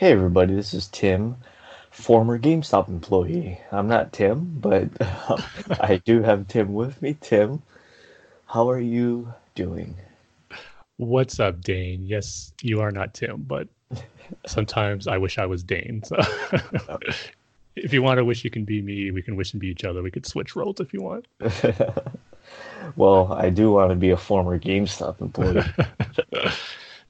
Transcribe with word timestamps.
Hey 0.00 0.12
everybody, 0.12 0.54
this 0.54 0.72
is 0.72 0.88
Tim, 0.88 1.36
former 1.90 2.38
GameStop 2.38 2.88
employee. 2.88 3.60
I'm 3.70 3.86
not 3.86 4.14
Tim, 4.14 4.46
but 4.58 4.84
um, 4.98 5.42
I 5.78 6.00
do 6.06 6.22
have 6.22 6.48
Tim 6.48 6.72
with 6.72 7.02
me. 7.02 7.18
Tim, 7.20 7.60
how 8.46 8.70
are 8.70 8.80
you 8.80 9.34
doing? 9.54 9.94
What's 10.96 11.38
up, 11.38 11.60
Dane? 11.60 12.06
Yes, 12.06 12.54
you 12.62 12.80
are 12.80 12.90
not 12.90 13.12
Tim, 13.12 13.42
but 13.42 13.68
sometimes 14.46 15.06
I 15.06 15.18
wish 15.18 15.36
I 15.36 15.44
was 15.44 15.62
Dane. 15.62 16.02
So 16.02 16.16
if 17.76 17.92
you 17.92 18.00
want 18.00 18.16
to 18.16 18.24
wish 18.24 18.42
you 18.42 18.48
can 18.50 18.64
be 18.64 18.80
me, 18.80 19.10
we 19.10 19.20
can 19.20 19.36
wish 19.36 19.52
and 19.52 19.60
be 19.60 19.68
each 19.68 19.84
other. 19.84 20.02
We 20.02 20.10
could 20.10 20.24
switch 20.24 20.56
roles 20.56 20.80
if 20.80 20.94
you 20.94 21.02
want. 21.02 21.26
well, 22.96 23.34
I 23.34 23.50
do 23.50 23.72
want 23.72 23.90
to 23.90 23.96
be 23.96 24.12
a 24.12 24.16
former 24.16 24.58
GameStop 24.58 25.20
employee. 25.20 25.62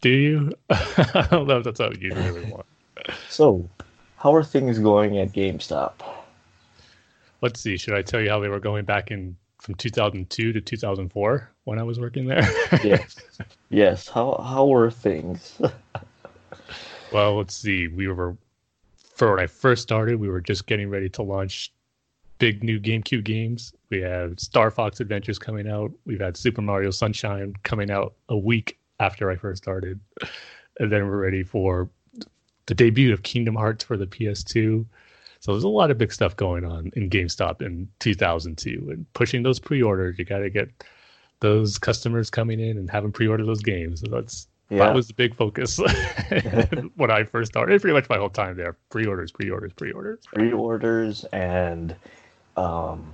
do 0.01 0.09
you? 0.09 0.53
I 0.69 1.29
don't 1.31 1.47
know 1.47 1.59
if 1.59 1.65
that's 1.65 1.79
how 1.79 1.93
you 1.93 2.13
really 2.15 2.51
want. 2.51 2.67
So, 3.29 3.69
how 4.17 4.35
are 4.35 4.45
things 4.45 4.79
going 4.79 5.19
at 5.19 5.33
GameStop? 5.33 5.93
Let's 7.41 7.61
see. 7.61 7.77
Should 7.77 7.95
I 7.95 8.03
tell 8.03 8.21
you 8.21 8.29
how 8.29 8.41
they 8.41 8.49
were 8.49 8.61
going 8.61 8.85
back 8.85 9.11
in 9.11 9.37
from 9.59 9.75
2002 9.75 10.53
to 10.53 10.61
2004 10.61 11.51
when 11.65 11.79
I 11.79 11.83
was 11.83 11.99
working 11.99 12.27
there? 12.27 12.43
yes. 12.85 13.17
Yes. 13.71 14.09
How 14.09 14.43
how 14.47 14.67
were 14.67 14.91
things? 14.91 15.61
well, 17.13 17.37
let's 17.37 17.55
see. 17.55 17.89
We 17.89 18.09
were 18.09 18.37
for 19.15 19.35
when 19.35 19.45
I 19.45 19.47
first 19.47 19.83
started, 19.83 20.17
we 20.17 20.29
were 20.29 20.41
just 20.41 20.67
getting 20.67 20.89
ready 20.91 21.09
to 21.11 21.23
launch 21.23 21.73
big 22.39 22.65
new 22.65 22.81
GameCube 22.81 23.25
games. 23.25 23.73
We 23.91 24.01
have 24.01 24.41
Star 24.41 24.71
Fox 24.71 25.01
Adventures 25.01 25.39
coming 25.39 25.69
out. 25.69 25.93
We've 26.07 26.21
had 26.21 26.37
Super 26.37 26.63
Mario 26.63 26.91
Sunshine 26.91 27.55
coming 27.63 27.91
out 27.91 28.15
a 28.29 28.37
week 28.37 28.79
after 28.99 29.31
I 29.31 29.37
first 29.37 29.63
started. 29.63 30.01
And 30.79 30.91
then 30.91 31.07
we're 31.07 31.19
ready 31.19 31.43
for 31.43 31.89
the 32.71 32.75
debut 32.77 33.13
of 33.13 33.25
Kingdom 33.25 33.57
Hearts 33.57 33.83
for 33.83 33.97
the 33.97 34.07
PS2. 34.07 34.87
So 35.41 35.53
there's 35.53 35.65
a 35.65 35.69
lot 35.69 35.91
of 35.91 35.99
big 35.99 36.13
stuff 36.13 36.37
going 36.37 36.65
on 36.65 36.93
in 36.95 37.11
GameStop 37.11 37.63
in 37.63 37.89
2002 37.99 38.91
and 38.91 39.13
pushing 39.13 39.43
those 39.43 39.59
pre-orders. 39.59 40.17
You 40.21 40.25
got 40.25 40.39
to 40.39 40.51
get 40.51 40.71
those 41.41 41.79
customers 41.79 42.31
coming 42.31 42.61
in 42.61 42.79
and 42.79 42.89
having 42.89 43.11
pre-order 43.11 43.45
those 43.45 43.61
games. 43.61 44.03
So 44.03 44.07
that's 44.09 44.47
yeah. 44.69 44.79
that 44.79 44.95
was 44.95 45.09
the 45.09 45.15
big 45.15 45.35
focus 45.35 45.81
when 46.95 47.11
I 47.11 47.25
first 47.25 47.51
started. 47.51 47.81
Pretty 47.81 47.95
much 47.95 48.09
my 48.09 48.19
whole 48.19 48.31
time 48.31 48.57
there. 48.57 48.77
Pre-orders, 48.91 49.33
pre-orders, 49.33 49.73
pre-orders. 49.73 50.21
Pre-orders 50.33 51.25
and 51.33 51.97
um, 52.57 53.13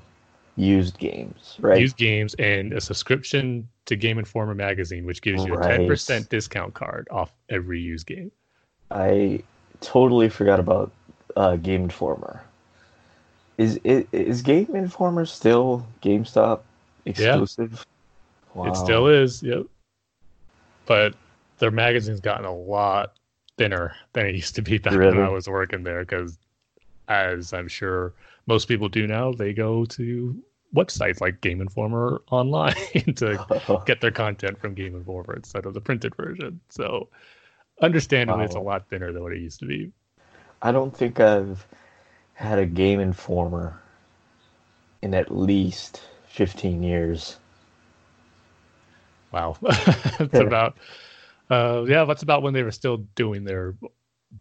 used 0.56 0.98
games, 0.98 1.56
right? 1.60 1.80
Used 1.80 1.96
games 1.96 2.34
and 2.34 2.74
a 2.74 2.80
subscription 2.82 3.66
to 3.86 3.96
Game 3.96 4.18
Informer 4.18 4.54
magazine, 4.54 5.06
which 5.06 5.22
gives 5.22 5.46
you 5.46 5.54
a 5.54 5.62
ten 5.62 5.86
percent 5.86 6.28
discount 6.28 6.74
card 6.74 7.08
off 7.10 7.32
every 7.48 7.80
used 7.80 8.06
game. 8.06 8.30
I 8.90 9.42
totally 9.80 10.28
forgot 10.28 10.60
about 10.60 10.92
uh, 11.36 11.56
Game 11.56 11.84
Informer. 11.84 12.42
Is 13.58 13.80
it 13.84 14.08
is 14.12 14.42
Game 14.42 14.74
Informer 14.74 15.24
still 15.24 15.86
GameStop 16.02 16.60
exclusive? 17.04 17.72
Yeah. 17.72 18.62
Wow. 18.62 18.70
It 18.70 18.76
still 18.76 19.06
is. 19.06 19.42
Yep. 19.42 19.66
But 20.86 21.14
their 21.58 21.70
magazine's 21.70 22.20
gotten 22.20 22.44
a 22.44 22.54
lot 22.54 23.12
thinner 23.56 23.94
than 24.12 24.26
it 24.26 24.34
used 24.34 24.54
to 24.56 24.62
be 24.62 24.78
back 24.78 24.94
really? 24.94 25.16
when 25.16 25.26
I 25.26 25.30
was 25.30 25.48
working 25.48 25.82
there. 25.82 26.00
Because, 26.00 26.38
as 27.08 27.52
I'm 27.52 27.68
sure 27.68 28.12
most 28.46 28.68
people 28.68 28.88
do 28.88 29.06
now, 29.06 29.32
they 29.32 29.52
go 29.52 29.84
to 29.86 30.42
websites 30.74 31.20
like 31.20 31.40
Game 31.40 31.60
Informer 31.60 32.22
online 32.30 32.74
to 33.16 33.82
get 33.86 34.00
their 34.00 34.10
content 34.10 34.58
from 34.58 34.74
Game 34.74 34.94
Informer 34.94 35.34
instead 35.34 35.66
of 35.66 35.74
the 35.74 35.80
printed 35.80 36.14
version. 36.14 36.60
So 36.68 37.08
Understandably, 37.80 38.44
it's 38.44 38.54
a 38.54 38.60
lot 38.60 38.88
thinner 38.88 39.12
than 39.12 39.22
what 39.22 39.32
it 39.32 39.40
used 39.40 39.60
to 39.60 39.66
be. 39.66 39.92
I 40.62 40.72
don't 40.72 40.96
think 40.96 41.20
I've 41.20 41.66
had 42.34 42.58
a 42.58 42.66
Game 42.66 43.00
Informer 43.00 43.78
in 45.02 45.14
at 45.14 45.30
least 45.30 46.02
15 46.28 46.82
years. 46.82 47.36
Wow. 49.30 49.56
that's 49.60 50.38
about, 50.38 50.76
uh, 51.50 51.84
yeah, 51.86 52.04
that's 52.04 52.22
about 52.22 52.42
when 52.42 52.54
they 52.54 52.62
were 52.62 52.72
still 52.72 52.98
doing 53.14 53.44
their 53.44 53.74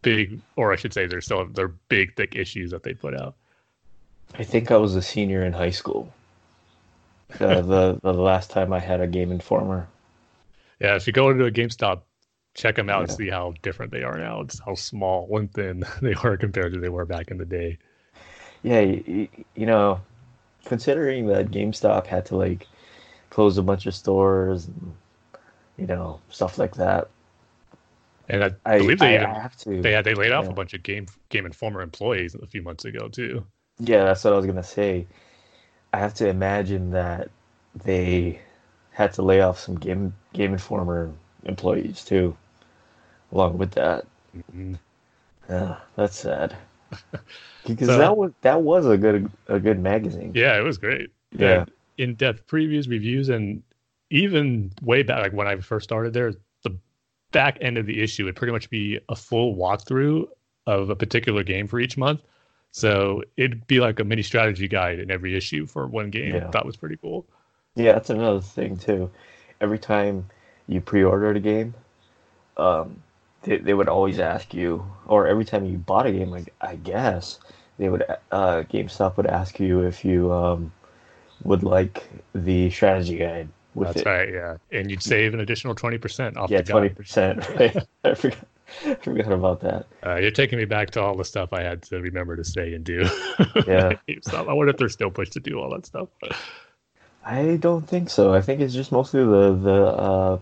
big, 0.02 0.40
or 0.56 0.72
I 0.72 0.78
should 0.78 0.94
say, 0.94 1.06
they're 1.06 1.22
still 1.22 1.46
their 1.46 1.68
big, 1.68 2.16
thick 2.16 2.36
issues 2.36 2.72
that 2.72 2.84
they 2.84 2.94
put 2.94 3.14
out. 3.14 3.36
I 4.38 4.44
think 4.44 4.72
I 4.72 4.78
was 4.78 4.96
a 4.96 5.02
senior 5.02 5.44
in 5.44 5.54
high 5.54 5.70
school. 5.72 6.12
Uh, 7.40 7.62
the 7.62 8.00
the 8.02 8.14
last 8.14 8.52
time 8.52 8.72
I 8.72 8.80
had 8.80 9.02
a 9.02 9.08
Game 9.08 9.32
Informer. 9.32 9.88
Yeah, 10.78 10.98
if 10.98 11.08
you 11.08 11.14
go 11.14 11.30
into 11.30 11.46
a 11.46 11.52
GameStop 11.52 12.02
check 12.56 12.76
them 12.76 12.90
out 12.90 13.00
yeah. 13.00 13.04
and 13.04 13.12
see 13.12 13.30
how 13.30 13.54
different 13.62 13.92
they 13.92 14.02
are 14.02 14.18
now. 14.18 14.42
It's 14.42 14.60
how 14.60 14.74
small 14.74 15.38
and 15.38 15.54
thin 15.54 15.86
they 16.02 16.16
were 16.24 16.38
compared 16.38 16.74
to 16.74 16.80
they 16.80 16.90
were 16.90 17.06
back 17.06 17.30
in 17.30 17.38
the 17.38 17.46
day. 17.46 17.78
Yeah, 18.64 18.80
you, 18.80 19.28
you 19.54 19.68
know, 19.68 20.02
considering 20.64 21.28
that 21.28 21.52
GameStop 21.52 22.08
had 22.08 22.26
to 22.28 22.38
like 22.38 22.66
close 23.30 23.58
a 23.58 23.62
bunch 23.62 23.86
of 23.86 23.94
stores, 23.94 24.66
and, 24.66 24.96
you 25.78 25.86
know, 25.86 26.20
stuff 26.30 26.58
like 26.58 26.76
that. 26.76 27.10
And 28.28 28.44
I, 28.44 28.52
I 28.66 28.80
believe 28.80 28.98
they 28.98 29.20
I 29.20 29.22
even, 29.22 29.36
have 29.36 29.56
to, 29.58 29.82
they 29.82 29.92
had 29.92 30.04
they 30.04 30.16
laid 30.16 30.32
off 30.32 30.46
yeah. 30.46 30.52
a 30.52 30.54
bunch 30.56 30.74
of 30.74 30.82
Game 30.82 31.06
Game 31.30 31.46
Informer 31.46 31.82
employees 31.82 32.34
a 32.34 32.48
few 32.48 32.64
months 32.64 32.86
ago 32.86 33.08
too. 33.08 33.46
Yeah, 33.78 34.06
that's 34.06 34.24
what 34.24 34.34
I 34.34 34.38
was 34.38 34.48
gonna 34.48 34.64
say. 34.64 35.06
I 35.94 36.00
have 36.00 36.16
to 36.16 36.28
imagine 36.28 36.92
that 36.92 37.30
they 37.84 38.40
had 38.92 39.14
to 39.14 39.22
lay 39.22 39.42
off 39.42 39.60
some 39.60 39.76
Game 39.76 40.16
Game 40.34 40.54
Informer 40.54 41.12
employees 41.44 42.04
too 42.04 42.36
along 43.36 43.58
with 43.58 43.72
that. 43.72 44.06
Mm-hmm. 44.36 44.76
Yeah, 45.50 45.78
that's 45.96 46.18
sad. 46.18 46.56
Because 47.68 47.88
so, 47.88 47.98
that 47.98 48.16
was 48.16 48.32
that 48.42 48.62
was 48.62 48.86
a 48.86 48.96
good 48.96 49.32
a 49.48 49.60
good 49.60 49.80
magazine. 49.80 50.34
Yeah, 50.36 50.56
it 50.56 50.62
was 50.62 50.78
great. 50.78 51.10
Yeah, 51.32 51.66
in 51.98 52.14
depth 52.14 52.46
previews, 52.46 52.88
reviews, 52.88 53.30
and 53.30 53.64
even 54.12 54.72
way 54.84 55.02
back, 55.02 55.24
like 55.24 55.34
when 55.34 55.48
I 55.48 55.56
first 55.58 55.84
started 55.84 56.14
there, 56.14 56.34
the 56.62 56.78
back 57.32 57.58
end 57.62 57.80
of 57.80 57.88
the 57.88 58.04
issue 58.04 58.26
would 58.26 58.36
pretty 58.36 58.54
much 58.54 58.70
be 58.70 59.00
a 59.10 59.16
full 59.16 59.56
walkthrough 59.56 60.28
of 60.68 60.92
a 60.92 60.96
particular 60.96 61.42
game 61.42 61.66
for 61.66 61.80
each 61.80 61.98
month. 61.98 62.22
So 62.72 63.24
it'd 63.36 63.66
be 63.66 63.80
like 63.80 64.00
a 64.00 64.04
mini 64.04 64.22
strategy 64.22 64.68
guide 64.68 65.00
in 65.00 65.10
every 65.10 65.36
issue 65.36 65.66
for 65.66 65.88
one 65.88 66.12
game. 66.12 66.36
Yeah. 66.36 66.50
That 66.52 66.68
was 66.68 66.76
pretty 66.76 66.98
cool. 66.98 67.26
Yeah, 67.76 67.94
that's 67.94 68.12
another 68.12 68.42
thing 68.42 68.78
too. 68.78 69.10
Every 69.60 69.80
time 69.80 70.30
you 70.68 70.82
pre-ordered 70.82 71.38
a 71.38 71.40
game, 71.40 71.74
um, 72.58 73.02
they, 73.46 73.58
they 73.58 73.74
would 73.74 73.90
always 73.90 74.20
ask 74.20 74.54
you, 74.54 74.86
or 75.08 75.28
every 75.28 75.46
time 75.46 75.66
you 75.66 75.78
bought 75.78 76.06
a 76.06 76.12
game, 76.12 76.30
like 76.32 76.54
I 76.62 76.76
guess 76.76 77.40
they 77.78 77.90
would 77.90 78.04
uh, 78.32 78.64
GameStop 78.64 79.18
would 79.18 79.28
ask 79.28 79.60
you 79.60 79.82
if 79.82 80.04
you 80.06 80.32
um, 80.32 80.72
would 81.44 81.64
like 81.64 82.08
the 82.34 82.70
strategy 82.70 83.18
guide 83.18 83.48
with 83.74 83.90
That's 83.90 84.02
it. 84.02 84.06
right, 84.06 84.30
yeah. 84.34 84.58
And 84.72 84.90
you'd 84.90 85.04
save 85.04 85.34
an 85.34 85.40
additional 85.42 85.76
20% 85.76 86.38
off 86.38 86.50
Yeah, 86.50 86.62
twenty 86.62 86.90
percent. 86.90 87.48
Right. 87.60 87.76
I 88.04 88.14
forgot. 88.14 88.40
I 88.86 88.96
forgot 88.96 89.32
about 89.32 89.62
that. 89.62 89.86
Uh, 90.06 90.16
you're 90.16 90.32
taking 90.32 90.58
me 90.58 90.66
back 90.66 90.90
to 90.92 91.02
all 91.02 91.16
the 91.16 91.24
stuff 91.26 91.54
I 91.54 91.62
had 91.62 91.84
to 91.84 92.02
remember 92.02 92.36
to 92.36 92.44
say 92.44 92.74
and 92.74 92.84
do. 92.84 93.08
Yeah. 93.68 93.94
I 94.34 94.54
wonder 94.54 94.70
if 94.72 94.78
they're 94.78 94.90
still 94.90 95.12
pushed 95.12 95.34
to 95.34 95.40
do 95.40 95.60
all 95.60 95.70
that 95.72 95.86
stuff. 95.86 96.10
I 97.24 97.58
don't 97.58 97.88
think 97.88 98.10
so. 98.10 98.34
I 98.34 98.42
think 98.42 98.62
it's 98.62 98.74
just 98.74 98.92
mostly 98.92 99.24
the 99.24 99.56
the 99.56 99.86
uh, 99.86 100.40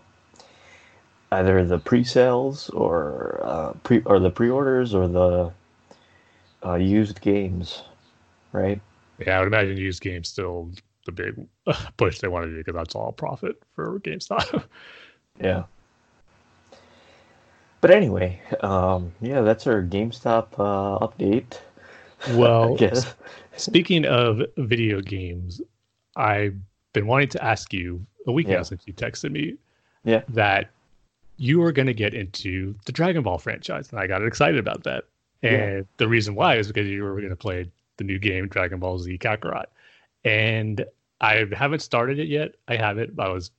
either 1.33 1.63
the 1.65 1.79
pre-sales 1.79 2.69
or 2.69 3.39
uh, 3.43 3.73
pre 3.83 4.01
or 4.05 4.19
the 4.19 4.29
pre-orders 4.29 4.93
or 4.93 5.07
the 5.07 5.51
uh, 6.65 6.75
used 6.75 7.21
games, 7.21 7.83
right? 8.51 8.79
Yeah, 9.19 9.37
I 9.37 9.39
would 9.39 9.47
imagine 9.47 9.77
used 9.77 10.01
games 10.01 10.29
still 10.29 10.71
the 11.05 11.11
big 11.11 11.47
push 11.97 12.19
they 12.19 12.27
want 12.27 12.45
to 12.45 12.51
do 12.51 12.57
because 12.57 12.75
that's 12.75 12.95
all 12.95 13.11
profit 13.11 13.61
for 13.75 13.99
GameStop. 13.99 14.63
Yeah. 15.41 15.63
But 17.81 17.89
anyway, 17.91 18.39
um, 18.61 19.11
yeah, 19.19 19.41
that's 19.41 19.65
our 19.67 19.81
GameStop 19.81 20.53
uh, 20.53 21.05
update. 21.05 21.59
well, 22.37 22.75
I 22.75 22.77
guess. 22.77 23.15
speaking 23.57 24.05
of 24.05 24.41
video 24.57 25.01
games, 25.01 25.59
I've 26.15 26.55
been 26.93 27.07
wanting 27.07 27.29
to 27.29 27.43
ask 27.43 27.73
you 27.73 28.05
a 28.27 28.31
week 28.31 28.47
Yeah. 28.47 28.57
now 28.57 28.63
since 28.63 28.83
you 28.85 28.93
texted 28.93 29.31
me 29.31 29.55
Yeah. 30.05 30.21
that 30.29 30.69
you 31.37 31.59
were 31.59 31.71
going 31.71 31.87
to 31.87 31.93
get 31.93 32.13
into 32.13 32.75
the 32.85 32.91
Dragon 32.91 33.23
Ball 33.23 33.37
franchise, 33.37 33.89
and 33.89 33.99
I 33.99 34.07
got 34.07 34.25
excited 34.25 34.59
about 34.59 34.83
that. 34.83 35.05
And 35.41 35.77
Yeah. 35.79 35.81
the 35.97 36.07
reason 36.07 36.35
why 36.35 36.55
is 36.55 36.67
because 36.67 36.87
you 36.87 37.03
were 37.03 37.15
going 37.17 37.29
to 37.29 37.35
play 37.35 37.69
the 37.97 38.03
new 38.03 38.19
game 38.19 38.47
Dragon 38.47 38.79
Ball 38.79 38.97
Z 38.99 39.17
Kakarot, 39.17 39.65
and 40.23 40.85
I 41.21 41.45
haven't 41.53 41.81
started 41.81 42.19
it 42.19 42.27
yet. 42.27 42.55
I 42.67 42.75
haven't. 42.75 43.19
I 43.19 43.29
was 43.29 43.51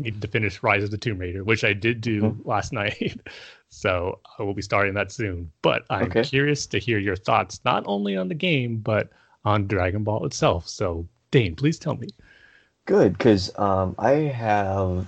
needing 0.00 0.20
to 0.20 0.28
finish 0.28 0.62
Rise 0.62 0.82
of 0.82 0.90
the 0.90 0.98
Tomb 0.98 1.18
Raider, 1.18 1.44
which 1.44 1.64
I 1.64 1.72
did 1.72 2.00
do 2.00 2.22
Mhm. 2.22 2.46
last 2.46 2.72
night. 2.82 3.16
so 3.68 4.20
I 4.38 4.42
will 4.42 4.54
be 4.54 4.62
starting 4.62 4.94
that 4.94 5.12
soon. 5.12 5.50
But 5.62 5.84
I'm 5.90 6.04
Okay. 6.04 6.22
curious 6.22 6.66
to 6.66 6.78
hear 6.78 6.98
your 6.98 7.16
thoughts, 7.16 7.60
not 7.64 7.84
only 7.86 8.16
on 8.16 8.28
the 8.28 8.34
game 8.34 8.78
but 8.78 9.10
on 9.44 9.66
Dragon 9.66 10.02
Ball 10.04 10.24
itself. 10.26 10.68
So 10.68 11.06
Dane, 11.30 11.54
please 11.56 11.78
tell 11.78 11.96
me. 11.96 12.08
Good, 12.86 13.12
because 13.12 13.50
um, 13.58 13.94
I 13.98 14.10
have 14.12 15.06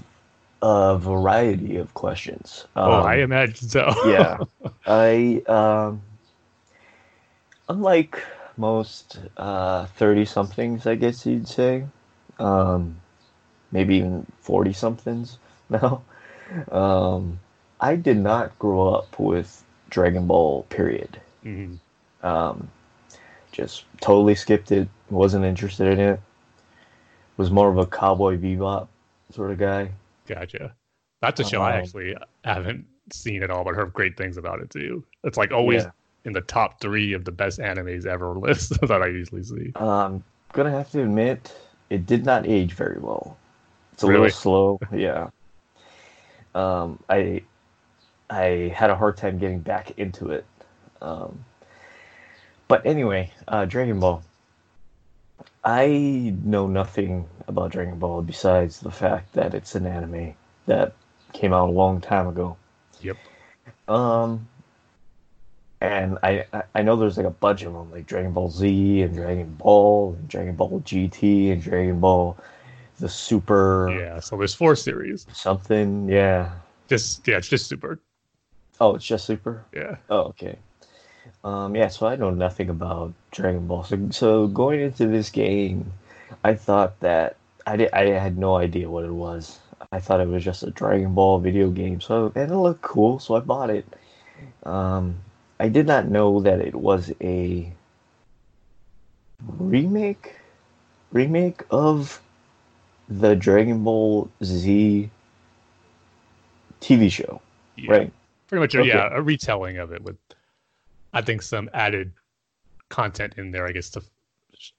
a 0.66 0.98
variety 0.98 1.76
of 1.76 1.94
questions. 1.94 2.66
Um, 2.74 2.90
oh, 2.90 3.00
I 3.02 3.16
imagine 3.16 3.68
so. 3.68 3.94
yeah, 4.06 4.38
I 4.84 5.42
um, 5.46 6.02
unlike 7.68 8.20
most 8.56 9.18
thirty 9.36 10.24
somethings, 10.24 10.86
I 10.86 10.96
guess 10.96 11.24
you'd 11.24 11.46
say, 11.46 11.84
um, 12.40 12.96
maybe 13.70 13.96
even 13.96 14.26
forty 14.40 14.72
somethings 14.72 15.38
now. 15.70 16.02
Um, 16.72 17.38
I 17.80 17.94
did 17.94 18.16
not 18.16 18.58
grow 18.58 18.94
up 18.94 19.18
with 19.20 19.62
Dragon 19.90 20.26
Ball. 20.26 20.64
Period. 20.64 21.20
Mhm. 21.44 21.78
Um, 22.24 22.68
just 23.52 23.84
totally 24.00 24.34
skipped 24.34 24.72
it. 24.72 24.88
Wasn't 25.10 25.44
interested 25.44 25.92
in 25.92 26.00
it. 26.00 26.20
Was 27.36 27.52
more 27.52 27.70
of 27.70 27.78
a 27.78 27.86
Cowboy 27.86 28.36
Bebop 28.36 28.88
sort 29.30 29.52
of 29.52 29.58
guy. 29.58 29.90
Gotcha. 30.26 30.74
That's 31.22 31.40
a 31.40 31.44
show 31.44 31.62
I 31.62 31.72
Um, 31.72 31.78
actually 31.78 32.16
haven't 32.44 32.84
seen 33.12 33.42
at 33.42 33.50
all, 33.50 33.64
but 33.64 33.74
heard 33.74 33.92
great 33.92 34.16
things 34.16 34.36
about 34.36 34.60
it 34.60 34.70
too. 34.70 35.04
It's 35.24 35.38
like 35.38 35.52
always 35.52 35.84
Yeah. 35.84 35.90
in 36.24 36.32
the 36.32 36.40
top 36.42 36.80
three 36.80 37.12
of 37.12 37.24
the 37.24 37.32
best 37.32 37.58
animes 37.58 38.04
ever 38.06 38.30
list 38.38 38.78
that 38.86 39.02
I 39.02 39.06
usually 39.06 39.42
see. 39.42 39.72
Um, 39.76 40.22
gonna 40.52 40.70
have 40.70 40.90
to 40.92 41.02
admit, 41.02 41.54
it 41.90 42.06
did 42.06 42.24
not 42.24 42.46
age 42.46 42.72
very 42.72 42.98
well. 42.98 43.36
It's 43.92 44.02
a 44.02 44.06
Really? 44.06 44.22
little 44.24 44.36
slow. 44.36 44.80
Yeah. 44.92 45.28
Um, 46.54 46.98
I 47.08 47.42
I 48.28 48.72
had 48.74 48.90
a 48.90 48.96
hard 48.96 49.16
time 49.16 49.38
getting 49.38 49.60
back 49.60 49.98
into 49.98 50.30
it. 50.30 50.44
Um, 51.00 51.44
but 52.68 52.84
anyway, 52.84 53.30
uh, 53.48 53.64
Dragon 53.66 54.00
Ball. 54.00 54.22
I 55.66 56.32
know 56.44 56.68
nothing 56.68 57.26
about 57.48 57.72
Dragon 57.72 57.98
Ball 57.98 58.22
besides 58.22 58.78
the 58.80 58.90
fact 58.90 59.32
that 59.34 59.52
it's 59.52 59.74
an 59.74 59.84
anime 59.84 60.34
that 60.66 60.94
came 61.32 61.52
out 61.52 61.68
a 61.68 61.72
long 61.72 62.00
time 62.00 62.28
ago. 62.28 62.56
Yep. 63.02 63.16
Um, 63.88 64.46
and 65.80 66.18
I 66.22 66.44
I- 66.74 66.82
know 66.82 66.94
there's 66.94 67.16
like 67.16 67.26
a 67.26 67.30
bunch 67.30 67.62
of 67.62 67.72
them, 67.72 67.90
like 67.90 68.06
Dragon 68.06 68.32
Ball 68.32 68.48
Z 68.48 69.02
and 69.02 69.14
Dragon 69.14 69.52
Ball 69.54 70.14
and 70.18 70.28
Dragon 70.28 70.54
Ball 70.54 70.80
GT 70.84 71.50
and 71.52 71.60
Dragon 71.60 71.98
Ball 72.00 72.36
the 73.00 73.08
Super 73.08 73.90
Yeah. 73.90 74.20
So 74.20 74.36
there's 74.36 74.54
four 74.54 74.76
series. 74.76 75.26
something. 75.32 76.08
Yeah. 76.08 76.52
Just 76.88 77.26
yeah, 77.26 77.38
it's 77.38 77.48
just 77.48 77.66
super. 77.66 77.98
Oh, 78.80 78.94
it's 78.94 79.04
just 79.04 79.24
Super. 79.26 79.64
Yeah. 79.74 79.96
Oh, 80.10 80.20
okay. 80.30 80.56
Um, 81.46 81.76
yeah, 81.76 81.86
so 81.86 82.08
I 82.08 82.16
know 82.16 82.30
nothing 82.30 82.68
about 82.70 83.14
Dragon 83.30 83.68
Ball. 83.68 83.84
So, 83.84 84.08
so 84.10 84.46
going 84.48 84.80
into 84.80 85.06
this 85.06 85.30
game, 85.30 85.92
I 86.42 86.54
thought 86.54 86.98
that 87.00 87.36
I 87.64 87.76
did, 87.76 87.92
I 87.92 88.06
had 88.18 88.36
no 88.36 88.56
idea 88.56 88.90
what 88.90 89.04
it 89.04 89.12
was. 89.12 89.60
I 89.92 90.00
thought 90.00 90.20
it 90.20 90.26
was 90.26 90.42
just 90.42 90.64
a 90.64 90.72
Dragon 90.72 91.14
Ball 91.14 91.38
video 91.38 91.70
game. 91.70 92.00
So 92.00 92.32
and 92.34 92.50
it 92.50 92.56
looked 92.56 92.82
cool, 92.82 93.20
so 93.20 93.36
I 93.36 93.40
bought 93.40 93.70
it. 93.70 93.86
Um, 94.64 95.18
I 95.60 95.68
did 95.68 95.86
not 95.86 96.08
know 96.08 96.40
that 96.40 96.60
it 96.60 96.74
was 96.74 97.12
a 97.20 97.72
remake 99.46 100.34
remake 101.12 101.62
of 101.70 102.20
the 103.08 103.36
Dragon 103.36 103.84
Ball 103.84 104.28
Z 104.42 105.10
TV 106.80 107.12
show, 107.12 107.40
yeah. 107.76 107.90
right? 107.92 108.12
Pretty 108.48 108.60
much, 108.60 108.74
Okay. 108.74 108.88
yeah, 108.88 109.10
a 109.12 109.22
retelling 109.22 109.78
of 109.78 109.92
it 109.92 110.02
with, 110.02 110.16
I 111.16 111.22
think, 111.22 111.40
some 111.40 111.70
added 111.72 112.12
content 112.90 113.34
in 113.38 113.50
there, 113.50 113.66
I 113.66 113.72
guess, 113.72 113.88
to 113.90 114.02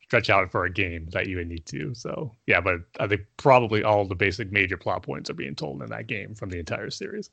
stretch 0.04 0.30
out 0.30 0.52
for 0.52 0.66
a 0.66 0.70
game 0.70 1.08
that 1.12 1.28
you 1.28 1.38
would 1.38 1.48
need 1.48 1.66
to. 1.66 1.96
So, 1.96 2.36
yeah, 2.46 2.62
but 2.62 2.82
I 3.00 3.08
think 3.08 3.22
probably 3.38 3.84
all 3.84 4.06
the 4.06 4.14
basic 4.14 4.52
major 4.52 4.78
plot 4.78 5.02
points 5.02 5.32
are 5.32 5.34
being 5.34 5.56
told 5.56 5.82
in 5.82 5.90
that 5.90 6.06
game 6.06 6.36
from 6.36 6.50
the 6.50 6.60
entire 6.60 6.92
series. 6.92 7.32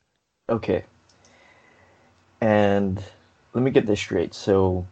Okay. 0.49 0.85
And 2.41 3.03
let 3.53 3.63
me 3.63 3.71
get 3.71 3.87
this 3.87 4.01
straight. 4.01 4.33
So, 4.33 4.87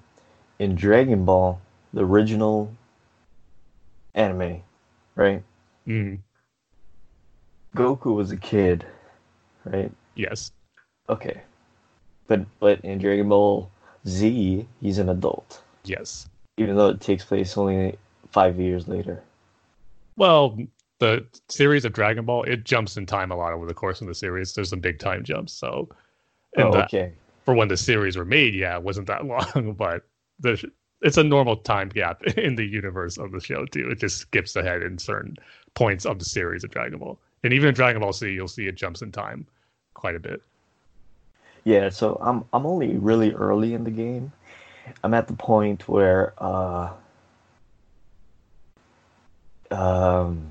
in 0.58 0.74
Dragon 0.74 1.24
Ball, 1.24 1.58
the 1.94 2.04
original 2.04 2.70
anime, 4.14 4.62
right? 5.16 5.42
Mm, 5.86 6.18
Goku 7.74 8.14
was 8.14 8.30
a 8.30 8.36
kid, 8.36 8.84
right? 9.64 9.90
yes. 10.14 10.52
Okay. 11.08 11.40
But 12.26 12.44
but 12.60 12.81
in 12.84 12.98
Dragon 12.98 13.28
Ball 13.31 13.70
Z, 14.06 14.66
he's 14.80 14.98
an 14.98 15.08
adult, 15.08 15.62
Yes. 15.84 16.28
even 16.56 16.76
though 16.76 16.88
it 16.88 17.00
takes 17.00 17.24
place 17.24 17.56
only 17.56 17.96
five 18.30 18.58
years 18.58 18.88
later. 18.88 19.22
Well, 20.16 20.58
the 20.98 21.26
series 21.48 21.84
of 21.84 21.92
Dragon 21.92 22.24
Ball 22.24 22.42
it 22.44 22.64
jumps 22.64 22.96
in 22.96 23.06
time 23.06 23.30
a 23.32 23.36
lot 23.36 23.52
over 23.52 23.66
the 23.66 23.74
course 23.74 24.00
of 24.00 24.06
the 24.06 24.14
series. 24.14 24.52
There's 24.54 24.70
some 24.70 24.80
big 24.80 24.98
time 24.98 25.24
jumps. 25.24 25.52
So, 25.52 25.88
and 26.56 26.68
Oh, 26.68 26.72
the- 26.72 26.84
okay. 26.84 27.12
for 27.44 27.54
when 27.54 27.68
the 27.68 27.76
series 27.76 28.16
were 28.16 28.24
made, 28.24 28.54
yeah, 28.54 28.76
it 28.76 28.82
wasn't 28.82 29.06
that 29.08 29.24
long, 29.26 29.74
but 29.76 30.04
the 30.40 30.62
it's 31.00 31.16
a 31.16 31.24
normal 31.24 31.56
time 31.56 31.88
gap 31.88 32.22
in 32.38 32.54
the 32.54 32.64
universe 32.64 33.18
of 33.18 33.32
the 33.32 33.40
show 33.40 33.66
too. 33.66 33.90
It 33.90 33.98
just 33.98 34.18
skips 34.18 34.54
ahead 34.54 34.82
in 34.82 34.98
certain 34.98 35.36
points 35.74 36.06
of 36.06 36.18
the 36.20 36.24
series 36.24 36.62
of 36.64 36.70
Dragon 36.70 36.98
Ball, 37.00 37.18
and 37.42 37.52
even 37.52 37.68
in 37.70 37.74
Dragon 37.74 38.00
Ball 38.02 38.12
Z, 38.12 38.30
you'll 38.30 38.46
see 38.48 38.66
it 38.68 38.76
jumps 38.76 39.02
in 39.02 39.10
time 39.10 39.46
quite 39.94 40.14
a 40.14 40.20
bit. 40.20 40.40
Yeah, 41.64 41.90
so 41.90 42.19
I'm 42.20 42.44
I'm 42.52 42.66
only 42.66 42.96
really 42.96 43.32
early 43.32 43.74
in 43.74 43.84
the 43.84 43.90
game. 43.90 44.32
I'm 45.04 45.14
at 45.14 45.28
the 45.28 45.34
point 45.34 45.88
where 45.88 46.34
uh 46.38 46.90
um 49.70 50.48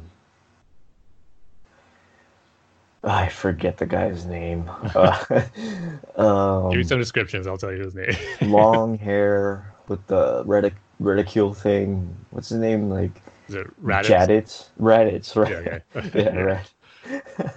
I 3.04 3.30
forget 3.30 3.78
the 3.78 3.86
guy's 3.86 4.26
name. 4.26 4.70
Uh, 4.96 5.24
Give 6.70 6.78
me 6.78 6.82
um, 6.82 6.84
some 6.84 7.00
descriptions. 7.00 7.48
I'll 7.48 7.58
tell 7.58 7.72
you 7.72 7.80
his 7.82 7.96
name. 7.96 8.14
long 8.42 8.98
hair 8.98 9.74
with 9.88 10.06
the 10.08 10.44
retic- 10.44 10.74
ridicule 11.00 11.54
thing. 11.54 12.16
What's 12.32 12.50
his 12.50 12.60
name? 12.60 12.90
Like 12.90 13.22
Is 13.48 13.56
it 13.56 13.68
Raditz? 13.84 14.28
Raditz. 14.28 14.66
Raditz, 14.80 15.36
right? 15.36 15.82
Yeah, 15.96 16.00
okay. 16.02 16.24
yeah, 16.24 16.36
Rad- 16.36 17.54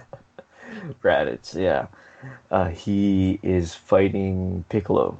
Raditz. 1.03 1.53
Yeah. 1.53 1.87
Uh, 2.51 2.69
he 2.69 3.39
is 3.43 3.75
fighting 3.75 4.63
Piccolo. 4.69 5.17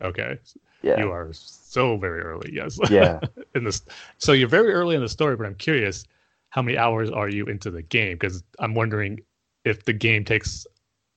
Okay. 0.00 0.38
Yeah. 0.82 0.98
You 1.00 1.10
are 1.10 1.28
so 1.32 1.96
very 1.96 2.20
early. 2.22 2.50
Yes. 2.52 2.78
Yeah. 2.90 3.20
in 3.54 3.64
this, 3.64 3.82
so 4.18 4.32
you're 4.32 4.48
very 4.48 4.72
early 4.72 4.94
in 4.96 5.00
the 5.02 5.08
story, 5.08 5.36
but 5.36 5.46
I'm 5.46 5.54
curious, 5.54 6.04
how 6.50 6.62
many 6.62 6.76
hours 6.78 7.10
are 7.10 7.28
you 7.28 7.46
into 7.46 7.70
the 7.70 7.82
game? 7.82 8.14
Because 8.14 8.42
I'm 8.58 8.74
wondering 8.74 9.20
if 9.64 9.84
the 9.84 9.92
game 9.92 10.24
takes 10.24 10.66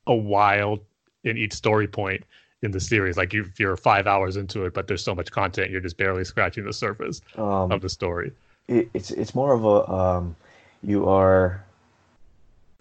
a 0.08 0.15
while 0.15 0.79
in 1.24 1.38
each 1.38 1.53
story 1.53 1.88
point 1.88 2.24
in 2.62 2.72
the 2.72 2.79
series. 2.79 3.17
Like 3.17 3.34
if 3.34 3.60
you're 3.60 3.77
five 3.77 4.08
hours 4.08 4.38
into 4.38 4.65
it, 4.65 4.74
but 4.74 4.88
there's 4.88 5.03
so 5.03 5.15
much 5.15 5.32
content, 5.32 5.72
you're 5.72 5.82
just 5.82 5.98
barely 5.98 6.24
scratching 6.24 6.65
the 6.65 6.74
surface 6.74 7.22
Um, 7.38 7.72
of 7.72 7.82
the 7.82 7.89
story. 7.89 8.32
it, 8.67 8.89
it's 8.94 9.12
it's 9.12 9.34
more 9.36 9.53
of 9.53 9.63
a 9.65 9.91
um, 9.91 10.36
you 10.84 11.10
are 11.10 11.63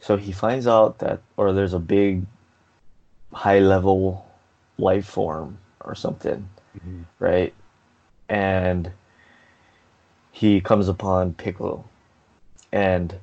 So 0.01 0.17
he 0.17 0.33
finds 0.33 0.67
out 0.67 0.99
that, 0.99 1.21
or 1.37 1.53
there's 1.53 1.73
a 1.75 1.79
big, 1.79 2.27
high 3.35 3.59
level 3.59 4.25
life 4.79 5.07
form 5.07 5.59
or 5.85 5.95
something, 5.95 6.49
Mm-hmm. 6.79 7.03
right? 7.19 7.53
And 8.29 8.91
he 10.33 10.61
comes 10.61 10.89
upon 10.89 11.35
Piccolo. 11.35 11.85
And 12.73 13.15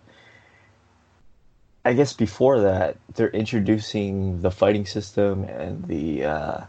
I 1.83 1.93
guess 1.93 2.13
before 2.13 2.61
that, 2.61 2.97
they're 3.15 3.29
introducing 3.31 4.41
the 4.41 4.51
fighting 4.51 4.85
system 4.85 5.43
and 5.45 5.83
the, 5.85 6.23
uh, 6.25 6.61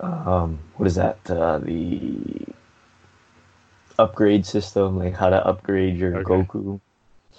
um, 0.00 0.58
what 0.76 0.86
is 0.86 0.94
that? 0.94 1.18
Uh, 1.28 1.58
the 1.58 2.46
upgrade 3.98 4.46
system, 4.46 4.98
like 4.98 5.14
how 5.14 5.28
to 5.28 5.44
upgrade 5.46 5.96
your 5.96 6.16
Okay. 6.18 6.24
Goku. 6.46 6.80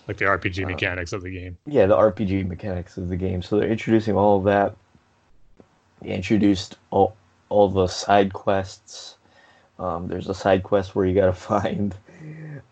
Like 0.08 0.18
the 0.18 0.26
RPG 0.26 0.66
mechanics 0.68 1.14
of 1.14 1.22
the 1.24 1.32
game. 1.32 1.58
Yeah, 1.66 1.86
the 1.86 1.96
RPG 1.96 2.48
mechanics 2.48 2.98
of 2.98 3.10
the 3.10 3.16
game. 3.16 3.42
So 3.42 3.60
they're 3.60 3.70
introducing 3.70 4.16
all 4.16 4.38
of 4.38 4.44
that. 4.46 4.76
They 6.02 6.10
introduced 6.10 6.78
all 6.92 7.16
all 7.50 7.68
the 7.70 7.88
side 7.88 8.34
quests. 8.34 9.16
Um, 9.78 10.08
there's 10.08 10.30
a 10.30 10.34
side 10.34 10.64
quest 10.64 10.96
where 10.96 11.06
you 11.06 11.16
gotta 11.16 11.34
find, 11.34 11.96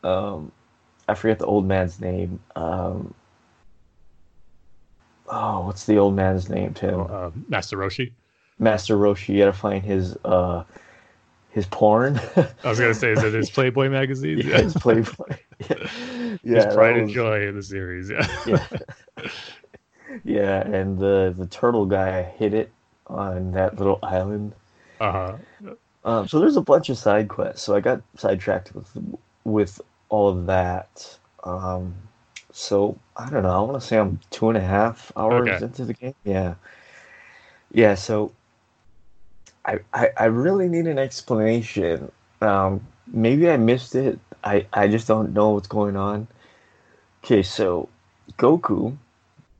um, 0.04 0.52
I 1.08 1.16
forget 1.16 1.40
the 1.40 1.46
old 1.46 1.66
man's 1.66 2.00
name. 2.00 2.40
Um, 2.56 3.14
oh, 5.28 5.66
what's 5.66 5.86
the 5.86 5.98
old 5.98 6.16
man's 6.16 6.50
name, 6.50 6.74
Tim? 6.74 7.02
Uh, 7.02 7.32
Master 7.48 7.78
Roshi. 7.78 8.12
Master 8.60 8.98
Roshi. 8.98 9.30
You 9.30 9.40
gotta 9.40 9.54
find 9.54 9.84
his 9.84 10.18
uh, 10.26 10.64
his 11.50 11.66
porn. 11.66 12.20
I 12.36 12.70
was 12.70 12.80
gonna 12.80 12.94
say, 12.94 13.12
is 13.12 13.24
it 13.24 13.34
his 13.34 13.50
Playboy 13.50 13.90
magazine? 13.90 14.40
yeah, 14.40 14.62
his 14.62 14.74
Playboy. 14.74 15.38
yeah, 15.70 15.88
his 16.44 16.66
that 16.66 16.74
pride 16.74 16.98
and 16.98 17.10
joy 17.10 17.48
in 17.48 17.56
the 17.56 17.64
series. 17.64 18.10
Yeah. 18.10 18.28
yeah. 18.46 19.30
yeah, 20.24 20.68
and 20.68 20.98
the 20.98 21.34
the 21.38 21.48
turtle 21.48 21.86
guy 21.86 22.24
hit 22.24 22.54
it 22.54 22.72
on 23.08 23.52
that 23.52 23.78
little 23.78 24.00
island. 24.04 24.54
Uh 25.00 25.12
huh. 25.12 25.38
Um, 26.04 26.28
so 26.28 26.40
there's 26.40 26.56
a 26.58 26.62
bunch 26.62 26.90
of 26.90 26.98
side 26.98 27.28
quests. 27.28 27.64
So 27.64 27.76
I 27.76 27.82
got 27.82 28.02
sidetracked 28.16 28.74
with 28.76 28.90
with 29.44 29.82
all 30.10 30.30
of 30.30 30.46
that. 30.48 31.18
Um, 31.44 31.96
so 32.52 32.98
I 33.16 33.30
don't 33.30 33.44
know. 33.44 33.50
I 33.50 33.62
want 33.62 33.82
to 33.82 33.86
say 33.88 33.98
I'm 33.98 34.20
two 34.30 34.50
and 34.50 34.58
a 34.58 34.62
half 34.62 35.12
hours 35.18 35.50
Okay. 35.50 35.60
into 35.62 35.86
the 35.86 35.94
game. 35.94 36.14
Yeah, 36.24 36.56
yeah. 37.72 37.96
So 37.96 38.32
I, 39.66 39.80
I 39.94 40.10
I 40.18 40.26
really 40.26 40.70
need 40.70 40.88
an 40.88 40.98
explanation. 41.00 42.12
Um, 42.42 42.82
maybe 43.08 43.50
I 43.50 43.58
missed 43.58 43.96
it. 43.96 44.20
I 44.44 44.66
I 44.74 44.88
just 44.88 45.08
don't 45.08 45.34
know 45.34 45.52
what's 45.52 45.68
going 45.68 45.96
on. 45.98 46.28
Okay, 47.24 47.44
so 47.44 47.90
Goku 48.38 48.98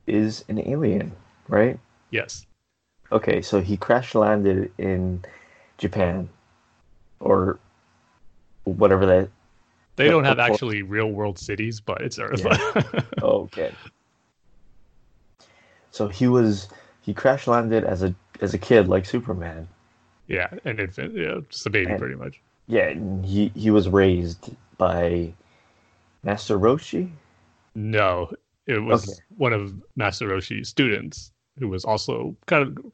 is 0.06 0.44
an 0.48 0.58
alien, 0.68 1.12
right? 1.48 1.78
Yes. 2.10 2.46
Okay, 3.10 3.40
so 3.42 3.60
he 3.60 3.76
crash 3.76 4.14
landed 4.14 4.70
in 4.78 5.24
Japan 5.78 6.28
or 7.20 7.58
whatever 8.64 9.06
that. 9.06 9.28
They 9.96 10.04
Yeah, 10.04 10.10
don't 10.12 10.24
have 10.24 10.38
actually 10.38 10.82
real 10.82 11.10
world 11.10 11.38
cities, 11.38 11.80
but 11.80 12.02
it's 12.02 12.18
Earth. 12.18 12.44
Oh, 13.22 13.42
okay. 13.52 13.72
So 15.90 16.08
he 16.08 16.28
was 16.28 16.68
he 17.00 17.14
crash 17.14 17.46
landed 17.46 17.84
as 17.84 18.02
a 18.02 18.14
as 18.40 18.54
a 18.54 18.58
kid 18.58 18.88
like 18.88 19.06
Superman. 19.06 19.66
yeah, 20.26 20.48
an 20.64 20.78
infant. 20.78 21.14
Yeah, 21.14 21.40
just 21.48 21.66
a 21.66 21.70
baby, 21.70 21.90
And- 21.90 21.98
pretty 21.98 22.14
much. 22.14 22.40
Yeah, 22.70 22.92
he 23.24 23.50
he 23.54 23.70
was 23.70 23.88
raised 23.88 24.50
by 24.76 25.32
Master 26.22 26.58
Roshi. 26.58 27.10
No, 27.74 28.30
it 28.66 28.78
was 28.78 29.08
Okay. 29.08 29.18
one 29.38 29.52
of 29.54 29.74
Master 29.96 30.28
Roshi's 30.28 30.68
students 30.68 31.32
who 31.58 31.68
was 31.68 31.84
also 31.84 32.36
kind 32.46 32.62
of 32.66 32.92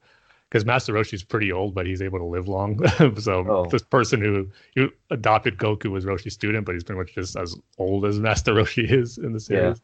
because 0.48 0.64
Master 0.64 0.92
Roshi's 0.92 1.24
pretty 1.24 1.50
old, 1.50 1.74
but 1.74 1.84
he's 1.84 2.00
able 2.00 2.18
to 2.20 2.24
live 2.24 2.46
long. 2.46 2.78
so 3.18 3.44
Oh. 3.48 3.66
this 3.70 3.82
person 3.82 4.20
who 4.20 4.48
who 4.76 4.88
adopted 5.10 5.58
Goku 5.58 5.90
was 5.90 6.04
Roshi's 6.04 6.34
student, 6.34 6.64
but 6.64 6.74
he's 6.74 6.84
pretty 6.84 6.98
much 7.00 7.14
just 7.14 7.36
as 7.36 7.56
old 7.78 8.04
as 8.04 8.20
Master 8.20 8.54
Roshi 8.54 8.88
is 8.90 9.18
in 9.18 9.32
the 9.32 9.40
series. 9.40 9.80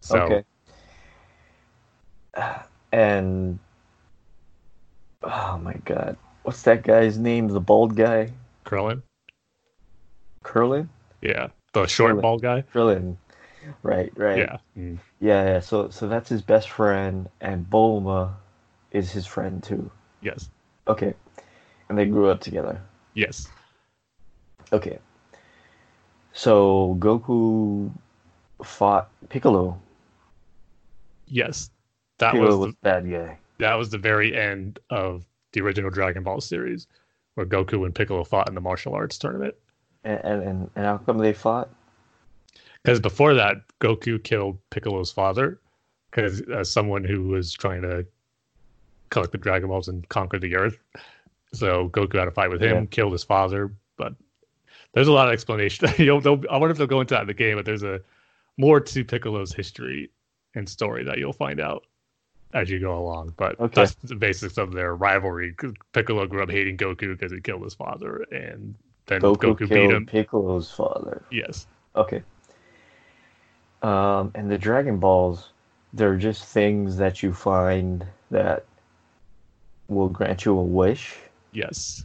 So 0.00 0.18
Okay. 0.18 0.44
And 2.92 3.58
oh 5.22 5.58
my 5.62 5.74
god, 5.84 6.16
what's 6.42 6.62
that 6.62 6.82
guy's 6.82 7.18
name? 7.18 7.48
The 7.48 7.60
bald 7.60 7.96
guy, 7.96 8.32
Krillin, 8.66 9.02
Curlin. 10.42 10.88
yeah, 11.22 11.48
the 11.72 11.86
short 11.86 12.16
Krillin. 12.16 12.22
bald 12.22 12.42
guy, 12.42 12.62
Krillin. 12.72 13.16
Right, 13.82 14.12
right. 14.16 14.38
yeah, 14.38 14.56
Mm. 14.76 14.98
Yeah, 15.20 15.44
yeah. 15.44 15.60
So 15.60 15.90
so 15.90 16.08
that's 16.08 16.28
his 16.28 16.42
best 16.42 16.70
friend, 16.70 17.28
and 17.40 17.68
Bulma 17.68 18.34
is 18.90 19.10
his 19.10 19.26
friend 19.26 19.62
too. 19.62 19.90
yes, 20.20 20.48
Okay. 20.88 21.14
And 21.88 21.98
they 21.98 22.06
grew 22.06 22.28
up 22.28 22.40
together. 22.40 22.80
yes, 23.14 23.48
Okay. 24.72 24.98
So 26.32 26.96
Goku 26.98 27.90
fought 28.64 29.10
Piccolo. 29.28 29.78
yes. 31.26 31.70
That 32.18 32.32
Piccolo 32.32 32.56
was 32.56 32.72
the, 32.72 32.76
bad 32.82 33.10
guy. 33.10 33.38
that 33.58 33.74
was 33.74 33.90
the 33.90 33.98
very 33.98 34.34
end 34.36 34.78
of 34.90 35.24
the 35.52 35.60
original 35.60 35.90
Dragon 35.90 36.22
Ball 36.22 36.40
series, 36.40 36.86
where 37.34 37.44
Goku 37.46 37.84
and 37.84 37.94
Piccolo 37.94 38.24
fought 38.24 38.48
in 38.48 38.54
the 38.54 38.60
martial 38.60 38.94
arts 38.94 39.18
tournament. 39.18 39.54
And, 40.04 40.20
and, 40.24 40.70
and 40.76 40.84
how 40.86 40.98
come 40.98 41.18
they 41.18 41.32
fought? 41.32 41.68
Because 42.82 43.00
before 43.00 43.34
that, 43.34 43.56
Goku 43.80 44.22
killed 44.22 44.58
Piccolo's 44.70 45.12
father, 45.12 45.58
because 46.10 46.40
as 46.42 46.70
someone 46.70 47.04
who 47.04 47.28
was 47.28 47.52
trying 47.52 47.82
to 47.82 48.04
collect 49.10 49.32
the 49.32 49.38
Dragon 49.38 49.68
Balls 49.68 49.88
and 49.88 50.08
conquer 50.08 50.38
the 50.38 50.56
Earth, 50.56 50.78
so 51.52 51.88
Goku 51.90 52.18
had 52.18 52.28
a 52.28 52.32
fight 52.32 52.50
with 52.50 52.62
him, 52.62 52.76
Yeah. 52.76 52.84
killed 52.90 53.12
his 53.12 53.22
father. 53.24 53.72
But 53.96 54.14
there's 54.94 55.08
a 55.08 55.12
lot 55.12 55.28
of 55.28 55.32
explanation. 55.32 55.88
You'll, 55.98 56.20
they'll, 56.20 56.42
I 56.50 56.56
wonder 56.56 56.72
if 56.72 56.78
they'll 56.78 56.86
go 56.86 57.00
into 57.00 57.14
that 57.14 57.22
in 57.22 57.26
the 57.28 57.34
game, 57.34 57.56
but 57.56 57.64
there's 57.64 57.82
a 57.84 58.00
more 58.56 58.80
to 58.80 59.04
Piccolo's 59.04 59.52
history 59.52 60.10
and 60.54 60.68
story 60.68 61.04
that 61.04 61.18
you'll 61.18 61.32
find 61.32 61.60
out 61.60 61.84
as 62.52 62.68
you 62.68 62.78
go 62.80 62.98
along. 62.98 63.32
But 63.36 63.58
Okay. 63.60 63.74
that's 63.82 63.94
the 63.94 64.14
basics 64.14 64.58
of 64.58 64.72
their 64.72 64.94
rivalry. 64.96 65.54
Piccolo 65.92 66.26
grew 66.26 66.42
up 66.42 66.50
hating 66.50 66.76
Goku 66.76 67.16
because 67.16 67.32
he 67.32 67.40
killed 67.40 67.62
his 67.62 67.74
father, 67.74 68.26
and 68.32 68.74
then 69.06 69.22
Goku, 69.22 69.54
Goku, 69.56 69.68
beat 69.68 69.90
him. 69.90 70.04
Piccolo's 70.06 70.70
father. 70.70 71.22
Yes. 71.30 71.66
Okay. 71.96 72.22
Um, 73.82 74.30
and 74.34 74.50
the 74.50 74.58
Dragon 74.58 74.98
Balls, 74.98 75.50
they're 75.92 76.16
just 76.16 76.44
things 76.44 76.96
that 76.96 77.22
you 77.22 77.32
find 77.32 78.06
that 78.30 78.64
will 79.88 80.08
grant 80.08 80.44
you 80.44 80.56
a 80.56 80.62
wish. 80.62 81.16
Yes. 81.52 82.04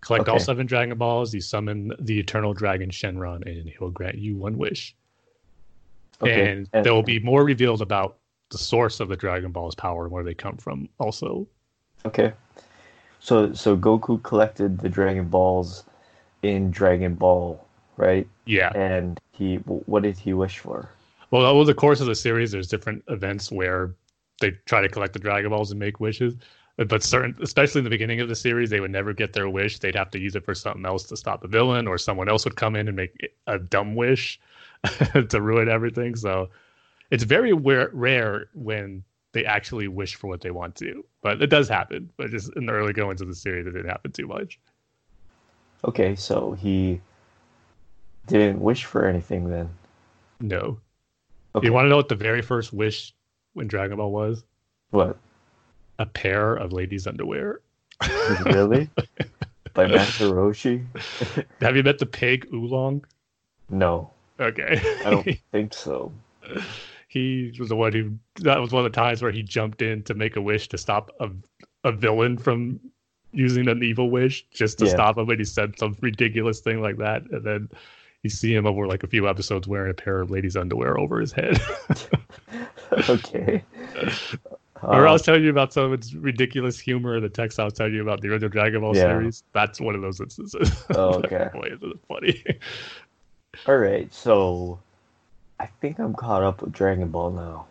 Collect 0.00 0.28
all 0.28 0.38
seven 0.38 0.66
Dragon 0.66 0.96
Balls, 0.96 1.34
you 1.34 1.40
summon 1.40 1.92
the 1.98 2.18
eternal 2.18 2.54
dragon 2.54 2.88
Shenron, 2.88 3.44
and 3.46 3.68
he'll 3.68 3.90
grant 3.90 4.16
you 4.16 4.36
one 4.36 4.56
wish. 4.56 4.94
Okay. 6.22 6.50
And, 6.72 6.84
there 6.84 6.94
will 6.94 7.02
be 7.02 7.18
more 7.18 7.44
revealed 7.44 7.82
about 7.82 8.16
the 8.50 8.58
source 8.58 9.00
of 9.00 9.08
the 9.08 9.16
Dragon 9.16 9.52
Ball's 9.52 9.74
power 9.74 10.04
and 10.04 10.12
where 10.12 10.24
they 10.24 10.34
come 10.34 10.56
from 10.56 10.88
also. 10.98 11.46
Okay. 12.06 12.32
So 13.20 13.52
so 13.52 13.76
Goku 13.76 14.22
collected 14.22 14.78
the 14.78 14.88
Dragon 14.88 15.28
Balls 15.28 15.84
in 16.42 16.70
Dragon 16.70 17.14
Ball, 17.14 17.62
right? 17.96 18.26
Yeah. 18.46 18.70
And 18.74 19.20
he 19.32 19.56
what 19.56 20.04
did 20.04 20.16
he 20.16 20.32
wish 20.32 20.60
for? 20.60 20.88
Well, 21.30 21.42
over 21.42 21.64
the 21.64 21.74
course 21.74 22.00
of 22.00 22.06
the 22.06 22.14
series, 22.14 22.52
there's 22.52 22.68
different 22.68 23.04
events 23.08 23.52
where 23.52 23.94
they 24.40 24.52
try 24.66 24.80
to 24.80 24.88
collect 24.88 25.12
the 25.12 25.18
Dragon 25.18 25.50
Balls 25.50 25.70
and 25.70 25.78
make 25.80 26.00
wishes. 26.00 26.34
But 26.76 27.02
certain, 27.02 27.36
especially 27.42 27.80
in 27.80 27.84
the 27.84 27.90
beginning 27.90 28.20
of 28.20 28.28
the 28.28 28.36
series, 28.36 28.70
they 28.70 28.78
would 28.78 28.92
never 28.92 29.12
get 29.12 29.32
their 29.32 29.48
wish. 29.48 29.80
They'd 29.80 29.96
have 29.96 30.10
to 30.12 30.20
use 30.20 30.36
it 30.36 30.44
for 30.44 30.54
something 30.54 30.86
else 30.86 31.04
to 31.04 31.16
stop 31.16 31.42
the 31.42 31.48
villain, 31.48 31.88
or 31.88 31.98
someone 31.98 32.28
else 32.28 32.44
would 32.44 32.54
come 32.54 32.76
in 32.76 32.86
and 32.86 32.96
make 32.96 33.32
a 33.48 33.58
dumb 33.58 33.96
wish 33.96 34.38
to 35.28 35.40
ruin 35.40 35.68
everything. 35.68 36.14
So 36.14 36.50
it's 37.10 37.24
very 37.24 37.52
rare, 37.52 37.90
rare 37.92 38.48
when 38.54 39.02
they 39.32 39.44
actually 39.44 39.88
wish 39.88 40.14
for 40.14 40.28
what 40.28 40.40
they 40.40 40.52
want 40.52 40.76
to. 40.76 41.04
But 41.20 41.42
it 41.42 41.48
does 41.48 41.68
happen. 41.68 42.10
But 42.16 42.30
just 42.30 42.54
in 42.54 42.66
the 42.66 42.72
early 42.72 42.92
goings 42.92 43.20
of 43.20 43.26
the 43.26 43.34
series, 43.34 43.66
it 43.66 43.72
didn't 43.72 43.90
happen 43.90 44.12
too 44.12 44.28
much. 44.28 44.60
Okay, 45.84 46.14
so 46.14 46.52
he 46.52 47.00
didn't 48.28 48.60
wish 48.60 48.84
for 48.84 49.04
anything 49.04 49.50
then. 49.50 49.68
No. 50.40 50.78
Okay. 51.54 51.66
You 51.66 51.72
want 51.72 51.86
to 51.86 51.88
know 51.88 51.96
what 51.96 52.08
the 52.08 52.14
very 52.14 52.42
first 52.42 52.72
wish 52.72 53.12
when 53.54 53.66
Dragon 53.68 53.96
Ball 53.96 54.10
was? 54.12 54.44
What? 54.90 55.18
A 55.98 56.06
pair 56.06 56.54
of 56.54 56.72
ladies' 56.72 57.06
underwear. 57.06 57.60
Really? 58.44 58.88
By 59.74 59.86
Master 59.86 60.30
Roshi? 60.30 60.84
Have 61.60 61.76
you 61.76 61.82
met 61.82 61.98
the 61.98 62.06
pig 62.06 62.46
Oolong? 62.52 63.04
No, 63.70 64.10
Okay. 64.40 64.80
I 65.04 65.10
don't 65.10 65.28
think 65.52 65.74
so. 65.74 66.12
he 67.08 67.52
was 67.58 67.68
the 67.68 67.76
one 67.76 67.92
who 67.92 68.12
that 68.42 68.60
was 68.60 68.70
one 68.72 68.84
of 68.86 68.90
the 68.92 68.96
times 68.96 69.20
where 69.22 69.30
he 69.32 69.42
jumped 69.42 69.82
in 69.82 70.02
to 70.04 70.14
make 70.14 70.36
a 70.36 70.40
wish 70.40 70.68
to 70.68 70.78
stop 70.78 71.10
a 71.20 71.28
a 71.84 71.92
villain 71.92 72.38
from 72.38 72.78
using 73.32 73.68
an 73.68 73.82
evil 73.82 74.10
wish 74.10 74.46
just 74.50 74.78
to 74.78 74.84
Yeah. 74.86 74.92
stop 74.92 75.18
him 75.18 75.28
and 75.28 75.38
he 75.38 75.44
said 75.44 75.78
some 75.78 75.96
ridiculous 76.00 76.60
thing 76.60 76.80
like 76.80 76.96
that 76.98 77.22
and 77.30 77.44
then 77.44 77.68
you 78.22 78.30
see 78.30 78.54
him 78.54 78.66
over 78.66 78.86
like 78.86 79.02
a 79.04 79.06
few 79.06 79.28
episodes 79.28 79.68
wearing 79.68 79.90
a 79.90 79.94
pair 79.94 80.20
of 80.20 80.30
ladies' 80.30 80.56
underwear 80.56 80.98
over 80.98 81.20
his 81.20 81.32
head. 81.32 81.60
okay. 83.08 83.62
Or 84.80 85.08
I 85.08 85.12
was 85.12 85.22
uh, 85.22 85.24
telling 85.24 85.42
you 85.42 85.50
about 85.50 85.72
some 85.72 85.86
of 85.86 85.92
its 85.92 86.14
ridiculous 86.14 86.78
humor 86.78 87.16
in 87.16 87.22
the 87.24 87.28
text 87.28 87.58
I 87.58 87.64
was 87.64 87.72
telling 87.72 87.94
you 87.94 88.00
about 88.02 88.20
the 88.20 88.28
original 88.28 88.48
Dragon 88.48 88.80
Ball 88.80 88.94
Yeah. 88.94 89.08
series. 89.08 89.42
That's 89.52 89.80
one 89.80 89.96
of 89.96 90.02
those 90.02 90.20
instances. 90.20 90.84
Oh, 90.90 91.14
okay. 91.14 91.48
Boy, 91.52 91.70
is 91.72 91.82
it 91.82 91.98
funny. 92.06 92.44
All 93.66 93.76
right, 93.76 94.14
so 94.14 94.78
I 95.58 95.66
think 95.66 95.98
I'm 95.98 96.14
caught 96.14 96.44
up 96.44 96.62
with 96.62 96.72
Dragon 96.72 97.08
Ball 97.08 97.32
now. 97.32 97.66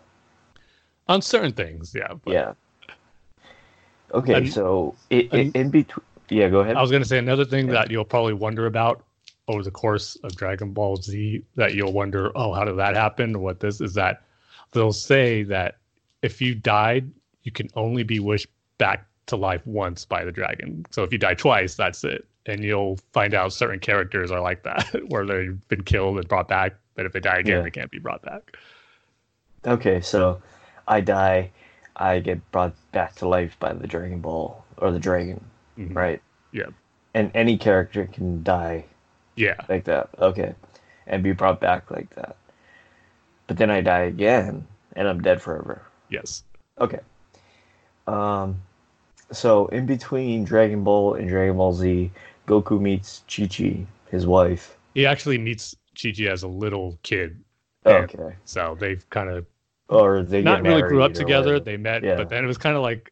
On 1.07 1.21
certain 1.21 1.53
things, 1.53 1.95
yeah. 1.95 2.11
But 2.25 2.33
yeah. 2.33 2.53
Okay, 4.13 4.33
And- 4.33 4.51
so 4.51 4.93
it, 5.09 5.31
and- 5.31 5.55
in 5.55 5.69
between. 5.69 6.03
Yeah, 6.27 6.49
go 6.49 6.59
ahead. 6.59 6.75
I 6.75 6.81
was 6.81 6.91
going 6.91 7.03
to 7.03 7.07
say 7.07 7.19
another 7.19 7.45
thing 7.45 7.67
that 7.67 7.89
you'll 7.89 8.03
probably 8.03 8.33
wonder 8.33 8.65
about 8.65 9.01
over 9.47 9.63
the 9.63 9.71
course 9.71 10.15
of 10.23 10.35
Dragon 10.35 10.73
Ball 10.73 10.97
Z 10.97 11.41
that 11.55 11.73
you'll 11.73 11.93
wonder, 11.93 12.31
oh, 12.35 12.53
how 12.53 12.65
did 12.65 12.77
that 12.77 12.95
happen? 12.95 13.39
What 13.41 13.59
this 13.59 13.79
is 13.81 13.93
that 13.93 14.23
they'll 14.71 14.91
say 14.93 15.43
that 15.43 15.77
if 16.21 16.41
you 16.41 16.53
died, 16.55 17.09
you 17.43 17.51
can 17.51 17.69
only 17.75 18.03
be 18.03 18.19
wished 18.19 18.47
back 18.77 19.05
to 19.27 19.35
life 19.35 19.65
once 19.65 20.05
by 20.05 20.23
the 20.25 20.31
dragon. 20.31 20.85
So 20.91 21.03
if 21.03 21.11
you 21.11 21.17
die 21.17 21.33
twice, 21.33 21.75
that's 21.75 22.03
it. 22.03 22.25
And 22.45 22.63
you'll 22.63 22.97
find 23.13 23.33
out 23.33 23.53
certain 23.53 23.79
characters 23.79 24.31
are 24.31 24.41
like 24.41 24.63
that, 24.63 24.85
where 25.09 25.25
they've 25.25 25.67
been 25.69 25.83
killed 25.83 26.17
and 26.17 26.27
brought 26.27 26.47
back, 26.47 26.73
but 26.95 27.05
if 27.05 27.13
they 27.13 27.19
die 27.19 27.37
again, 27.37 27.57
Yeah. 27.57 27.61
they 27.63 27.71
can't 27.71 27.91
be 27.91 27.99
brought 27.99 28.21
back. 28.21 28.57
Okay, 29.65 30.01
so 30.01 30.41
I 30.87 31.01
die, 31.01 31.51
I 31.95 32.19
get 32.19 32.51
brought 32.51 32.73
back 32.91 33.15
to 33.15 33.27
life 33.27 33.57
by 33.59 33.73
the 33.73 33.87
Dragon 33.87 34.19
Ball 34.21 34.63
or 34.77 34.91
the 34.91 34.99
dragon, 34.99 35.43
Mhm. 35.77 35.95
right? 35.95 36.21
Yeah. 36.51 36.67
And 37.13 37.31
any 37.33 37.57
character 37.57 38.05
can 38.05 38.43
die 38.43 38.85
Yeah. 39.37 39.55
like 39.69 39.85
that. 39.85 40.09
Okay. 40.19 40.53
And 41.07 41.23
be 41.23 41.31
brought 41.31 41.61
back 41.61 41.89
like 41.89 42.13
that. 42.15 42.35
But 43.47 43.55
then 43.57 43.71
I 43.71 43.79
die 43.79 44.01
again 44.01 44.67
and 44.97 45.07
I'm 45.07 45.21
dead 45.21 45.41
forever. 45.41 45.81
Yes. 46.09 46.43
Okay. 46.81 46.99
Um 48.07 48.61
so 49.31 49.67
in 49.67 49.85
between 49.85 50.43
Dragon 50.43 50.83
Ball 50.83 51.15
and 51.15 51.27
Dragon 51.29 51.57
Ball 51.57 51.73
Z, 51.73 52.11
Goku 52.47 52.79
meets 52.79 53.23
Chi-Chi, 53.27 53.85
his 54.09 54.25
wife. 54.25 54.77
He 54.93 55.05
actually 55.05 55.37
meets 55.37 55.75
Chi 56.01 56.13
Chi 56.17 56.23
as 56.25 56.43
a 56.43 56.47
little 56.47 56.97
kid. 57.03 57.39
Okay. 57.85 58.35
So 58.45 58.75
they've 58.79 59.07
kind 59.09 59.29
of 59.29 59.45
Or 59.89 60.23
they 60.23 60.41
not 60.41 60.63
really 60.63 60.81
grew 60.81 61.03
up 61.03 61.13
together. 61.13 61.53
whatever. 61.53 61.59
They 61.59 61.77
met, 61.77 62.03
Yeah. 62.03 62.15
but 62.15 62.29
then 62.29 62.43
it 62.43 62.47
was 62.47 62.57
kind 62.57 62.75
of 62.75 62.81
like 62.81 63.11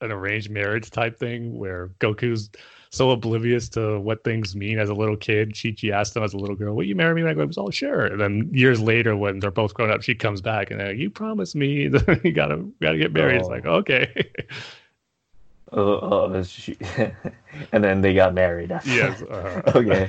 an 0.00 0.10
arranged 0.12 0.50
marriage 0.50 0.90
type 0.90 1.16
thing 1.18 1.58
where 1.58 1.88
Goku's 2.00 2.50
so 2.94 3.10
oblivious 3.10 3.68
to 3.70 3.98
what 4.00 4.24
things 4.24 4.54
mean 4.56 4.78
as 4.78 4.88
a 4.88 4.94
little 4.94 5.16
kid. 5.16 5.54
Chi 5.60 5.74
Chi 5.78 5.88
asked 5.88 6.16
him 6.16 6.22
as 6.22 6.32
a 6.34 6.38
little 6.38 6.56
girl, 6.56 6.74
"Will 6.74 6.84
you 6.84 6.94
marry 6.94 7.14
me?" 7.14 7.28
And 7.28 7.40
I 7.40 7.44
was 7.44 7.58
all 7.58 7.70
sure. 7.70 8.06
And 8.06 8.20
then 8.20 8.48
years 8.52 8.80
later, 8.80 9.16
when 9.16 9.40
they're 9.40 9.50
both 9.50 9.74
grown 9.74 9.90
up, 9.90 10.02
she 10.02 10.14
comes 10.14 10.40
back 10.40 10.70
and 10.70 10.80
uh, 10.80 10.90
you 10.90 11.10
promised 11.10 11.54
me 11.56 11.88
that 11.94 12.24
you 12.24 12.32
gotta 12.32 12.64
gotta 12.80 12.98
get 12.98 13.12
married. 13.12 13.36
It's 13.38 13.48
Oh. 13.48 13.50
like 13.50 13.66
okay, 13.66 14.30
Oh, 15.72 15.98
oh, 16.32 16.42
she... 16.44 16.76
and 17.72 17.82
then 17.82 18.00
they 18.00 18.14
got 18.14 18.32
married 18.32 18.70
yes, 18.84 19.22
uh, 19.22 19.62
okay. 19.74 20.08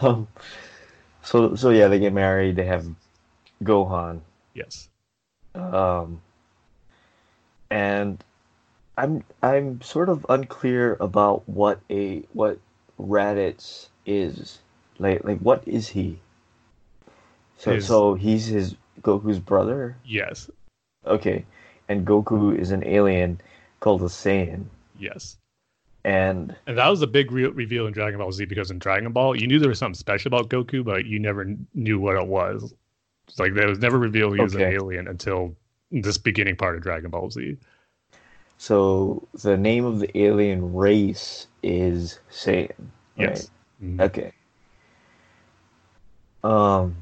Um, 0.00 0.26
so 1.22 1.54
so 1.54 1.70
yeah, 1.70 1.88
they 1.88 1.98
get 1.98 2.12
married. 2.14 2.56
They 2.56 2.64
have 2.64 2.86
Gohan. 3.62 4.20
yes, 4.54 4.88
Um, 5.54 6.20
and 7.70 8.22
I'm 8.96 9.24
I'm 9.42 9.80
sort 9.82 10.08
of 10.08 10.26
unclear 10.28 10.96
about 11.00 11.48
what 11.48 11.80
a 11.90 12.20
what 12.32 12.58
Raditz 13.00 13.88
is. 14.06 14.58
Like 14.98 15.24
like 15.24 15.38
what 15.38 15.66
is 15.66 15.88
he? 15.88 16.18
So 17.58 17.74
His- 17.74 17.86
so 17.86 18.14
he's 18.14 18.46
his 18.46 18.76
Goku's 19.02 19.38
brother. 19.38 19.96
yes, 20.04 20.50
Okay, 21.06 21.44
and 21.88 22.06
Goku 22.06 22.56
is 22.56 22.70
an 22.70 22.84
alien 22.86 23.40
called 23.80 24.02
a 24.02 24.06
Saiyan, 24.06 24.64
yes. 24.98 25.36
and 26.04 26.54
And 26.66 26.78
that 26.78 26.88
was 26.88 27.02
a 27.02 27.06
big 27.08 27.32
re- 27.32 27.46
reveal 27.46 27.86
in 27.86 27.92
Dragon 27.92 28.18
Ball 28.20 28.30
Z 28.30 28.44
because 28.44 28.70
in 28.70 28.78
Dragon 28.78 29.10
Ball, 29.12 29.34
you 29.34 29.46
knew 29.48 29.58
there 29.58 29.68
was 29.70 29.78
something 29.80 29.98
special 29.98 30.28
about 30.28 30.50
Goku, 30.50 30.84
but 30.84 31.06
you 31.06 31.18
never 31.18 31.46
knew 31.74 31.98
what 31.98 32.14
it 32.16 32.26
was. 32.28 32.72
It's 33.28 33.38
like 33.40 33.56
it 33.56 33.66
was 33.66 33.78
never 33.80 33.98
revealed 33.98 34.36
he 34.36 34.42
was 34.42 34.54
an 34.54 34.60
alien 34.62 35.08
until 35.08 35.56
this 35.90 36.18
beginning 36.18 36.56
part 36.56 36.76
of 36.76 36.82
Dragon 36.82 37.10
Ball 37.10 37.30
Z. 37.30 37.56
so 38.62 39.26
the 39.42 39.56
name 39.56 39.84
of 39.84 39.98
the 39.98 40.16
alien 40.16 40.72
race 40.72 41.48
is 41.64 42.20
Saiyan. 42.30 42.68
right? 42.78 42.86
Yes. 43.16 43.50
Mhm. 43.82 44.00
Okay. 44.00 44.32
Um, 46.44 46.94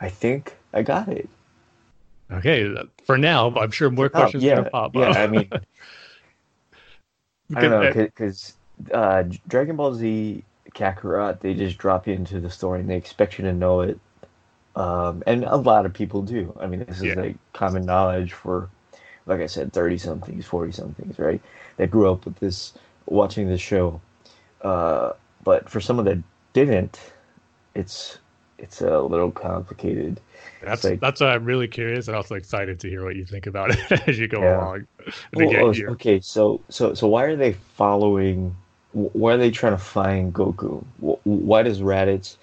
I 0.00 0.08
think 0.08 0.56
I 0.72 0.82
got 0.82 1.08
it. 1.08 1.28
Okay. 2.30 2.72
For 3.04 3.18
now, 3.18 3.52
I'm 3.56 3.72
sure 3.72 3.90
more 3.90 4.06
Oh, 4.06 4.10
questions 4.10 4.44
are 4.44 4.46
yeah, 4.46 4.54
gonna 4.56 4.70
pop 4.70 4.94
yeah. 4.94 5.10
I 5.10 5.26
mean, 5.26 5.48
I 7.56 7.60
don't 7.60 7.70
know 7.70 7.80
Because- 7.88 8.06
because 8.06 8.54
uh, 8.94 9.24
Dragon 9.48 9.74
Ball 9.74 9.94
Z 9.94 10.44
Kakarot 10.76 11.40
they 11.40 11.54
just 11.54 11.76
drop 11.78 12.06
you 12.06 12.14
into 12.14 12.38
the 12.38 12.50
story 12.50 12.78
and 12.78 12.88
they 12.88 12.96
expect 12.96 13.36
you 13.36 13.44
to 13.46 13.52
know 13.52 13.80
it, 13.80 13.98
um, 14.78 15.22
and 15.26 15.44
a 15.44 15.56
lot 15.56 15.86
of 15.86 15.94
people 15.94 16.22
do. 16.22 16.56
I 16.60 16.66
mean, 16.66 16.84
this 16.84 17.00
is 17.00 17.04
Yeah. 17.04 17.14
like 17.16 17.36
common 17.54 17.86
knowledge 17.86 18.32
for, 18.32 18.70
like 19.26 19.40
I 19.40 19.46
said, 19.46 19.72
thirty 19.72 19.98
somethings, 19.98 20.46
forty 20.46 20.72
somethings, 20.72 21.18
right? 21.18 21.40
That 21.78 21.90
grew 21.90 22.10
up 22.12 22.24
with 22.24 22.36
this, 22.40 22.74
watching 23.06 23.48
this 23.48 23.60
show. 23.60 24.00
Uh, 24.62 25.12
but 25.44 25.68
for 25.70 25.80
someone 25.80 26.06
that 26.06 26.18
didn't, 26.52 27.00
it's 27.74 28.18
it's 28.58 28.80
a 28.82 29.00
little 29.00 29.30
complicated. 29.30 30.20
That's 30.60 30.84
like- 30.84 31.00
that's 31.00 31.20
why 31.20 31.28
I'm 31.34 31.44
really 31.44 31.68
curious 31.68 32.08
and 32.08 32.16
also 32.16 32.34
excited 32.34 32.80
to 32.80 32.88
hear 32.88 33.04
what 33.04 33.16
you 33.16 33.24
think 33.24 33.46
about 33.46 33.70
it 33.70 33.92
as 34.08 34.18
you 34.18 34.28
go 34.28 34.42
Yeah. 34.42 34.56
along. 34.56 34.86
Well, 35.34 35.54
oh, 35.56 35.74
okay, 35.92 36.20
so 36.20 36.60
so 36.68 36.94
so 36.94 37.06
why 37.08 37.24
are 37.24 37.36
they 37.36 37.52
following? 37.52 38.54
Why 38.92 39.34
are 39.34 39.36
they 39.38 39.50
trying 39.50 39.72
to 39.74 39.78
find 39.78 40.34
Goku? 40.34 40.84
Why 41.24 41.62
does 41.62 41.80
Raditz 41.80 42.36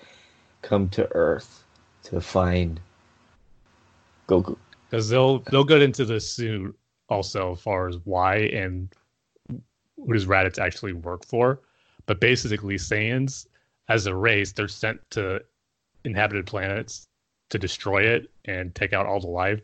come 0.63 0.89
to 0.91 1.12
Earth 1.15 1.64
to 2.05 2.21
find 2.21 2.79
Goku? 4.27 4.57
because 4.89 5.09
they'll 5.09 5.39
they'll 5.51 5.63
get 5.63 5.81
into 5.81 6.05
this 6.05 6.29
soon 6.29 6.73
also 7.09 7.53
as 7.53 7.61
far 7.61 7.87
as 7.87 7.97
why 8.05 8.37
and 8.37 8.89
who 9.49 10.13
does 10.13 10.25
Raditz 10.25 10.59
actually 10.59 10.93
work 10.93 11.25
for. 11.25 11.61
But 12.05 12.19
basically, 12.19 12.75
Saiyans 12.75 13.47
as 13.89 14.05
a 14.05 14.15
race, 14.15 14.51
they're 14.51 14.67
sent 14.67 14.99
to 15.11 15.41
inhabited 16.03 16.45
planets 16.45 17.07
to 17.49 17.57
destroy 17.57 18.03
it 18.03 18.29
and 18.45 18.73
take 18.75 18.93
out 18.93 19.05
all 19.05 19.19
the 19.19 19.27
life. 19.27 19.61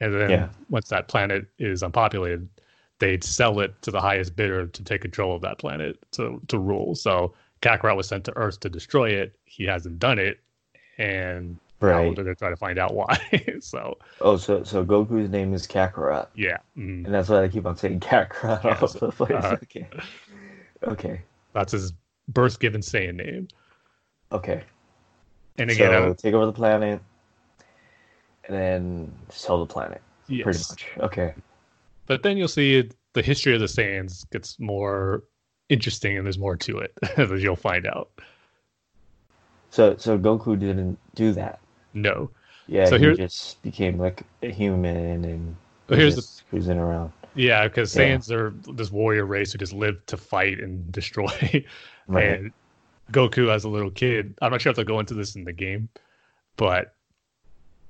And 0.00 0.14
then 0.14 0.30
Yeah. 0.30 0.48
once 0.70 0.88
that 0.88 1.08
planet 1.08 1.46
is 1.58 1.82
unpopulated, 1.82 2.48
they'd 2.98 3.22
sell 3.24 3.60
it 3.60 3.80
to 3.82 3.90
the 3.90 4.00
highest 4.00 4.36
bidder 4.36 4.66
to 4.66 4.84
take 4.84 5.00
control 5.02 5.34
of 5.34 5.42
that 5.42 5.58
planet 5.58 5.98
to 6.12 6.40
to 6.48 6.58
rule. 6.58 6.94
So 6.94 7.34
Kakarot 7.60 7.96
was 7.96 8.08
sent 8.08 8.24
to 8.24 8.36
Earth 8.36 8.60
to 8.60 8.68
destroy 8.68 9.10
it. 9.10 9.36
He 9.44 9.64
hasn't 9.64 9.98
done 9.98 10.18
it, 10.18 10.40
and 10.98 11.58
Right. 11.90 12.14
they're 12.14 12.24
gonna 12.24 12.34
try 12.34 12.50
to 12.50 12.56
find 12.56 12.78
out 12.78 12.94
why. 12.94 13.18
so 13.60 13.98
Oh, 14.20 14.36
so 14.36 14.62
so 14.64 14.84
Goku's 14.84 15.28
name 15.30 15.52
is 15.54 15.66
Kakarot, 15.66 16.28
yeah. 16.34 16.58
mm. 16.76 17.04
and 17.04 17.12
that's 17.14 17.28
why 17.28 17.42
I 17.42 17.48
keep 17.48 17.66
on 17.66 17.76
saying 17.76 18.00
Kakarot 18.00 18.64
all 18.64 18.70
Yes. 18.70 18.82
over 18.96 19.06
the 19.06 19.12
place. 19.12 19.44
Uh, 19.44 19.56
okay, 19.62 19.86
okay, 20.84 21.20
That's 21.52 21.72
his 21.72 21.92
birth 22.28 22.58
given 22.60 22.80
Saiyan 22.80 23.16
name. 23.16 23.48
okay. 24.30 24.62
And 25.58 25.70
again, 25.70 25.90
so 25.90 26.10
uh, 26.10 26.14
take 26.14 26.32
over 26.34 26.46
the 26.46 26.52
planet, 26.52 27.00
and 28.44 28.56
then 28.56 29.12
sell 29.28 29.58
the 29.64 29.72
planet. 29.72 30.00
Pretty 30.26 30.40
yes. 30.58 30.70
much. 30.70 30.86
Okay. 31.00 31.34
But 32.06 32.22
then 32.22 32.36
you'll 32.38 32.48
see 32.48 32.76
it, 32.76 32.94
the 33.12 33.22
history 33.22 33.54
of 33.54 33.60
the 33.60 33.66
Saiyans 33.66 34.28
gets 34.30 34.58
more 34.58 35.24
interesting 35.68 36.16
and 36.16 36.26
there's 36.26 36.38
more 36.38 36.56
to 36.56 36.78
it, 36.78 36.92
as 37.18 37.42
you'll 37.42 37.54
find 37.56 37.86
out. 37.86 38.10
So 39.70 39.96
so 39.96 40.18
Goku 40.18 40.58
didn't 40.58 40.98
do 41.14 41.32
that. 41.32 41.60
No. 41.94 42.30
Yeah, 42.68 42.84
So 42.86 42.96
he 42.96 43.04
here- 43.04 43.14
just 43.14 43.60
became 43.62 43.98
like 43.98 44.22
a 44.42 44.50
human 44.50 45.24
and 45.24 45.56
was 45.88 45.98
here's 45.98 46.16
the 46.16 46.42
cruising 46.50 46.78
around. 46.78 47.12
yeah, 47.34 47.66
because 47.66 47.94
Yeah. 47.94 48.02
Saiyans 48.16 48.30
are 48.30 48.54
this 48.72 48.90
warrior 48.90 49.26
race 49.26 49.52
who 49.52 49.58
just 49.58 49.72
live 49.72 50.04
to 50.06 50.16
fight 50.16 50.60
and 50.60 50.90
destroy. 50.98 51.64
Right. 52.06 52.24
And 52.24 52.52
Goku, 53.10 53.48
as 53.52 53.64
a 53.64 53.68
little 53.68 53.90
kid, 53.90 54.34
I'm 54.40 54.50
not 54.52 54.60
sure 54.62 54.70
if 54.70 54.76
they'll 54.76 54.84
go 54.84 55.00
into 55.00 55.14
this 55.14 55.34
in 55.34 55.44
the 55.44 55.52
game, 55.52 55.88
but 56.56 56.94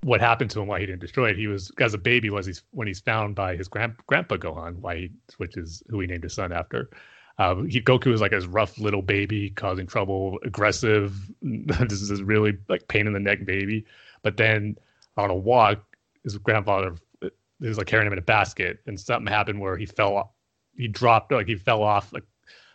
what 0.02 0.20
happened 0.20 0.50
to 0.50 0.60
him 0.60 0.66
why 0.66 0.80
he 0.80 0.86
didn't 0.86 1.00
destroy 1.00 1.30
it? 1.30 1.36
He 1.36 1.46
was 1.46 1.70
as 1.78 1.94
a 1.94 1.98
baby 1.98 2.28
was 2.30 2.46
he's 2.46 2.62
when 2.72 2.88
he's 2.88 2.98
found 3.00 3.34
by 3.36 3.54
his 3.56 3.68
grand, 3.68 3.94
grandpa 4.08 4.36
Gohan, 4.36 4.76
why 4.80 4.96
he, 4.96 5.10
which 5.36 5.56
is 5.56 5.82
who 5.88 6.00
he 6.00 6.06
named 6.08 6.24
his 6.24 6.34
son 6.34 6.50
after. 6.52 6.90
Um, 7.38 7.68
he 7.68 7.80
Goku 7.80 8.12
is 8.12 8.20
like 8.20 8.30
this 8.32 8.46
rough 8.46 8.78
little 8.78 9.02
baby, 9.02 9.50
causing 9.50 9.86
trouble, 9.86 10.38
aggressive. 10.44 11.14
this 11.42 12.02
is 12.02 12.22
really 12.22 12.58
like 12.68 12.88
pain 12.88 13.06
in 13.06 13.12
the 13.12 13.20
neck 13.20 13.44
baby. 13.44 13.84
But 14.22 14.36
then 14.36 14.76
on 15.16 15.30
a 15.30 15.34
walk, 15.34 15.82
his 16.22 16.36
grandfather 16.38 16.94
he 17.20 17.68
was 17.68 17.78
like 17.78 17.86
carrying 17.86 18.06
him 18.06 18.12
in 18.12 18.18
a 18.18 18.22
basket, 18.22 18.80
and 18.86 18.98
something 18.98 19.32
happened 19.32 19.60
where 19.60 19.76
he 19.76 19.86
fell. 19.86 20.16
off- 20.16 20.30
He 20.76 20.88
dropped 20.88 21.32
like 21.32 21.46
he 21.46 21.54
fell 21.56 21.82
off 21.82 22.12
like 22.12 22.24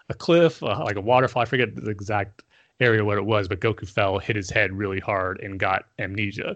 a 0.09 0.13
cliff, 0.13 0.63
uh, 0.63 0.83
like 0.83 0.95
a 0.95 1.01
waterfall. 1.01 1.41
I 1.41 1.45
forget 1.45 1.75
the 1.75 1.89
exact 1.89 2.43
area 2.79 3.03
what 3.03 3.17
it 3.17 3.25
was, 3.25 3.47
but 3.47 3.59
Goku 3.59 3.87
fell, 3.87 4.19
hit 4.19 4.35
his 4.35 4.49
head 4.49 4.71
really 4.71 4.99
hard, 4.99 5.39
and 5.41 5.59
got 5.59 5.85
amnesia, 5.99 6.55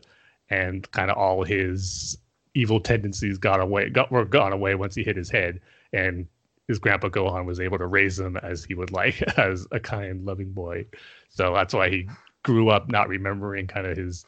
and 0.50 0.90
kind 0.92 1.12
of 1.12 1.18
all 1.18 1.44
his 1.44 2.18
evil 2.54 2.80
tendencies 2.80 3.38
got 3.38 3.60
away, 3.60 3.90
got 3.90 4.12
were 4.12 4.26
gone 4.26 4.54
away 4.54 4.76
once 4.76 4.96
he 4.96 5.04
hit 5.04 5.18
his 5.18 5.30
head, 5.30 5.60
and 5.94 6.28
his 6.72 6.80
grandpa 6.80 7.10
Gohan 7.10 7.44
was 7.44 7.60
able 7.60 7.78
to 7.78 7.86
raise 7.86 8.18
him 8.18 8.38
as 8.38 8.64
he 8.64 8.76
would 8.76 8.92
like, 8.92 9.22
as 9.38 9.68
a 9.72 9.80
kind, 9.80 10.26
loving 10.26 10.54
boy. 10.54 10.86
So 11.30 11.54
that's 11.54 11.74
why 11.74 11.90
he 11.90 12.08
grew 12.44 12.70
up 12.70 12.90
not 12.90 13.10
remembering 13.10 13.68
kind 13.68 13.86
of 13.86 13.98
his 13.98 14.26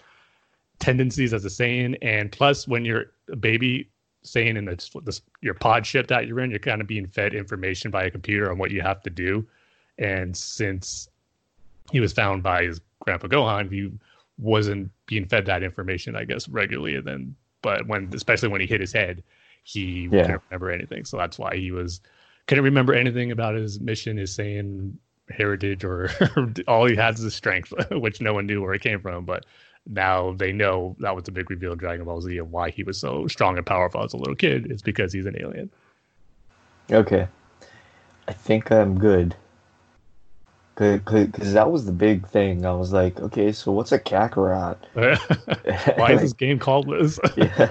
tendencies 0.80 1.34
as 1.34 1.46
a 1.46 1.48
Saiyan. 1.48 1.98
And 2.02 2.34
plus, 2.34 2.68
when 2.68 2.84
you're 2.84 3.06
a 3.32 3.38
baby 3.38 3.90
Saiyan 4.26 4.58
in 4.58 4.66
the, 4.66 4.76
the, 5.06 5.18
your 5.40 5.54
pod 5.54 5.86
ship 5.86 6.08
that 6.08 6.28
you're 6.28 6.42
in, 6.42 6.50
you're 6.50 6.60
kind 6.60 6.82
of 6.82 6.88
being 6.88 7.08
fed 7.08 7.34
information 7.34 7.92
by 7.92 8.04
a 8.04 8.12
computer 8.12 8.52
on 8.52 8.58
what 8.58 8.72
you 8.72 8.82
have 8.82 9.02
to 9.04 9.10
do. 9.10 9.48
And 9.98 10.36
since 10.36 11.08
he 11.94 12.02
was 12.02 12.12
found 12.12 12.44
by 12.44 12.64
his 12.64 12.82
grandpa 13.00 13.28
Gohan, 13.28 13.72
he 13.72 13.90
wasn't 14.38 14.92
being 15.06 15.26
fed 15.26 15.46
that 15.46 15.64
information, 15.64 16.18
I 16.18 16.26
guess, 16.26 16.50
regularly. 16.50 16.96
And 16.96 17.08
then, 17.08 17.36
but 17.62 17.88
when, 17.88 18.10
especially 18.14 18.50
when 18.50 18.60
he 18.60 18.68
hit 18.68 18.82
his 18.82 18.92
head, 18.92 19.24
he 19.64 20.10
yeah. 20.12 20.24
couldn't 20.24 20.42
remember 20.50 20.72
anything. 20.72 21.06
So 21.06 21.16
that's 21.16 21.40
why 21.40 21.56
he 21.56 21.72
was 21.72 22.02
couldn't 22.48 22.64
remember 22.64 22.94
anything 22.94 23.32
about 23.32 23.56
his 23.56 23.80
mission, 23.80 24.18
his 24.18 24.36
Saiyan 24.36 24.94
heritage, 25.30 25.84
or 25.84 26.10
all 26.68 26.86
he 26.86 26.96
has 26.96 27.20
is 27.20 27.34
strength, 27.34 27.74
which 27.92 28.22
no 28.22 28.34
one 28.34 28.46
knew 28.46 28.62
where 28.62 28.74
it 28.74 28.82
came 28.82 29.00
from. 29.00 29.26
But 29.26 29.46
now 29.88 30.34
they 30.34 30.52
know 30.52 30.96
that 31.00 31.16
was 31.16 31.28
a 31.28 31.32
big 31.32 31.50
reveal 31.50 31.74
in 31.74 31.78
Dragon 31.78 32.06
Ball 32.06 32.22
Z 32.22 32.38
and 32.38 32.52
why 32.52 32.70
he 32.70 32.84
was 32.84 33.00
so 33.00 33.28
strong 33.28 33.58
and 33.58 33.66
powerful 33.66 34.04
as 34.04 34.14
a 34.14 34.18
little 34.18 34.36
kid 34.36 34.72
is 34.72 34.82
because 34.82 35.14
he's 35.14 35.26
an 35.26 35.36
alien. 35.40 35.70
Okay, 36.92 37.28
I 38.28 38.34
think 38.34 38.72
I'm 38.72 39.00
good. 39.00 39.36
Because 40.76 41.54
that 41.54 41.72
was 41.72 41.86
the 41.86 41.92
big 41.92 42.28
thing. 42.28 42.66
I 42.66 42.74
was 42.74 42.92
like, 42.92 43.20
okay, 43.20 43.52
so 43.52 43.72
what's 43.72 43.92
a 43.92 44.00
Kakarot? 44.00 44.78
why 45.98 46.14
is 46.14 46.22
this 46.22 46.34
game 46.34 46.58
called 46.58 46.90
this? 46.90 47.20
yeah. 47.38 47.70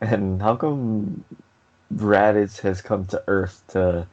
And 0.00 0.42
how 0.42 0.56
come 0.56 1.24
Raditz 1.96 2.60
has 2.60 2.80
come 2.80 3.06
to 3.06 3.22
Earth 3.26 3.62
to 3.68 4.06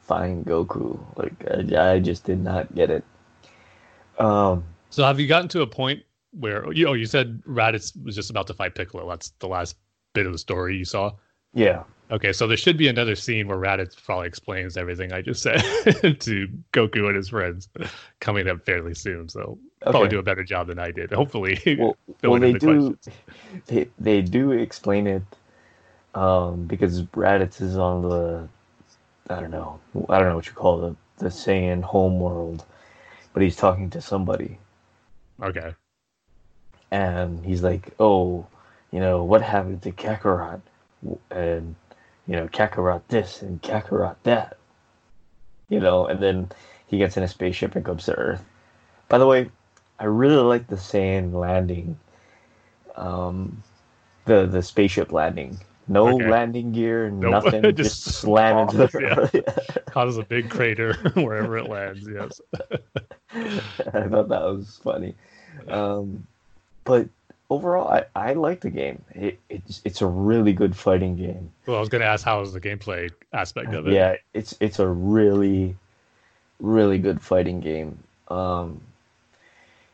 find 0.00 0.44
Goku? 0.44 0.98
Like, 1.16 1.72
I, 1.76 1.94
I 1.94 1.98
just 1.98 2.24
did 2.24 2.42
not 2.42 2.74
get 2.74 2.90
it. 2.90 3.04
Um, 4.18 4.64
so 4.90 5.04
have 5.04 5.18
you 5.18 5.26
gotten 5.26 5.48
to 5.48 5.62
a 5.62 5.66
point 5.66 6.02
where 6.38 6.70
you 6.72 6.84
know 6.84 6.92
you 6.92 7.06
said 7.06 7.42
Raditz 7.46 7.92
was 8.04 8.14
just 8.14 8.30
about 8.30 8.46
to 8.48 8.54
fight 8.54 8.74
Piccolo? 8.74 9.08
That's 9.08 9.30
the 9.38 9.48
last 9.48 9.76
bit 10.12 10.26
of 10.26 10.32
the 10.32 10.38
story 10.38 10.76
you 10.76 10.84
saw. 10.84 11.12
Yeah. 11.54 11.84
Okay, 12.10 12.32
so 12.34 12.46
there 12.46 12.58
should 12.58 12.76
be 12.76 12.88
another 12.88 13.14
scene 13.16 13.48
where 13.48 13.56
Raditz 13.56 13.96
probably 14.04 14.26
explains 14.26 14.76
everything 14.76 15.12
I 15.14 15.22
just 15.22 15.42
said 15.42 15.60
to 16.20 16.48
Goku 16.72 17.06
and 17.06 17.16
his 17.16 17.30
friends 17.30 17.70
coming 18.20 18.48
up 18.48 18.66
fairly 18.66 18.94
soon. 18.94 19.30
So 19.30 19.58
okay. 19.82 19.90
probably 19.90 20.08
do 20.10 20.18
a 20.18 20.22
better 20.22 20.44
job 20.44 20.66
than 20.66 20.78
I 20.78 20.90
did. 20.90 21.10
Hopefully, 21.10 21.58
well, 21.78 21.96
well 22.22 22.38
they 22.38 22.52
the 22.52 22.58
do. 22.58 22.98
They, 23.66 23.88
they 23.98 24.20
do 24.20 24.52
explain 24.52 25.06
it 25.06 25.22
um, 26.14 26.64
because 26.64 27.02
Raditz 27.02 27.60
is 27.60 27.76
on 27.76 28.02
the 28.02 28.48
I 29.30 29.40
don't 29.40 29.50
know 29.50 29.80
I 30.08 30.18
don't 30.18 30.28
know 30.28 30.36
what 30.36 30.46
you 30.46 30.52
call 30.52 30.78
the 30.78 30.96
the 31.18 31.28
Saiyan 31.28 31.82
home 31.82 32.20
world, 32.20 32.64
but 33.32 33.42
he's 33.42 33.56
talking 33.56 33.90
to 33.90 34.00
somebody 34.00 34.58
Okay. 35.42 35.74
And 36.90 37.44
he's 37.44 37.62
like, 37.62 37.94
"Oh, 37.98 38.46
you 38.90 39.00
know 39.00 39.24
what 39.24 39.42
happened 39.42 39.82
to 39.82 39.92
Kakarot?" 39.92 40.60
And 41.30 41.74
you 42.26 42.36
know, 42.36 42.46
Kakarot 42.48 43.02
this 43.08 43.42
and 43.42 43.60
Kakarot 43.62 44.16
that. 44.22 44.56
You 45.68 45.80
know, 45.80 46.06
and 46.06 46.20
then 46.20 46.50
he 46.86 46.98
gets 46.98 47.16
in 47.16 47.22
a 47.22 47.28
spaceship 47.28 47.74
and 47.74 47.84
comes 47.84 48.04
to 48.04 48.14
Earth. 48.14 48.44
By 49.08 49.18
the 49.18 49.26
way, 49.26 49.50
I 49.98 50.04
really 50.04 50.42
like 50.42 50.66
the 50.66 50.76
Saiyan 50.76 51.32
landing. 51.32 51.98
Um, 52.94 53.62
the 54.26 54.46
the 54.46 54.62
spaceship 54.62 55.12
landing. 55.12 55.58
No 55.88 56.14
okay. 56.14 56.28
landing 56.28 56.72
gear, 56.72 57.10
nope. 57.10 57.30
nothing. 57.44 57.62
just, 57.62 57.76
just 57.76 58.02
slam 58.02 58.58
into 58.58 58.76
the 58.76 59.30
yeah. 59.32 59.82
Causes 59.86 60.18
a 60.18 60.22
big 60.22 60.48
crater 60.48 60.94
wherever 61.14 61.58
it 61.58 61.68
lands. 61.68 62.08
Yes. 62.08 62.40
I 62.54 64.08
thought 64.08 64.28
that 64.28 64.42
was 64.42 64.80
funny. 64.82 65.14
Um, 65.68 66.26
but 66.84 67.08
overall, 67.50 67.88
I, 67.88 68.04
I 68.14 68.32
like 68.34 68.60
the 68.60 68.70
game. 68.70 69.02
It, 69.14 69.38
it's 69.48 69.82
it's 69.84 70.02
a 70.02 70.06
really 70.06 70.52
good 70.52 70.76
fighting 70.76 71.16
game. 71.16 71.50
Well, 71.66 71.76
I 71.76 71.80
was 71.80 71.88
going 71.88 72.00
to 72.00 72.06
ask 72.06 72.24
how 72.24 72.40
was 72.40 72.52
the 72.52 72.60
gameplay 72.60 73.10
aspect 73.32 73.74
of 73.74 73.86
it. 73.86 73.92
Yeah, 73.92 74.16
it's 74.32 74.56
it's 74.60 74.78
a 74.78 74.86
really 74.86 75.76
really 76.60 76.98
good 76.98 77.20
fighting 77.20 77.60
game. 77.60 77.98
Um, 78.28 78.80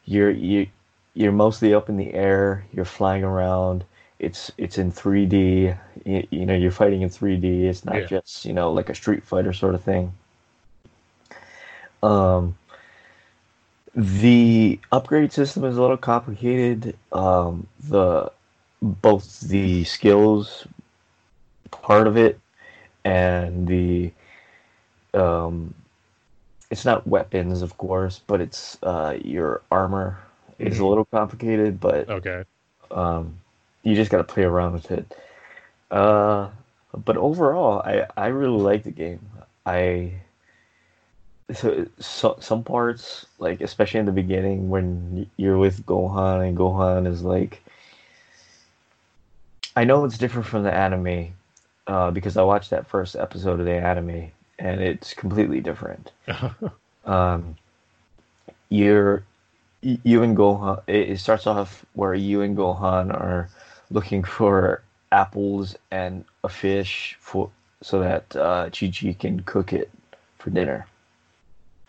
you're 0.05 0.31
you 0.31 0.69
you're 1.15 1.33
mostly 1.33 1.75
up 1.75 1.89
in 1.89 1.97
the 1.97 2.15
air. 2.15 2.65
You're 2.73 2.85
flying 2.85 3.25
around. 3.25 3.85
It's 4.19 4.51
it's 4.59 4.79
in 4.79 4.93
3D. 4.93 5.79
You, 6.05 6.27
you 6.31 6.47
know, 6.47 6.55
you're 6.55 6.71
fighting 6.71 7.03
in 7.03 7.11
3D. 7.11 7.65
It's 7.65 7.85
not 7.85 7.97
yeah. 7.97 8.07
just 8.07 8.45
you 8.45 8.53
know 8.53 8.73
like 8.73 8.89
a 8.89 8.95
Street 8.95 9.25
Fighter 9.25 9.53
sort 9.53 9.75
of 9.75 9.83
thing. 9.83 10.13
Um, 12.03 12.57
the 13.95 14.79
upgrade 14.93 15.33
system 15.33 15.65
is 15.65 15.77
a 15.77 15.81
little 15.81 15.97
complicated. 15.97 16.97
Um, 17.13 17.67
the 17.89 18.33
both 18.81 19.41
the 19.41 19.85
skills 19.85 20.67
part 21.71 22.07
of 22.07 22.17
it 22.17 22.39
and 23.05 23.67
the 23.67 24.13
um, 25.15 25.75
it's 26.71 26.85
not 26.85 27.07
weapons, 27.07 27.63
of 27.63 27.79
course, 27.79 28.21
but 28.27 28.41
it's 28.41 28.79
uh, 28.83 29.19
your 29.23 29.63
armor 29.71 30.19
mm-hmm. 30.53 30.67
is 30.67 30.79
a 30.79 30.87
little 30.87 31.07
complicated. 31.07 31.81
But 31.81 32.09
okay, 32.09 32.45
um, 32.91 33.39
you 33.89 33.95
just 33.95 34.11
got 34.11 34.19
to 34.19 34.25
play 34.25 34.43
around 34.43 34.75
with 34.75 34.91
it. 34.91 35.17
Uh, 35.91 36.51
but 37.05 37.17
overall, 37.17 37.81
I 37.81 38.07
I 38.17 38.27
really 38.27 38.61
like 38.61 38.83
the 38.83 38.91
game. 38.91 39.21
I 39.65 40.13
so, 41.55 41.87
so 41.99 42.37
some 42.41 42.63
parts 42.63 43.25
like 43.39 43.63
especially 43.63 44.01
in 44.01 44.07
the 44.07 44.13
beginning 44.13 44.69
when 44.69 45.31
you're 45.39 45.57
with 45.57 45.87
Gohan 45.87 46.47
and 46.47 46.57
Gohan 46.57 47.07
is 47.07 47.23
like 47.23 47.63
I 49.75 49.85
know 49.85 50.05
it's 50.05 50.19
different 50.19 50.47
from 50.47 50.65
the 50.65 50.75
anime 50.75 51.33
uh, 51.87 52.11
because 52.11 52.37
I 52.37 52.43
watched 52.43 52.71
that 52.71 52.87
first 52.87 53.17
episode 53.17 53.61
of 53.61 53.65
the 53.65 53.73
anime 53.73 54.31
and 54.59 54.83
it's 54.83 55.15
completely 55.15 55.61
different. 55.61 56.11
um, 57.07 57.57
you're 58.69 59.23
you 59.81 60.23
and 60.23 60.37
Gohan. 60.37 60.83
It 60.87 61.19
starts 61.21 61.47
off 61.47 61.87
where 61.95 62.15
you 62.15 62.43
and 62.43 62.57
Gohan 62.57 63.15
are 63.15 63.49
looking 63.91 64.23
for 64.23 64.83
apples 65.13 65.77
and 65.91 66.25
a 66.45 66.49
fish 66.49 67.17
for 67.21 67.51
so 67.83 68.01
that 68.01 68.37
uh, 68.37 68.71
Chi 68.71 68.91
Chi 68.91 69.15
can 69.19 69.41
cook 69.41 69.73
it 69.73 69.91
for 70.39 70.51
dinner. 70.51 70.87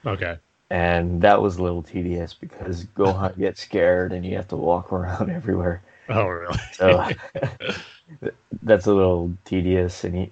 Okay. 0.06 0.38
And 0.70 1.22
that 1.22 1.42
was 1.42 1.58
a 1.58 1.64
little 1.64 1.82
tedious 1.82 2.34
because 2.34 2.86
Gohan 2.96 3.38
gets 3.40 3.62
scared 3.62 4.14
and 4.14 4.26
you 4.26 4.36
have 4.36 4.48
to 4.50 4.56
walk 4.56 4.92
around 4.94 5.30
everywhere. 5.30 5.82
Oh, 6.10 6.28
really? 6.28 6.58
so 6.72 7.06
that's 8.64 8.88
a 8.88 8.94
little 8.94 9.32
tedious, 9.46 10.04
and 10.04 10.16
he, 10.16 10.32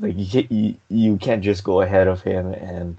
like 0.00 0.16
you 0.16 0.26
can't, 0.26 0.52
you, 0.52 0.74
you 0.88 1.16
can't 1.18 1.42
just 1.42 1.62
go 1.62 1.82
ahead 1.82 2.08
of 2.08 2.22
him 2.22 2.54
and 2.54 2.96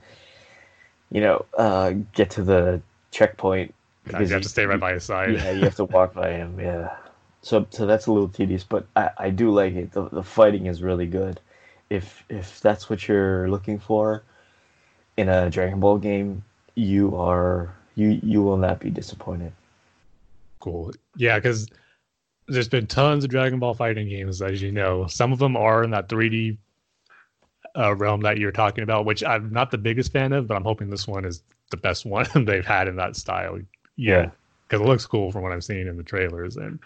you 1.09 1.21
know 1.21 1.45
uh, 1.57 1.93
get 2.13 2.29
to 2.31 2.43
the 2.43 2.79
checkpoint 3.09 3.73
because 4.03 4.29
you 4.29 4.35
have 4.35 4.43
to 4.43 4.49
stay 4.49 4.65
right 4.65 4.79
by 4.79 4.93
his 4.93 5.03
side. 5.03 5.33
Yeah, 5.33 5.51
you 5.51 5.63
have 5.63 5.75
to 5.77 5.85
walk 5.85 6.13
by 6.13 6.31
him. 6.31 6.59
Yeah, 6.59 6.95
so 7.41 7.65
so 7.69 7.85
that's 7.85 8.07
a 8.07 8.11
little 8.11 8.29
tedious, 8.29 8.63
but 8.63 8.85
I, 8.95 9.09
I 9.17 9.29
do 9.29 9.51
like 9.51 9.73
it. 9.73 9.91
The 9.91 10.09
the 10.09 10.23
fighting 10.23 10.67
is 10.67 10.81
really 10.81 11.07
good. 11.07 11.39
If 11.89 12.23
if 12.29 12.61
that's 12.61 12.89
what 12.89 13.07
you're 13.07 13.49
looking 13.49 13.79
for, 13.79 14.23
in 15.17 15.29
a 15.29 15.49
Dragon 15.49 15.79
Ball 15.79 15.97
game, 15.97 16.43
you 16.75 17.15
are 17.15 17.73
you 17.95 18.19
you 18.23 18.41
will 18.43 18.57
not 18.57 18.79
be 18.79 18.89
disappointed. 18.89 19.53
Cool. 20.59 20.93
Yeah, 21.15 21.37
because 21.37 21.67
there's 22.47 22.69
been 22.69 22.87
tons 22.87 23.23
of 23.23 23.29
Dragon 23.29 23.59
Ball 23.59 23.73
fighting 23.73 24.07
games, 24.07 24.41
as 24.41 24.61
you 24.61 24.71
know. 24.71 25.07
Some 25.07 25.33
of 25.33 25.39
them 25.39 25.57
are 25.57 25.83
in 25.83 25.91
that 25.91 26.09
3D 26.09 26.57
uh, 27.75 27.95
realm 27.95 28.21
that 28.21 28.37
you're 28.37 28.51
talking 28.51 28.83
about, 28.83 29.05
which 29.05 29.23
I'm 29.23 29.51
not 29.51 29.71
the 29.71 29.77
biggest 29.77 30.11
fan 30.11 30.33
of, 30.33 30.47
but 30.47 30.55
I'm 30.55 30.63
hoping 30.63 30.89
this 30.89 31.07
one 31.07 31.25
is 31.25 31.41
the 31.71 31.77
best 31.77 32.05
one 32.05 32.27
they've 32.45 32.65
had 32.65 32.87
in 32.87 32.95
that 32.97 33.15
style. 33.15 33.59
Yeah, 33.95 34.29
because 34.67 34.81
it 34.81 34.87
looks 34.87 35.05
cool 35.05 35.31
from 35.31 35.41
what 35.41 35.51
I'm 35.51 35.61
seeing 35.61 35.87
in 35.87 35.97
the 35.97 36.03
trailers 36.03 36.57
and 36.57 36.79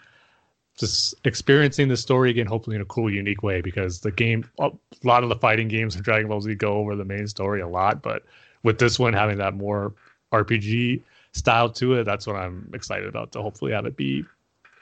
just 0.76 1.14
experiencing 1.24 1.88
the 1.88 1.96
story 1.96 2.30
again, 2.30 2.46
hopefully 2.46 2.76
in 2.76 2.82
a 2.82 2.86
cool, 2.86 3.10
unique 3.12 3.42
way. 3.42 3.60
Because 3.60 4.00
the 4.00 4.10
game, 4.10 4.44
a 4.58 4.70
lot 5.04 5.22
of 5.22 5.28
the 5.28 5.36
fighting 5.36 5.68
games 5.68 5.96
of 5.96 6.02
Dragon 6.02 6.28
Ball 6.28 6.40
Z 6.40 6.54
go 6.56 6.74
over 6.74 6.94
the 6.96 7.04
main 7.04 7.26
story 7.26 7.60
a 7.60 7.68
lot, 7.68 8.02
but 8.02 8.24
with 8.62 8.78
this 8.78 8.98
one 8.98 9.12
having 9.12 9.38
that 9.38 9.54
more 9.54 9.94
RPG 10.32 11.02
style 11.32 11.70
to 11.70 11.94
it, 11.94 12.04
that's 12.04 12.26
what 12.26 12.36
I'm 12.36 12.70
excited 12.74 13.08
about. 13.08 13.32
To 13.32 13.42
hopefully 13.42 13.72
have 13.72 13.86
it 13.86 13.96
be 13.96 14.24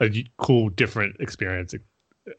a 0.01 0.25
cool, 0.39 0.69
different 0.71 1.17
experience, 1.21 1.75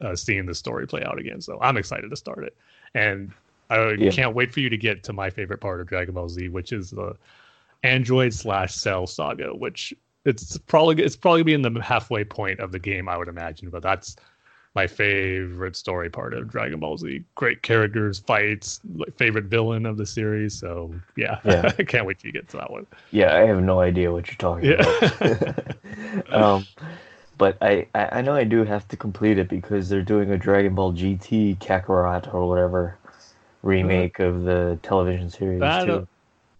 uh, 0.01 0.15
seeing 0.15 0.45
the 0.45 0.55
story 0.55 0.87
play 0.87 1.03
out 1.03 1.19
again. 1.19 1.41
So 1.41 1.57
I'm 1.61 1.77
excited 1.77 2.09
to 2.09 2.15
start 2.15 2.43
it. 2.43 2.55
And 2.93 3.31
I 3.69 3.91
Yeah. 3.93 4.11
can't 4.11 4.35
wait 4.35 4.53
for 4.53 4.59
you 4.59 4.69
to 4.69 4.77
get 4.77 5.03
to 5.03 5.13
my 5.13 5.29
favorite 5.29 5.61
part 5.61 5.79
of 5.81 5.87
Dragon 5.87 6.13
Ball 6.13 6.29
Z, 6.29 6.49
which 6.49 6.71
is 6.73 6.91
the 6.91 7.15
Android 7.83 8.33
slash 8.33 8.73
Cell 8.73 9.07
saga, 9.07 9.55
which 9.55 9.93
it's 10.25 10.57
probably 10.57 11.03
it's 11.03 11.15
probably 11.15 11.43
be 11.43 11.53
in 11.53 11.61
the 11.61 11.81
halfway 11.81 12.23
point 12.23 12.59
of 12.59 12.71
the 12.71 12.79
game, 12.79 13.07
I 13.09 13.17
would 13.17 13.27
imagine. 13.27 13.69
But 13.69 13.83
that's 13.83 14.15
my 14.75 14.87
favorite 14.87 15.75
story 15.75 16.09
part 16.09 16.33
of 16.33 16.49
Dragon 16.49 16.79
Ball 16.79 16.97
Z. 16.97 17.23
Great 17.35 17.61
characters, 17.61 18.19
fights, 18.19 18.81
like 18.95 19.15
favorite 19.17 19.45
villain 19.45 19.85
of 19.85 19.97
the 19.97 20.05
series. 20.05 20.53
So 20.55 20.93
yeah, 21.15 21.39
Yeah. 21.43 21.71
I 21.79 21.83
can't 21.83 22.05
wait 22.05 22.19
to 22.19 22.31
get 22.31 22.49
to 22.49 22.57
that 22.57 22.71
one. 22.71 22.87
Yeah, 23.11 23.35
I 23.35 23.41
have 23.41 23.61
no 23.61 23.79
idea 23.79 24.11
what 24.11 24.27
you're 24.27 24.35
talking 24.37 24.69
Yeah. 24.69 24.81
about. 24.81 24.97
um, 26.31 26.67
but 27.37 27.57
I, 27.61 27.87
I 27.93 28.21
know 28.21 28.33
I 28.33 28.43
do 28.43 28.63
have 28.63 28.87
to 28.89 28.97
complete 28.97 29.37
it 29.37 29.49
because 29.49 29.89
they're 29.89 30.01
doing 30.01 30.31
a 30.31 30.37
Dragon 30.37 30.75
Ball 30.75 30.93
GT 30.93 31.55
Kakarot 31.55 32.33
or 32.33 32.47
whatever 32.47 32.97
remake 33.63 34.19
of 34.19 34.43
the 34.43 34.79
television 34.83 35.29
series 35.29 35.77
too. 35.77 36.07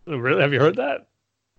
really, 0.08 0.42
have 0.42 0.54
you 0.54 0.60
heard 0.60 0.78
that? 0.78 1.08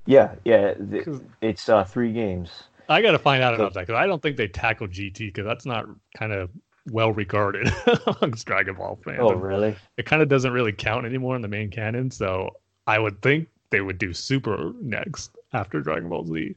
Yeah, 0.07 0.35
yeah. 0.45 0.75
th- 0.75 1.07
It's 1.40 1.69
uh, 1.69 1.85
three 1.85 2.12
games. 2.12 2.64
I 2.88 3.03
got 3.03 3.11
to 3.12 3.19
find 3.19 3.42
out 3.42 3.53
So- 3.57 3.62
about 3.62 3.75
that 3.75 3.81
because 3.87 3.99
I 4.01 4.07
don't 4.07 4.23
think 4.23 4.37
they 4.37 4.49
tackled 4.49 4.90
GT 4.92 5.19
because 5.19 5.45
that's 5.45 5.66
not 5.66 5.87
kind 6.16 6.33
of 6.33 6.51
well 6.90 7.12
regarded 7.12 7.69
amongst 8.07 8.47
Dragon 8.47 8.77
Ball 8.77 8.99
fans. 9.05 9.19
Oh, 9.21 9.33
really? 9.35 9.75
It 9.97 10.07
kind 10.07 10.23
of 10.23 10.29
doesn't 10.29 10.53
really 10.53 10.73
count 10.73 11.05
anymore 11.07 11.35
in 11.35 11.42
the 11.42 11.49
main 11.49 11.71
canon, 11.71 12.11
so 12.12 12.51
I 12.87 12.99
would 13.01 13.21
think 13.23 13.49
they 13.71 13.81
would 13.81 13.99
do 13.99 14.12
Super 14.12 14.73
next 14.81 15.33
after 15.53 15.81
Dragon 15.81 16.09
Ball 16.09 16.25
Z. 16.25 16.55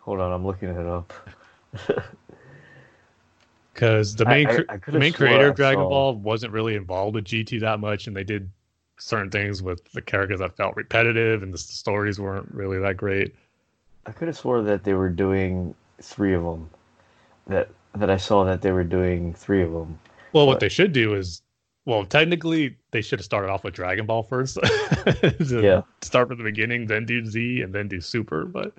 Hold 0.00 0.20
on, 0.20 0.32
I'm 0.32 0.46
looking 0.46 0.68
it 0.68 0.86
up. 0.86 1.12
Because 3.72 4.14
the 4.16 4.26
main 4.26 4.46
I- 4.48 4.64
I 4.68 4.76
the 4.76 4.98
main 4.98 5.12
creator 5.12 5.48
of 5.48 5.56
Dragon 5.56 5.80
Ball 5.84 6.14
wasn't 6.14 6.52
really 6.52 6.74
involved 6.74 7.14
with 7.14 7.24
GT 7.24 7.60
that 7.60 7.80
much, 7.80 8.06
and 8.08 8.16
they 8.16 8.24
did 8.24 8.50
certain 9.00 9.30
things 9.30 9.62
with 9.62 9.84
the 9.92 10.02
characters 10.02 10.40
that 10.40 10.56
felt 10.56 10.76
repetitive, 10.76 11.42
and 11.42 11.52
the 11.52 11.58
stories 11.58 12.20
weren't 12.20 12.48
really 12.52 12.78
that 12.78 12.96
great. 12.96 13.34
I 14.06 14.12
could 14.12 14.28
have 14.28 14.36
swore 14.36 14.62
that 14.62 14.84
they 14.84 14.94
were 14.94 15.08
doing 15.08 15.74
three 16.00 16.34
of 16.34 16.42
them. 16.42 16.70
That 17.46 17.68
that 17.94 18.10
I 18.10 18.16
saw 18.16 18.44
that 18.44 18.62
they 18.62 18.70
were 18.70 18.84
doing 18.84 19.34
three 19.34 19.62
of 19.62 19.72
them. 19.72 19.98
Well, 20.32 20.46
what 20.46 20.60
they 20.60 20.68
should 20.68 20.92
do 20.92 21.14
is, 21.14 21.42
well, 21.86 22.04
technically 22.04 22.76
they 22.92 23.02
should 23.02 23.18
have 23.18 23.24
started 23.24 23.50
off 23.50 23.64
with 23.64 23.74
Dragon 23.74 24.06
Ball 24.06 24.22
first. 24.22 24.58
Yeah. 25.40 25.82
Start 26.02 26.28
from 26.28 26.38
the 26.38 26.44
beginning, 26.44 26.86
then 26.86 27.04
do 27.04 27.24
Z, 27.26 27.62
and 27.62 27.74
then 27.74 27.88
do 27.88 28.00
Super. 28.00 28.44
But 28.44 28.72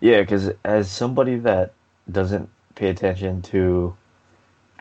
Yeah, 0.00 0.20
because 0.20 0.50
as 0.64 0.90
somebody 0.90 1.36
that 1.36 1.74
doesn't 2.10 2.48
pay 2.74 2.88
attention 2.88 3.42
to 3.42 3.94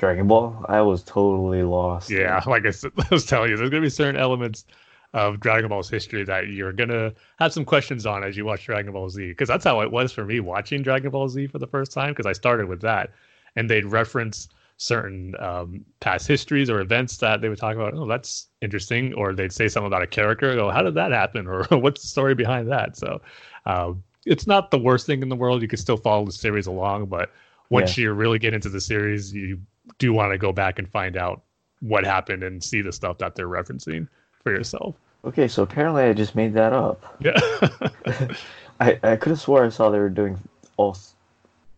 Dragon 0.02 0.28
Ball, 0.28 0.66
I 0.68 0.82
was 0.82 1.04
totally 1.04 1.62
lost. 1.62 2.10
yeah, 2.10 2.42
like 2.48 2.66
I 2.66 2.72
was 3.12 3.24
telling 3.24 3.52
you, 3.52 3.56
there's 3.58 3.70
gonna 3.70 3.84
be 3.84 3.90
certain 3.90 4.20
elements 4.20 4.66
of 5.14 5.40
Dragon 5.40 5.70
Ball's 5.70 5.92
history 5.92 6.24
that 6.24 6.48
you're 6.48 6.74
gonna 6.74 7.14
have 7.38 7.54
some 7.54 7.64
questions 7.64 8.08
on 8.08 8.24
as 8.24 8.36
you 8.36 8.44
watch 8.44 8.66
Dragon 8.66 8.94
Ball 8.94 9.12
Z. 9.12 9.28
Because 9.28 9.48
that's 9.48 9.64
how 9.64 9.80
it 9.82 9.92
was 9.92 10.12
for 10.12 10.26
me 10.26 10.40
watching 10.40 10.82
Dragon 10.82 11.12
Ball 11.12 11.30
Z 11.30 11.46
for 11.48 11.60
the 11.60 11.68
first 11.68 11.92
time. 11.92 12.10
Because 12.10 12.26
I 12.26 12.34
started 12.34 12.68
with 12.68 12.82
that, 12.82 13.12
and 13.56 13.70
they'd 13.70 13.86
reference 13.86 14.50
certain 14.78 15.36
um, 15.38 15.86
past 16.00 16.28
histories 16.28 16.68
or 16.68 16.80
events 16.80 17.18
that 17.18 17.42
they 17.42 17.50
would 17.50 17.60
talk 17.60 17.76
about. 17.76 17.94
Oh, 17.94 18.08
that's 18.08 18.48
interesting. 18.64 19.14
Or 19.14 19.36
they'd 19.36 19.54
say 19.54 19.68
something 19.68 19.86
about 19.86 20.02
a 20.02 20.08
character. 20.08 20.56
Go, 20.56 20.72
how 20.72 20.82
did 20.82 20.96
that 20.96 21.12
happen? 21.12 21.46
Or 21.48 21.64
what's 21.78 22.02
the 22.02 22.08
story 22.08 22.34
behind 22.34 22.72
that? 22.72 22.98
So, 22.98 23.22
um, 23.68 24.02
it's 24.26 24.48
not 24.48 24.72
the 24.72 24.80
worst 24.80 25.06
thing 25.06 25.22
in 25.22 25.30
the 25.30 25.36
world. 25.36 25.62
You 25.62 25.68
can 25.68 25.78
still 25.78 25.98
follow 25.98 26.26
the 26.26 26.32
series 26.32 26.66
along, 26.66 27.06
but 27.06 27.30
once 27.70 27.98
you 27.98 28.12
really 28.12 28.40
get 28.40 28.54
into 28.54 28.70
the 28.70 28.82
series, 28.82 29.34
you 29.34 29.62
do 29.98 30.14
want 30.14 30.32
to 30.32 30.38
go 30.38 30.52
back 30.52 30.80
and 30.80 30.90
find 30.90 31.18
out 31.18 31.42
what 31.82 32.06
happened 32.06 32.44
and 32.44 32.64
see 32.64 32.82
the 32.82 32.92
stuff 32.92 33.18
that 33.20 33.36
they're 33.36 33.48
referencing 33.48 34.08
for 34.44 34.52
yourself. 34.52 34.96
Okay, 35.26 35.48
so 35.48 35.64
apparently 35.64 36.04
I 36.04 36.14
just 36.14 36.36
made 36.36 36.54
that 36.54 36.74
up. 36.74 37.18
Yeah. 37.20 37.40
I, 38.80 39.00
I 39.04 39.16
could 39.16 39.30
have 39.30 39.40
swore 39.40 39.66
I 39.66 39.70
saw 39.70 39.90
they 39.90 40.00
were 40.00 40.10
doing 40.10 40.40
all. 40.78 40.98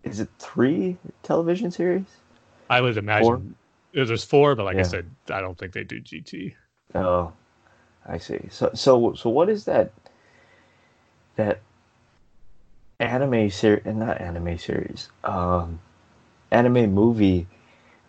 Is 0.04 0.20
it 0.20 0.30
three 0.40 0.98
television 1.24 1.72
series? 1.72 2.06
I 2.70 2.82
would 2.82 2.98
imagine 2.98 3.56
Four? 3.94 4.06
there's 4.06 4.24
four, 4.24 4.56
but 4.56 4.66
like 4.66 4.78
I 4.78 4.84
said, 4.84 5.10
I 5.30 5.42
don't 5.42 5.58
think 5.58 5.74
they 5.74 5.84
do 5.84 6.02
GT. 6.02 6.54
Oh, 6.96 7.32
I 8.06 8.18
see. 8.18 8.40
So 8.50 8.72
so 8.74 9.14
so 9.14 9.30
what 9.30 9.50
is 9.50 9.66
that? 9.66 9.92
That 11.36 11.60
anime 13.00 13.50
series, 13.50 13.84
and 13.86 14.00
not 14.00 14.22
anime 14.22 14.58
series, 14.58 15.10
um, 15.24 15.80
anime 16.52 16.94
movie. 16.94 17.48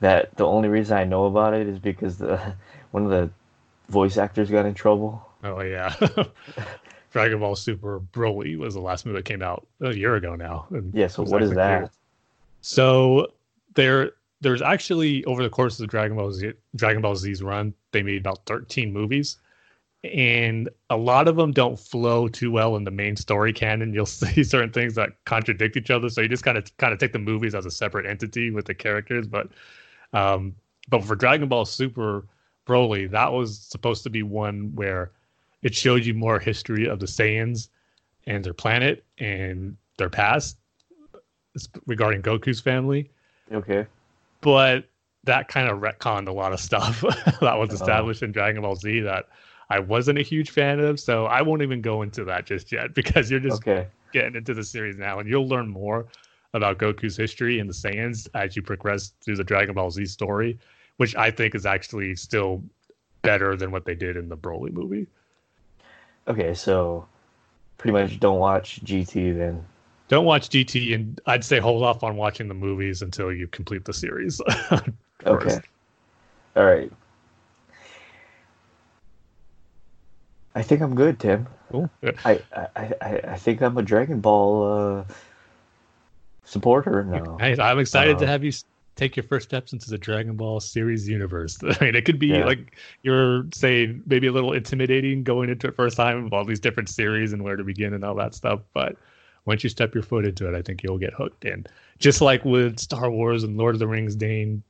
That 0.00 0.36
the 0.36 0.46
only 0.46 0.68
reason 0.68 0.96
I 0.96 1.04
know 1.04 1.24
about 1.26 1.54
it 1.54 1.66
is 1.66 1.78
because 1.78 2.18
the 2.18 2.54
one 2.90 3.04
of 3.04 3.10
the 3.10 3.30
voice 3.88 4.16
actors 4.16 4.50
got 4.50 4.66
in 4.66 4.74
trouble. 4.74 5.26
Oh 5.42 5.60
yeah. 5.60 5.94
Dragon 7.12 7.38
Ball 7.38 7.54
Super 7.54 8.00
Broly 8.00 8.58
was 8.58 8.74
the 8.74 8.80
last 8.80 9.06
movie 9.06 9.18
that 9.18 9.24
came 9.24 9.40
out 9.40 9.66
a 9.80 9.94
year 9.94 10.16
ago 10.16 10.34
now. 10.34 10.66
and 10.70 10.92
Yeah. 10.92 11.06
So 11.06 11.22
what 11.22 11.42
is 11.42 11.52
that? 11.52 11.92
So 12.60 13.28
there 13.74 14.12
there's 14.40 14.62
actually 14.62 15.24
over 15.24 15.42
the 15.42 15.50
course 15.50 15.74
of 15.74 15.78
the 15.78 15.86
Dragon 15.86 16.16
Ball 16.16 16.32
Z 16.32 16.52
Dragon 16.76 17.02
Ball 17.02 17.16
Z's 17.16 17.42
run, 17.42 17.72
they 17.92 18.02
made 18.02 18.20
about 18.20 18.44
13 18.46 18.92
movies. 18.92 19.36
And 20.12 20.68
a 20.90 20.98
lot 20.98 21.28
of 21.28 21.36
them 21.36 21.52
don't 21.52 21.78
flow 21.78 22.28
too 22.28 22.50
well 22.50 22.76
in 22.76 22.84
the 22.84 22.90
main 22.90 23.16
story 23.16 23.54
canon. 23.54 23.94
You'll 23.94 24.06
see 24.06 24.44
certain 24.44 24.70
things 24.70 24.94
that 24.96 25.10
contradict 25.24 25.76
each 25.76 25.90
other. 25.90 26.08
So 26.08 26.20
you 26.20 26.28
just 26.28 26.44
kind 26.44 26.58
of 26.58 26.76
kind 26.76 26.92
of 26.92 26.98
take 26.98 27.12
the 27.12 27.18
movies 27.18 27.54
as 27.54 27.64
a 27.64 27.70
separate 27.70 28.06
entity 28.06 28.50
with 28.50 28.66
the 28.66 28.74
characters. 28.74 29.26
But 29.26 29.48
um, 30.14 30.54
but 30.88 31.04
for 31.04 31.14
Dragon 31.16 31.48
Ball 31.48 31.66
Super 31.66 32.26
Broly, 32.66 33.10
that 33.10 33.32
was 33.32 33.58
supposed 33.58 34.02
to 34.04 34.10
be 34.10 34.22
one 34.22 34.74
where 34.74 35.12
it 35.62 35.74
showed 35.74 36.04
you 36.06 36.14
more 36.14 36.38
history 36.38 36.86
of 36.88 37.00
the 37.00 37.06
Saiyans 37.06 37.68
and 38.26 38.44
their 38.44 38.54
planet 38.54 39.04
and 39.18 39.76
their 39.98 40.10
past 40.10 40.58
regarding 41.86 42.22
Goku's 42.22 42.60
family. 42.60 43.10
Okay. 43.52 43.86
But 44.40 44.88
that 45.24 45.48
kind 45.48 45.68
of 45.68 45.80
retconned 45.80 46.28
a 46.28 46.32
lot 46.32 46.52
of 46.52 46.60
stuff 46.60 47.00
that 47.40 47.58
was 47.58 47.70
Oh. 47.70 47.74
established 47.74 48.22
in 48.22 48.32
Dragon 48.32 48.62
Ball 48.62 48.76
Z 48.76 49.00
that 49.00 49.26
I 49.70 49.78
wasn't 49.78 50.18
a 50.18 50.22
huge 50.22 50.50
fan 50.50 50.80
of. 50.80 51.00
So 51.00 51.26
I 51.26 51.42
won't 51.42 51.62
even 51.62 51.80
go 51.80 52.02
into 52.02 52.24
that 52.24 52.46
just 52.46 52.72
yet 52.72 52.94
because 52.94 53.30
you're 53.30 53.40
just 53.40 53.62
Okay. 53.62 53.88
getting 54.12 54.36
into 54.36 54.54
the 54.54 54.64
series 54.64 54.96
now, 54.96 55.18
and 55.18 55.28
you'll 55.28 55.48
learn 55.48 55.68
more 55.68 56.06
about 56.54 56.78
Goku's 56.78 57.16
history 57.16 57.58
and 57.58 57.68
the 57.68 57.74
Saiyans 57.74 58.28
as 58.34 58.56
you 58.56 58.62
progress 58.62 59.12
through 59.20 59.36
the 59.36 59.44
Dragon 59.44 59.74
Ball 59.74 59.90
Z 59.90 60.06
story, 60.06 60.58
which 60.96 61.14
I 61.16 61.30
think 61.30 61.54
is 61.54 61.66
actually 61.66 62.14
still 62.16 62.62
better 63.22 63.56
than 63.56 63.70
what 63.70 63.84
they 63.84 63.94
did 63.94 64.16
in 64.16 64.28
the 64.28 64.36
Broly 64.36 64.72
movie. 64.72 65.06
Okay. 66.28 66.54
So 66.54 67.06
pretty 67.76 67.92
much 67.92 68.20
don't 68.20 68.38
watch 68.38 68.80
GT 68.84 69.36
then. 69.36 69.64
Don't 70.08 70.26
watch 70.26 70.50
GT, 70.50 70.94
and 70.94 71.18
I'd 71.26 71.44
say 71.44 71.58
hold 71.58 71.82
off 71.82 72.02
on 72.02 72.16
watching 72.16 72.46
the 72.46 72.54
movies 72.54 73.00
until 73.02 73.32
you 73.32 73.46
complete 73.48 73.84
the 73.84 73.92
series. 73.92 74.40
Okay. 75.26 75.58
All 76.54 76.64
right. 76.64 76.92
I 80.54 80.62
think 80.62 80.82
I'm 80.82 80.94
good, 80.94 81.18
Tim. 81.18 81.46
Cool. 81.70 81.90
Yeah. 82.02 82.12
I, 82.24 82.40
I, 82.54 82.68
I, 82.76 83.20
I 83.28 83.36
think 83.36 83.62
I'm 83.62 83.76
a 83.78 83.82
Dragon 83.82 84.20
Ball 84.20 84.64
uh, 84.64 85.04
supporter 86.44 87.04
now. 87.04 87.36
Hey, 87.38 87.56
I'm 87.58 87.78
excited 87.78 88.18
to 88.18 88.24
Uh, 88.24 88.28
have 88.28 88.44
you 88.44 88.52
take 88.96 89.16
your 89.16 89.24
first 89.24 89.48
steps 89.48 89.72
into 89.72 89.90
the 89.90 89.98
Dragon 89.98 90.36
Ball 90.36 90.60
series 90.60 91.08
universe. 91.08 91.58
I 91.64 91.84
mean, 91.84 91.94
it 91.96 92.04
could 92.04 92.18
be 92.18 92.28
Yeah. 92.28 92.44
like 92.44 92.76
you're 93.02 93.46
saying 93.52 94.02
maybe 94.06 94.28
a 94.28 94.32
little 94.32 94.52
intimidating 94.52 95.24
going 95.24 95.50
into 95.50 95.66
it 95.68 95.74
first 95.76 95.96
time 95.96 96.24
of 96.24 96.32
all 96.32 96.44
these 96.44 96.60
different 96.60 96.88
series 96.88 97.32
and 97.32 97.42
where 97.42 97.56
to 97.56 97.64
begin 97.64 97.92
and 97.94 98.04
all 98.04 98.14
that 98.16 98.34
stuff. 98.34 98.60
But 98.72 98.96
once 99.46 99.64
you 99.64 99.70
step 99.70 99.94
your 99.94 100.02
foot 100.04 100.24
into 100.24 100.48
it, 100.48 100.56
I 100.56 100.62
think 100.62 100.82
you'll 100.82 100.98
get 100.98 101.12
hooked. 101.12 101.44
And 101.44 101.68
just 101.98 102.20
like 102.20 102.44
with 102.44 102.78
Star 102.78 103.10
Wars 103.10 103.42
and 103.44 103.56
Lord 103.56 103.74
of 103.74 103.78
the 103.80 103.88
Rings, 103.88 104.14
Dane, 104.16 104.62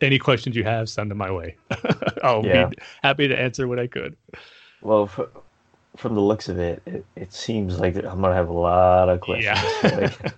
any 0.00 0.18
questions 0.18 0.56
you 0.56 0.64
have, 0.64 0.88
send 0.88 1.10
them 1.10 1.18
my 1.18 1.30
way. 1.30 1.58
I'll 2.22 2.44
Yeah. 2.44 2.68
be 2.68 2.76
happy 3.02 3.28
to 3.28 3.38
answer 3.38 3.68
what 3.68 3.78
I 3.78 3.86
could. 3.86 4.16
Well, 4.80 5.06
fr 5.06 5.22
from 5.96 6.14
the 6.14 6.20
looks 6.20 6.48
of 6.48 6.58
it, 6.58 6.82
it, 6.86 7.04
it 7.16 7.32
seems 7.32 7.78
like 7.80 7.96
I'm 7.96 8.20
gonna 8.22 8.34
have 8.34 8.48
a 8.48 8.52
lot 8.52 9.08
of 9.08 9.20
questions. 9.20 9.58
Yeah. 9.82 9.90
like, 9.96 10.34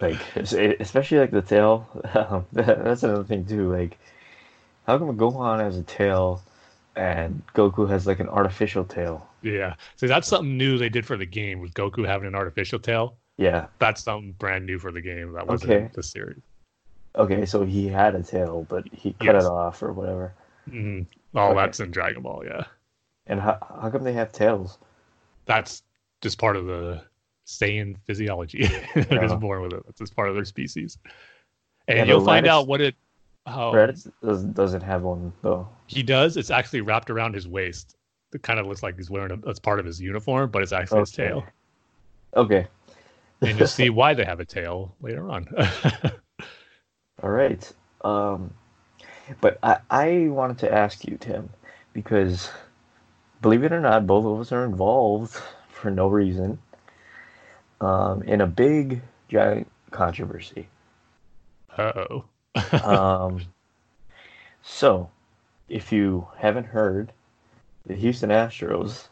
like 0.00 0.20
especially 0.36 1.18
like 1.18 1.30
the 1.30 1.42
tail. 1.42 1.86
Um, 2.14 2.46
that's 2.52 3.02
another 3.02 3.24
thing 3.24 3.44
too. 3.44 3.72
Like, 3.72 3.98
how 4.86 4.98
come 4.98 5.16
Gohan 5.16 5.60
has 5.60 5.76
a 5.76 5.82
tail 5.82 6.42
and 6.96 7.42
Goku 7.54 7.88
has 7.88 8.06
like 8.06 8.20
an 8.20 8.28
artificial 8.28 8.84
tail? 8.84 9.26
Yeah. 9.42 9.74
So 9.96 10.06
that's 10.06 10.28
something 10.28 10.56
new 10.56 10.78
they 10.78 10.88
did 10.88 11.04
for 11.06 11.16
the 11.16 11.26
game 11.26 11.60
with 11.60 11.74
Goku 11.74 12.06
having 12.06 12.28
an 12.28 12.34
artificial 12.34 12.78
tail. 12.78 13.16
Yeah. 13.36 13.66
That's 13.78 14.02
something 14.04 14.32
brand 14.32 14.64
new 14.66 14.78
for 14.78 14.92
the 14.92 15.00
game 15.00 15.32
that 15.32 15.46
wasn't 15.46 15.72
Okay. 15.72 15.84
in 15.86 15.90
the 15.94 16.02
series. 16.02 16.40
Okay, 17.16 17.46
so 17.46 17.64
he 17.64 17.86
had 17.88 18.14
a 18.14 18.22
tail, 18.22 18.66
but 18.68 18.86
he 18.92 19.12
cut 19.12 19.34
Yes. 19.34 19.44
it 19.44 19.48
off 19.48 19.82
or 19.82 19.92
whatever. 19.92 20.32
hmm 20.68 21.02
All 21.34 21.50
Okay. 21.50 21.60
that's 21.60 21.80
in 21.80 21.90
Dragon 21.90 22.22
Ball, 22.22 22.42
yeah. 22.44 22.64
And 23.26 23.40
how, 23.40 23.58
how 23.80 23.90
come 23.90 24.02
they 24.04 24.12
have 24.14 24.32
tails? 24.32 24.78
That's 25.46 25.82
just 26.22 26.38
part 26.38 26.56
of 26.56 26.66
the 26.66 27.02
Saiyan 27.46 27.96
physiology. 28.04 28.66
They're 28.94 29.20
just 29.20 29.40
born 29.40 29.62
with 29.62 29.72
it. 29.72 29.82
That's 29.86 29.98
just 29.98 30.16
part 30.16 30.28
of 30.28 30.34
their 30.34 30.44
species. 30.44 30.98
And 31.88 31.98
Yeah, 31.98 32.04
you'll 32.04 32.24
find 32.24 32.46
out 32.46 32.66
what 32.66 32.80
it 32.80 32.94
how 33.46 33.72
Raditz 33.72 34.10
doesn't 34.22 34.54
doesn't 34.54 34.80
have 34.80 35.02
one 35.02 35.32
though. 35.42 35.68
he 35.86 36.02
does. 36.02 36.36
It's 36.36 36.50
actually 36.50 36.80
wrapped 36.80 37.10
around 37.10 37.34
his 37.34 37.46
waist. 37.46 37.96
It 38.32 38.42
kind 38.42 38.58
of 38.58 38.66
looks 38.66 38.82
like 38.82 38.96
he's 38.96 39.10
wearing 39.10 39.32
a, 39.32 39.36
that's 39.36 39.60
part 39.60 39.78
of 39.78 39.86
his 39.86 40.00
uniform, 40.00 40.50
but 40.50 40.62
it's 40.62 40.72
actually 40.72 41.00
his 41.00 41.12
tail. 41.12 41.44
Okay. 42.34 42.66
And 43.42 43.58
you'll 43.58 43.68
see 43.68 43.90
why 43.90 44.14
they 44.14 44.24
have 44.24 44.40
a 44.40 44.44
tail 44.44 44.94
later 45.00 45.30
on. 45.30 45.46
All 47.22 47.30
right. 47.30 47.72
Um, 48.02 48.52
but 49.40 49.58
I, 49.62 49.78
I 49.90 50.28
wanted 50.28 50.58
to 50.58 50.72
ask 50.72 51.06
you, 51.06 51.16
Tim, 51.16 51.48
because 51.92 52.50
believe 53.40 53.62
it 53.62 53.72
or 53.72 53.80
not, 53.80 54.06
both 54.06 54.24
of 54.24 54.40
us 54.40 54.52
are 54.52 54.64
involved 54.64 55.40
for 55.68 55.90
no 55.90 56.08
reason 56.08 56.58
um, 57.84 58.22
in 58.22 58.40
a 58.40 58.46
big, 58.46 59.02
giant 59.28 59.70
controversy. 59.90 60.68
Uh-oh. 61.76 62.24
Um, 62.82 63.42
so, 64.62 65.10
if 65.68 65.92
you 65.92 66.26
haven't 66.38 66.64
heard, 66.64 67.12
the 67.86 67.94
Houston 67.94 68.30
Astros 68.30 69.08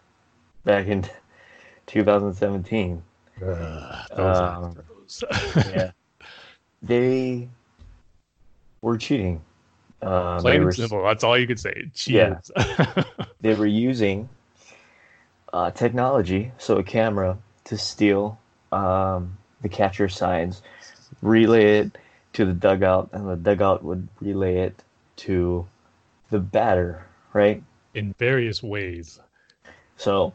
back 0.65 0.87
in 0.87 1.03
2017, 1.87 3.03
Ugh, 3.45 4.07
those 4.17 4.37
Um, 4.39 4.77
yeah, 5.57 5.91
they 6.83 7.49
were 8.81 8.97
cheating. 8.97 9.43
Uh, 10.01 10.41
Plain 10.41 10.63
and 10.63 10.75
simple. 10.75 11.03
That's 11.05 11.23
all 11.23 11.39
you 11.39 11.47
could 11.47 11.61
say. 11.61 11.91
Yeah. 12.07 12.39
They 13.41 13.55
were 13.55 13.67
using 13.67 14.29
uh, 15.53 15.71
technology, 15.71 16.53
so 16.59 16.79
a 16.79 16.83
camera, 16.83 17.39
to 17.65 17.79
steal 17.79 18.39
um, 18.73 19.37
the 19.61 19.69
catcher 19.69 20.09
signs, 20.09 20.63
relay 21.21 21.79
it 21.79 21.99
to 22.35 22.45
the 22.45 22.53
dugout, 22.53 23.11
and 23.13 23.29
the 23.29 23.37
dugout 23.37 23.83
would 23.85 24.09
relay 24.21 24.59
it 24.59 24.83
to 25.17 25.67
the 26.31 26.39
batter, 26.39 27.05
right? 27.33 27.63
In 27.95 28.15
various 28.19 28.63
ways. 28.63 29.21
So, 29.97 30.33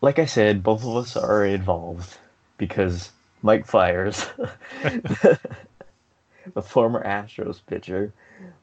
like 0.00 0.18
I 0.18 0.24
said, 0.26 0.62
both 0.62 0.84
of 0.84 0.96
us 0.96 1.16
are 1.16 1.46
involved 1.46 2.18
because 2.58 3.12
Mike 3.42 3.66
Fiers, 3.66 4.26
the 4.82 6.62
former 6.62 7.02
Astros 7.04 7.60
pitcher, 7.66 8.12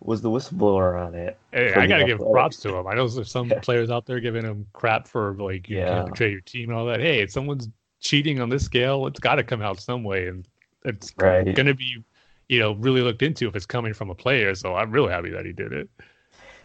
was 0.01 0.21
the 0.21 0.29
whistleblower 0.29 0.99
on 0.99 1.15
it. 1.15 1.37
Hey, 1.51 1.73
I 1.73 1.87
gotta 1.87 2.05
give 2.05 2.19
props 2.19 2.57
to 2.57 2.75
him. 2.75 2.87
I 2.87 2.93
know 2.95 3.07
there's 3.07 3.31
some 3.31 3.49
Yeah. 3.49 3.59
players 3.61 3.89
out 3.89 4.05
there 4.05 4.19
giving 4.19 4.43
him 4.43 4.67
crap 4.73 5.07
for 5.07 5.33
like 5.35 5.69
you 5.69 5.77
Yeah. 5.77 5.89
can't 5.95 6.05
betray 6.07 6.31
your 6.31 6.41
team 6.41 6.69
and 6.69 6.77
all 6.77 6.85
that. 6.87 6.99
Hey, 6.99 7.21
if 7.21 7.31
someone's 7.31 7.69
cheating 8.01 8.41
on 8.41 8.49
this 8.49 8.65
scale, 8.65 9.07
it's 9.07 9.19
got 9.21 9.35
to 9.35 9.43
come 9.45 9.61
out 9.63 9.79
some 9.81 10.03
way, 10.03 10.27
and 10.27 10.47
it's 10.85 11.13
Right. 11.15 11.55
gonna 11.55 11.75
be, 11.75 12.03
you 12.49 12.59
know, 12.59 12.73
really 12.75 13.01
looked 13.01 13.23
into 13.23 13.47
if 13.47 13.55
it's 13.55 13.65
coming 13.67 13.93
from 13.93 14.09
a 14.11 14.15
player. 14.15 14.55
So 14.55 14.75
I'm 14.75 14.91
really 14.91 15.11
happy 15.11 15.31
that 15.31 15.45
he 15.45 15.53
did 15.53 15.73
it. 15.73 15.89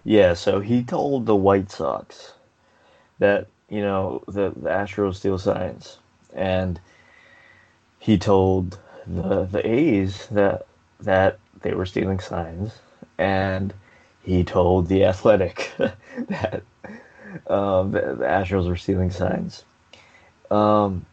Yeah, 0.05 0.33
so 0.35 0.61
he 0.61 0.83
told 0.83 1.27
the 1.27 1.37
White 1.37 1.71
Sox 1.71 2.33
that, 3.19 3.49
you 3.71 3.83
know, 3.83 4.23
the, 4.29 4.51
the 4.51 4.71
Astros 4.71 5.17
steal 5.17 5.39
signs. 5.39 5.99
And 6.35 6.81
he 7.99 8.17
told 8.19 8.79
the 9.07 9.45
the 9.45 9.67
A's 9.67 10.27
that 10.29 10.67
that 11.01 11.39
they 11.63 11.75
were 11.75 11.87
stealing 11.87 12.21
signs. 12.21 12.81
And 13.19 13.75
he 14.23 14.45
told 14.45 14.89
the 14.89 15.05
Athletic 15.05 15.73
that 15.79 16.63
um, 17.49 17.93
the, 17.93 18.17
the 18.19 18.27
Astros 18.27 18.69
were 18.69 18.77
stealing 18.77 19.11
signs. 19.11 19.65
Um, 20.51 21.07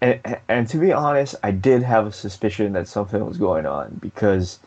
and, 0.00 0.38
and 0.48 0.68
to 0.68 0.78
be 0.78 0.92
honest, 0.92 1.34
I 1.42 1.50
did 1.50 1.82
have 1.82 2.06
a 2.06 2.12
suspicion 2.12 2.72
that 2.72 2.88
something 2.88 3.24
was 3.24 3.38
going 3.38 3.66
on 3.66 3.98
because 4.00 4.58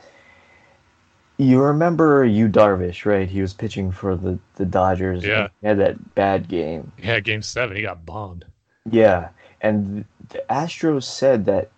you 1.38 1.62
remember 1.62 2.24
Yu 2.24 2.48
Darvish, 2.48 3.06
right? 3.06 3.28
He 3.28 3.41
was 3.41 3.54
pitching 3.54 3.91
for 3.91 4.15
the, 4.15 4.38
the 4.56 4.65
Dodgers. 4.65 5.24
Yeah. 5.24 5.48
He 5.62 5.67
had 5.67 5.80
that 5.80 6.15
bad 6.15 6.48
game. 6.48 6.91
Yeah, 7.02 7.19
game 7.19 7.41
seven, 7.41 7.76
he 7.76 7.82
got 7.82 8.06
bombed. 8.06 8.46
Yeah. 8.89 9.30
And 9.62 10.06
the 10.30 10.43
Astros 10.50 11.04
said 11.04 11.46
that, 11.46 11.72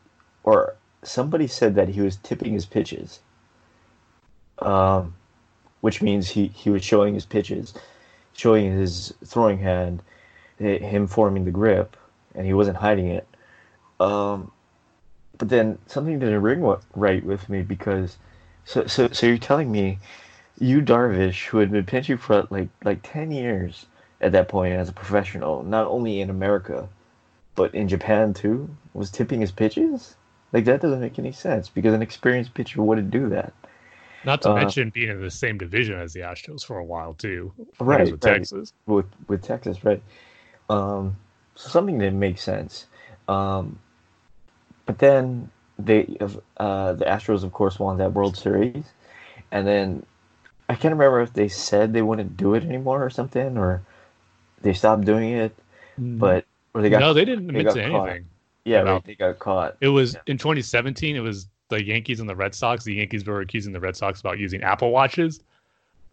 or 0.44 0.76
somebody 1.04 1.48
said 1.48 1.76
that 1.76 1.90
he 1.90 2.02
was 2.02 2.18
tipping 2.18 2.54
his 2.54 2.66
pitches. 2.66 3.20
Um, 4.60 5.16
which 5.82 6.02
means 6.02 6.30
he, 6.30 6.48
he 6.48 6.70
was 6.70 6.84
showing 6.84 7.14
his 7.14 7.26
pitches, 7.26 7.74
showing 8.34 8.72
his 8.72 9.14
throwing 9.24 9.60
hand, 9.60 10.02
him 10.58 11.06
forming 11.06 11.46
the 11.46 11.52
grip, 11.52 11.96
and 12.34 12.46
he 12.46 12.54
wasn't 12.54 12.78
hiding 12.78 13.08
it. 13.08 13.28
Um, 14.00 14.52
but 15.38 15.50
then 15.50 15.80
something 15.88 16.20
didn't 16.20 16.42
ring 16.42 16.62
right 16.96 17.24
with 17.24 17.50
me 17.50 17.62
because, 17.62 18.18
so 18.66 18.86
so 18.88 19.08
so 19.10 19.28
you're 19.28 19.38
telling 19.38 19.72
me, 19.72 20.00
Yu 20.60 20.82
Darvish, 20.82 21.48
who 21.48 21.60
had 21.60 21.72
been 21.72 21.86
pitching 21.86 22.18
for 22.18 22.48
like 22.50 22.70
like 22.84 23.00
ten 23.04 23.32
years 23.32 23.88
at 24.22 24.32
that 24.34 24.48
point 24.50 24.74
as 24.74 24.90
a 24.90 24.94
professional, 24.94 25.64
not 25.64 25.88
only 25.88 26.22
in 26.22 26.30
America, 26.30 26.90
but 27.56 27.74
in 27.76 27.88
Japan 27.88 28.34
too, 28.34 28.70
was 28.94 29.12
tipping 29.12 29.42
his 29.42 29.52
pitches. 29.52 30.16
Like 30.54 30.66
that 30.66 30.82
doesn't 30.82 31.02
make 31.02 31.20
any 31.20 31.32
sense 31.34 31.70
because 31.70 31.94
an 31.94 32.02
experienced 32.02 32.54
pitcher 32.54 32.82
wouldn't 32.84 33.12
do 33.12 33.30
that. 33.30 33.54
Not 34.26 34.42
to 34.42 34.50
Uh, 34.50 34.50
mention 34.50 34.90
being 34.90 35.10
in 35.10 35.22
the 35.22 35.32
same 35.32 35.58
division 35.58 35.98
as 35.98 36.12
the 36.12 36.20
Astros 36.20 36.66
for 36.66 36.78
a 36.80 36.84
while 36.84 37.14
too. 37.14 37.56
when 37.88 38.00
he 38.00 38.02
was 38.02 38.12
Right, 38.12 38.12
with 38.12 38.20
right. 38.22 38.48
Texas. 38.50 38.74
with 38.88 39.06
with 39.28 39.42
Texas, 39.44 39.84
right? 39.84 40.02
Um, 40.70 41.18
so 41.56 41.70
something 41.70 41.98
didn't 42.00 42.20
make 42.20 42.38
sense. 42.40 42.88
Um, 43.28 43.80
but 44.86 45.00
then 45.00 45.50
they, 45.80 46.18
uh, 46.58 46.94
the 46.94 47.06
Astros, 47.06 47.44
of 47.44 47.52
course, 47.54 47.80
won 47.80 47.98
that 47.98 48.14
World 48.14 48.38
Series, 48.38 48.86
and 49.52 49.68
then 49.68 50.06
I 50.70 50.76
can't 50.76 50.94
remember 50.94 51.22
if 51.22 51.34
they 51.34 51.48
said 51.48 51.94
they 51.94 52.02
wouldn't 52.02 52.38
do 52.38 52.54
it 52.56 52.64
anymore 52.64 53.04
or 53.04 53.10
something, 53.10 53.58
or 53.58 53.82
they 54.62 54.74
stopped 54.74 55.06
doing 55.06 55.32
it, 55.32 55.56
but 55.98 56.46
or 56.74 56.82
they 56.82 56.90
got 56.90 57.00
no, 57.00 57.14
they 57.14 57.26
didn't 57.26 57.48
they 57.48 57.60
admit 57.60 57.66
got 57.68 57.74
to 57.76 57.90
caught. 57.90 58.10
anything. 58.10 58.26
yeah, 58.66 58.82
about- 58.82 58.94
right, 58.94 59.04
they 59.06 59.16
got 59.16 59.40
caught. 59.40 59.78
It 59.82 59.90
was 59.90 60.14
Yeah. 60.16 60.22
in 60.28 60.38
2017. 60.38 61.16
It 61.16 61.20
was 61.20 61.48
the 61.70 61.84
Yankees 61.84 62.20
and 62.20 62.30
the 62.30 62.36
Red 62.36 62.54
Sox. 62.56 62.84
The 62.84 62.94
Yankees 62.96 63.26
were 63.26 63.42
accusing 63.42 63.74
the 63.74 63.80
Red 63.80 63.96
Sox 63.96 64.20
about 64.22 64.38
using 64.40 64.62
Apple 64.64 64.92
watches 64.92 65.42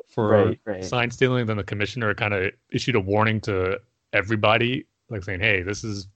for 0.09 0.29
Right, 0.47 0.61
right. 0.65 0.85
sign 0.85 1.11
stealing. 1.11 1.47
Then 1.47 1.57
the 1.57 1.65
commissioner 1.65 2.15
kind 2.15 2.35
of 2.35 2.53
issued 2.71 2.95
a 2.97 3.01
warning 3.01 3.41
to 3.43 3.79
everybody, 4.13 4.85
like 5.09 5.23
saying, 5.25 5.41
"Hey, 5.41 5.63
this 5.63 5.85
is 5.85 6.09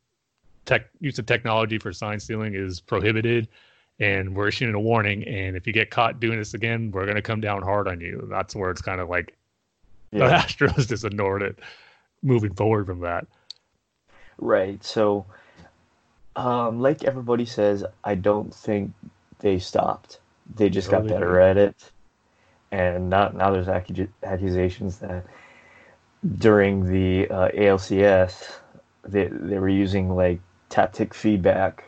tech 0.67 0.89
use 1.01 1.19
of 1.19 1.27
technology 1.27 1.79
for 1.79 1.93
sign 1.93 2.21
stealing 2.21 2.55
is 2.55 2.81
prohibited." 2.81 3.49
And 3.99 4.37
we're 4.37 4.49
issuing 4.49 4.75
a 4.75 4.81
warning, 4.81 5.25
and 5.25 5.57
if 5.57 5.67
you 5.67 5.73
get 5.73 5.91
caught 5.91 6.21
doing 6.21 6.39
this 6.39 6.55
again, 6.55 6.91
we're 6.93 7.05
going 7.07 7.17
to 7.17 7.23
come 7.23 7.41
down 7.41 7.63
hard 7.63 7.89
on 7.89 8.01
you. 8.01 8.27
That's 8.31 8.55
where 8.55 8.71
it's 8.71 8.83
kind 8.83 9.01
of 9.01 9.09
like 9.09 9.37
the 10.19 10.25
Yeah. 10.25 10.31
Astros 10.31 10.89
just 10.91 11.05
ignored 11.05 11.43
it, 11.43 11.61
moving 12.23 12.55
forward 12.55 12.87
from 12.87 13.01
that. 13.01 13.27
Right. 14.39 14.83
So, 14.85 15.27
um, 16.37 16.81
like 16.81 17.05
everybody 17.05 17.45
says, 17.47 17.85
I 18.05 18.15
don't 18.15 18.53
think 18.55 18.93
they 19.41 19.59
stopped. 19.59 20.21
They 20.55 20.69
just 20.71 20.89
No, 20.89 20.91
got 20.91 21.07
they 21.07 21.09
better 21.09 21.39
at 21.41 21.57
it, 21.57 21.91
and 22.71 23.11
now 23.11 23.29
now 23.29 23.51
there's 23.51 23.67
accu- 23.67 24.09
accusations 24.23 24.99
that 24.99 25.25
during 26.39 26.87
the 26.91 27.29
uh, 27.31 27.49
ALCS 27.51 28.59
they 29.05 29.27
they 29.29 29.59
were 29.59 29.69
using 29.69 30.15
like 30.15 30.41
taptic 30.71 31.15
feedback, 31.15 31.85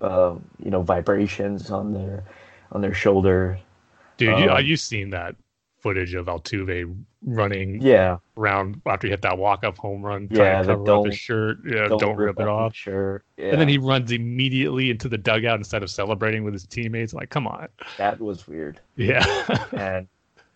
um, 0.00 0.44
you 0.62 0.70
know, 0.70 0.82
vibrations 0.82 1.70
on 1.70 1.92
their 1.92 2.24
on 2.72 2.80
their 2.80 2.94
shoulder. 2.94 3.58
Dude, 4.16 4.38
you, 4.38 4.44
Um, 4.44 4.50
are 4.50 4.60
you 4.60 4.76
seen 4.76 5.10
that 5.10 5.34
footage 5.78 6.14
of 6.14 6.26
Altuve 6.26 6.94
running 7.24 7.80
Yeah, 7.80 8.18
round 8.36 8.80
after 8.86 9.06
he 9.06 9.10
hit 9.10 9.22
that 9.22 9.38
walk 9.38 9.64
up 9.64 9.78
home 9.78 10.02
run, 10.02 10.28
Yeah, 10.30 10.36
trying 10.36 10.62
to 10.62 10.68
cover 10.68 10.80
up 10.80 10.86
don't- 10.86 11.06
his 11.06 11.18
shirt. 11.18 11.58
Yeah, 11.64 11.88
don't, 11.88 12.16
rip 12.16 12.38
it 12.38 12.46
off. 12.48 12.74
shirt. 12.74 13.24
Yeah, 13.38 13.46
And 13.48 13.60
then 13.60 13.68
he 13.68 13.78
runs 13.78 14.12
immediately 14.12 14.90
into 14.90 15.08
the 15.08 15.16
dugout 15.18 15.58
instead 15.58 15.82
of 15.82 15.90
celebrating 15.90 16.44
with 16.44 16.52
his 16.52 16.66
teammates. 16.66 17.14
Like, 17.14 17.30
come 17.30 17.46
on. 17.46 17.68
that 17.96 18.20
was 18.20 18.46
weird. 18.46 18.78
Yeah. 18.96 19.24
and 19.72 20.06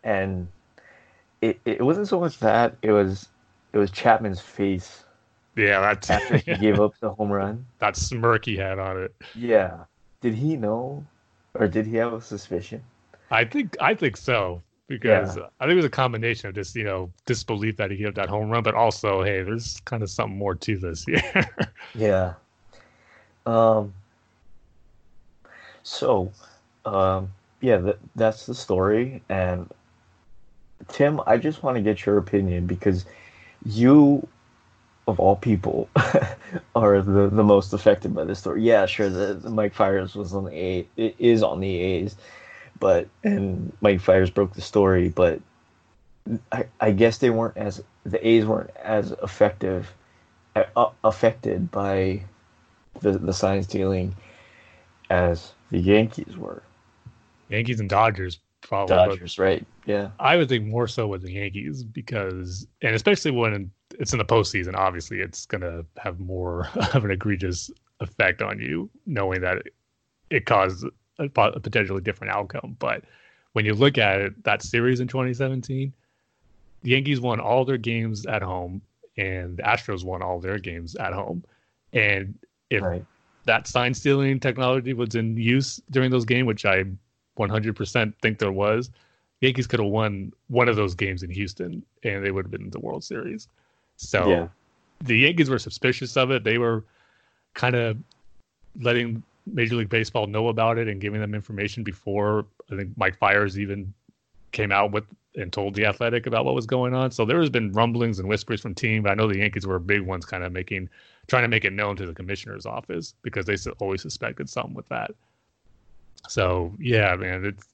and 0.05 0.49
it, 1.41 1.59
it 1.65 1.81
wasn't 1.83 2.09
so 2.09 2.21
much 2.21 2.39
that 2.41 2.77
it 2.83 2.93
was 2.93 3.29
it 3.73 3.79
was 3.79 3.91
Chapman's 3.91 4.41
face 4.41 5.04
yeah, 5.57 5.81
that's 5.81 6.11
after 6.11 6.37
he 6.39 6.55
gave 6.61 6.81
up 6.81 6.95
the 7.01 7.11
home 7.13 7.31
run. 7.31 7.67
that 7.79 7.97
smirk 7.97 8.45
he 8.45 8.57
had 8.57 8.79
on 8.79 9.03
it. 9.03 9.15
Yeah, 9.35 9.85
did 10.21 10.35
he 10.35 10.57
know, 10.57 11.05
or 11.55 11.69
did 11.69 11.87
he 11.87 11.97
have 11.97 12.13
a 12.13 12.21
suspicion? 12.21 12.83
I 13.31 13.45
think 13.45 13.77
I 13.81 13.95
think 13.95 14.17
so. 14.17 14.63
Because 14.87 15.39
I 15.39 15.65
think 15.65 15.73
it 15.73 15.77
was 15.77 15.85
a 15.87 15.91
combination 15.91 16.51
of 16.51 16.55
just, 16.55 16.77
you 16.77 16.85
know, 16.85 17.11
disbelief 17.25 17.79
that 17.79 17.91
he 17.91 17.97
gave 17.97 18.09
up 18.09 18.15
that 18.17 18.29
home 18.29 18.51
run, 18.51 18.63
but 18.63 18.75
also, 18.75 19.23
hey, 19.23 19.43
there's 19.43 19.81
kind 19.87 20.03
of 20.03 20.11
something 20.11 20.37
more 20.37 20.55
to 20.57 20.77
this 20.77 21.05
here. 21.07 21.23
Yeah. 21.95 22.35
Um. 23.47 23.95
So, 25.85 26.31
um, 26.85 27.33
yeah, 27.63 27.79
that 27.79 27.99
that's 28.15 28.45
the 28.45 28.55
story. 28.55 29.23
And 29.31 29.71
Tim, 30.89 31.19
I 31.27 31.39
just 31.39 31.63
want 31.63 31.77
to 31.77 31.83
get 31.83 32.05
your 32.05 32.19
opinion 32.19 32.67
because 32.67 33.07
you, 33.65 34.27
of 35.07 35.21
all 35.21 35.37
people, 35.37 35.89
are 36.75 37.03
the, 37.03 37.29
the 37.29 37.45
most 37.45 37.73
affected 37.73 38.15
by 38.15 38.25
this 38.25 38.39
story. 38.39 38.63
Yeah, 38.63 38.87
sure, 38.87 39.09
the, 39.09 39.35
the 39.35 39.51
Mike 39.51 39.75
Fiers 39.75 40.15
was 40.15 40.35
on 40.35 40.45
the 40.45 40.53
A, 40.53 40.87
it 40.97 41.15
is 41.19 41.43
on 41.43 41.61
the 41.61 41.77
A's, 41.77 42.17
but 42.81 43.09
and 43.23 43.73
Mike 43.81 44.01
Fiers 44.01 44.31
broke 44.31 44.55
the 44.55 44.63
story, 44.63 45.09
but 45.09 45.41
I, 46.53 46.67
I 46.81 46.91
guess 46.93 47.19
they 47.19 47.31
weren't 47.31 47.57
as 47.57 47.83
the 48.05 48.27
A's 48.27 48.47
weren't 48.47 48.71
as 48.83 49.13
effective 49.23 49.93
uh, 50.57 50.91
affected 51.03 51.71
by 51.71 52.23
the 53.01 53.13
the 53.13 53.33
sign 53.33 53.63
stealing 53.63 54.15
as 55.11 55.53
the 55.71 55.79
Yankees 55.79 56.37
were. 56.37 56.63
Yankees 57.51 57.81
and 57.81 57.91
Dodgers 57.91 58.39
probably. 58.65 58.97
Dodgers, 58.97 59.39
right? 59.39 59.65
Yeah. 59.87 60.11
I 60.19 60.37
would 60.37 60.49
think 60.49 60.67
more 60.67 60.89
so 60.89 61.07
with 61.07 61.23
the 61.23 61.33
Yankees 61.33 61.85
because, 61.85 62.67
and 62.83 62.95
especially 62.95 63.31
when 63.31 63.71
it's 63.99 64.13
in 64.13 64.19
the 64.19 64.25
postseason, 64.25 64.75
obviously 64.75 65.21
it's 65.21 65.47
going 65.47 65.61
to 65.61 65.85
have 65.99 66.21
more 66.21 66.69
of 66.95 67.05
an 67.05 67.11
egregious 67.11 67.71
effect 68.01 68.43
on 68.43 68.61
you, 68.61 68.91
knowing 69.07 69.41
that 69.41 69.59
it, 69.59 69.75
it 70.31 70.47
caused 70.47 70.85
a, 71.19 71.25
a 71.25 71.61
potentially 71.61 72.01
different 72.01 72.33
outcome. 72.33 72.77
But 72.79 73.05
when 73.53 73.65
you 73.65 73.75
look 73.75 73.99
at 73.99 74.21
it, 74.21 74.45
that 74.45 74.63
series 74.63 75.01
in 75.01 75.09
2017, 75.09 75.93
the 76.83 76.91
Yankees 76.91 77.21
won 77.21 77.41
all 77.41 77.65
their 77.65 77.79
games 77.79 78.27
at 78.27 78.43
home, 78.43 78.83
and 79.17 79.57
the 79.57 79.63
Astros 79.63 80.05
won 80.05 80.23
all 80.23 80.41
their 80.41 80.59
games 80.59 80.97
at 80.97 81.13
home. 81.13 81.45
And 81.93 82.39
if 82.71 82.83
right. 82.83 83.05
that 83.45 83.67
sign 83.67 83.95
stealing 83.95 84.41
technology 84.41 84.93
was 84.93 85.15
in 85.15 85.37
use 85.37 85.81
during 85.91 86.11
those 86.11 86.25
games, 86.25 86.47
which 86.47 86.67
I 86.67 86.85
100% 87.39 88.15
think 88.21 88.39
there 88.39 88.53
was, 88.53 88.91
Yankees 89.41 89.67
could 89.67 89.81
have 89.81 89.91
won 89.91 90.33
one 90.49 90.69
of 90.69 90.77
those 90.77 90.95
games 90.95 91.23
in 91.23 91.31
Houston, 91.31 91.85
and 92.03 92.25
they 92.25 92.31
would 92.31 92.47
have 92.47 92.51
been 92.51 92.63
in 92.63 92.71
the 92.71 92.81
World 92.81 93.05
Series. 93.05 93.49
So 93.97 94.29
yeah. 94.29 94.49
the 95.03 95.19
Yankees 95.19 95.51
were 95.51 95.59
suspicious 95.59 96.17
of 96.17 96.31
it. 96.31 96.45
They 96.45 96.59
were 96.59 96.85
kind 97.55 97.77
of 97.77 97.97
letting 98.81 99.23
Major 99.47 99.77
League 99.77 99.89
Baseball 99.89 100.27
know 100.27 100.49
about 100.49 100.79
it 100.79 100.89
and 100.89 101.01
giving 101.01 101.21
them 101.21 101.35
information 101.35 101.83
before 101.83 102.47
I 102.73 102.77
think 102.77 102.91
Mike 102.97 103.19
Fiers 103.19 103.59
even 103.59 103.93
came 104.53 104.73
out 104.73 104.93
with 104.93 105.05
and 105.37 105.53
told 105.53 105.75
the 105.75 105.85
Athletic 105.85 106.27
about 106.27 106.45
what 106.45 106.55
was 106.55 106.67
going 106.67 106.95
on. 106.95 107.11
So 107.11 107.25
there 107.25 107.41
has 107.41 107.51
been 107.51 107.73
rumblings 107.73 108.21
and 108.21 108.29
whispers 108.29 108.61
from 108.61 108.75
team, 108.75 109.03
but 109.03 109.11
I 109.11 109.15
know 109.15 109.27
the 109.27 109.39
Yankees 109.39 109.67
were 109.67 109.79
big 109.79 110.03
ones, 110.03 110.25
kind 110.25 110.45
of 110.45 110.53
making 110.53 110.89
trying 111.27 111.43
to 111.43 111.49
make 111.49 111.65
it 111.65 111.73
known 111.73 111.97
to 111.97 112.07
the 112.07 112.15
commissioner's 112.15 112.67
office 112.67 113.15
because 113.23 113.47
they 113.47 113.57
always 113.79 114.03
suspected 114.03 114.49
something 114.49 114.75
with 114.75 114.89
that. 114.89 115.13
So 116.29 116.73
yeah, 116.79 117.15
man, 117.17 117.45
it's 117.45 117.67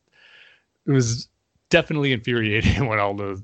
it 0.87 0.93
was 0.93 1.29
definitely 1.69 2.13
infuriating 2.13 2.87
when 2.89 2.99
all 2.99 3.15
those 3.15 3.43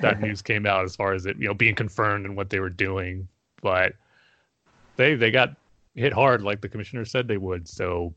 that 0.00 0.20
news 0.22 0.42
came 0.42 0.66
out 0.66 0.84
as 0.84 0.96
far 0.96 1.12
as 1.12 1.26
it 1.26 1.36
you 1.38 1.46
know 1.46 1.54
being 1.54 1.74
confirmed 1.74 2.26
and 2.26 2.36
what 2.36 2.50
they 2.50 2.60
were 2.60 2.70
doing, 2.70 3.28
but 3.62 3.94
they 4.96 5.14
they 5.14 5.30
got 5.30 5.56
hit 5.94 6.12
hard 6.12 6.42
like 6.42 6.60
the 6.60 6.68
commissioner 6.68 7.04
said 7.04 7.28
they 7.28 7.36
would. 7.36 7.68
So 7.68 8.14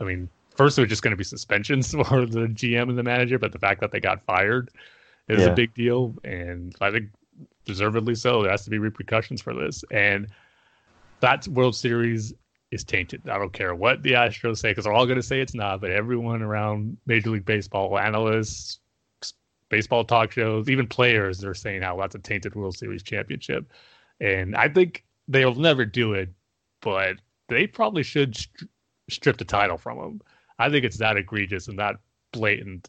I 0.00 0.04
mean, 0.04 0.28
first 0.56 0.78
it 0.78 0.82
was 0.82 0.90
just 0.90 1.02
going 1.02 1.12
to 1.12 1.16
be 1.16 1.24
suspensions 1.24 1.90
for 1.92 2.26
the 2.26 2.48
GM 2.48 2.88
and 2.88 2.98
the 2.98 3.02
manager, 3.02 3.38
but 3.38 3.52
the 3.52 3.58
fact 3.58 3.80
that 3.80 3.92
they 3.92 4.00
got 4.00 4.22
fired 4.24 4.70
is 5.28 5.40
yeah. 5.40 5.48
a 5.48 5.54
big 5.54 5.74
deal, 5.74 6.14
and 6.24 6.74
I 6.80 6.90
think 6.90 7.10
deservedly 7.64 8.14
so. 8.14 8.42
There 8.42 8.50
has 8.50 8.64
to 8.64 8.70
be 8.70 8.78
repercussions 8.78 9.40
for 9.40 9.54
this, 9.54 9.84
and 9.90 10.28
that 11.20 11.46
World 11.48 11.76
Series 11.76 12.32
is 12.70 12.84
tainted. 12.84 13.28
I 13.28 13.38
don't 13.38 13.52
care 13.52 13.74
what 13.74 14.02
the 14.02 14.12
Astros 14.12 14.58
say 14.58 14.70
because 14.70 14.84
they're 14.84 14.92
all 14.92 15.06
going 15.06 15.16
to 15.16 15.22
say 15.22 15.40
it's 15.40 15.54
not. 15.54 15.80
But 15.80 15.90
everyone 15.90 16.42
around 16.42 16.96
Major 17.06 17.30
League 17.30 17.46
Baseball, 17.46 17.98
analysts, 17.98 18.80
baseball 19.68 20.04
talk 20.04 20.32
shows, 20.32 20.68
even 20.68 20.86
players, 20.86 21.38
they're 21.38 21.54
saying 21.54 21.82
how 21.82 21.96
that's 21.96 22.14
a 22.14 22.18
tainted 22.18 22.54
World 22.54 22.76
Series 22.76 23.02
championship. 23.02 23.72
And 24.20 24.56
I 24.56 24.68
think 24.68 25.04
they'll 25.28 25.54
never 25.54 25.84
do 25.84 26.14
it, 26.14 26.30
but 26.80 27.16
they 27.48 27.66
probably 27.66 28.02
should 28.02 28.36
st- 28.36 28.70
strip 29.10 29.36
the 29.36 29.44
title 29.44 29.78
from 29.78 29.98
them. 29.98 30.20
I 30.58 30.70
think 30.70 30.84
it's 30.84 30.98
that 30.98 31.16
egregious 31.16 31.68
and 31.68 31.78
that 31.78 31.96
blatant 32.32 32.88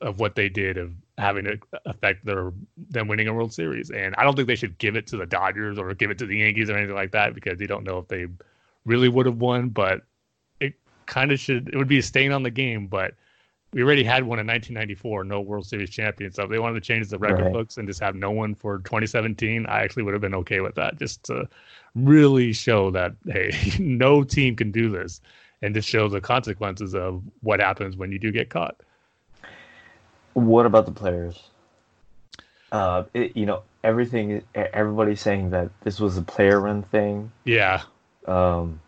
of 0.00 0.20
what 0.20 0.36
they 0.36 0.48
did 0.48 0.78
of 0.78 0.92
having 1.18 1.46
it 1.46 1.60
affect 1.84 2.24
their 2.24 2.52
them 2.90 3.08
winning 3.08 3.28
a 3.28 3.34
World 3.34 3.52
Series. 3.52 3.90
And 3.90 4.14
I 4.16 4.22
don't 4.22 4.36
think 4.36 4.46
they 4.46 4.54
should 4.54 4.78
give 4.78 4.96
it 4.96 5.06
to 5.08 5.16
the 5.16 5.26
Dodgers 5.26 5.78
or 5.78 5.92
give 5.94 6.10
it 6.10 6.18
to 6.18 6.26
the 6.26 6.38
Yankees 6.38 6.70
or 6.70 6.76
anything 6.76 6.94
like 6.94 7.12
that 7.12 7.34
because 7.34 7.60
you 7.60 7.66
don't 7.66 7.84
know 7.84 7.98
if 7.98 8.08
they 8.08 8.26
really 8.84 9.08
would 9.08 9.26
have 9.26 9.38
won, 9.38 9.68
but 9.68 10.02
it 10.60 10.74
kind 11.06 11.32
of 11.32 11.40
should. 11.40 11.68
It 11.68 11.76
would 11.76 11.88
be 11.88 11.98
a 11.98 12.02
stain 12.02 12.32
on 12.32 12.42
the 12.42 12.50
game, 12.50 12.86
but 12.86 13.14
we 13.72 13.82
already 13.82 14.02
had 14.02 14.24
one 14.24 14.40
in 14.40 14.46
1994, 14.46 15.24
no 15.24 15.40
World 15.40 15.66
Series 15.66 15.90
champion. 15.90 16.32
So 16.32 16.42
if 16.42 16.50
they 16.50 16.58
wanted 16.58 16.74
to 16.74 16.80
change 16.80 17.08
the 17.08 17.18
record 17.18 17.44
right. 17.44 17.52
books 17.52 17.76
and 17.76 17.86
just 17.86 18.00
have 18.00 18.16
no 18.16 18.30
one 18.30 18.54
for 18.54 18.78
2017, 18.78 19.64
I 19.66 19.82
actually 19.82 20.02
would 20.02 20.12
have 20.14 20.20
been 20.20 20.34
okay 20.36 20.60
with 20.60 20.74
that, 20.74 20.98
just 20.98 21.22
to 21.24 21.48
really 21.94 22.52
show 22.52 22.90
that 22.90 23.14
hey, 23.28 23.52
no 23.78 24.24
team 24.24 24.56
can 24.56 24.72
do 24.72 24.88
this, 24.90 25.20
and 25.62 25.74
just 25.74 25.88
show 25.88 26.08
the 26.08 26.20
consequences 26.20 26.94
of 26.94 27.22
what 27.42 27.60
happens 27.60 27.96
when 27.96 28.10
you 28.10 28.18
do 28.18 28.32
get 28.32 28.50
caught. 28.50 28.76
What 30.34 30.66
about 30.66 30.86
the 30.86 30.92
players? 30.92 31.40
Uh, 32.72 33.04
it, 33.14 33.36
you 33.36 33.46
know, 33.46 33.62
everything. 33.84 34.42
Everybody's 34.54 35.20
saying 35.20 35.50
that 35.50 35.70
this 35.82 36.00
was 36.00 36.16
a 36.16 36.22
player-run 36.22 36.82
thing. 36.84 37.30
Yeah. 37.44 37.82
Um, 38.26 38.80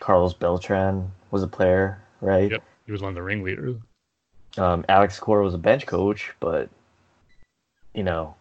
Carlos 0.00 0.34
Beltran 0.34 1.10
was 1.30 1.42
a 1.42 1.48
player, 1.48 2.00
right? 2.20 2.50
Yep, 2.50 2.62
he 2.86 2.92
was 2.92 3.00
one 3.00 3.10
of 3.10 3.14
the 3.14 3.22
ringleaders. 3.22 3.76
Um, 4.58 4.84
Alex 4.88 5.18
Cora 5.18 5.44
was 5.44 5.54
a 5.54 5.58
bench 5.58 5.86
coach, 5.86 6.32
but 6.40 6.68
you 7.94 8.02
know, 8.02 8.34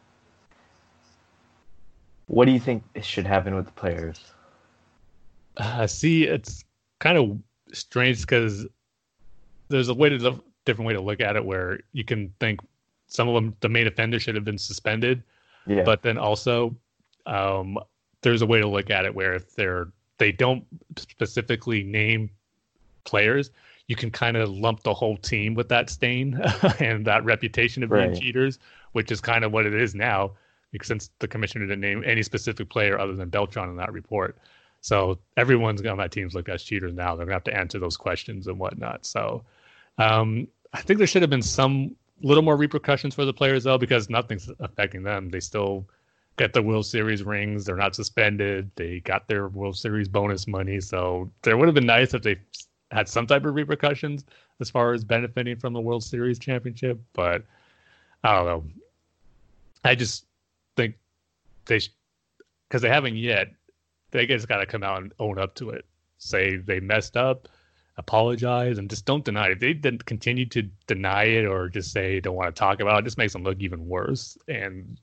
what 2.27 2.45
do 2.45 2.51
you 2.51 2.59
think 2.59 2.83
should 3.01 3.25
happen 3.25 3.55
with 3.55 3.65
the 3.65 3.71
players? 3.71 4.31
Uh, 5.57 5.87
see, 5.87 6.25
it's 6.25 6.63
kind 6.99 7.17
of 7.17 7.37
strange 7.73 8.21
because 8.21 8.65
there's 9.69 9.89
a 9.89 9.93
way 9.93 10.09
to 10.09 10.41
different 10.65 10.87
way 10.87 10.93
to 10.93 11.01
look 11.01 11.21
at 11.21 11.35
it 11.35 11.43
where 11.43 11.79
you 11.93 12.03
can 12.03 12.33
think 12.39 12.59
some 13.07 13.27
of 13.27 13.33
them 13.33 13.55
the 13.61 13.69
main 13.69 13.87
offender 13.87 14.19
should 14.19 14.35
have 14.35 14.45
been 14.45 14.57
suspended, 14.57 15.23
yeah. 15.65 15.83
but 15.83 16.01
then 16.01 16.17
also 16.17 16.75
um, 17.25 17.77
there's 18.21 18.41
a 18.41 18.45
way 18.45 18.59
to 18.59 18.67
look 18.67 18.89
at 18.89 19.05
it 19.05 19.13
where 19.13 19.33
if 19.33 19.55
they're 19.55 19.87
they 20.17 20.31
don't 20.31 20.63
specifically 20.97 21.83
name 21.83 22.29
players, 23.03 23.49
you 23.91 23.95
can 23.97 24.09
kind 24.09 24.37
of 24.37 24.47
lump 24.49 24.83
the 24.83 24.93
whole 24.93 25.17
team 25.17 25.53
with 25.53 25.67
that 25.67 25.89
stain 25.89 26.39
and 26.79 27.03
that 27.05 27.25
reputation 27.25 27.83
of 27.83 27.89
being 27.89 28.11
right. 28.11 28.17
cheaters, 28.17 28.57
which 28.93 29.11
is 29.11 29.19
kind 29.19 29.43
of 29.43 29.51
what 29.51 29.65
it 29.65 29.73
is 29.73 29.93
now, 29.93 30.31
because 30.71 30.87
since 30.87 31.09
the 31.19 31.27
commissioner 31.27 31.65
didn't 31.65 31.81
name 31.81 32.01
any 32.05 32.23
specific 32.23 32.69
player 32.69 32.97
other 32.97 33.13
than 33.13 33.27
Beltran 33.27 33.67
in 33.67 33.75
that 33.75 33.91
report. 33.91 34.37
So 34.79 35.19
everyone's 35.35 35.85
on 35.85 35.97
that 35.97 36.13
team's 36.13 36.33
looked 36.33 36.47
as 36.47 36.63
cheaters 36.63 36.93
now. 36.93 37.17
They're 37.17 37.25
gonna 37.25 37.35
have 37.35 37.43
to 37.43 37.53
answer 37.53 37.79
those 37.79 37.97
questions 37.97 38.47
and 38.47 38.57
whatnot. 38.57 39.05
So 39.05 39.43
um, 39.97 40.47
I 40.71 40.79
think 40.79 40.97
there 40.97 41.05
should 41.05 41.21
have 41.21 41.29
been 41.29 41.41
some 41.41 41.93
little 42.23 42.43
more 42.43 42.55
repercussions 42.55 43.13
for 43.13 43.25
the 43.25 43.33
players 43.33 43.65
though, 43.65 43.77
because 43.77 44.09
nothing's 44.09 44.49
affecting 44.61 45.03
them. 45.03 45.31
They 45.31 45.41
still 45.41 45.85
get 46.37 46.53
the 46.53 46.61
World 46.61 46.85
Series 46.85 47.23
rings. 47.23 47.65
They're 47.65 47.75
not 47.75 47.93
suspended. 47.93 48.71
They 48.75 49.01
got 49.01 49.27
their 49.27 49.49
World 49.49 49.75
Series 49.75 50.07
bonus 50.07 50.47
money. 50.47 50.79
So 50.79 51.29
there 51.41 51.57
would 51.57 51.67
have 51.67 51.75
been 51.75 51.85
nice 51.85 52.13
if 52.13 52.21
they 52.21 52.37
had 52.91 53.07
some 53.07 53.25
type 53.25 53.45
of 53.45 53.55
repercussions 53.55 54.25
as 54.59 54.69
far 54.69 54.93
as 54.93 55.03
benefiting 55.03 55.57
from 55.57 55.73
the 55.73 55.81
World 55.81 56.03
Series 56.03 56.39
championship. 56.39 56.99
But 57.13 57.43
I 58.23 58.35
don't 58.35 58.45
know. 58.45 58.63
I 59.83 59.95
just 59.95 60.25
think 60.75 60.95
they, 61.65 61.79
because 62.67 62.81
they 62.81 62.89
haven't 62.89 63.15
yet, 63.15 63.47
they 64.11 64.25
just 64.27 64.47
got 64.47 64.57
to 64.57 64.65
come 64.65 64.83
out 64.83 65.01
and 65.01 65.13
own 65.19 65.39
up 65.39 65.55
to 65.55 65.69
it. 65.71 65.85
Say 66.17 66.57
they 66.57 66.79
messed 66.79 67.17
up, 67.17 67.47
apologize, 67.97 68.77
and 68.77 68.89
just 68.89 69.05
don't 69.05 69.25
deny 69.25 69.47
it. 69.47 69.53
If 69.53 69.59
they 69.59 69.73
didn't 69.73 70.05
continue 70.05 70.45
to 70.47 70.63
deny 70.85 71.23
it 71.23 71.45
or 71.45 71.69
just 71.69 71.91
say 71.91 72.19
don't 72.19 72.35
want 72.35 72.53
to 72.53 72.59
talk 72.59 72.79
about 72.79 72.97
it, 72.97 72.99
it 72.99 73.05
just 73.05 73.17
makes 73.17 73.33
them 73.33 73.43
look 73.43 73.59
even 73.59 73.87
worse. 73.87 74.37
And 74.47 74.99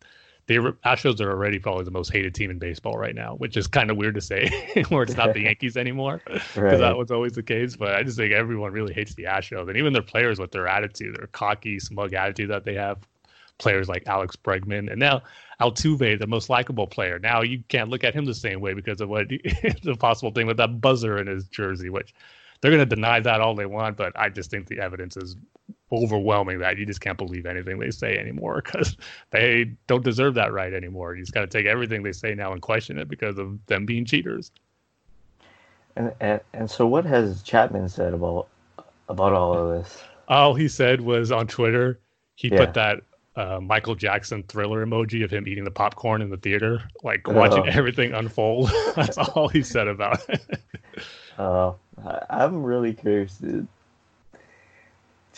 the 0.49 0.55
Astros 0.84 1.20
are 1.20 1.30
already 1.30 1.59
probably 1.59 1.84
the 1.84 1.90
most 1.90 2.11
hated 2.11 2.34
team 2.34 2.51
in 2.51 2.59
baseball 2.59 2.96
right 2.96 3.14
now, 3.14 3.34
which 3.34 3.57
is 3.57 3.66
kind 3.66 3.90
of 3.90 3.99
weird 3.99 4.14
to 4.14 4.20
say, 4.22 4.49
where 4.88 5.03
it's 5.03 5.14
not 5.14 5.34
the 5.34 5.40
Yankees 5.44 5.76
anymore, 5.76 6.22
because 6.24 6.57
right. 6.57 6.78
that 6.78 6.96
was 6.96 7.11
always 7.11 7.34
the 7.34 7.42
case. 7.42 7.76
But 7.76 7.94
I 7.94 8.03
just 8.03 8.16
think 8.16 8.32
everyone 8.32 8.72
really 8.72 8.94
hates 8.94 9.14
the 9.14 9.24
Astros, 9.24 9.68
and 9.68 9.76
even 9.76 9.92
their 9.92 10.03
players 10.03 10.40
with 10.40 10.51
their 10.51 10.66
attitude, 10.66 11.16
their 11.16 11.26
cocky, 11.28 11.78
smug 11.78 12.14
attitude 12.14 12.51
that 12.51 12.64
they 12.64 12.74
have. 12.74 12.99
Players 13.59 13.88
like 13.88 14.05
Alex 14.07 14.36
Bregman, 14.36 14.88
and 14.88 15.01
now 15.01 15.20
Altuve, 15.61 16.20
the 16.20 16.28
most 16.28 16.49
likable 16.49 16.86
player. 16.86 17.18
Now 17.18 17.42
you 17.42 17.61
can't 17.68 17.90
look 17.90 18.05
at 18.05 18.14
him 18.14 18.24
the 18.24 18.32
same 18.32 18.61
way 18.61 18.72
because 18.72 19.01
of 19.01 19.09
what 19.09 19.28
the 19.82 19.96
possible 19.99 20.30
thing 20.30 20.46
with 20.46 20.59
that 20.59 20.80
buzzer 20.80 21.18
in 21.18 21.26
his 21.26 21.49
jersey, 21.49 21.90
which 21.90 22.14
they're 22.61 22.70
going 22.70 22.88
to 22.88 22.94
deny 22.94 23.18
that 23.18 23.40
all 23.40 23.57
they 23.57 23.66
want, 23.66 23.96
but 23.96 24.12
I 24.16 24.28
just 24.28 24.51
think 24.51 24.68
the 24.68 24.78
evidence 24.78 25.16
is 25.16 25.34
overwhelming 25.93 26.59
that 26.59 26.78
you 26.78 26.86
just 26.86 27.01
can't 27.01 27.18
believe 27.18 27.47
anything 27.47 27.78
they 27.78 27.91
say 27.91 28.18
anymore 28.18 28.62
because 28.64 28.97
they 29.30 29.72
don't 29.86 30.05
deserve 30.05 30.34
that 30.34 30.53
right 30.53 30.72
anymore. 30.72 31.14
You 31.14 31.22
just 31.22 31.32
got 31.32 31.41
to 31.43 31.47
take 31.47 31.66
everything 31.66 32.03
they 32.03 32.12
say 32.12 32.34
now 32.34 32.53
and 32.53 32.61
question 32.61 32.99
it 32.99 33.09
because 33.09 33.39
of 33.39 33.59
them 33.66 33.86
being 33.86 34.05
cheaters. 34.05 34.51
And, 35.97 36.12
and 36.20 36.41
and 36.53 36.70
so, 36.70 36.86
what 36.86 37.05
has 37.07 37.43
Chapman 37.43 37.89
said 37.89 38.14
about 38.14 38.49
about 39.09 39.32
all 39.32 39.55
of 39.55 39.82
this? 39.82 40.03
All 40.28 40.55
he 40.55 40.68
said 40.68 41.01
was 41.01 41.32
on 41.32 41.47
Twitter. 41.47 41.99
He 42.36 42.49
yeah. 42.49 42.59
put 42.59 42.74
that 42.74 43.01
uh, 43.34 43.61
Michael 43.61 43.95
Jackson 43.95 44.43
thriller 44.45 44.84
emoji 44.84 45.24
of 45.24 45.30
him 45.30 45.49
eating 45.49 45.64
the 45.64 45.70
popcorn 45.70 46.22
in 46.22 46.30
the 46.30 46.36
theater, 46.36 46.82
like 47.03 47.26
watching 47.26 47.64
oh. 47.64 47.72
everything 47.72 48.12
unfold. 48.12 48.70
That's 48.97 49.18
all 49.18 49.49
he 49.49 49.62
said 49.62 49.89
about 49.89 50.28
it. 50.28 50.61
Oh, 51.39 51.76
I'm 52.30 52.62
really 52.62 52.93
curious 52.93 53.39
to 53.39 53.66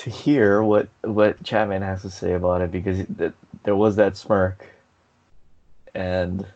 to 0.00 0.08
hear 0.08 0.62
what 0.62 0.88
what 1.02 1.42
Chapman 1.42 1.82
has 1.82 2.00
to 2.02 2.10
say 2.10 2.32
about 2.32 2.62
it 2.62 2.72
because 2.72 3.00
it, 3.00 3.34
there 3.64 3.76
was 3.76 3.96
that 3.96 4.16
smirk, 4.16 4.66
and 5.94 6.46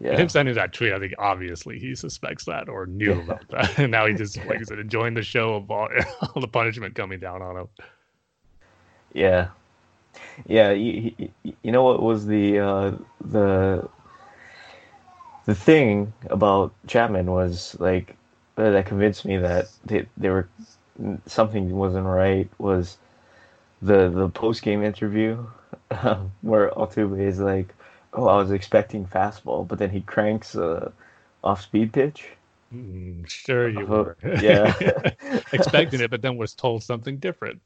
yeah, 0.00 0.16
him 0.16 0.30
sending 0.30 0.54
that 0.54 0.72
tweet, 0.72 0.94
I 0.94 0.98
think 0.98 1.12
obviously 1.18 1.78
he 1.78 1.94
suspects 1.94 2.46
that 2.46 2.66
or 2.66 2.86
knew 2.86 3.14
yeah. 3.14 3.22
about 3.22 3.48
that, 3.48 3.78
and 3.78 3.90
now 3.90 4.06
he 4.06 4.14
just 4.14 4.38
like 4.46 4.58
I 4.58 4.62
said, 4.62 4.78
enjoying 4.78 5.12
the 5.12 5.22
show 5.22 5.54
of 5.54 5.70
all, 5.70 5.88
all 6.34 6.40
the 6.40 6.48
punishment 6.48 6.94
coming 6.94 7.20
down 7.20 7.42
on 7.42 7.56
him. 7.58 7.68
Yeah, 9.12 9.48
yeah. 10.46 10.70
You, 10.70 11.12
you 11.62 11.72
know 11.72 11.82
what 11.82 12.02
was 12.02 12.26
the 12.26 12.58
uh, 12.58 12.92
the 13.20 13.86
the 15.44 15.54
thing 15.54 16.10
about 16.30 16.72
Chapman 16.86 17.30
was 17.30 17.76
like 17.78 18.16
that 18.56 18.86
convinced 18.86 19.26
me 19.26 19.36
that 19.36 19.66
they, 19.84 20.06
they 20.16 20.30
were 20.30 20.48
something 21.26 21.70
wasn't 21.74 22.06
right 22.06 22.48
was 22.58 22.98
the 23.82 24.08
the 24.08 24.28
post 24.28 24.62
game 24.62 24.82
interview 24.82 25.44
um, 25.90 26.32
where 26.42 26.70
Altuve 26.70 27.20
is 27.20 27.38
like, 27.38 27.74
"Oh, 28.12 28.26
I 28.26 28.36
was 28.36 28.50
expecting 28.50 29.06
fastball," 29.06 29.66
but 29.66 29.78
then 29.78 29.90
he 29.90 30.00
cranks 30.00 30.54
a 30.54 30.92
off 31.42 31.62
speed 31.62 31.92
pitch. 31.92 32.28
Mm, 32.74 33.28
sure, 33.28 33.68
you 33.68 33.84
uh, 33.84 33.86
were. 33.86 34.16
Yeah, 34.40 34.74
expecting 35.52 36.00
it, 36.00 36.10
but 36.10 36.22
then 36.22 36.36
was 36.36 36.54
told 36.54 36.82
something 36.82 37.18
different. 37.18 37.60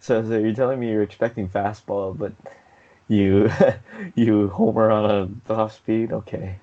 So, 0.00 0.22
so 0.26 0.38
you're 0.38 0.54
telling 0.54 0.80
me 0.80 0.90
you're 0.90 1.02
expecting 1.02 1.48
fastball, 1.48 2.16
but 2.16 2.32
you 3.08 3.50
you 4.14 4.48
homer 4.48 4.90
on 4.90 5.40
a 5.48 5.52
off 5.52 5.74
speed? 5.74 6.12
Okay, 6.12 6.56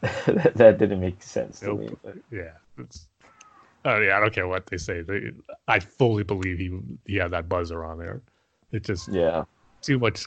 that, 0.00 0.52
that 0.54 0.78
didn't 0.78 1.00
make 1.00 1.22
sense 1.22 1.62
nope. 1.62 1.80
to 1.80 1.90
me. 1.90 1.96
But. 2.02 2.16
Yeah, 2.30 2.52
it's 2.78 3.06
Oh 3.84 3.98
yeah, 3.98 4.16
I 4.16 4.20
don't 4.20 4.34
care 4.34 4.48
what 4.48 4.66
they 4.66 4.76
say. 4.76 5.02
They, 5.02 5.30
I 5.68 5.80
fully 5.80 6.22
believe 6.22 6.58
he 6.58 6.78
he 7.06 7.16
had 7.16 7.30
that 7.30 7.48
buzzer 7.48 7.84
on 7.84 7.98
there. 7.98 8.20
It 8.72 8.84
just 8.84 9.08
yeah, 9.08 9.44
too 9.82 9.98
much 9.98 10.26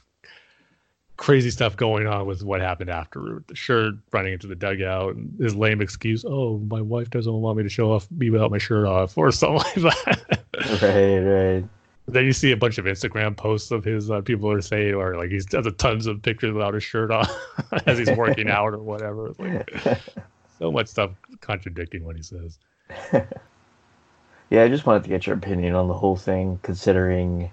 crazy 1.18 1.52
stuff 1.52 1.76
going 1.78 2.08
on 2.08 2.26
with 2.26 2.44
what 2.44 2.60
happened 2.60 2.90
after 2.90 3.44
the 3.48 3.56
shirt 3.56 3.94
running 4.12 4.34
into 4.34 4.48
the 4.48 4.56
dugout 4.56 5.16
and 5.16 5.40
his 5.40 5.56
lame 5.56 5.82
excuse. 5.82 6.26
Oh, 6.28 6.58
my 6.70 6.82
wife 6.82 7.10
doesn't 7.10 7.32
want 7.32 7.58
me 7.58 7.64
to 7.64 7.70
show 7.70 7.92
off 7.92 8.10
me 8.12 8.30
without 8.30 8.52
my 8.52 8.58
shirt 8.58 8.86
off 8.86 9.18
or 9.18 9.32
something 9.32 9.84
like 9.84 9.96
that. 9.96 10.44
Right, 10.82 11.20
right. 11.20 11.70
Then 12.08 12.26
you 12.26 12.34
see 12.34 12.52
a 12.52 12.58
bunch 12.58 12.78
of 12.78 12.86
Instagram 12.86 13.38
posts 13.38 13.72
of 13.72 13.84
his 13.84 14.12
uh, 14.12 14.22
people 14.22 14.52
are 14.52 14.62
saying, 14.62 14.94
or 14.94 15.16
like 15.16 15.30
he's 15.30 15.50
has 15.54 15.66
a 15.66 15.72
tons 15.72 16.06
of 16.06 16.22
pictures 16.22 16.54
without 16.54 16.74
his 16.74 16.84
shirt 16.84 17.12
on 17.12 17.26
as 17.86 17.98
he's 17.98 18.12
working 18.12 18.50
out 18.50 18.74
or 18.74 18.80
whatever. 18.80 19.32
Like, 19.40 19.72
so 20.60 20.72
much 20.72 20.88
stuff 20.88 21.12
contradicting 21.40 22.04
what 22.04 22.18
he 22.18 22.24
says. 22.24 22.60
yeah, 23.14 24.64
I 24.64 24.68
just 24.68 24.86
wanted 24.86 25.04
to 25.04 25.10
get 25.10 25.26
your 25.28 25.36
opinion 25.36 25.76
on 25.76 25.88
the 25.88 25.94
whole 25.94 26.16
thing, 26.16 26.60
considering, 26.64 27.52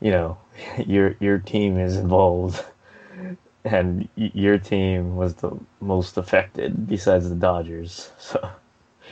you 0.00 0.10
know, 0.10 0.38
your 0.86 1.16
your 1.20 1.38
team 1.38 1.78
is 1.78 1.96
involved, 1.96 2.64
and 3.64 4.08
your 4.16 4.58
team 4.58 5.16
was 5.16 5.34
the 5.34 5.58
most 5.80 6.16
affected 6.16 6.86
besides 6.86 7.28
the 7.28 7.36
Dodgers. 7.36 8.12
So. 8.18 8.50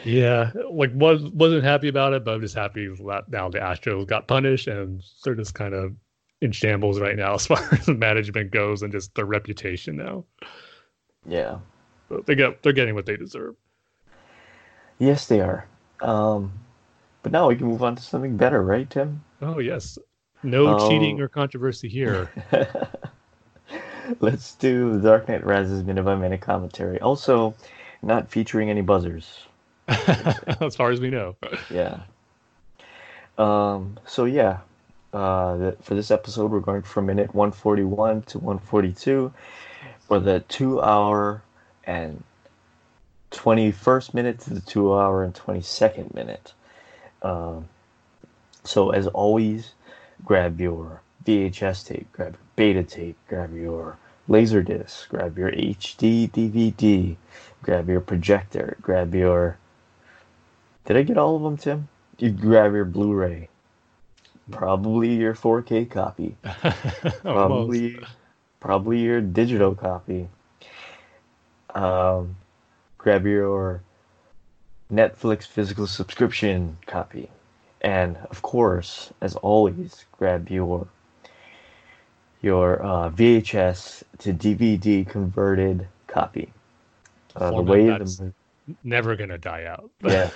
Yeah, 0.05 0.53
like 0.71 0.91
was 0.95 1.23
wasn't 1.23 1.65
happy 1.65 1.89
about 1.89 2.13
it, 2.13 2.25
but 2.25 2.35
I'm 2.35 2.41
just 2.41 2.55
happy 2.55 2.87
that 2.87 3.25
now 3.29 3.49
the 3.49 3.59
Astros 3.59 4.07
got 4.07 4.29
punished 4.29 4.69
and 4.69 5.03
they're 5.25 5.35
just 5.35 5.55
kind 5.55 5.75
of 5.75 5.95
in 6.41 6.53
shambles 6.53 7.01
right 7.01 7.17
now 7.17 7.35
as 7.35 7.47
far 7.47 7.63
as 7.73 7.89
management 7.89 8.51
goes 8.51 8.83
and 8.83 8.93
just 8.93 9.15
their 9.15 9.25
reputation 9.25 9.97
now. 9.97 10.25
Yeah, 11.25 11.59
they 12.27 12.35
get 12.35 12.63
they're 12.63 12.73
getting 12.73 12.95
what 12.95 13.07
they 13.07 13.17
deserve. 13.17 13.57
Yes, 14.99 15.27
they 15.27 15.41
are. 15.41 15.67
Um, 16.01 16.53
but 17.23 17.33
now 17.33 17.49
we 17.49 17.57
can 17.57 17.67
move 17.67 17.83
on 17.83 17.97
to 17.97 18.03
something 18.03 18.37
better, 18.37 18.63
right, 18.63 18.89
Tim? 18.89 19.23
Oh 19.43 19.59
yes. 19.59 19.99
No 20.43 20.69
um, 20.69 20.89
cheating 20.89 21.21
or 21.21 21.29
controversy 21.29 21.89
here. 21.89 22.31
Let's 24.21 24.55
do 24.55 24.93
the 24.93 25.09
Dark 25.09 25.29
Knight 25.29 25.45
Rises 25.45 25.83
minute 25.83 26.05
by 26.05 26.15
minute 26.15 26.41
commentary. 26.41 27.01
Also, 27.01 27.55
not 28.03 28.31
featuring 28.31 28.71
any 28.71 28.83
buzzers. 28.83 29.47
as 29.89 30.77
far 30.77 30.91
as 30.91 31.01
we 31.01 31.11
know. 31.11 31.37
yeah. 31.71 32.01
Um, 33.39 33.99
so 34.07 34.25
yeah, 34.25 34.59
uh, 35.13 35.57
the, 35.57 35.77
for 35.83 35.95
this 35.95 36.11
episode, 36.11 36.51
we're 36.51 36.61
going 36.61 36.83
from 36.83 37.07
minute 37.07 37.35
141 37.35 38.23
to 38.23 38.39
142 38.39 39.33
for 40.01 40.21
the 40.21 40.41
two 40.41 40.81
hour 40.81 41.43
and 41.85 42.23
21st 43.37 44.15
minute 44.15 44.41
to 44.41 44.55
the 44.55 44.61
2 44.61 44.95
hour 44.95 45.23
and 45.23 45.35
22nd 45.35 46.15
minute. 46.15 46.55
Um, 47.23 47.69
so, 48.65 48.91
as 48.91 49.07
always, 49.07 49.75
grab 50.25 50.61
your 50.61 51.03
VHS 51.25 51.87
tape, 51.87 52.11
grab 52.13 52.33
your 52.33 52.41
beta 52.57 52.83
tape, 52.83 53.17
grab 53.29 53.55
your 53.55 53.99
laser 54.27 54.63
disc, 54.63 55.09
grab 55.09 55.39
your 55.39 55.51
HD 55.53 56.31
DVD, 56.31 57.17
grab 57.63 57.89
your 57.89 58.01
projector, 58.01 58.77
grab 58.81 59.15
your. 59.15 59.59
Did 60.87 60.97
I 60.97 61.03
get 61.03 61.19
all 61.19 61.37
of 61.37 61.43
them, 61.43 61.57
Tim? 61.57 61.89
You 62.19 62.31
grab 62.31 62.73
your 62.73 62.85
Blu 62.85 63.13
ray. 63.13 63.49
Probably 64.51 65.15
your 65.15 65.35
4K 65.35 65.91
copy. 65.91 66.37
probably, 67.23 67.99
probably 68.61 69.01
your 69.01 69.21
digital 69.21 69.75
copy. 69.75 70.29
Um, 71.75 72.37
grab 73.07 73.25
your 73.25 73.81
Netflix 74.93 75.47
physical 75.47 75.87
subscription 75.87 76.77
copy. 76.87 77.31
And 77.81 78.17
of 78.33 78.43
course, 78.43 79.13
as 79.21 79.37
always, 79.37 80.05
grab 80.19 80.51
your 80.51 80.89
your 82.43 82.83
uh, 82.83 83.11
VHS 83.11 84.03
to 84.19 84.35
DVD 84.35 85.07
converted 85.09 85.87
copy. 86.09 86.53
Uh, 87.37 87.53
the 87.53 87.63
way 87.63 87.87
that's 87.87 88.17
the, 88.17 88.33
never 88.83 89.15
gonna 89.15 89.39
die 89.39 89.67
out. 89.67 89.89
yeah. 90.03 90.31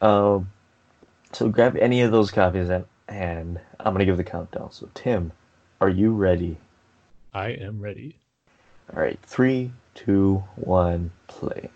um, 0.00 0.50
so 1.32 1.50
grab 1.50 1.76
any 1.76 2.00
of 2.00 2.10
those 2.10 2.30
copies 2.30 2.70
and, 2.70 2.86
and 3.06 3.60
I'm 3.80 3.92
gonna 3.92 4.06
give 4.06 4.16
the 4.16 4.24
countdown. 4.24 4.72
So 4.72 4.88
Tim, 4.94 5.30
are 5.82 5.90
you 5.90 6.14
ready? 6.14 6.56
I 7.34 7.48
am 7.48 7.82
ready. 7.82 8.16
All 8.94 9.02
right, 9.02 9.18
three, 9.24 9.70
two, 9.94 10.42
one, 10.56 11.10
play. 11.26 11.70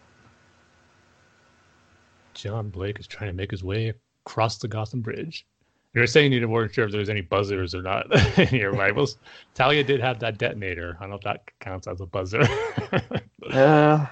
John 2.35 2.69
Blake 2.69 3.01
is 3.01 3.07
trying 3.07 3.31
to 3.31 3.37
make 3.37 3.51
his 3.51 3.65
way 3.65 3.93
across 4.25 4.59
the 4.59 4.69
Gotham 4.69 5.01
Bridge. 5.01 5.47
You 5.95 6.03
were 6.03 6.07
saying 6.07 6.33
you 6.33 6.47
weren't 6.49 6.73
sure 6.73 6.85
if 6.85 6.91
there 6.91 7.01
was 7.01 7.09
any 7.09 7.23
buzzers 7.23 7.75
or 7.75 7.83
not 7.83 8.07
in 8.39 8.55
your 8.55 8.73
rivals. 8.73 9.17
Talia 9.55 9.83
did 9.83 10.01
have 10.01 10.21
that 10.21 10.39
detonator. 10.39 10.97
I 10.99 11.03
don't 11.03 11.11
know 11.11 11.17
if 11.17 11.23
that 11.23 11.43
counts 11.61 11.87
as 11.87 12.01
a 12.01 12.07
buzzer. 12.07 12.43
uh, 13.51 14.07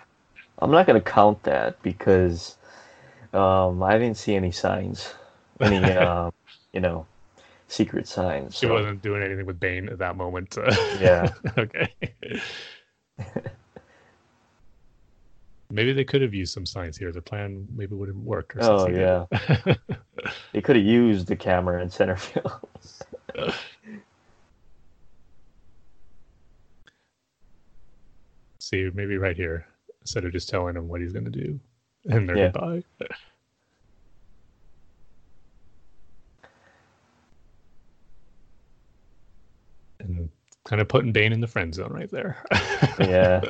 I'm 0.59 0.71
not 0.71 0.87
going 0.87 1.01
to 1.01 1.11
count 1.11 1.43
that 1.45 1.81
because 1.83 2.57
um, 3.33 3.83
I 3.83 3.99
didn't 3.99 4.17
see 4.17 4.35
any 4.35 4.51
signs, 4.51 5.15
any 5.61 5.77
uh, 5.77 6.31
you 6.73 6.81
know, 6.81 7.07
secret 7.69 8.09
signs. 8.09 8.57
She 8.57 8.67
so. 8.67 8.73
wasn't 8.73 9.03
doing 9.03 9.23
anything 9.23 9.47
with 9.47 9.61
Bane 9.61 9.89
at 9.89 9.99
that 9.99 10.17
moment. 10.17 10.57
Uh, 10.57 10.75
yeah. 10.99 11.29
okay. 11.59 11.93
Maybe 15.71 15.93
they 15.93 16.05
could 16.05 16.23
have 16.23 16.33
used 16.33 16.55
some 16.55 16.65
science 16.65 16.97
here. 16.97 17.11
The 17.11 17.21
plan 17.21 17.67
maybe 17.75 17.97
would 17.97 18.09
have 18.09 18.17
worked. 18.17 18.57
oh 18.61 18.89
yeah, 18.89 19.25
they 20.53 20.61
could 20.63 20.77
have 20.77 20.85
used 20.85 21.27
the 21.27 21.35
camera 21.35 21.83
in 21.83 21.91
center 21.91 22.17
field. 22.17 22.53
See, 28.61 28.91
maybe 28.95 29.17
right 29.17 29.37
here, 29.37 29.67
instead 30.01 30.25
of 30.25 30.33
just 30.33 30.49
telling 30.49 30.77
him 30.77 30.89
what 30.89 31.01
he's 31.01 31.13
going 31.13 31.25
to 31.25 31.31
do, 31.31 31.59
and 32.07 32.29
they're 32.29 32.37
yeah. 32.37 32.51
goodbye. 32.51 32.85
and 40.01 40.29
kind 40.65 40.81
of 40.81 40.89
putting 40.89 41.13
Bane 41.13 41.33
in 41.33 41.41
the 41.41 41.47
friend 41.47 41.75
zone 41.75 41.93
right 41.93 42.11
there. 42.11 42.45
yeah. 43.01 43.41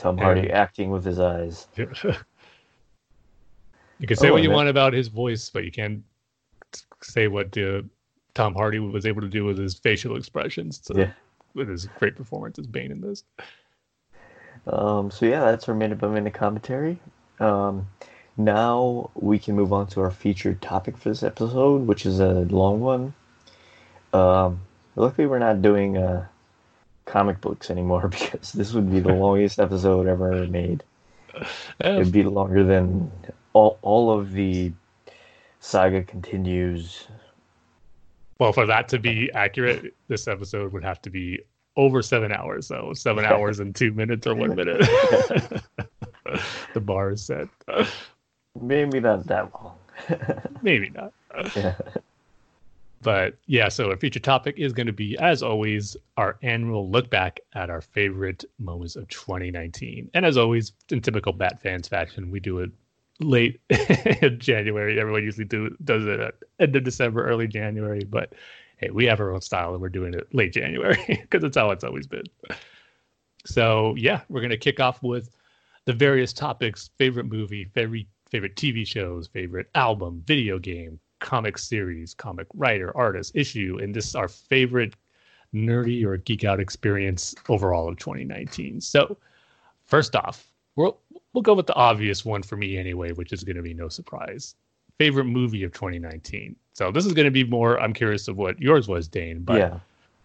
Tom 0.00 0.16
Hardy 0.16 0.50
acting 0.50 0.90
with 0.90 1.04
his 1.04 1.20
eyes. 1.20 1.68
you 1.76 1.86
can 4.06 4.16
say 4.16 4.30
oh, 4.30 4.32
what 4.32 4.42
you 4.42 4.50
want 4.50 4.70
about 4.70 4.94
his 4.94 5.08
voice, 5.08 5.50
but 5.50 5.62
you 5.62 5.70
can't 5.70 6.02
say 7.02 7.28
what 7.28 7.56
uh, 7.58 7.82
Tom 8.32 8.54
Hardy 8.54 8.78
was 8.78 9.04
able 9.04 9.20
to 9.20 9.28
do 9.28 9.44
with 9.44 9.58
his 9.58 9.74
facial 9.74 10.16
expressions. 10.16 10.80
So, 10.82 10.96
yeah. 10.96 11.10
With 11.52 11.68
his 11.68 11.86
great 11.98 12.16
performance 12.16 12.58
as 12.58 12.66
Bane 12.66 12.92
in 12.92 13.02
this. 13.02 13.24
Um, 14.66 15.10
so 15.10 15.26
yeah, 15.26 15.40
that's 15.40 15.68
our 15.68 15.74
minute 15.74 15.98
by 15.98 16.08
minute 16.08 16.32
commentary. 16.32 16.98
Um, 17.38 17.86
now 18.38 19.10
we 19.14 19.38
can 19.38 19.54
move 19.54 19.72
on 19.72 19.86
to 19.88 20.00
our 20.00 20.10
featured 20.10 20.62
topic 20.62 20.96
for 20.96 21.10
this 21.10 21.22
episode, 21.22 21.86
which 21.86 22.06
is 22.06 22.20
a 22.20 22.46
long 22.46 22.80
one. 22.80 23.12
Um, 24.14 24.60
luckily, 24.96 25.26
we're 25.26 25.40
not 25.40 25.60
doing 25.60 25.98
uh, 25.98 26.26
comic 27.10 27.40
books 27.40 27.70
anymore 27.70 28.08
because 28.08 28.52
this 28.52 28.72
would 28.72 28.90
be 28.90 29.00
the 29.00 29.12
longest 29.12 29.58
episode 29.58 30.06
ever 30.06 30.46
made. 30.46 30.82
It'd 31.80 32.12
be 32.12 32.22
longer 32.22 32.64
than 32.64 33.10
all 33.52 33.78
all 33.82 34.10
of 34.10 34.32
the 34.32 34.72
saga 35.60 36.02
continues. 36.02 37.06
Well, 38.38 38.52
for 38.52 38.66
that 38.66 38.88
to 38.88 38.98
be 38.98 39.30
accurate, 39.32 39.94
this 40.08 40.26
episode 40.26 40.72
would 40.72 40.82
have 40.82 41.02
to 41.02 41.10
be 41.10 41.40
over 41.76 42.02
seven 42.02 42.32
hours. 42.32 42.66
So 42.66 42.94
seven 42.94 43.24
hours 43.24 43.60
and 43.60 43.74
two 43.74 43.92
minutes 43.92 44.26
or 44.26 44.34
one 44.34 44.54
minute. 44.54 44.80
the 46.74 46.80
bar 46.80 47.12
is 47.12 47.22
set. 47.22 47.48
Maybe 48.60 48.98
not 48.98 49.26
that 49.26 49.52
long. 49.54 49.76
Maybe 50.62 50.90
not. 50.90 51.12
yeah. 51.54 51.74
But 53.02 53.38
yeah, 53.46 53.68
so 53.68 53.90
our 53.90 53.96
feature 53.96 54.20
topic 54.20 54.58
is 54.58 54.72
going 54.74 54.86
to 54.86 54.92
be, 54.92 55.16
as 55.18 55.42
always, 55.42 55.96
our 56.18 56.38
annual 56.42 56.90
look 56.90 57.08
back 57.08 57.40
at 57.54 57.70
our 57.70 57.80
favorite 57.80 58.44
moments 58.58 58.94
of 58.94 59.08
2019. 59.08 60.10
And 60.12 60.26
as 60.26 60.36
always, 60.36 60.72
in 60.90 61.00
typical 61.00 61.32
Bat 61.32 61.60
fans 61.62 61.88
fashion, 61.88 62.30
we 62.30 62.40
do 62.40 62.58
it 62.58 62.70
late 63.20 63.60
January. 64.38 65.00
Everyone 65.00 65.22
usually 65.22 65.46
do 65.46 65.74
does 65.84 66.04
it 66.04 66.20
at 66.20 66.34
end 66.58 66.76
of 66.76 66.84
December, 66.84 67.24
early 67.26 67.46
January. 67.46 68.04
But 68.04 68.34
hey, 68.76 68.90
we 68.90 69.06
have 69.06 69.20
our 69.20 69.32
own 69.32 69.40
style, 69.40 69.72
and 69.72 69.80
we're 69.80 69.88
doing 69.88 70.12
it 70.12 70.34
late 70.34 70.52
January 70.52 71.02
because 71.08 71.42
it's 71.44 71.56
how 71.56 71.70
it's 71.70 71.84
always 71.84 72.06
been. 72.06 72.24
So 73.46 73.94
yeah, 73.96 74.20
we're 74.28 74.42
gonna 74.42 74.58
kick 74.58 74.80
off 74.80 75.02
with 75.02 75.36
the 75.86 75.94
various 75.94 76.32
topics: 76.34 76.90
favorite 76.98 77.26
movie, 77.26 77.64
favorite 77.64 78.06
favorite 78.30 78.56
TV 78.56 78.86
shows, 78.86 79.28
favorite 79.28 79.70
album, 79.74 80.22
video 80.26 80.58
game, 80.58 81.00
comic 81.20 81.58
series, 81.58 82.14
comic 82.14 82.46
writer, 82.54 82.96
artist, 82.96 83.32
issue, 83.34 83.78
and 83.80 83.94
this 83.94 84.08
is 84.08 84.14
our 84.14 84.28
favorite 84.28 84.94
nerdy 85.54 86.04
or 86.04 86.16
geek 86.16 86.44
out 86.44 86.60
experience 86.60 87.34
overall 87.48 87.88
of 87.88 87.96
2019. 87.98 88.80
So, 88.80 89.16
first 89.84 90.16
off, 90.16 90.46
we'll 90.76 90.98
we'll 91.32 91.42
go 91.42 91.54
with 91.54 91.66
the 91.66 91.74
obvious 91.74 92.24
one 92.24 92.42
for 92.42 92.56
me 92.56 92.76
anyway, 92.76 93.12
which 93.12 93.32
is 93.32 93.44
going 93.44 93.56
to 93.56 93.62
be 93.62 93.74
no 93.74 93.88
surprise. 93.88 94.54
Favorite 94.98 95.24
movie 95.24 95.62
of 95.62 95.72
2019. 95.72 96.56
So 96.72 96.90
this 96.90 97.06
is 97.06 97.12
going 97.12 97.24
to 97.24 97.30
be 97.30 97.44
more. 97.44 97.80
I'm 97.80 97.92
curious 97.92 98.28
of 98.28 98.36
what 98.36 98.60
yours 98.60 98.88
was, 98.88 99.08
Dane. 99.08 99.40
But 99.40 99.58
yeah. 99.58 99.78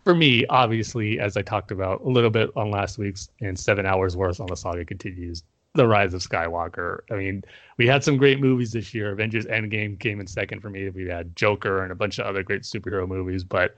for 0.04 0.16
me, 0.16 0.46
obviously, 0.48 1.20
as 1.20 1.38
I 1.38 1.42
talked 1.42 1.72
about 1.72 2.02
a 2.02 2.10
little 2.10 2.30
bit 2.30 2.50
on 2.56 2.72
last 2.72 2.98
week's 2.98 3.30
and 3.42 3.58
seven 3.58 3.86
hours 3.86 4.18
worth 4.18 4.40
on 4.40 4.48
the 4.48 4.56
saga 4.56 4.86
continues, 4.86 5.44
the 5.76 5.88
Rise 5.88 6.14
of 6.14 6.22
Skywalker. 6.22 7.02
I 7.12 7.16
mean, 7.16 7.44
we 7.78 7.86
had 7.86 8.04
some 8.04 8.18
great 8.18 8.40
movies 8.40 8.72
this 8.72 8.94
year. 8.94 9.12
Avengers 9.12 9.46
Endgame 9.46 10.00
came 10.00 10.20
in 10.20 10.28
second 10.28 10.62
for 10.62 10.70
me. 10.70 10.90
We 10.90 11.08
had 11.08 11.36
Joker 11.36 11.84
and 11.84 11.92
a 11.92 11.96
bunch 11.96 12.18
of 12.18 12.26
other 12.26 12.44
great 12.44 12.64
superhero 12.64 13.08
movies. 13.08 13.44
But 13.44 13.76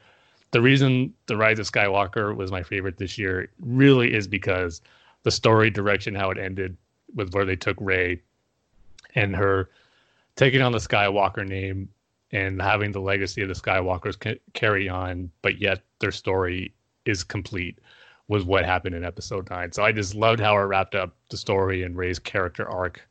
the 0.52 0.62
reason 0.62 1.14
The 1.26 1.36
Rise 1.36 1.60
of 1.60 1.70
Skywalker 1.70 2.36
was 2.36 2.52
my 2.52 2.64
favorite 2.64 2.98
this 2.98 3.18
year 3.18 3.50
really 3.60 4.14
is 4.14 4.28
because 4.28 4.82
the 5.24 5.32
story 5.32 5.70
direction, 5.70 6.16
how 6.16 6.30
it 6.30 6.38
ended 6.38 6.78
with 7.16 7.34
where 7.34 7.46
they 7.46 7.56
took 7.56 7.78
Rey 7.82 8.22
and 9.16 9.36
her 9.36 9.70
taking 10.36 10.62
on 10.62 10.72
the 10.72 10.78
Skywalker 10.78 11.46
name 11.46 11.90
and 12.32 12.62
having 12.62 12.92
the 12.92 13.02
legacy 13.02 13.42
of 13.42 13.48
the 13.48 13.56
Skywalkers 13.56 14.20
ca- 14.20 14.40
carry 14.54 14.88
on, 14.88 15.32
but 15.42 15.60
yet 15.60 15.82
their 16.00 16.12
story 16.12 16.74
is 17.06 17.24
complete 17.24 17.80
was 18.28 18.44
what 18.44 18.66
happened 18.66 18.96
in 18.96 19.06
episode 19.06 19.50
nine. 19.50 19.72
So 19.72 19.84
I 19.84 19.92
just 19.92 20.16
loved 20.16 20.40
how 20.40 20.56
it 20.56 20.62
wrapped 20.62 20.96
up 20.96 21.16
the 21.30 21.38
story 21.38 21.84
and 21.84 21.96
Ray's 21.96 22.20
character 22.20 22.70
arc. 22.70 23.08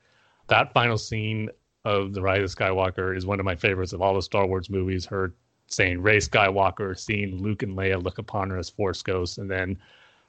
That 0.49 0.73
final 0.73 0.99
scene 0.99 1.49
of 1.85 2.12
the 2.12 2.21
Rise 2.21 2.43
of 2.43 2.59
Skywalker 2.59 3.17
is 3.17 3.27
one 3.27 3.41
of 3.41 3.47
my 3.47 3.55
favorites 3.55 3.93
of 3.93 4.03
all 4.03 4.14
the 4.14 4.23
Star 4.23 4.47
Wars 4.47 4.69
movies. 4.69 5.07
Her 5.07 5.35
saying 5.69 6.03
Ray 6.03 6.19
Skywalker, 6.19 6.99
seeing 6.99 7.43
Luke 7.43 7.62
and 7.62 7.77
Leia 7.77 8.03
look 8.03 8.19
upon 8.19 8.51
her 8.51 8.59
as 8.59 8.71
Force 8.71 9.03
ghosts, 9.03 9.39
and 9.39 9.51
then 9.51 9.79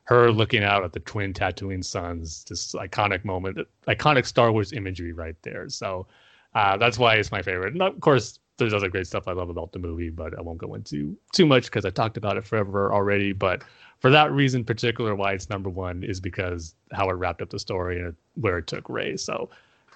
her 0.04 0.32
looking 0.32 0.64
out 0.64 0.84
at 0.84 0.94
the 0.94 1.00
twin 1.02 1.34
Tatooine 1.34 1.84
suns. 1.84 2.46
This 2.46 2.74
iconic 2.74 3.26
moment, 3.26 3.60
iconic 3.88 4.26
Star 4.26 4.52
Wars 4.52 4.72
imagery 4.72 5.12
right 5.12 5.36
there. 5.42 5.68
So 5.70 6.08
uh, 6.56 6.78
that's 6.78 6.98
why 6.98 7.16
it's 7.16 7.32
my 7.32 7.42
favorite. 7.42 7.74
And 7.74 7.82
of 7.82 8.00
course, 8.00 8.40
there's 8.58 8.74
other 8.74 8.90
great 8.90 9.08
stuff 9.08 9.28
I 9.28 9.34
love 9.34 9.50
about 9.50 9.72
the 9.72 9.80
movie, 9.80 10.10
but 10.10 10.38
I 10.38 10.42
won't 10.42 10.58
go 10.58 10.74
into 10.74 11.16
too 11.32 11.46
much 11.46 11.66
because 11.66 11.86
I 11.86 11.90
talked 11.90 12.18
about 12.18 12.38
it 12.38 12.46
forever 12.46 12.94
already. 12.94 13.32
But 13.32 13.64
for 14.00 14.10
that 14.12 14.32
reason, 14.32 14.64
particular, 14.64 15.16
why 15.16 15.34
it's 15.34 15.50
number 15.50 15.70
one 15.70 16.04
is 16.04 16.20
because 16.20 16.76
how 16.92 17.10
it 17.10 17.14
wrapped 17.14 17.42
up 17.42 17.50
the 17.50 17.60
story 17.60 18.00
and 18.00 18.16
where 18.36 18.58
it 18.58 18.68
took 18.68 18.90
Ray. 18.90 19.18
So, 19.18 19.50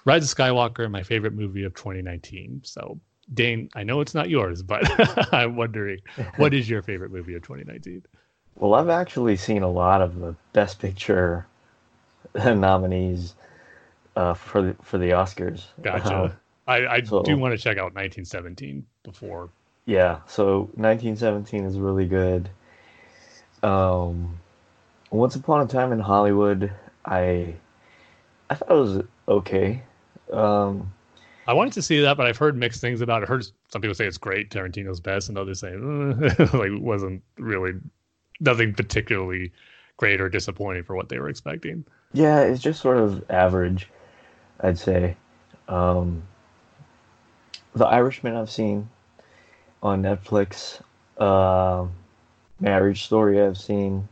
Rise 0.04 0.30
of 0.30 0.36
Skywalker, 0.36 0.90
my 0.90 1.02
favorite 1.02 1.34
movie 1.34 1.64
of 1.64 1.74
2019. 1.74 2.62
So, 2.64 2.98
Dane, 3.34 3.68
I 3.74 3.82
know 3.82 4.00
it's 4.00 4.14
not 4.14 4.30
yours, 4.30 4.62
but 4.62 4.82
I'm 5.34 5.56
wondering, 5.56 5.98
what 6.36 6.54
is 6.54 6.68
your 6.68 6.82
favorite 6.82 7.10
movie 7.10 7.34
of 7.34 7.42
2019? 7.42 8.02
Well, 8.56 8.74
I've 8.74 8.90
actually 8.90 9.36
seen 9.36 9.62
a 9.62 9.70
lot 9.70 10.02
of 10.02 10.18
the 10.20 10.34
Best 10.52 10.78
Picture 10.78 11.46
nominees 12.34 13.34
uh, 14.14 14.34
for 14.34 14.62
the 14.62 14.76
for 14.82 14.98
the 14.98 15.10
Oscars. 15.10 15.64
Gotcha. 15.80 16.14
Uh, 16.14 16.32
I, 16.72 16.94
I 16.96 17.02
so- 17.02 17.22
do 17.22 17.36
want 17.36 17.52
to 17.56 17.58
check 17.62 17.76
out 17.78 17.94
1917 17.94 18.84
before. 19.04 19.50
yeah, 19.86 20.20
so 20.26 20.60
1917 20.74 21.64
is 21.64 21.78
really 21.78 22.06
good. 22.06 22.48
Um, 23.62 24.38
Once 25.10 25.36
Upon 25.36 25.60
a 25.62 25.66
Time 25.66 25.92
in 25.92 26.00
Hollywood, 26.00 26.72
I 27.04 27.54
I 28.50 28.54
thought 28.54 28.70
it 28.70 28.74
was 28.74 29.02
okay. 29.28 29.82
Um, 30.32 30.92
I 31.46 31.52
wanted 31.54 31.72
to 31.74 31.82
see 31.82 32.00
that, 32.02 32.16
but 32.16 32.26
I've 32.26 32.36
heard 32.38 32.56
mixed 32.56 32.80
things 32.80 33.00
about 33.00 33.22
it. 33.22 33.28
Heard 33.28 33.44
some 33.68 33.80
people 33.82 33.94
say 33.94 34.06
it's 34.06 34.18
great, 34.18 34.50
Tarantino's 34.50 35.00
best, 35.00 35.28
and 35.28 35.38
others 35.38 35.60
say 35.60 35.74
"Uh," 35.74 36.46
like 36.58 36.70
wasn't 36.80 37.22
really 37.38 37.74
nothing 38.40 38.74
particularly 38.74 39.52
great 39.96 40.20
or 40.20 40.28
disappointing 40.28 40.82
for 40.82 40.96
what 40.96 41.08
they 41.08 41.18
were 41.18 41.28
expecting. 41.28 41.84
yeah, 42.12 42.40
it's 42.40 42.60
just 42.62 42.80
sort 42.80 42.96
of 42.98 43.24
average, 43.30 43.88
I'd 44.60 44.78
say. 44.78 45.16
Um, 45.68 46.22
the 47.74 47.86
Irishman 47.86 48.36
I've 48.36 48.50
seen 48.50 48.88
on 49.82 50.02
Netflix. 50.02 50.80
Um 51.20 51.92
Marriage 52.62 53.04
Story 53.04 53.42
I've 53.42 53.58
seen. 53.58 54.08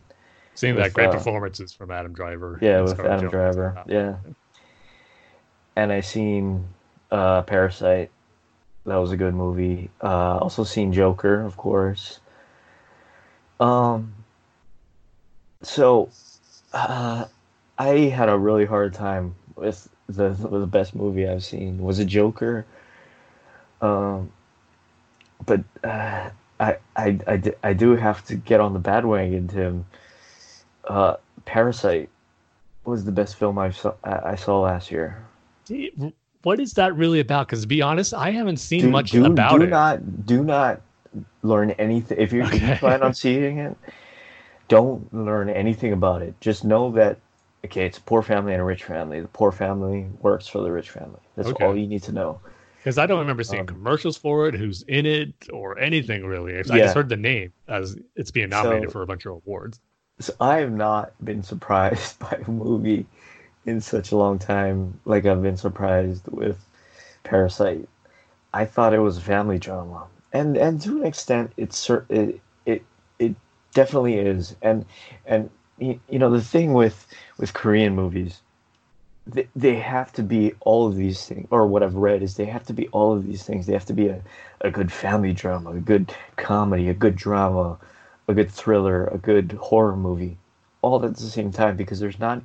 Seeing 0.55 0.75
that 0.75 0.93
great 0.93 1.09
uh, 1.09 1.13
performances 1.13 1.73
from 1.73 1.91
Adam 1.91 2.13
Driver. 2.13 2.59
Yeah, 2.61 2.79
and 2.79 2.85
with 2.85 3.01
Adam 3.01 3.31
Johansson. 3.31 3.31
Driver. 3.31 3.85
Yeah. 3.87 4.17
And 5.77 5.93
I 5.93 6.01
seen 6.01 6.67
uh, 7.11 7.43
Parasite. 7.43 8.11
That 8.85 8.97
was 8.97 9.13
a 9.13 9.17
good 9.17 9.35
movie. 9.35 9.89
Uh, 10.03 10.39
also 10.39 10.65
seen 10.65 10.93
Joker, 10.93 11.41
of 11.41 11.57
course. 11.57 12.19
Um. 13.61 14.15
So, 15.63 16.11
uh, 16.73 17.27
I 17.79 17.89
had 17.89 18.29
a 18.29 18.37
really 18.37 18.65
hard 18.65 18.95
time 18.95 19.35
with 19.55 19.89
the 20.09 20.31
the 20.31 20.67
best 20.67 20.95
movie 20.95 21.29
I've 21.29 21.45
seen. 21.45 21.79
Was 21.79 22.01
it 22.01 22.07
Joker? 22.07 22.67
Um. 23.81 24.31
But 25.47 25.63
uh, 25.83 26.31
I, 26.61 26.77
I, 26.97 27.19
I, 27.27 27.37
d- 27.39 27.53
I 27.63 27.73
do 27.73 27.97
have 27.97 28.25
to 28.27 28.35
get 28.37 28.61
on 28.61 28.75
the 28.75 28.79
bandwagon, 28.79 29.49
Tim. 29.49 29.87
Uh, 30.85 31.17
Parasite 31.47 32.09
was 32.85 33.05
the 33.05 33.13
best 33.13 33.37
film 33.37 33.59
I 33.59 33.71
saw 33.71 33.95
I 34.05 34.35
saw 34.37 34.61
last 34.61 34.91
year. 34.91 35.23
What 36.43 36.61
is 36.61 36.75
that 36.75 36.95
really 36.97 37.21
about? 37.21 37.47
Because 37.47 37.63
to 37.63 37.69
be 37.69 37.83
honest, 37.83 38.15
I 38.15 38.31
haven't 38.31 38.59
seen 38.59 38.83
Do, 38.83 38.91
much 38.91 39.13
do, 39.13 39.25
about 39.25 39.61
do 39.61 39.65
it. 39.65 39.71
not 39.71 40.27
do 40.27 40.43
not 40.45 40.81
learn 41.43 41.71
anything 41.73 42.19
if 42.19 42.33
you, 42.33 42.43
if 42.43 42.63
you 42.63 42.75
plan 42.77 43.03
on 43.03 43.15
seeing 43.15 43.59
it. 43.59 43.77
Don't 44.69 45.13
learn 45.13 45.49
anything 45.51 45.93
about 45.93 46.23
it. 46.23 46.41
Just 46.41 46.65
know 46.65 46.93
that 46.93 47.19
okay, 47.65 47.87
it's 47.87 47.99
a 47.99 48.03
poor 48.03 48.23
family 48.23 48.53
and 48.53 48.63
a 48.63 48.65
rich 48.65 48.85
family. 48.85 49.21
The 49.21 49.29
poor 49.29 49.53
family 49.53 50.07
works 50.21 50.47
for 50.47 50.63
the 50.63 50.71
rich 50.73 50.91
family. 50.91 51.21
That's 51.37 51.51
Okay. 51.51 51.65
all 51.65 51.77
you 51.77 51.87
need 51.87 52.03
to 52.05 52.13
know. 52.13 52.41
Because 52.81 52.97
I 52.97 53.05
don't 53.07 53.19
remember 53.19 53.43
seeing 53.45 53.61
Um, 53.61 53.67
commercials 53.67 54.17
for 54.17 54.49
it, 54.49 54.55
who's 54.55 54.83
in 54.83 55.05
it, 55.05 55.35
or 55.53 55.79
anything 55.79 56.25
really. 56.25 56.55
I 56.55 56.63
Yeah. 56.65 56.79
just 56.79 56.95
heard 56.95 57.11
the 57.11 57.17
name 57.17 57.53
as 57.69 57.97
it's 58.17 58.31
being 58.31 58.49
nominated 58.49 58.89
So- 58.89 58.93
for 58.93 59.03
a 59.03 59.07
bunch 59.07 59.27
of 59.27 59.33
awards. 59.33 59.81
So 60.19 60.33
I 60.41 60.59
have 60.59 60.73
not 60.73 61.13
been 61.25 61.43
surprised 61.43 62.19
by 62.21 62.39
a 62.47 62.51
movie 62.51 63.07
in 63.67 63.81
such 63.83 64.13
a 64.13 64.17
long 64.17 64.39
time 64.39 64.99
like 65.05 65.27
I've 65.27 65.43
been 65.43 65.57
surprised 65.59 66.27
with 66.29 66.59
Parasite. 67.25 67.87
I 68.55 68.65
thought 68.65 68.95
it 68.95 68.99
was 68.99 69.19
a 69.19 69.23
family 69.23 69.59
drama, 69.59 70.07
and 70.33 70.57
and 70.57 70.81
to 70.83 71.01
an 71.01 71.07
extent, 71.07 71.53
it's 71.59 71.89
it 72.09 72.41
it 72.67 72.83
it 73.19 73.35
definitely 73.75 74.19
is. 74.19 74.57
And 74.63 74.85
and 75.27 75.51
you 75.79 76.01
know 76.19 76.31
the 76.31 76.41
thing 76.43 76.73
with 76.73 77.07
with 77.39 77.53
Korean 77.55 77.95
movies, 77.95 78.41
they, 79.33 79.49
they 79.57 79.77
have 79.77 80.13
to 80.15 80.23
be 80.23 80.55
all 80.61 80.87
of 80.89 80.97
these 80.97 81.27
things, 81.27 81.49
or 81.51 81.67
what 81.67 81.83
I've 81.83 81.95
read 81.95 82.23
is 82.23 82.37
they 82.37 82.47
have 82.47 82.65
to 82.67 82.73
be 82.73 82.89
all 82.89 83.13
of 83.15 83.27
these 83.27 83.43
things. 83.45 83.67
They 83.67 83.73
have 83.75 83.87
to 83.87 83.93
be 83.95 84.09
a, 84.09 84.23
a 84.63 84.71
good 84.71 84.93
family 84.93 85.33
drama, 85.33 85.71
a 85.73 85.81
good 85.81 86.15
comedy, 86.37 86.89
a 86.89 86.95
good 86.95 87.17
drama, 87.17 87.79
a 88.29 88.35
good 88.35 88.51
thriller, 88.51 89.07
a 89.07 89.19
good 89.19 89.53
horror 89.53 89.97
movie, 89.97 90.39
all 90.83 91.05
at 91.05 91.17
the 91.17 91.23
same 91.23 91.53
time 91.53 91.77
because 91.77 92.01
there's 92.01 92.19
not. 92.19 92.43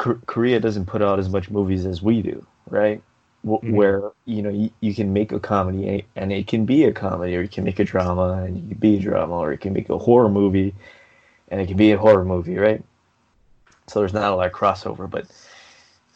K- 0.00 0.20
Korea 0.26 0.60
doesn't 0.60 0.86
put 0.86 1.02
out 1.02 1.18
as 1.18 1.28
much 1.30 1.50
movies 1.50 1.86
as 1.86 2.02
we 2.02 2.22
do, 2.22 2.46
right? 2.70 3.02
W- 3.44 3.60
Mhm. 3.62 3.74
Where 3.74 4.12
you 4.26 4.42
know 4.42 4.50
you, 4.50 4.70
you 4.80 4.94
can 4.94 5.12
make 5.12 5.32
a 5.32 5.40
comedy 5.40 5.88
and- 5.88 6.02
and 6.16 6.32
it 6.32 6.46
can 6.48 6.64
be 6.66 6.84
a 6.84 6.92
comedy, 6.92 7.36
or 7.36 7.42
you 7.42 7.48
can 7.48 7.64
make 7.64 7.78
a 7.80 7.84
drama 7.84 8.42
and 8.44 8.56
you 8.58 8.68
can 8.70 8.78
be 8.78 8.96
a 8.96 9.00
drama, 9.00 9.34
or 9.36 9.52
you 9.52 9.58
can 9.58 9.72
make 9.72 9.90
a 9.90 9.98
horror 9.98 10.28
movie 10.28 10.74
and 11.48 11.60
it 11.60 11.68
can 11.68 11.76
be 11.76 11.92
a 11.92 11.98
horror 11.98 12.24
movie, 12.24 12.56
right? 12.58 12.82
So 13.86 14.00
there's 14.00 14.14
not 14.14 14.32
a 14.32 14.36
lot 14.36 14.46
of 14.46 14.52
crossover, 14.52 15.08
but 15.08 15.26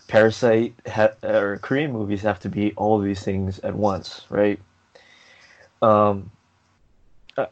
Parasite 0.09 0.75
ha- 0.87 1.13
or 1.23 1.59
Korean 1.59 1.93
movies 1.93 2.23
have 2.23 2.41
to 2.41 2.49
be 2.49 2.73
all 2.77 2.99
of 2.99 3.05
these 3.05 3.23
things 3.23 3.59
at 3.61 3.75
once, 3.75 4.23
right? 4.31 4.59
Um, 5.83 6.31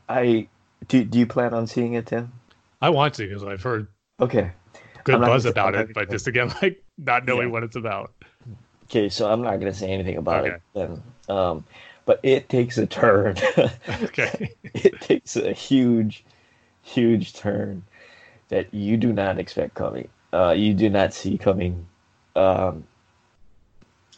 I 0.08 0.48
do. 0.88 1.04
Do 1.04 1.18
you 1.18 1.26
plan 1.26 1.54
on 1.54 1.66
seeing 1.66 1.94
it, 1.94 2.06
Tim? 2.06 2.32
I 2.80 2.90
want 2.90 3.14
to 3.14 3.26
because 3.28 3.44
I've 3.44 3.62
heard 3.62 3.88
Okay. 4.20 4.50
good 5.04 5.20
buzz 5.20 5.44
about 5.44 5.74
it, 5.74 5.92
but 5.94 6.10
just 6.10 6.26
again, 6.26 6.52
like 6.62 6.82
not 6.98 7.26
knowing 7.26 7.48
Yeah. 7.48 7.52
what 7.52 7.62
it's 7.62 7.76
about. 7.76 8.12
Okay, 8.84 9.08
so 9.08 9.30
I'm 9.30 9.42
not 9.42 9.58
gonna 9.58 9.74
say 9.74 9.90
anything 9.90 10.16
about 10.16 10.46
Okay. 10.46 10.56
it 10.56 10.62
then. 10.74 11.02
Um, 11.28 11.64
but 12.04 12.20
it 12.22 12.48
takes 12.48 12.78
a 12.78 12.86
turn. 12.86 13.36
Okay. 14.04 14.54
it 14.74 15.00
takes 15.00 15.36
a 15.36 15.52
huge, 15.52 16.24
huge 16.82 17.34
turn 17.34 17.82
that 18.48 18.72
you 18.72 18.96
do 18.96 19.12
not 19.12 19.38
expect 19.38 19.74
coming. 19.74 20.08
Uh, 20.32 20.54
you 20.56 20.74
do 20.74 20.88
not 20.88 21.14
see 21.14 21.38
coming. 21.38 21.86
Um, 22.34 22.84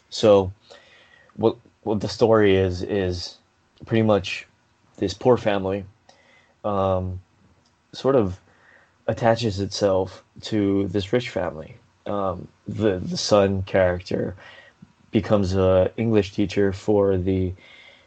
so, 0.09 0.51
what 1.35 1.55
what 1.83 2.01
the 2.01 2.09
story 2.09 2.55
is 2.55 2.81
is 2.83 3.37
pretty 3.85 4.03
much 4.03 4.47
this 4.97 5.13
poor 5.13 5.37
family, 5.37 5.85
um, 6.63 7.21
sort 7.93 8.15
of 8.15 8.39
attaches 9.07 9.59
itself 9.59 10.23
to 10.41 10.87
this 10.89 11.11
rich 11.13 11.29
family. 11.29 11.75
Um, 12.05 12.47
the 12.67 12.99
the 12.99 13.17
son 13.17 13.63
character 13.63 14.35
becomes 15.11 15.55
a 15.55 15.91
English 15.97 16.33
teacher 16.33 16.73
for 16.73 17.17
the 17.17 17.53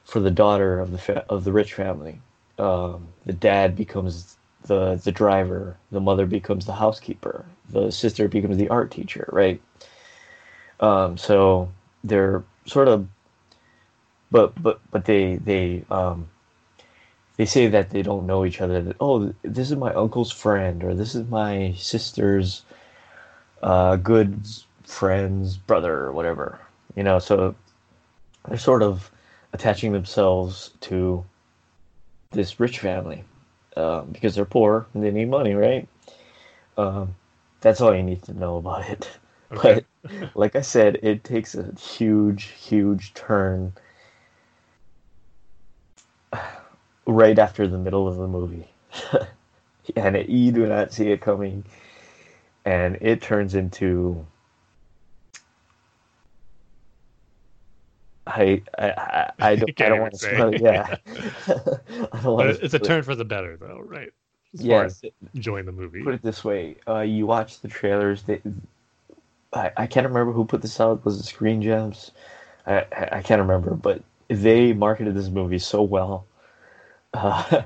for 0.04 0.20
the 0.20 0.30
daughter 0.30 0.80
of 0.80 0.92
the 0.92 0.98
fa- 0.98 1.24
of 1.28 1.44
the 1.44 1.52
rich 1.52 1.74
family. 1.74 2.20
Um, 2.58 3.08
the 3.24 3.32
dad 3.32 3.76
becomes 3.76 4.36
the 4.62 5.00
the 5.02 5.12
driver. 5.12 5.76
The 5.90 6.00
mother 6.00 6.26
becomes 6.26 6.66
the 6.66 6.72
housekeeper. 6.74 7.44
The 7.70 7.90
sister 7.90 8.28
becomes 8.28 8.56
the 8.56 8.68
art 8.68 8.90
teacher. 8.90 9.28
Right. 9.32 9.60
Um, 10.80 11.16
so 11.16 11.70
they're 12.04 12.42
sort 12.66 12.88
of, 12.88 13.06
but 14.30 14.60
but 14.60 14.80
but 14.90 15.04
they 15.04 15.36
they 15.36 15.84
um, 15.90 16.28
they 17.36 17.46
say 17.46 17.68
that 17.68 17.90
they 17.90 18.02
don't 18.02 18.26
know 18.26 18.44
each 18.44 18.60
other. 18.60 18.82
That 18.82 18.96
oh, 19.00 19.34
this 19.42 19.70
is 19.70 19.76
my 19.76 19.92
uncle's 19.94 20.32
friend, 20.32 20.82
or 20.84 20.94
this 20.94 21.14
is 21.14 21.28
my 21.28 21.74
sister's 21.76 22.62
uh, 23.62 23.96
good 23.96 24.46
friend's 24.84 25.56
brother, 25.56 25.94
or 25.98 26.12
whatever. 26.12 26.58
You 26.96 27.02
know, 27.02 27.18
so 27.18 27.54
they're 28.48 28.58
sort 28.58 28.82
of 28.82 29.10
attaching 29.52 29.92
themselves 29.92 30.70
to 30.80 31.24
this 32.30 32.58
rich 32.58 32.78
family 32.78 33.24
um, 33.76 34.08
because 34.10 34.34
they're 34.34 34.44
poor 34.44 34.86
and 34.94 35.02
they 35.02 35.10
need 35.10 35.28
money, 35.30 35.54
right? 35.54 35.88
Um, 36.76 37.14
that's 37.60 37.80
all 37.80 37.94
you 37.94 38.02
need 38.02 38.22
to 38.24 38.34
know 38.34 38.56
about 38.56 38.88
it. 38.88 39.10
Okay. 39.52 39.84
But 40.08 40.34
like 40.34 40.56
I 40.56 40.62
said, 40.62 40.98
it 41.02 41.24
takes 41.24 41.54
a 41.54 41.72
huge, 41.78 42.44
huge 42.44 43.12
turn 43.12 43.74
right 47.06 47.38
after 47.38 47.68
the 47.68 47.76
middle 47.76 48.08
of 48.08 48.16
the 48.16 48.26
movie, 48.26 48.66
and 49.96 50.16
it, 50.16 50.30
you 50.30 50.52
do 50.52 50.66
not 50.66 50.90
see 50.94 51.10
it 51.12 51.20
coming, 51.20 51.64
and 52.64 52.96
it 53.02 53.20
turns 53.20 53.54
into. 53.54 54.26
I 58.26 58.62
I 58.78 59.30
I, 59.40 59.56
don't, 59.56 59.80
I 59.80 59.88
don't 59.88 60.00
want 60.00 60.12
to 60.14 60.18
say. 60.18 60.36
spoil. 60.36 60.54
Yeah, 60.60 60.96
I 62.12 62.20
don't 62.22 62.34
want 62.34 62.60
it's 62.62 62.74
a 62.74 62.78
turn 62.78 63.02
for 63.02 63.14
the 63.14 63.24
better, 63.24 63.56
though, 63.56 63.80
right? 63.80 64.10
As 64.54 64.64
Yes, 64.64 65.02
enjoying 65.34 65.66
the 65.66 65.72
movie. 65.72 66.04
put 66.04 66.14
it 66.14 66.22
this 66.22 66.44
way: 66.44 66.76
uh, 66.88 67.00
you 67.00 67.26
watch 67.26 67.60
the 67.60 67.68
trailers. 67.68 68.22
They, 68.22 68.40
I, 69.52 69.70
I 69.76 69.86
can't 69.86 70.06
remember 70.06 70.32
who 70.32 70.44
put 70.44 70.62
this 70.62 70.80
out. 70.80 71.04
Was 71.04 71.18
it 71.20 71.24
Screen 71.24 71.62
Gems? 71.62 72.10
I, 72.66 72.86
I 72.92 73.08
I 73.18 73.22
can't 73.22 73.40
remember, 73.40 73.74
but 73.74 74.02
they 74.28 74.72
marketed 74.72 75.14
this 75.14 75.28
movie 75.28 75.58
so 75.58 75.82
well. 75.82 76.26
Uh, 77.14 77.62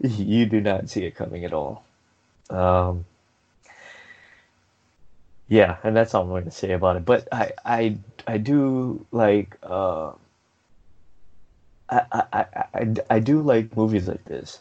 you 0.00 0.46
do 0.46 0.60
not 0.60 0.88
see 0.88 1.04
it 1.04 1.14
coming 1.16 1.44
at 1.44 1.52
all. 1.52 1.84
Um, 2.50 3.04
yeah, 5.48 5.76
and 5.82 5.96
that's 5.96 6.14
all 6.14 6.22
I'm 6.22 6.28
going 6.28 6.44
to 6.44 6.50
say 6.50 6.72
about 6.72 6.96
it. 6.96 7.04
But 7.04 7.28
I 7.32 7.52
I 7.64 7.98
I 8.26 8.38
do 8.38 9.06
like. 9.12 9.56
Uh, 9.62 10.12
I, 11.88 12.02
I, 12.12 12.46
I, 12.74 12.94
I, 13.10 13.18
do 13.20 13.40
like 13.42 13.76
movies 13.76 14.08
like 14.08 14.24
this 14.24 14.58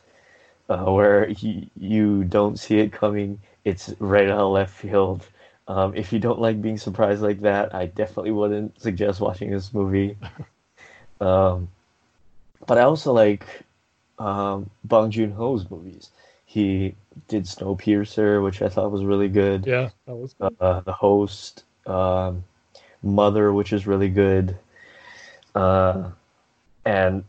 uh, 0.69 0.85
where 0.85 1.27
you, 1.29 1.65
you 1.75 2.23
don't 2.23 2.59
see 2.59 2.77
it 2.77 2.91
coming. 2.91 3.39
It's 3.63 3.93
right 3.97 4.29
out 4.29 4.41
of 4.41 4.51
left 4.51 4.71
field. 4.75 5.27
Um, 5.67 5.95
if 5.95 6.13
you 6.13 6.19
don't 6.19 6.39
like 6.39 6.61
being 6.61 6.77
surprised 6.77 7.23
like 7.23 7.41
that, 7.41 7.73
I 7.73 7.87
definitely 7.87 8.31
wouldn't 8.31 8.79
suggest 8.79 9.21
watching 9.21 9.49
this 9.49 9.73
movie. 9.73 10.17
um, 11.19 11.67
but 12.67 12.77
I 12.77 12.81
also 12.81 13.11
like 13.11 13.45
um, 14.19 14.69
Bong 14.83 15.09
Joon 15.09 15.31
Ho's 15.31 15.69
movies. 15.69 16.11
He 16.45 16.95
did 17.27 17.43
Snowpiercer, 17.43 18.43
which 18.43 18.61
I 18.61 18.69
thought 18.69 18.91
was 18.91 19.03
really 19.03 19.29
good. 19.29 19.65
Yeah, 19.65 19.89
that 20.05 20.15
was 20.15 20.33
good. 20.33 20.55
Uh, 20.59 20.81
the 20.81 20.93
Host, 20.93 21.63
um, 21.85 22.43
Mother, 23.03 23.53
which 23.53 23.73
is 23.73 23.87
really 23.87 24.09
good, 24.09 24.57
uh, 25.53 26.09
and 26.85 27.23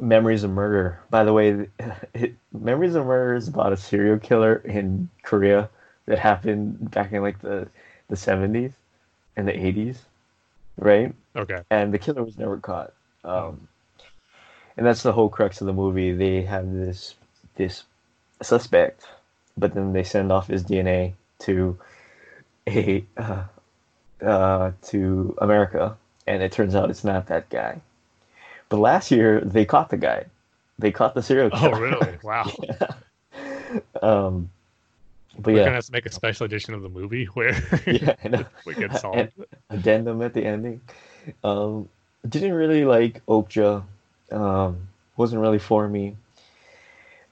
Memories 0.00 0.44
of 0.44 0.50
Murder. 0.50 1.00
By 1.10 1.24
the 1.24 1.32
way, 1.32 1.68
it, 2.14 2.34
Memories 2.52 2.94
of 2.94 3.06
Murder 3.06 3.34
is 3.34 3.48
about 3.48 3.72
a 3.72 3.76
serial 3.76 4.18
killer 4.18 4.56
in 4.56 5.08
Korea 5.22 5.68
that 6.06 6.18
happened 6.18 6.90
back 6.90 7.12
in 7.12 7.22
like 7.22 7.40
the 7.40 7.68
the 8.08 8.16
seventies 8.16 8.72
and 9.36 9.48
the 9.48 9.66
eighties, 9.66 10.02
right? 10.76 11.14
Okay. 11.36 11.62
and 11.70 11.92
the 11.92 11.98
killer 11.98 12.22
was 12.22 12.38
never 12.38 12.58
caught. 12.58 12.92
Um, 13.24 13.66
and 14.76 14.86
that's 14.86 15.02
the 15.02 15.12
whole 15.12 15.28
crux 15.28 15.60
of 15.60 15.66
the 15.66 15.72
movie. 15.72 16.12
They 16.12 16.42
have 16.42 16.72
this 16.72 17.14
this 17.56 17.84
suspect, 18.42 19.06
but 19.56 19.74
then 19.74 19.92
they 19.92 20.02
send 20.04 20.32
off 20.32 20.48
his 20.48 20.64
DNA 20.64 21.12
to 21.40 21.78
a 22.68 23.04
uh, 23.16 23.44
uh, 24.22 24.72
to 24.82 25.34
America, 25.38 25.96
and 26.26 26.42
it 26.42 26.52
turns 26.52 26.74
out 26.74 26.90
it's 26.90 27.04
not 27.04 27.26
that 27.26 27.48
guy. 27.50 27.80
But 28.68 28.78
last 28.78 29.10
year 29.10 29.40
they 29.40 29.64
caught 29.64 29.90
the 29.90 29.96
guy. 29.96 30.24
They 30.78 30.90
caught 30.90 31.14
the 31.14 31.22
serial 31.22 31.50
Oh, 31.52 31.70
really? 31.70 32.18
Wow. 32.22 32.50
um, 34.02 34.50
but 35.38 35.52
We're 35.52 35.58
yeah, 35.58 35.64
gonna 35.64 35.76
have 35.76 35.86
to 35.86 35.92
make 35.92 36.06
a 36.06 36.12
special 36.12 36.46
edition 36.46 36.74
of 36.74 36.82
the 36.82 36.88
movie 36.88 37.26
where 37.26 37.54
yeah, 37.86 38.44
we 38.66 38.74
get 38.74 38.96
solved. 38.96 39.32
Addendum 39.70 40.22
at 40.22 40.32
the 40.34 40.44
ending. 40.44 40.80
Um, 41.42 41.88
didn't 42.28 42.52
really 42.52 42.84
like 42.84 43.24
Okja. 43.26 43.82
Um, 44.30 44.88
wasn't 45.16 45.42
really 45.42 45.58
for 45.58 45.88
me. 45.88 46.16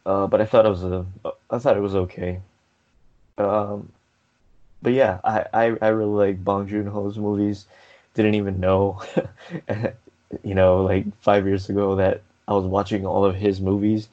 Uh, 0.04 0.26
but 0.26 0.40
I 0.40 0.46
thought 0.46 0.66
it 0.66 0.70
was 0.70 0.82
a, 0.84 1.06
I 1.50 1.58
thought 1.58 1.76
it 1.76 1.80
was 1.80 1.94
okay. 1.94 2.40
Um, 3.38 3.92
but 4.82 4.92
yeah, 4.92 5.20
I, 5.24 5.46
I, 5.52 5.76
I 5.80 5.88
really 5.88 6.28
like 6.28 6.44
Bong 6.44 6.68
Joon 6.68 6.86
Ho's 6.86 7.18
movies. 7.18 7.66
Didn't 8.14 8.34
even 8.34 8.60
know, 8.60 9.02
you 10.44 10.54
know, 10.54 10.82
like 10.82 11.06
five 11.22 11.46
years 11.46 11.68
ago 11.68 11.96
that 11.96 12.22
I 12.48 12.52
was 12.52 12.66
watching 12.66 13.06
all 13.06 13.24
of 13.24 13.36
his 13.36 13.60
movies. 13.60 14.08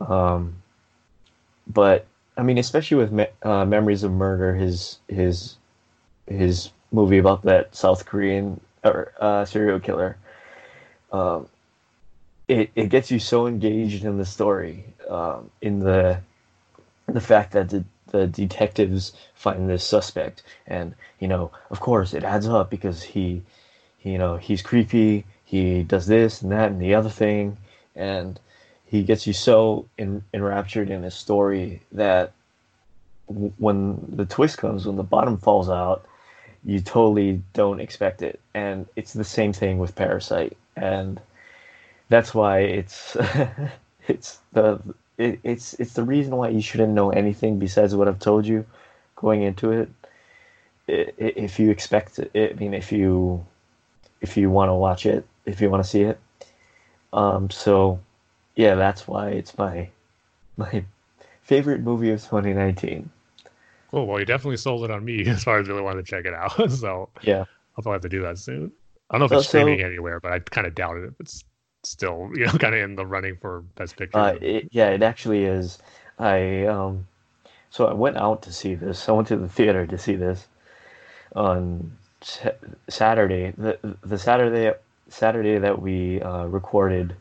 Um, 0.00 0.54
but 1.66 2.06
I 2.36 2.42
mean, 2.42 2.58
especially 2.58 2.98
with 2.98 3.12
Me- 3.12 3.26
uh, 3.42 3.64
Memories 3.64 4.02
of 4.02 4.12
Murder, 4.12 4.54
his 4.54 4.98
his 5.08 5.56
his 6.26 6.70
movie 6.92 7.18
about 7.18 7.42
that 7.42 7.74
South 7.74 8.06
Korean 8.06 8.60
or 8.84 9.12
uh, 9.18 9.44
serial 9.44 9.80
killer. 9.80 10.16
Um, 11.12 11.48
it 12.48 12.70
it 12.74 12.88
gets 12.88 13.10
you 13.10 13.18
so 13.18 13.46
engaged 13.46 14.04
in 14.04 14.18
the 14.18 14.24
story, 14.24 14.84
um, 15.08 15.50
in 15.60 15.80
the 15.80 16.20
the 17.06 17.20
fact 17.20 17.52
that 17.52 17.70
the 17.70 17.84
the 18.08 18.26
detectives 18.26 19.12
find 19.34 19.68
this 19.68 19.84
suspect, 19.84 20.42
and 20.66 20.94
you 21.18 21.28
know, 21.28 21.50
of 21.70 21.80
course, 21.80 22.14
it 22.14 22.22
adds 22.22 22.46
up 22.46 22.70
because 22.70 23.02
he, 23.02 23.42
he 23.98 24.12
you 24.12 24.18
know, 24.18 24.36
he's 24.36 24.62
creepy. 24.62 25.24
He 25.44 25.82
does 25.82 26.06
this 26.06 26.42
and 26.42 26.50
that 26.52 26.70
and 26.70 26.80
the 26.80 26.94
other 26.94 27.10
thing, 27.10 27.56
and 27.96 28.38
he 28.86 29.02
gets 29.02 29.26
you 29.26 29.32
so 29.32 29.86
en- 29.98 30.24
enraptured 30.32 30.90
in 30.90 31.02
his 31.02 31.14
story 31.14 31.82
that 31.92 32.32
w- 33.28 33.52
when 33.58 34.04
the 34.08 34.24
twist 34.26 34.58
comes, 34.58 34.86
when 34.86 34.96
the 34.96 35.02
bottom 35.02 35.36
falls 35.36 35.68
out, 35.68 36.04
you 36.64 36.80
totally 36.80 37.42
don't 37.52 37.80
expect 37.80 38.22
it. 38.22 38.40
And 38.54 38.86
it's 38.96 39.12
the 39.12 39.24
same 39.24 39.52
thing 39.52 39.78
with 39.78 39.94
Parasite, 39.96 40.56
and 40.76 41.20
that's 42.14 42.32
why 42.34 42.60
it's 42.60 43.16
it's 44.08 44.38
the 44.52 44.80
it, 45.18 45.40
it's 45.42 45.74
it's 45.74 45.94
the 45.94 46.04
reason 46.04 46.36
why 46.36 46.48
you 46.48 46.62
shouldn't 46.62 46.92
know 46.92 47.10
anything 47.10 47.58
besides 47.58 47.94
what 47.96 48.06
I've 48.08 48.20
told 48.20 48.46
you 48.46 48.64
going 49.16 49.42
into 49.42 49.72
it. 49.72 49.88
If 50.86 51.58
you 51.58 51.70
expect 51.70 52.18
it, 52.18 52.30
I 52.34 52.54
mean, 52.60 52.72
if 52.74 52.92
you 52.92 53.44
if 54.20 54.36
you 54.36 54.48
want 54.50 54.68
to 54.68 54.74
watch 54.74 55.06
it, 55.06 55.26
if 55.46 55.60
you 55.60 55.70
want 55.70 55.82
to 55.82 55.88
see 55.90 56.02
it, 56.02 56.18
um, 57.12 57.50
so 57.50 57.98
yeah, 58.54 58.74
that's 58.76 59.08
why 59.08 59.30
it's 59.30 59.56
my 59.58 59.88
my 60.56 60.84
favorite 61.42 61.80
movie 61.80 62.10
of 62.12 62.20
2019. 62.20 63.10
Cool. 63.90 64.06
Well, 64.06 64.20
you 64.20 64.26
definitely 64.26 64.56
sold 64.58 64.84
it 64.84 64.90
on 64.90 65.04
me 65.04 65.26
as 65.34 65.42
far 65.42 65.58
as 65.58 65.68
really 65.68 65.82
wanted 65.82 66.04
to 66.06 66.10
check 66.10 66.26
it 66.26 66.34
out. 66.34 66.70
so 66.82 67.08
Yeah. 67.22 67.44
I'll 67.76 67.82
probably 67.82 67.92
have 67.94 68.02
to 68.02 68.08
do 68.08 68.22
that 68.22 68.38
soon. 68.38 68.70
I 69.10 69.14
don't 69.18 69.20
know 69.20 69.24
if 69.26 69.30
So- 69.30 69.38
it's 69.38 69.48
streaming 69.48 69.80
so- 69.80 69.86
anywhere, 69.86 70.20
but 70.20 70.32
I 70.32 70.38
kind 70.38 70.66
of 70.66 70.74
doubt 70.74 70.96
it 70.98 71.04
if 71.04 71.14
it's 71.20 71.42
still, 71.86 72.30
you 72.34 72.46
know, 72.46 72.52
kind 72.52 72.74
of 72.74 72.80
in 72.80 72.96
the 72.96 73.06
running 73.06 73.36
for 73.36 73.62
Best 73.76 73.96
Picture. 73.96 74.18
Uh, 74.18 74.34
it, 74.40 74.68
yeah, 74.70 74.88
it 74.90 75.02
actually 75.02 75.44
is. 75.44 75.78
I 76.18 76.64
um, 76.66 77.06
so 77.70 77.86
I 77.86 77.92
went 77.92 78.16
out 78.16 78.42
to 78.42 78.52
see 78.52 78.74
this. 78.74 79.08
I 79.08 79.12
went 79.12 79.28
to 79.28 79.36
the 79.36 79.48
theater 79.48 79.86
to 79.86 79.98
see 79.98 80.14
this 80.14 80.46
on 81.34 81.90
sa- 82.22 82.50
Saturday. 82.88 83.52
The 83.56 83.78
the 84.02 84.18
Saturday 84.18 84.72
Saturday 85.08 85.58
that 85.58 85.80
we 85.80 86.20
uh, 86.22 86.44
recorded 86.44 87.14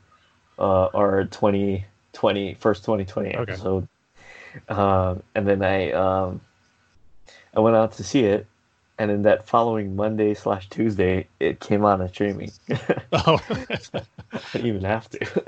uh, 0.59 0.85
our 0.93 1.25
2020 1.25 2.53
first 2.55 2.83
2020 2.83 3.33
Okay. 3.35 3.41
episode. 3.41 3.87
Um, 4.69 5.23
and 5.35 5.47
then 5.47 5.63
I 5.63 5.91
um, 5.91 6.41
I 7.55 7.59
went 7.59 7.75
out 7.75 7.93
to 7.93 8.03
see 8.03 8.25
it, 8.25 8.45
and 8.99 9.09
then 9.09 9.21
that 9.23 9.47
following 9.47 9.95
Monday 9.95 10.33
slash 10.33 10.69
Tuesday, 10.69 11.27
it 11.39 11.59
came 11.59 11.83
on 11.85 12.01
a 12.01 12.09
streaming. 12.09 12.51
oh. 13.13 13.39
I 13.49 13.77
didn't 14.53 14.67
even 14.67 14.83
have 14.83 15.09
to. 15.11 15.47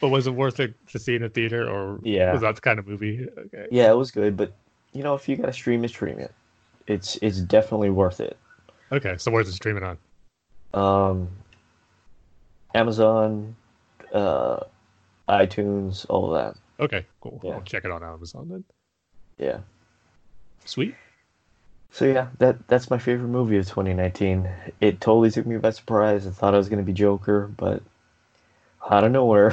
but 0.00 0.08
was 0.08 0.26
it 0.26 0.34
worth 0.34 0.60
it 0.60 0.74
to 0.88 0.98
see 0.98 1.16
in 1.16 1.22
a 1.22 1.28
theater 1.28 1.68
or 1.68 1.98
Yeah. 2.02 2.32
was 2.32 2.42
that 2.42 2.54
the 2.54 2.60
kind 2.60 2.78
of 2.78 2.86
movie? 2.86 3.26
Okay. 3.36 3.66
Yeah, 3.70 3.90
it 3.90 3.96
was 3.96 4.10
good, 4.10 4.36
but 4.36 4.52
you 4.92 5.02
know, 5.02 5.14
if 5.14 5.28
you 5.28 5.36
gotta 5.36 5.52
stream 5.52 5.84
it, 5.84 5.88
stream 5.88 6.18
it. 6.18 6.32
It's 6.86 7.16
it's 7.22 7.40
definitely 7.40 7.90
worth 7.90 8.20
it. 8.20 8.36
Okay. 8.92 9.16
So 9.18 9.30
where's 9.30 9.48
it 9.48 9.52
streaming 9.52 9.84
on? 9.84 9.98
Um, 10.74 11.28
Amazon, 12.74 13.54
uh, 14.12 14.60
iTunes, 15.28 16.06
all 16.08 16.34
of 16.34 16.42
that. 16.42 16.60
Okay, 16.82 17.04
cool. 17.20 17.40
Yeah. 17.44 17.52
I'll 17.52 17.62
check 17.62 17.84
it 17.84 17.90
on 17.90 18.02
Amazon 18.02 18.48
then. 18.48 18.64
Yeah. 19.38 19.58
Sweet. 20.64 20.94
So 21.92 22.04
yeah, 22.04 22.28
that 22.38 22.66
that's 22.68 22.90
my 22.90 22.98
favorite 22.98 23.28
movie 23.28 23.56
of 23.58 23.68
2019. 23.68 24.48
It 24.80 25.00
totally 25.00 25.30
took 25.30 25.46
me 25.46 25.56
by 25.58 25.70
surprise. 25.70 26.26
I 26.26 26.30
thought 26.30 26.54
I 26.54 26.58
was 26.58 26.68
gonna 26.68 26.82
be 26.82 26.92
Joker, 26.92 27.48
but 27.56 27.82
out 28.90 29.04
of 29.04 29.12
nowhere, 29.12 29.50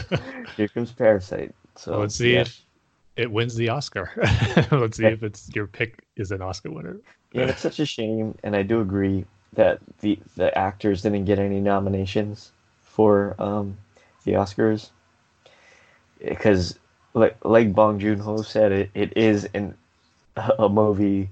here 0.56 0.68
comes 0.68 0.92
Parasite. 0.92 1.54
So 1.76 1.92
Well, 1.92 2.00
let's 2.00 2.14
see 2.16 2.34
yeah. 2.34 2.42
if 2.42 2.64
it 3.16 3.30
wins 3.30 3.54
the 3.54 3.68
Oscar. 3.70 4.10
let's 4.72 4.96
see 4.96 5.04
Yeah. 5.04 5.10
if 5.10 5.22
it's 5.22 5.48
your 5.54 5.66
pick 5.66 6.04
is 6.16 6.30
an 6.32 6.42
Oscar 6.42 6.70
winner. 6.70 7.00
Yeah, 7.32 7.46
it's 7.46 7.60
such 7.62 7.78
a 7.80 7.86
shame, 7.86 8.34
and 8.42 8.56
I 8.56 8.62
do 8.62 8.80
agree 8.80 9.26
that 9.52 9.80
the 10.00 10.18
the 10.36 10.56
actors 10.56 11.02
didn't 11.02 11.24
get 11.24 11.38
any 11.38 11.60
nominations 11.60 12.52
for 12.82 13.34
um, 13.38 13.76
the 14.24 14.32
Oscars 14.32 14.90
because, 16.18 16.78
like 17.14 17.36
like 17.44 17.74
Bong 17.74 17.98
Joon 17.98 18.18
Ho 18.20 18.42
said, 18.42 18.72
it, 18.72 18.90
it 18.94 19.16
is 19.16 19.48
an 19.54 19.74
a 20.58 20.68
movie 20.68 21.30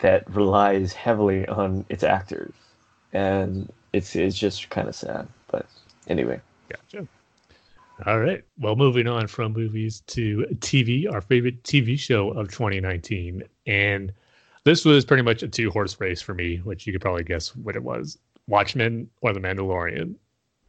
that 0.00 0.28
relies 0.30 0.92
heavily 0.92 1.46
on 1.48 1.84
its 1.88 2.02
actors, 2.02 2.52
and 3.12 3.70
it's 3.92 4.14
it's 4.16 4.38
just 4.38 4.70
kind 4.70 4.88
of 4.88 4.94
sad. 4.94 5.28
But 5.50 5.66
anyway, 6.08 6.40
Gotcha. 6.68 7.06
All 8.06 8.20
right. 8.20 8.44
Well, 8.58 8.76
moving 8.76 9.08
on 9.08 9.26
from 9.26 9.52
movies 9.52 10.02
to 10.08 10.46
TV, 10.58 11.10
our 11.10 11.20
favorite 11.20 11.62
TV 11.64 11.98
show 11.98 12.30
of 12.30 12.48
2019. 12.48 13.42
And 13.66 14.12
this 14.64 14.84
was 14.84 15.04
pretty 15.04 15.22
much 15.22 15.42
a 15.42 15.48
two 15.48 15.70
horse 15.70 15.98
race 16.00 16.22
for 16.22 16.34
me, 16.34 16.58
which 16.58 16.86
you 16.86 16.92
could 16.92 17.02
probably 17.02 17.24
guess 17.24 17.56
what 17.56 17.74
it 17.74 17.82
was 17.82 18.18
Watchmen 18.46 19.10
or 19.20 19.32
The 19.32 19.40
Mandalorian. 19.40 20.14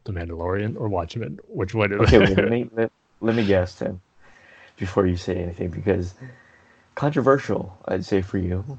The 0.04 0.12
Mandalorian 0.12 0.76
or 0.76 0.88
Watchmen? 0.88 1.38
Which 1.46 1.74
one? 1.74 1.92
okay, 1.92 2.18
wait, 2.18 2.36
let 2.36 2.48
me 2.50 2.68
let, 2.72 2.90
let 3.20 3.36
me 3.36 3.44
guess 3.44 3.74
then 3.74 4.00
before 4.76 5.06
you 5.06 5.16
say 5.16 5.36
anything 5.36 5.68
because 5.68 6.14
controversial, 6.94 7.78
I'd 7.86 8.04
say 8.04 8.22
for 8.22 8.38
you. 8.38 8.78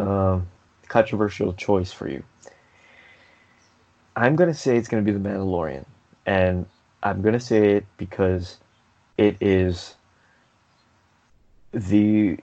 Um, 0.00 0.46
controversial 0.88 1.52
choice 1.52 1.92
for 1.92 2.08
you. 2.08 2.22
I'm 4.16 4.36
gonna 4.36 4.54
say 4.54 4.76
it's 4.76 4.88
gonna 4.88 5.02
be 5.02 5.12
the 5.12 5.18
Mandalorian, 5.18 5.84
and 6.26 6.66
I'm 7.02 7.22
gonna 7.22 7.40
say 7.40 7.76
it 7.76 7.86
because 7.96 8.58
it 9.16 9.36
is 9.40 9.94
the 11.72 12.38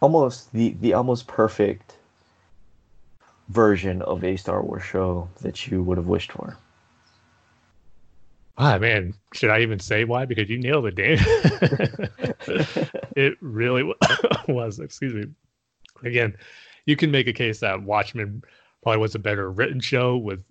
almost 0.00 0.52
the 0.52 0.76
the 0.80 0.92
almost 0.92 1.26
perfect 1.26 1.96
version 3.48 4.02
of 4.02 4.24
a 4.24 4.36
Star 4.36 4.62
Wars 4.62 4.82
show 4.82 5.28
that 5.40 5.66
you 5.66 5.82
would 5.82 5.96
have 5.96 6.06
wished 6.06 6.32
for. 6.32 6.56
Ah, 8.56 8.78
man, 8.78 9.14
should 9.32 9.50
I 9.50 9.60
even 9.60 9.80
say 9.80 10.04
why? 10.04 10.26
Because 10.26 10.48
you 10.48 10.58
nailed 10.58 10.86
it, 10.86 10.94
Dan. 10.94 11.18
it 13.16 13.36
really 13.40 13.82
was. 14.48 14.78
Excuse 14.78 15.14
me. 15.14 15.26
Again, 16.04 16.36
you 16.86 16.96
can 16.96 17.10
make 17.10 17.26
a 17.26 17.32
case 17.32 17.60
that 17.60 17.82
Watchmen 17.82 18.42
probably 18.82 19.00
was 19.00 19.14
a 19.14 19.18
better 19.18 19.50
written 19.50 19.80
show 19.80 20.16
with, 20.16 20.42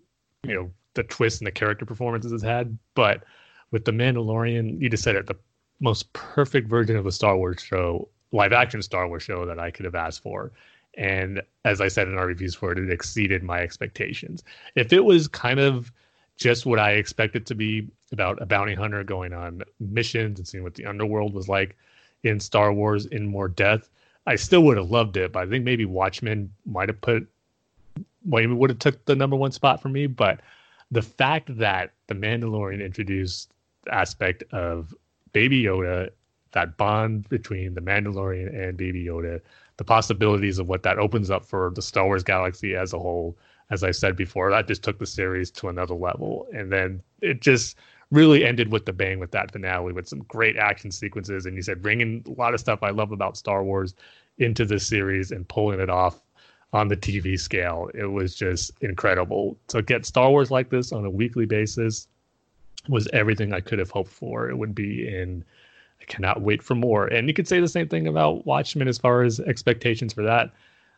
you 0.44 0.54
know, 0.54 0.72
the 0.96 1.04
twists 1.04 1.40
and 1.40 1.48
the 1.48 1.52
character 1.52 1.86
performances 1.86 2.32
it's 2.32 2.44
had. 2.44 2.78
But 2.96 3.24
with 3.72 3.86
The 3.86 3.92
Mandalorian, 3.92 4.80
you 4.80 4.90
just 4.90 5.04
said 5.04 5.16
it, 5.16 5.28
the 5.28 5.38
most 5.80 6.12
perfect 6.14 6.68
version 6.68 6.96
of 6.96 7.06
a 7.06 7.12
Star 7.12 7.38
Wars 7.38 7.62
show, 7.62 8.08
live 8.32 8.54
action 8.54 8.82
Star 8.82 9.08
Wars 9.08 9.24
show 9.24 9.46
that 9.46 9.60
I 9.60 9.72
could 9.72 9.86
have 9.86 9.96
asked 9.96 10.22
for. 10.22 10.52
And 10.96 11.42
as 11.66 11.82
I 11.82 11.88
said 11.88 12.08
in 12.08 12.18
our 12.18 12.28
reviews 12.28 12.54
for 12.54 12.72
it, 12.72 12.78
it 12.78 12.92
exceeded 12.92 13.44
my 13.44 13.60
expectations. 13.60 14.44
If 14.76 14.94
it 14.94 15.04
was 15.04 15.28
kind 15.28 15.60
of 15.60 15.92
just 16.38 16.66
what 16.66 16.80
I 16.80 16.92
expected 16.92 17.46
to 17.48 17.56
be 17.56 17.88
about 18.12 18.42
a 18.42 18.46
bounty 18.46 18.74
hunter 18.74 19.04
going 19.04 19.34
on 19.34 19.64
missions 19.80 20.40
and 20.40 20.48
seeing 20.48 20.64
what 20.64 20.76
the 20.76 20.86
underworld 20.86 21.34
was 21.34 21.48
like 21.48 21.76
in 22.24 22.40
Star 22.40 22.74
Wars 22.74 23.06
in 23.08 23.26
more 23.26 23.48
depth. 23.48 23.90
I 24.26 24.36
still 24.36 24.64
would 24.64 24.78
have 24.78 24.90
loved 24.90 25.18
it, 25.18 25.34
but 25.34 25.44
I 25.44 25.50
think 25.50 25.66
maybe 25.66 25.86
Watchmen 25.86 26.54
might 26.66 26.90
have 26.90 27.02
put 27.02 27.28
well, 28.26 28.48
would 28.48 28.70
have 28.70 28.80
took 28.80 29.04
the 29.06 29.16
number 29.16 29.36
one 29.36 29.52
spot 29.52 29.82
for 29.82 29.90
me. 29.90 30.08
But 30.08 30.40
the 30.92 31.02
fact 31.02 31.58
that 31.58 31.92
the 32.08 32.16
Mandalorian 32.16 32.84
introduced 32.84 33.52
aspect 33.92 34.44
of 34.54 34.94
Baby 35.34 35.64
Yoda, 35.64 36.10
that 36.52 36.78
bond 36.78 37.28
between 37.30 37.74
the 37.74 37.82
Mandalorian 37.82 38.54
and 38.54 38.78
Baby 38.78 39.06
Yoda, 39.06 39.42
the 39.78 39.84
possibilities 39.84 40.60
of 40.60 40.70
what 40.70 40.84
that 40.84 41.00
opens 41.00 41.32
up 41.32 41.46
for 41.46 41.72
the 41.76 41.82
Star 41.82 42.06
Wars 42.06 42.24
galaxy 42.24 42.76
as 42.76 42.94
a 42.94 43.00
whole, 43.00 43.38
as 43.72 43.84
I 43.84 43.92
said 43.92 44.16
before, 44.16 44.52
that 44.52 44.68
just 44.68 44.84
took 44.84 45.00
the 45.00 45.06
series 45.06 45.50
to 45.52 45.70
another 45.70 45.96
level. 45.96 46.48
And 46.54 46.72
then 46.72 47.02
it 47.22 47.42
just 47.42 47.78
really 48.12 48.46
ended 48.46 48.72
with 48.72 48.86
the 48.86 48.94
bang 48.94 49.20
with 49.20 49.32
that 49.32 49.52
finale 49.52 49.94
with 49.94 50.08
some 50.08 50.20
great 50.28 50.58
action 50.58 50.92
sequences. 50.92 51.46
And 51.46 51.56
you 51.56 51.62
said 51.62 51.82
bringing 51.82 52.24
a 52.28 52.40
lot 52.40 52.54
of 52.54 52.60
stuff 52.60 52.84
I 52.84 52.90
love 52.90 53.12
about 53.12 53.38
Star 53.38 53.64
Wars 53.64 53.96
into 54.38 54.66
this 54.66 54.86
series 54.86 55.32
and 55.32 55.48
pulling 55.48 55.80
it 55.80 55.90
off 55.90 56.22
on 56.74 56.88
the 56.88 56.98
TV 56.98 57.40
scale. 57.40 57.90
It 57.94 58.06
was 58.06 58.36
just 58.36 58.72
incredible. 58.82 59.58
To 59.70 59.82
get 59.82 60.06
Star 60.06 60.30
Wars 60.30 60.52
like 60.52 60.70
this 60.70 60.92
on 60.92 61.06
a 61.06 61.10
weekly 61.10 61.46
basis 61.46 62.08
was 62.90 63.08
everything 63.14 63.54
I 63.54 63.62
could 63.62 63.80
have 63.80 63.92
hoped 63.92 64.12
for. 64.12 64.50
It 64.50 64.58
would 64.58 64.76
be 64.76 65.08
in. 65.08 65.46
I 66.02 66.06
cannot 66.06 66.42
wait 66.42 66.62
for 66.62 66.76
more. 66.76 67.08
And 67.08 67.30
you 67.30 67.34
could 67.34 67.48
say 67.48 67.62
the 67.62 67.68
same 67.68 67.88
thing 67.88 68.08
about 68.08 68.46
Watchmen 68.46 68.90
as 68.90 68.98
far 68.98 69.24
as 69.24 69.40
expectations 69.40 70.12
for 70.14 70.24
that. 70.24 70.52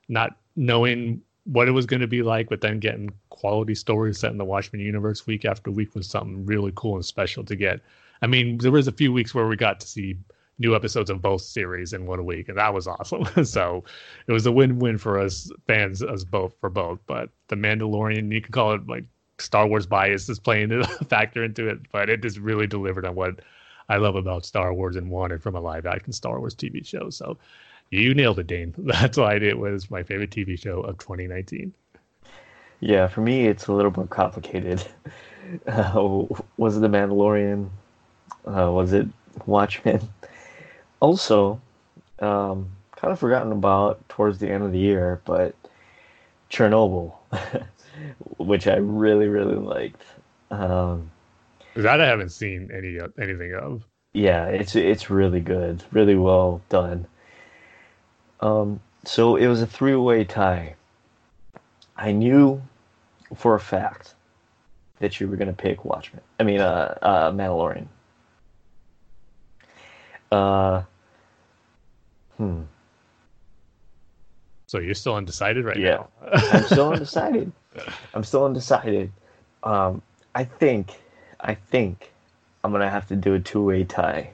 Not 0.07 0.35
knowing 0.55 1.21
what 1.45 1.67
it 1.67 1.71
was 1.71 1.85
going 1.85 2.01
to 2.01 2.07
be 2.07 2.23
like, 2.23 2.49
but 2.49 2.61
then 2.61 2.79
getting 2.79 3.11
quality 3.29 3.75
stories 3.75 4.19
set 4.19 4.31
in 4.31 4.37
the 4.37 4.45
Watchmen 4.45 4.81
universe 4.81 5.25
week 5.27 5.45
after 5.45 5.71
week 5.71 5.95
was 5.95 6.07
something 6.07 6.45
really 6.45 6.71
cool 6.75 6.95
and 6.95 7.05
special 7.05 7.43
to 7.45 7.55
get. 7.55 7.81
I 8.21 8.27
mean, 8.27 8.57
there 8.57 8.71
was 8.71 8.87
a 8.87 8.91
few 8.91 9.13
weeks 9.13 9.33
where 9.35 9.47
we 9.47 9.55
got 9.55 9.79
to 9.81 9.87
see 9.87 10.17
new 10.57 10.75
episodes 10.75 11.09
of 11.09 11.21
both 11.21 11.41
series 11.41 11.93
in 11.93 12.05
one 12.05 12.25
week, 12.25 12.49
and 12.49 12.57
that 12.57 12.73
was 12.73 12.87
awesome. 12.99 13.45
so 13.45 13.83
it 14.27 14.31
was 14.31 14.45
a 14.45 14.51
win-win 14.51 14.97
for 14.97 15.19
us 15.19 15.51
fans, 15.67 16.01
as 16.01 16.25
both 16.25 16.53
for 16.59 16.69
both. 16.69 16.99
But 17.05 17.29
the 17.47 17.55
Mandalorian, 17.55 18.31
you 18.31 18.41
could 18.41 18.53
call 18.53 18.73
it 18.73 18.87
like 18.87 19.05
Star 19.37 19.67
Wars 19.67 19.85
bias 19.85 20.29
is 20.29 20.39
playing 20.39 20.71
a 20.71 20.83
factor 21.09 21.43
into 21.43 21.67
it, 21.67 21.79
but 21.91 22.09
it 22.09 22.21
just 22.21 22.37
really 22.37 22.67
delivered 22.67 23.05
on 23.05 23.15
what 23.15 23.41
I 23.89 23.97
love 23.97 24.15
about 24.15 24.45
Star 24.45 24.73
Wars 24.73 24.95
and 24.95 25.11
wanted 25.11 25.43
from 25.43 25.55
a 25.55 25.61
live-action 25.61 26.13
Star 26.13 26.39
Wars 26.39 26.55
TV 26.55 26.85
show. 26.85 27.09
So 27.09 27.37
you 27.91 28.13
nailed 28.13 28.39
it, 28.39 28.47
Dane. 28.47 28.73
That's 28.77 29.17
why 29.17 29.35
it 29.35 29.57
was 29.57 29.89
my 29.91 30.03
favorite 30.03 30.31
TV 30.31 30.57
show 30.59 30.81
of 30.81 30.97
2019. 30.97 31.73
Yeah, 32.79 33.07
for 33.07 33.21
me, 33.21 33.47
it's 33.47 33.67
a 33.67 33.73
little 33.73 33.91
more 33.95 34.07
complicated. 34.07 34.83
Uh, 35.67 36.23
was 36.57 36.75
it 36.75 36.79
The 36.79 36.87
Mandalorian? 36.87 37.69
Uh, 38.47 38.71
was 38.71 38.93
it 38.93 39.07
Watchmen? 39.45 40.01
Also, 41.01 41.61
um, 42.17 42.67
kind 42.95 43.11
of 43.11 43.19
forgotten 43.19 43.51
about 43.51 43.99
towards 44.09 44.39
the 44.39 44.49
end 44.49 44.63
of 44.63 44.71
the 44.71 44.79
year, 44.79 45.21
but 45.25 45.53
Chernobyl, 46.49 47.13
which 48.37 48.65
I 48.65 48.77
really, 48.77 49.27
really 49.27 49.55
liked. 49.57 50.01
Um, 50.49 51.11
That 51.75 52.01
I 52.01 52.07
haven't 52.07 52.29
seen 52.31 52.71
any 52.73 52.97
anything 53.21 53.53
of. 53.53 53.83
yeah, 54.13 54.47
it's 54.47 54.75
it's 54.75 55.09
really 55.11 55.41
good, 55.41 55.83
really 55.91 56.15
well 56.15 56.61
done. 56.69 57.05
Um, 58.41 58.79
so 59.03 59.35
it 59.35 59.47
was 59.47 59.61
a 59.61 59.67
three-way 59.67 60.23
tie. 60.25 60.75
I 61.97 62.11
knew 62.11 62.61
for 63.35 63.55
a 63.55 63.59
fact 63.59 64.13
that 64.99 65.19
you 65.19 65.27
were 65.27 65.35
going 65.35 65.47
to 65.47 65.53
pick 65.53 65.85
Watchmen. 65.85 66.21
I 66.39 66.43
mean, 66.43 66.59
uh, 66.59 66.97
uh, 67.01 67.31
Mandalorian. 67.31 67.87
Uh, 70.31 70.83
Hmm. 72.37 72.63
So 74.67 74.79
you're 74.79 74.93
still 74.95 75.15
undecided 75.15 75.63
right 75.63 75.77
Yeah. 75.77 76.03
now. 76.21 76.29
I'm 76.51 76.63
still 76.65 76.89
undecided. 76.93 77.51
I'm 78.13 78.23
still 78.23 78.45
undecided. 78.45 79.11
Um, 79.63 80.01
I 80.33 80.43
think, 80.43 80.99
I 81.39 81.53
think, 81.55 82.11
I'm 82.63 82.71
gonna 82.71 82.89
have 82.89 83.07
to 83.07 83.15
do 83.15 83.35
a 83.35 83.39
two-way 83.39 83.83
tie. 83.85 84.31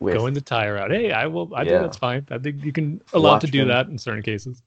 With 0.00 0.14
Going 0.14 0.34
the 0.34 0.40
tire 0.40 0.76
out. 0.76 0.90
Hey, 0.90 1.12
I 1.12 1.26
will. 1.26 1.54
I 1.54 1.62
Yeah. 1.62 1.70
think 1.72 1.82
that's 1.82 1.96
fine. 1.98 2.26
I 2.30 2.38
think 2.38 2.64
you 2.64 2.72
can 2.72 3.00
allow 3.12 3.38
to 3.38 3.46
do 3.46 3.66
that 3.66 3.88
in 3.88 3.98
certain 3.98 4.22
cases. 4.22 4.62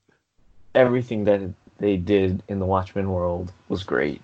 everything 0.76 1.24
that 1.26 1.42
they 1.80 1.98
did 1.98 2.44
in 2.48 2.60
the 2.60 2.66
Watchmen 2.66 3.10
world 3.10 3.52
was 3.70 3.84
great. 3.84 4.22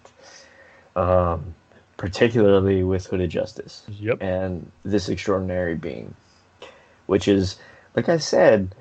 Um, 0.96 1.56
particularly 1.98 2.84
with 2.84 3.08
Hooded 3.08 3.30
Justice. 3.30 3.84
Yep. 3.88 4.22
and 4.22 4.72
this 4.84 5.10
extraordinary 5.10 5.76
being, 5.76 6.14
which 7.08 7.28
is, 7.28 7.58
like 7.96 8.10
I 8.10 8.18
said, 8.18 8.76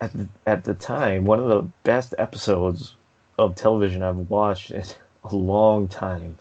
at 0.00 0.12
the, 0.12 0.28
at 0.46 0.64
the 0.64 0.74
time, 0.74 1.24
one 1.24 1.38
of 1.40 1.48
the 1.48 1.62
best 1.84 2.14
episodes 2.18 2.94
of 3.38 3.54
television 3.54 4.02
I've 4.02 4.28
watched 4.30 4.70
in 4.70 4.84
a 5.24 5.34
long 5.34 5.88
time. 5.88 6.38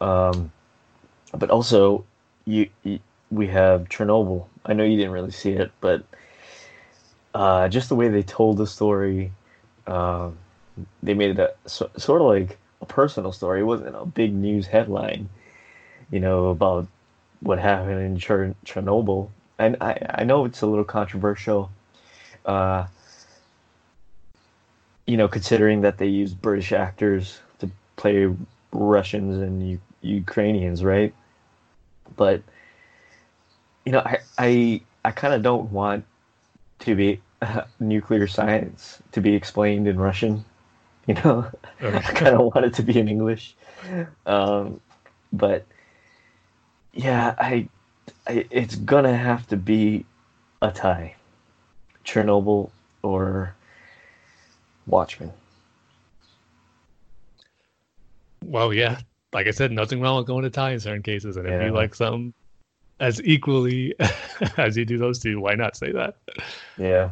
Um, 0.00 0.52
but 1.32 1.50
also, 1.50 2.04
you, 2.44 2.68
you 2.82 3.00
we 3.30 3.48
have 3.48 3.88
Chernobyl. 3.88 4.46
I 4.64 4.72
know 4.72 4.84
you 4.84 4.96
didn't 4.96 5.12
really 5.12 5.30
see 5.30 5.52
it, 5.52 5.70
but 5.80 6.04
uh, 7.34 7.68
just 7.68 7.88
the 7.88 7.94
way 7.94 8.08
they 8.08 8.22
told 8.22 8.56
the 8.56 8.66
story, 8.66 9.32
uh, 9.86 10.30
they 11.02 11.14
made 11.14 11.30
it 11.30 11.38
a, 11.38 11.68
so, 11.68 11.90
sort 11.96 12.20
of 12.20 12.28
like 12.28 12.58
a 12.80 12.86
personal 12.86 13.32
story. 13.32 13.60
It 13.60 13.64
wasn't 13.64 13.96
a 13.96 14.04
big 14.06 14.34
news 14.34 14.66
headline, 14.66 15.28
you 16.10 16.20
know, 16.20 16.46
about 16.46 16.86
what 17.40 17.58
happened 17.58 18.00
in 18.00 18.18
Cher- 18.18 18.54
Chernobyl. 18.64 19.30
And 19.58 19.76
I, 19.80 19.98
I 20.10 20.24
know 20.24 20.44
it's 20.44 20.62
a 20.62 20.66
little 20.66 20.84
controversial, 20.84 21.70
uh, 22.44 22.86
you 25.06 25.16
know, 25.16 25.28
considering 25.28 25.82
that 25.82 25.98
they 25.98 26.06
used 26.06 26.40
British 26.40 26.72
actors 26.72 27.40
to 27.58 27.70
play 27.96 28.32
Russians 28.72 29.36
and 29.38 29.68
U- 29.70 29.80
Ukrainians, 30.02 30.84
right? 30.84 31.14
But 32.16 32.42
you 33.88 33.92
know, 33.92 34.02
I 34.04 34.18
I, 34.36 34.80
I 35.06 35.10
kind 35.12 35.32
of 35.32 35.42
don't 35.42 35.72
want 35.72 36.04
to 36.80 36.94
be 36.94 37.22
nuclear 37.80 38.26
science 38.26 39.00
to 39.12 39.22
be 39.22 39.34
explained 39.34 39.88
in 39.88 39.98
Russian. 39.98 40.44
You 41.06 41.14
know, 41.14 41.50
I 41.80 42.00
kind 42.00 42.36
of 42.36 42.54
want 42.54 42.66
it 42.66 42.74
to 42.74 42.82
be 42.82 42.98
in 42.98 43.08
English. 43.08 43.54
Um, 44.26 44.82
but 45.32 45.64
yeah, 46.92 47.34
I, 47.38 47.66
I 48.26 48.44
it's 48.50 48.74
gonna 48.74 49.16
have 49.16 49.46
to 49.46 49.56
be 49.56 50.04
a 50.60 50.70
tie. 50.70 51.14
Chernobyl 52.04 52.70
or 53.02 53.54
Watchmen. 54.86 55.32
Well, 58.44 58.74
yeah. 58.74 59.00
Like 59.32 59.46
I 59.46 59.52
said, 59.52 59.72
nothing 59.72 60.02
wrong 60.02 60.18
with 60.18 60.26
going 60.26 60.42
to 60.42 60.50
tie 60.50 60.72
in 60.72 60.80
certain 60.80 61.02
cases. 61.02 61.38
And 61.38 61.46
if 61.46 61.62
you 61.62 61.70
like 61.70 61.94
something 61.94 62.34
as 63.00 63.22
equally 63.24 63.94
as 64.56 64.76
you 64.76 64.84
do 64.84 64.98
those 64.98 65.18
two, 65.18 65.40
why 65.40 65.54
not 65.54 65.76
say 65.76 65.92
that? 65.92 66.16
Yeah. 66.76 67.10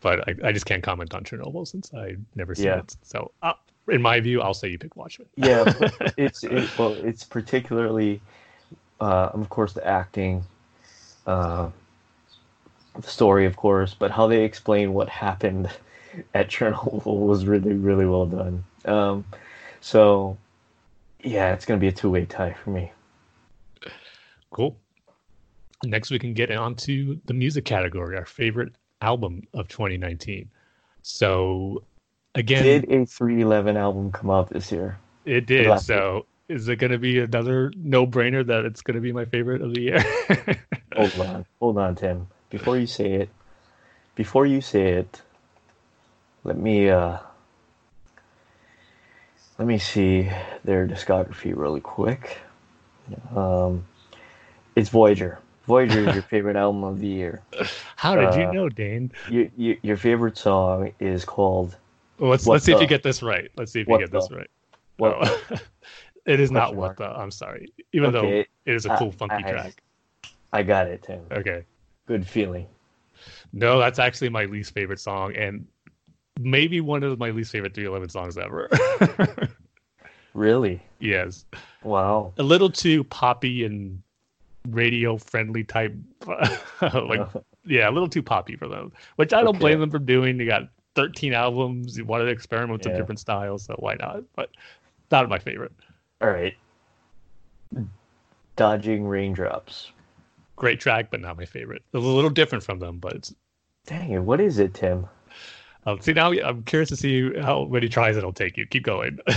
But 0.00 0.28
I, 0.28 0.48
I 0.48 0.52
just 0.52 0.66
can't 0.66 0.82
comment 0.82 1.14
on 1.14 1.24
Chernobyl 1.24 1.66
since 1.66 1.92
I 1.94 2.16
never 2.34 2.54
seen 2.54 2.66
Yeah. 2.66 2.78
it. 2.78 2.96
So, 3.02 3.30
uh, 3.42 3.52
in 3.88 4.02
my 4.02 4.20
view, 4.20 4.42
I'll 4.42 4.54
say 4.54 4.68
you 4.68 4.78
pick 4.78 4.96
Watchmen. 4.96 5.28
Yeah, 5.36 5.64
it's 6.16 6.44
it, 6.44 6.68
well, 6.78 6.96
it's 7.02 7.24
particularly, 7.24 8.20
uh, 9.00 9.30
of 9.32 9.48
course, 9.48 9.72
the 9.72 9.86
acting, 9.86 10.44
uh, 11.26 11.68
the 13.00 13.08
story, 13.08 13.46
of 13.46 13.56
course, 13.56 13.94
but 13.94 14.10
how 14.10 14.26
they 14.26 14.44
explain 14.44 14.92
what 14.92 15.08
happened 15.08 15.70
at 16.34 16.48
Chernobyl 16.48 17.26
was 17.26 17.46
really, 17.46 17.74
really 17.74 18.06
well 18.06 18.26
done. 18.26 18.64
Um, 18.84 19.24
so, 19.80 20.36
yeah, 21.22 21.52
it's 21.52 21.64
gonna 21.64 21.80
be 21.80 21.88
a 21.88 21.92
two-way 21.92 22.24
tie 22.24 22.52
for 22.52 22.70
me. 22.70 22.92
Cool. 24.50 24.76
Next, 25.84 26.10
we 26.10 26.18
can 26.18 26.34
get 26.34 26.50
on 26.50 26.74
to 26.76 27.20
the 27.24 27.34
music 27.34 27.64
category, 27.64 28.16
our 28.16 28.24
favorite 28.24 28.74
album 29.00 29.42
of 29.54 29.68
2019. 29.68 30.48
So, 31.02 31.84
again, 32.34 32.62
Did 32.62 32.84
a 32.84 33.04
311 33.06 33.76
album 33.76 34.12
come 34.12 34.30
out 34.30 34.50
this 34.50 34.70
year? 34.70 34.98
it 35.24 35.46
did. 35.46 35.80
So, 35.80 36.26
is 36.48 36.68
it 36.68 36.76
going 36.76 36.92
to 36.92 36.98
be 36.98 37.18
another 37.18 37.72
no 37.76 38.06
brainer 38.06 38.46
that 38.46 38.64
it's 38.64 38.82
going 38.82 38.94
to 38.94 39.00
be 39.00 39.12
my 39.12 39.24
favorite 39.24 39.62
of 39.62 39.74
the 39.74 39.80
year? 39.80 40.04
Hold 40.96 41.20
on, 41.20 41.46
hold 41.58 41.78
on, 41.78 41.94
Tim. 41.94 42.26
Before 42.50 42.76
you 42.76 42.86
say 42.86 43.14
it, 43.14 43.30
before 44.14 44.44
you 44.44 44.60
say 44.60 44.92
it, 44.92 45.22
let 46.44 46.58
me 46.58 46.90
uh, 46.90 47.16
let 49.58 49.66
me 49.66 49.78
see 49.78 50.30
their 50.64 50.86
discography 50.86 51.56
really 51.56 51.80
quick. 51.80 52.40
Um, 53.34 53.86
it's 54.76 54.90
Voyager. 54.90 55.38
Voyager 55.66 56.08
is 56.08 56.14
your 56.14 56.22
favorite 56.24 56.56
album 56.56 56.82
of 56.84 56.98
the 56.98 57.06
year. 57.06 57.42
How 57.96 58.14
did 58.16 58.34
you 58.34 58.48
Uh, 58.48 58.52
know, 58.52 58.68
Dane? 58.68 59.12
You, 59.30 59.50
you, 59.56 59.78
your 59.82 59.96
favorite 59.96 60.36
song 60.36 60.92
is 60.98 61.24
called 61.24 61.76
Well, 62.18 62.30
let's 62.30 62.44
what 62.46 62.54
let's 62.54 62.64
see 62.64 62.72
if 62.72 62.80
you 62.80 62.86
get 62.86 63.02
this 63.02 63.22
right. 63.22 63.50
Let's 63.56 63.72
see 63.72 63.80
if 63.80 63.88
you 63.88 63.98
get 63.98 64.10
this 64.10 64.28
right. 64.30 64.50
What 64.96 65.16
Oh. 65.20 65.56
it 66.26 66.40
is 66.40 66.50
not 66.50 66.74
what 66.74 66.96
the. 66.96 67.04
I'm 67.06 67.30
sorry. 67.30 67.72
Even 67.92 68.12
though 68.12 68.28
it 68.28 68.48
is 68.66 68.86
a 68.86 68.96
cool, 68.96 69.12
funky 69.12 69.36
I- 69.44 69.50
track. 69.50 69.82
I 70.52 70.62
got 70.62 70.86
it, 70.86 71.02
Tim. 71.02 71.20
Okay. 71.30 71.64
Good 72.06 72.26
feeling. 72.26 72.66
No, 73.52 73.78
that's 73.78 73.98
actually 73.98 74.28
my 74.28 74.44
least 74.46 74.74
favorite 74.74 75.00
song, 75.00 75.34
and 75.36 75.66
maybe 76.40 76.80
one 76.80 77.02
of 77.04 77.18
my 77.18 77.30
least 77.30 77.52
favorite 77.52 77.72
311 77.74 78.08
songs 78.10 78.36
ever. 78.36 78.68
Really? 80.34 80.80
yes, 80.98 81.44
Wow. 81.82 82.32
a 82.38 82.42
little 82.42 82.70
too 82.70 83.04
poppy 83.04 83.64
and 83.64 84.02
radio 84.68 85.16
friendly 85.16 85.64
type. 85.64 85.94
like, 86.26 87.26
yeah, 87.66 87.88
a 87.88 87.92
little 87.92 88.08
too 88.08 88.22
poppy 88.22 88.56
for 88.56 88.68
them, 88.68 88.92
which 89.16 89.32
I 89.32 89.40
don't 89.40 89.50
Okay. 89.50 89.58
blame 89.58 89.80
them 89.80 89.90
for 89.90 89.98
doing. 89.98 90.36
They 90.38 90.44
got 90.44 90.62
13 90.94 91.32
albums. 91.32 91.96
You 91.96 92.04
wanted 92.04 92.26
to 92.26 92.30
experiment 92.30 92.82
with 92.84 92.92
Yeah. 92.92 92.98
different 92.98 93.20
styles, 93.20 93.64
so 93.64 93.74
why 93.78 93.94
not? 93.94 94.22
But 94.34 94.50
not 95.10 95.28
my 95.28 95.38
favorite. 95.38 95.72
All 96.20 96.30
right. 96.30 96.54
Dodging 98.56 99.06
raindrops. 99.06 99.90
Great 100.56 100.78
track, 100.78 101.10
but 101.10 101.20
not 101.20 101.36
my 101.36 101.46
favorite. 101.46 101.82
It's 101.92 102.04
a 102.04 102.06
little 102.06 102.30
different 102.30 102.62
from 102.62 102.78
them, 102.78 102.98
but 102.98 103.14
it's. 103.14 103.34
Dang 103.86 104.10
it! 104.10 104.18
What 104.20 104.40
is 104.40 104.58
it, 104.58 104.74
Tim? 104.74 105.06
Um, 105.86 106.00
see 106.00 106.12
now, 106.12 106.30
I'm 106.30 106.62
curious 106.62 106.90
to 106.90 106.96
see 106.96 107.36
how 107.40 107.64
many 107.64 107.88
tries 107.88 108.16
it'll 108.16 108.32
take 108.32 108.56
you. 108.56 108.66
Keep 108.66 108.84
going. 108.84 109.18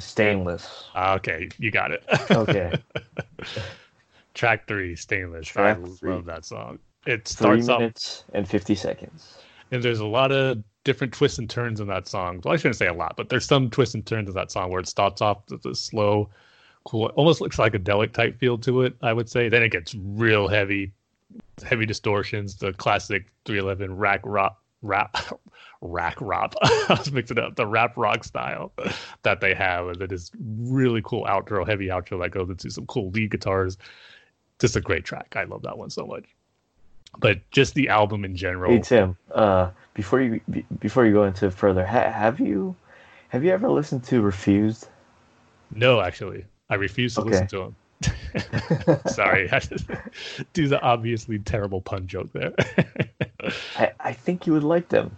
Stainless. 0.00 0.84
Ah, 0.94 1.14
okay, 1.14 1.48
you 1.58 1.70
got 1.70 1.90
it. 1.92 2.02
Okay. 2.30 2.72
Track 4.34 4.66
three, 4.66 4.96
Stainless. 4.96 5.48
Track 5.48 5.78
I 5.78 5.88
three. 5.88 6.12
love 6.12 6.24
that 6.26 6.44
song. 6.44 6.78
It 7.06 7.26
Three 7.26 7.62
starts 7.62 7.68
off, 7.68 7.80
minutes 7.80 8.24
and 8.34 8.48
fifty 8.48 8.74
seconds. 8.74 9.38
and 9.70 9.82
there's 9.82 10.00
a 10.00 10.06
lot 10.06 10.32
of 10.32 10.62
different 10.84 11.12
twists 11.12 11.38
and 11.38 11.48
turns 11.50 11.80
in 11.80 11.86
that 11.88 12.06
song. 12.08 12.40
Well, 12.44 12.54
I 12.54 12.56
shouldn't 12.56 12.76
say 12.76 12.86
a 12.86 12.92
lot, 12.94 13.16
but 13.16 13.28
there's 13.28 13.44
some 13.44 13.70
twists 13.70 13.94
and 13.94 14.04
turns 14.06 14.28
in 14.28 14.34
that 14.34 14.50
song 14.50 14.70
where 14.70 14.80
it 14.80 14.88
starts 14.88 15.20
off 15.20 15.38
with 15.50 15.64
a 15.66 15.74
slow, 15.74 16.30
cool, 16.84 17.06
almost 17.16 17.40
looks 17.40 17.58
like 17.58 17.74
a 17.74 17.78
delic 17.78 18.12
type 18.12 18.38
feel 18.38 18.56
to 18.58 18.82
it. 18.82 18.94
I 19.02 19.12
would 19.12 19.28
say. 19.28 19.48
Then 19.48 19.62
it 19.62 19.70
gets 19.72 19.94
real 19.94 20.46
heavy, 20.48 20.92
heavy 21.64 21.86
distortions. 21.86 22.56
The 22.56 22.72
classic 22.74 23.26
311 23.46 23.96
rack 23.96 24.20
rock 24.24 24.59
rap 24.82 25.16
rack 25.80 26.16
rock. 26.20 26.54
I 26.62 26.96
was 26.98 27.10
mixing 27.12 27.38
up 27.38 27.56
the 27.56 27.66
rap 27.66 27.96
rock 27.96 28.24
style 28.24 28.72
that 29.22 29.40
they 29.40 29.54
have, 29.54 29.88
and 29.88 30.02
it 30.02 30.12
is 30.12 30.30
really 30.38 31.02
cool 31.04 31.24
outro, 31.24 31.66
heavy 31.66 31.86
outro 31.88 32.20
that 32.22 32.30
goes 32.30 32.48
into 32.50 32.70
some 32.70 32.86
cool 32.86 33.10
lead 33.10 33.30
guitars. 33.30 33.78
Just 34.58 34.76
a 34.76 34.80
great 34.80 35.04
track. 35.04 35.34
I 35.36 35.44
love 35.44 35.62
that 35.62 35.78
one 35.78 35.90
so 35.90 36.06
much. 36.06 36.24
But 37.18 37.38
just 37.50 37.74
the 37.74 37.88
album 37.88 38.24
in 38.24 38.36
general. 38.36 38.70
Hey 38.70 38.78
Tim, 38.80 39.16
uh, 39.34 39.70
before 39.94 40.20
you 40.20 40.40
be, 40.50 40.64
before 40.78 41.06
you 41.06 41.12
go 41.12 41.24
into 41.24 41.50
further, 41.50 41.84
ha- 41.84 42.10
have 42.10 42.38
you 42.40 42.76
have 43.30 43.42
you 43.42 43.50
ever 43.50 43.68
listened 43.70 44.04
to 44.04 44.20
Refused? 44.20 44.86
No, 45.74 46.00
actually, 46.00 46.44
I 46.68 46.74
refuse 46.76 47.14
to 47.14 47.20
Okay. 47.22 47.30
listen 47.30 47.46
to 47.48 47.62
him. 47.62 47.76
Sorry, 49.06 49.50
I 49.50 49.58
just 49.60 49.86
do 50.52 50.68
the 50.68 50.80
obviously 50.80 51.38
terrible 51.38 51.80
pun 51.80 52.06
joke 52.06 52.32
there. 52.32 52.54
I, 53.74 53.92
I 54.00 54.12
think 54.12 54.46
you 54.46 54.52
would 54.52 54.62
like 54.64 54.88
them. 54.88 55.16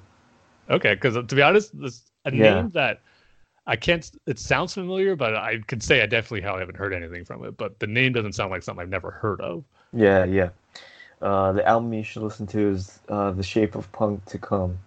okay, 0.68 0.94
because 0.94 1.14
to 1.14 1.34
be 1.34 1.42
honest, 1.42 1.78
this 1.78 2.02
a 2.24 2.30
Yeah. 2.30 2.40
name 2.40 2.70
that 2.70 3.00
I 3.66 3.76
can't. 3.76 4.10
It 4.26 4.38
sounds 4.38 4.74
familiar, 4.74 5.16
but 5.16 5.36
I 5.36 5.58
can 5.66 5.80
say 5.80 6.02
I 6.02 6.06
definitely 6.06 6.42
haven't 6.42 6.76
heard 6.76 6.94
anything 6.94 7.24
from 7.24 7.44
it. 7.44 7.56
But 7.56 7.78
the 7.80 7.86
name 7.86 8.12
doesn't 8.12 8.34
sound 8.34 8.50
like 8.50 8.62
something 8.62 8.82
I've 8.82 8.88
never 8.88 9.10
heard 9.10 9.40
of. 9.40 9.64
Yeah, 9.92 10.24
yeah. 10.24 10.50
Uh, 11.22 11.52
the 11.52 11.66
album 11.66 11.92
you 11.92 12.02
should 12.02 12.22
listen 12.22 12.46
to 12.48 12.70
is 12.70 13.00
uh, 13.08 13.30
"The 13.32 13.42
Shape 13.42 13.74
of 13.74 13.90
Punk 13.92 14.24
to 14.26 14.38
Come." 14.38 14.78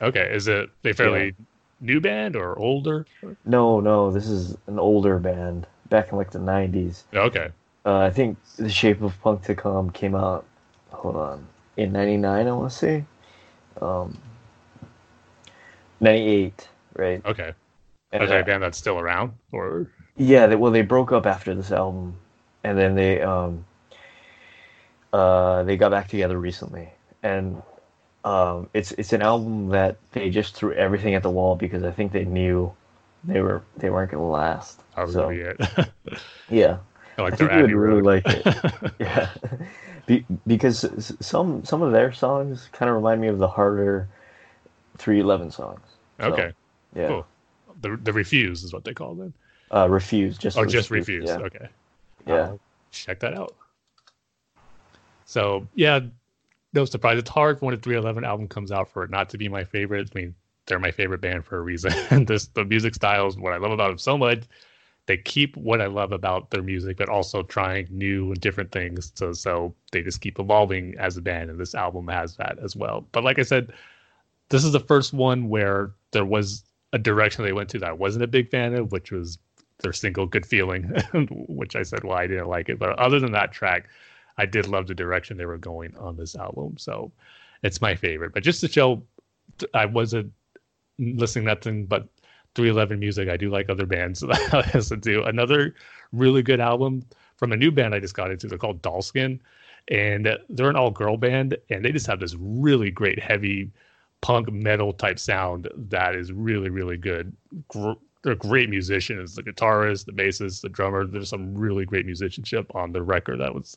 Okay, 0.00 0.34
is 0.34 0.48
it 0.48 0.70
a 0.84 0.92
fairly 0.92 1.34
new 1.80 2.00
band 2.00 2.36
or 2.36 2.58
older? 2.58 3.06
No, 3.44 3.80
no, 3.80 4.10
this 4.10 4.26
is 4.28 4.56
an 4.66 4.78
older 4.78 5.18
band 5.18 5.66
back 5.92 6.10
in 6.10 6.18
like 6.18 6.30
the 6.32 6.40
'90s. 6.40 7.04
Okay, 7.14 7.50
Uh, 7.84 7.98
I 7.98 8.10
think 8.10 8.36
"The 8.56 8.70
Shape 8.70 9.02
of 9.02 9.20
Punk 9.20 9.42
to 9.44 9.54
Come" 9.54 9.90
came 9.90 10.16
out. 10.16 10.44
Hold 10.90 11.16
on, 11.16 11.46
in 11.76 11.92
'99. 11.92 12.48
I 12.48 12.52
want 12.52 12.72
to 12.72 12.76
say, 12.76 13.04
um, 13.80 14.18
'98, 16.00 16.68
right? 16.96 17.24
Okay. 17.24 17.52
And, 18.10 18.22
Is 18.24 18.28
that 18.28 18.38
uh, 18.38 18.40
a 18.40 18.44
band 18.44 18.62
that's 18.62 18.78
still 18.78 18.98
around, 18.98 19.32
or 19.52 19.86
Yeah, 20.16 20.46
they, 20.46 20.56
well, 20.56 20.72
they 20.72 20.82
broke 20.82 21.12
up 21.12 21.26
after 21.26 21.54
this 21.54 21.70
album, 21.70 22.16
and 22.64 22.76
then 22.76 22.94
they 22.94 23.20
um, 23.22 23.64
uh, 25.12 25.62
they 25.62 25.76
got 25.76 25.90
back 25.90 26.08
together 26.08 26.38
recently, 26.38 26.90
and 27.22 27.62
um, 28.24 28.68
it's 28.74 28.92
it's 28.92 29.12
an 29.12 29.22
album 29.22 29.68
that 29.68 29.96
they 30.12 30.30
just 30.30 30.54
threw 30.54 30.72
everything 30.72 31.14
at 31.14 31.22
the 31.22 31.30
wall 31.30 31.56
because 31.56 31.82
I 31.84 31.90
think 31.90 32.12
they 32.12 32.24
knew 32.24 32.72
they 33.24 33.40
were 33.40 33.62
they 33.76 33.90
weren't 33.90 34.10
gonna 34.10 34.28
last. 34.28 34.80
was 34.96 35.14
So, 35.14 35.30
it? 35.40 35.58
yeah, 36.50 36.78
I 37.18 37.22
like 37.22 37.34
I 37.34 37.36
think 37.36 37.52
you 37.52 37.62
would 37.62 37.72
really 37.72 38.02
like 38.02 38.28
it. 38.28 38.46
yeah, 38.98 39.30
Be, 40.06 40.26
because 40.46 41.14
some 41.20 41.64
some 41.64 41.82
of 41.82 41.92
their 41.92 42.12
songs 42.12 42.68
kind 42.72 42.88
of 42.90 42.96
remind 42.96 43.20
me 43.20 43.28
of 43.28 43.38
the 43.38 43.48
harder 43.48 44.08
311 44.98 45.50
songs. 45.50 45.80
So, 46.20 46.32
okay, 46.32 46.52
Yeah. 46.94 47.08
cool. 47.08 47.26
The 47.80 47.96
the 48.02 48.12
refuse 48.12 48.62
is 48.64 48.72
what 48.72 48.84
they 48.84 48.94
call 48.94 49.14
them. 49.14 49.34
Uh, 49.70 49.88
refuse. 49.88 50.38
Just 50.38 50.58
Oh, 50.58 50.66
just 50.66 50.90
refuse. 50.90 51.28
Yeah. 51.28 51.38
Okay. 51.38 51.68
Yeah. 52.26 52.52
I'll 52.52 52.60
check 52.90 53.20
that 53.20 53.34
out. 53.34 53.56
So 55.24 55.68
yeah, 55.74 56.00
no 56.74 56.84
surprise. 56.84 57.18
It's 57.18 57.30
hard 57.30 57.60
when 57.62 57.74
a 57.74 57.78
311 57.78 58.24
album 58.24 58.48
comes 58.48 58.72
out 58.72 58.90
for 58.92 59.04
it 59.04 59.10
not 59.10 59.30
to 59.30 59.38
be 59.38 59.48
my 59.48 59.64
favorite. 59.64 60.10
I 60.14 60.18
mean, 60.18 60.34
they're 60.66 60.78
my 60.78 60.90
favorite 60.90 61.20
band 61.20 61.44
for 61.44 61.58
a 61.58 61.62
reason. 61.62 61.92
This 62.26 62.46
the 62.48 62.64
music 62.64 62.94
style 62.94 63.26
is 63.26 63.36
what 63.36 63.52
I 63.52 63.56
love 63.56 63.72
about 63.72 63.88
them 63.88 63.98
so 63.98 64.16
much. 64.16 64.44
They 65.06 65.16
keep 65.16 65.56
what 65.56 65.80
I 65.80 65.86
love 65.86 66.12
about 66.12 66.50
their 66.50 66.62
music, 66.62 66.96
but 66.96 67.08
also 67.08 67.42
trying 67.42 67.88
new 67.90 68.28
and 68.28 68.40
different 68.40 68.70
things. 68.70 69.12
So 69.16 69.32
so 69.32 69.74
they 69.90 70.02
just 70.02 70.20
keep 70.20 70.38
evolving 70.38 70.94
as 70.98 71.16
a 71.16 71.22
band, 71.22 71.50
and 71.50 71.58
this 71.58 71.74
album 71.74 72.06
has 72.08 72.36
that 72.36 72.58
as 72.62 72.76
well. 72.76 73.06
But 73.12 73.24
like 73.24 73.38
I 73.38 73.42
said, 73.42 73.72
this 74.50 74.64
is 74.64 74.72
the 74.72 74.80
first 74.80 75.12
one 75.12 75.48
where 75.48 75.92
there 76.12 76.24
was 76.24 76.64
a 76.92 76.98
direction 76.98 77.44
they 77.44 77.52
went 77.52 77.70
to 77.70 77.78
that 77.80 77.88
I 77.88 77.92
wasn't 77.92 78.24
a 78.24 78.28
big 78.28 78.50
fan 78.50 78.74
of, 78.74 78.92
which 78.92 79.10
was 79.10 79.38
their 79.78 79.92
single 79.92 80.26
"Good 80.26 80.46
Feeling," 80.46 80.84
which 81.48 81.74
I 81.74 81.82
said 81.82 82.04
"Well, 82.04 82.16
I 82.16 82.28
didn't 82.28 82.48
like 82.48 82.68
it. 82.68 82.78
But 82.78 82.98
other 82.98 83.18
than 83.18 83.32
that 83.32 83.52
track, 83.52 83.88
I 84.38 84.46
did 84.46 84.68
love 84.68 84.86
the 84.86 84.94
direction 84.94 85.36
they 85.36 85.46
were 85.46 85.58
going 85.58 85.96
on 85.96 86.16
this 86.16 86.36
album. 86.36 86.76
So 86.78 87.10
it's 87.64 87.80
my 87.80 87.96
favorite. 87.96 88.32
But 88.32 88.44
just 88.44 88.60
to 88.60 88.68
show, 88.68 89.02
I 89.74 89.86
wasn't 89.86 90.32
listening 90.98 91.44
nothing 91.44 91.86
but 91.86 92.08
311 92.54 92.98
music. 92.98 93.28
I 93.28 93.36
do 93.36 93.50
like 93.50 93.70
other 93.70 93.86
bands 93.86 94.20
that 94.28 94.54
I 94.54 94.70
listen 94.74 95.00
to. 95.02 95.24
Another 95.24 95.74
really 96.12 96.42
good 96.42 96.60
album 96.60 97.04
from 97.36 97.52
a 97.52 97.56
new 97.56 97.70
band 97.70 97.94
I 97.94 98.00
just 98.00 98.14
got 98.14 98.30
into. 98.30 98.46
They're 98.46 98.58
called 98.58 98.82
Dollskin, 98.82 99.40
and 99.88 100.38
they're 100.48 100.70
an 100.70 100.76
all 100.76 100.90
girl 100.90 101.16
band, 101.16 101.56
and 101.70 101.84
they 101.84 101.92
just 101.92 102.06
have 102.06 102.20
this 102.20 102.36
really 102.38 102.90
great 102.90 103.18
heavy 103.18 103.70
punk 104.20 104.52
metal 104.52 104.92
type 104.92 105.18
sound 105.18 105.68
that 105.76 106.14
is 106.14 106.32
really 106.32 106.70
really 106.70 106.96
good. 106.96 107.34
Gr- 107.68 107.92
they're 108.22 108.36
great 108.36 108.70
musicians. 108.70 109.34
The 109.34 109.42
guitarist, 109.42 110.06
the 110.06 110.12
bassist, 110.12 110.60
the 110.60 110.68
drummer. 110.68 111.06
There's 111.06 111.28
some 111.28 111.54
really 111.54 111.84
great 111.84 112.06
musicianship 112.06 112.72
on 112.74 112.92
the 112.92 113.02
record 113.02 113.40
that 113.40 113.52
was 113.52 113.76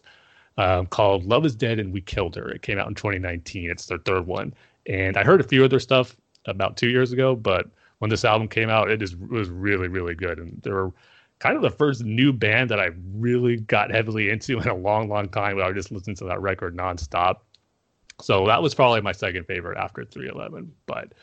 um, 0.57 0.85
called 0.85 1.25
"Love 1.25 1.45
Is 1.45 1.55
Dead 1.55 1.79
and 1.79 1.91
We 1.91 2.01
Killed 2.01 2.35
Her." 2.35 2.51
It 2.51 2.61
came 2.61 2.77
out 2.77 2.87
in 2.87 2.93
2019. 2.93 3.71
It's 3.71 3.87
their 3.87 3.97
third 3.97 4.27
one, 4.27 4.53
and 4.85 5.17
I 5.17 5.23
heard 5.23 5.41
a 5.41 5.47
few 5.47 5.63
of 5.63 5.71
their 5.71 5.79
stuff 5.79 6.15
about 6.47 6.77
two 6.77 6.89
years 6.89 7.11
ago, 7.11 7.35
but 7.35 7.67
when 7.99 8.09
this 8.09 8.25
album 8.25 8.47
came 8.47 8.69
out, 8.69 8.89
it 8.89 8.99
was 8.99 9.49
really 9.49 9.87
really 9.87 10.15
good, 10.15 10.39
and 10.39 10.61
they 10.63 10.71
were 10.71 10.91
kind 11.39 11.55
of 11.55 11.61
the 11.61 11.69
first 11.69 12.03
new 12.03 12.31
band 12.31 12.69
that 12.69 12.79
I 12.79 12.89
really 13.13 13.57
got 13.57 13.91
heavily 13.91 14.29
into 14.29 14.59
in 14.59 14.67
a 14.67 14.75
long 14.75 15.09
long 15.09 15.29
time. 15.29 15.55
Where 15.55 15.65
I 15.65 15.67
would 15.67 15.75
just 15.75 15.91
listen 15.91 16.15
to 16.15 16.25
that 16.25 16.41
record 16.41 16.75
nonstop. 16.75 17.37
So 18.21 18.47
that 18.47 18.61
was 18.61 18.73
probably 18.73 19.01
my 19.01 19.11
second 19.11 19.45
favorite 19.45 19.77
after 19.77 20.05
311. 20.05 20.71
But 20.85 21.13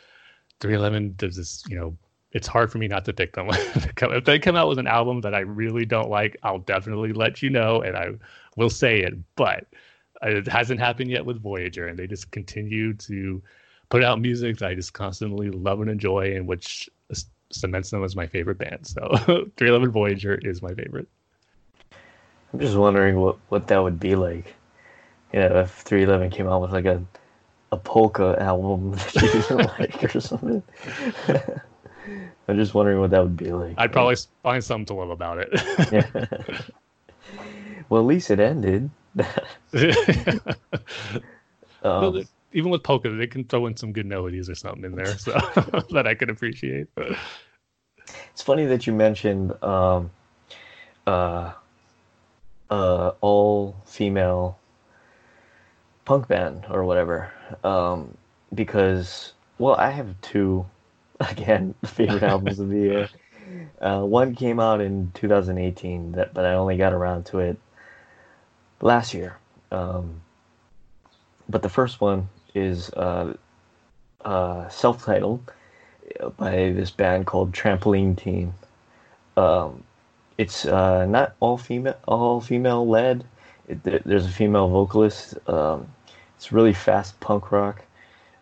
311 0.61 1.14
does 1.16 1.37
this, 1.37 1.64
you 1.68 1.79
know, 1.79 1.97
it's 2.33 2.47
hard 2.47 2.70
for 2.70 2.79
me 2.79 2.89
not 2.89 3.05
to 3.07 3.12
pick 3.12 3.35
them. 3.35 3.49
if 3.51 4.25
they 4.25 4.39
come 4.39 4.57
out 4.57 4.68
with 4.68 4.79
an 4.79 4.87
album 4.87 5.20
that 5.23 5.35
I 5.35 5.41
really 5.41 5.85
don't 5.85 6.11
like, 6.11 6.37
I'll 6.43 6.59
definitely 6.59 7.12
let 7.12 7.43
you 7.43 7.51
know 7.51 7.83
and 7.83 7.97
I 7.97 8.11
will 8.57 8.70
say 8.70 9.01
it. 9.01 9.14
But 9.37 9.66
it 10.23 10.47
hasn't 10.47 10.81
happened 10.81 11.11
yet 11.11 11.27
with 11.27 11.43
Voyager, 11.43 11.89
and 11.89 11.99
they 11.99 12.07
just 12.07 12.31
continue 12.31 12.95
to 12.95 13.43
put 13.93 14.03
out 14.03 14.18
music 14.22 14.57
that 14.57 14.70
I 14.70 14.74
just 14.74 14.95
constantly 14.95 15.51
love 15.51 15.82
and 15.82 15.90
enjoy, 15.90 16.34
and 16.34 16.47
which 16.47 16.88
cements 17.51 17.90
them 17.90 18.03
as 18.03 18.16
my 18.16 18.26
favorite 18.26 18.57
band. 18.57 18.86
So 18.86 19.01
311 19.59 19.90
Voyager 19.90 20.34
is 20.34 20.62
my 20.62 20.72
favorite. 20.72 21.07
I'm 22.55 22.59
just 22.59 22.74
wondering 22.74 23.16
what, 23.20 23.36
what 23.51 23.66
that 23.66 23.82
would 23.82 24.01
be 24.01 24.14
like. 24.14 24.55
You 25.34 25.40
know, 25.40 25.61
if 25.61 25.72
311 25.72 26.30
came 26.30 26.49
out 26.49 26.62
with 26.62 26.72
like 26.72 26.86
a 26.86 27.05
a 27.70 27.76
polka 27.76 28.34
album 28.40 28.93
that 28.93 29.14
you 29.14 29.28
didn't 29.30 29.59
like 29.78 30.14
or 30.14 30.20
something. 30.20 30.62
I'm 32.49 32.57
just 32.57 32.72
wondering 32.72 32.99
what 32.99 33.11
that 33.11 33.22
would 33.22 33.36
be 33.36 33.53
like. 33.53 33.74
I'd 33.76 33.93
probably 33.93 34.16
find 34.43 34.64
something 34.64 34.86
to 34.86 34.95
love 34.95 35.11
about 35.11 35.36
it. 35.38 35.49
Yeah. 35.93 36.26
well, 37.90 38.01
at 38.01 38.07
least 38.07 38.30
it 38.30 38.40
ended. 38.40 38.88
Well, 39.14 39.24
Um, 41.82 42.14
they- 42.14 42.26
even 42.53 42.70
with 42.70 42.82
polka, 42.82 43.11
they 43.11 43.26
can 43.26 43.44
throw 43.44 43.66
in 43.66 43.76
some 43.76 43.92
good 43.92 44.07
melodies 44.07 44.48
or 44.48 44.55
something 44.55 44.84
in 44.84 44.94
there, 44.94 45.16
so 45.18 45.32
that 45.90 46.07
I 46.07 46.14
could 46.14 46.30
appreciate. 46.30 46.88
It's 48.32 48.42
funny 48.42 48.66
that 48.66 48.86
you 48.86 48.92
mentioned 48.92 49.53
um, 49.62 50.11
uh, 51.07 51.53
uh, 52.70 53.12
all 53.20 53.76
female 53.84 54.59
punk 56.05 56.28
band 56.28 56.66
or 56.70 56.84
whatever, 56.84 57.32
um, 57.64 58.16
because 58.55 59.32
well, 59.59 59.76
I 59.76 59.90
have 59.90 60.20
two 60.20 60.66
again 61.20 61.74
favorite 61.84 62.22
albums 62.22 62.59
of 62.59 62.68
the 62.68 62.78
year. 62.78 63.09
Uh, 63.80 64.03
one 64.03 64.34
came 64.34 64.61
out 64.61 64.80
in 64.80 65.11
2018, 65.14 66.12
that 66.12 66.32
but 66.32 66.44
I 66.44 66.55
only 66.55 66.76
got 66.76 66.92
around 66.92 67.26
to 67.26 67.40
it 67.40 67.59
last 68.80 69.14
year. 69.14 69.36
Um, 69.70 70.20
but 71.48 71.62
the 71.62 71.68
first 71.68 72.00
one 72.00 72.28
is 72.55 72.90
uh, 72.90 73.34
uh, 74.24 74.68
self-titled 74.68 75.50
by 76.36 76.72
this 76.72 76.90
band 76.90 77.26
called 77.26 77.53
Trampoline 77.53 78.16
Team. 78.16 78.55
Um, 79.36 79.82
it's 80.38 80.64
uh, 80.66 81.07
not 81.07 81.34
all 81.40 81.59
female, 81.59 81.96
all 82.07 82.40
female 82.40 82.86
led. 82.86 83.24
It, 83.68 83.82
there's 84.05 84.26
a 84.26 84.30
female 84.30 84.68
vocalist. 84.68 85.36
Um, 85.48 85.86
it's 86.36 86.53
really 86.53 86.72
fast 86.72 87.18
punk 87.20 87.53
rock, 87.53 87.82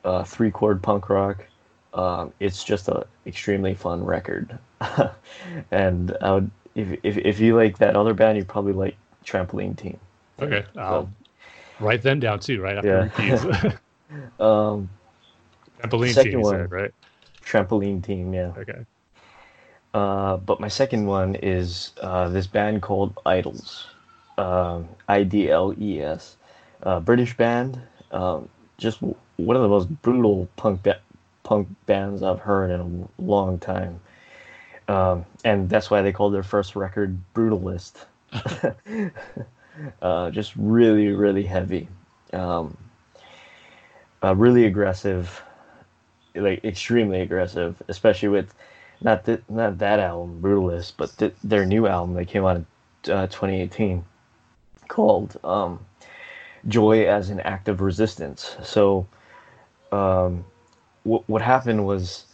uh, 0.04 0.24
three 0.24 0.50
chord 0.50 0.82
punk 0.82 1.08
rock. 1.10 1.44
Um, 1.92 2.32
it's 2.40 2.64
just 2.64 2.88
an 2.88 3.02
extremely 3.26 3.74
fun 3.74 4.04
record, 4.04 4.58
and 5.72 6.16
I 6.22 6.32
would 6.32 6.50
if, 6.74 6.98
if 7.02 7.18
if 7.18 7.40
you 7.40 7.56
like 7.56 7.78
that 7.78 7.96
other 7.96 8.14
band, 8.14 8.38
you 8.38 8.44
probably 8.44 8.72
like 8.72 8.96
Trampoline 9.24 9.76
Team. 9.76 9.98
Okay, 10.40 10.64
I'll 10.76 11.10
write 11.80 12.02
them 12.02 12.20
down 12.20 12.38
too, 12.38 12.60
right 12.60 12.78
after 12.78 13.10
Yeah. 13.18 13.72
Um, 14.38 14.88
Trampoline 15.80 16.12
Second 16.12 16.40
one. 16.42 16.56
said, 16.56 16.72
right? 16.72 16.90
Trampoline 17.44 18.02
Team, 18.02 18.34
yeah. 18.34 18.52
Okay. 18.56 18.84
Uh, 19.92 20.36
but 20.36 20.60
my 20.60 20.68
second 20.68 21.06
one 21.06 21.34
is 21.36 21.92
uh, 22.00 22.28
this 22.28 22.46
band 22.46 22.80
called 22.82 23.14
IDLES, 23.26 23.86
um, 24.38 24.88
I 25.08 25.24
D 25.24 25.50
L 25.50 25.74
E 25.80 26.00
S, 26.00 26.36
uh, 26.84 27.00
British 27.00 27.36
band. 27.36 27.80
Um, 28.12 28.48
just 28.78 29.00
w- 29.00 29.16
one 29.36 29.56
of 29.56 29.62
the 29.62 29.68
most 29.68 29.88
brutal 30.02 30.48
punk 30.56 30.82
ba- 30.84 31.00
punk 31.42 31.68
bands 31.86 32.22
I've 32.22 32.38
heard 32.38 32.70
in 32.70 32.80
a 32.80 33.22
long 33.22 33.58
time, 33.58 34.00
um, 34.86 35.26
and 35.44 35.68
that's 35.68 35.90
why 35.90 36.02
they 36.02 36.12
called 36.12 36.34
their 36.34 36.44
first 36.44 36.76
record 36.76 37.18
Brutalist. 37.34 38.04
uh, 40.02 40.30
just 40.30 40.54
really, 40.56 41.08
really 41.08 41.42
heavy, 41.42 41.88
um, 42.32 42.76
uh, 44.22 44.34
really 44.34 44.66
aggressive, 44.66 45.42
like 46.34 46.64
extremely 46.64 47.20
aggressive, 47.20 47.82
especially 47.88 48.28
with 48.28 48.54
not 49.00 49.24
th- 49.24 49.42
not 49.48 49.78
that 49.78 49.98
album, 49.98 50.40
Brutalist, 50.42 50.92
but 50.96 51.16
th- 51.16 51.34
their 51.42 51.64
new 51.64 51.86
album 51.86 52.14
that 52.16 52.26
came 52.26 52.44
out 52.44 52.56
in 52.56 52.66
uh, 53.12 53.26
2018 53.26 54.04
called 54.88 55.38
um, 55.44 55.84
Joy 56.68 57.06
as 57.06 57.30
an 57.30 57.40
Act 57.40 57.68
of 57.68 57.80
Resistance. 57.80 58.56
So, 58.62 59.06
um, 59.92 60.44
what 61.04 61.26
what 61.28 61.42
happened 61.42 61.86
was, 61.86 62.26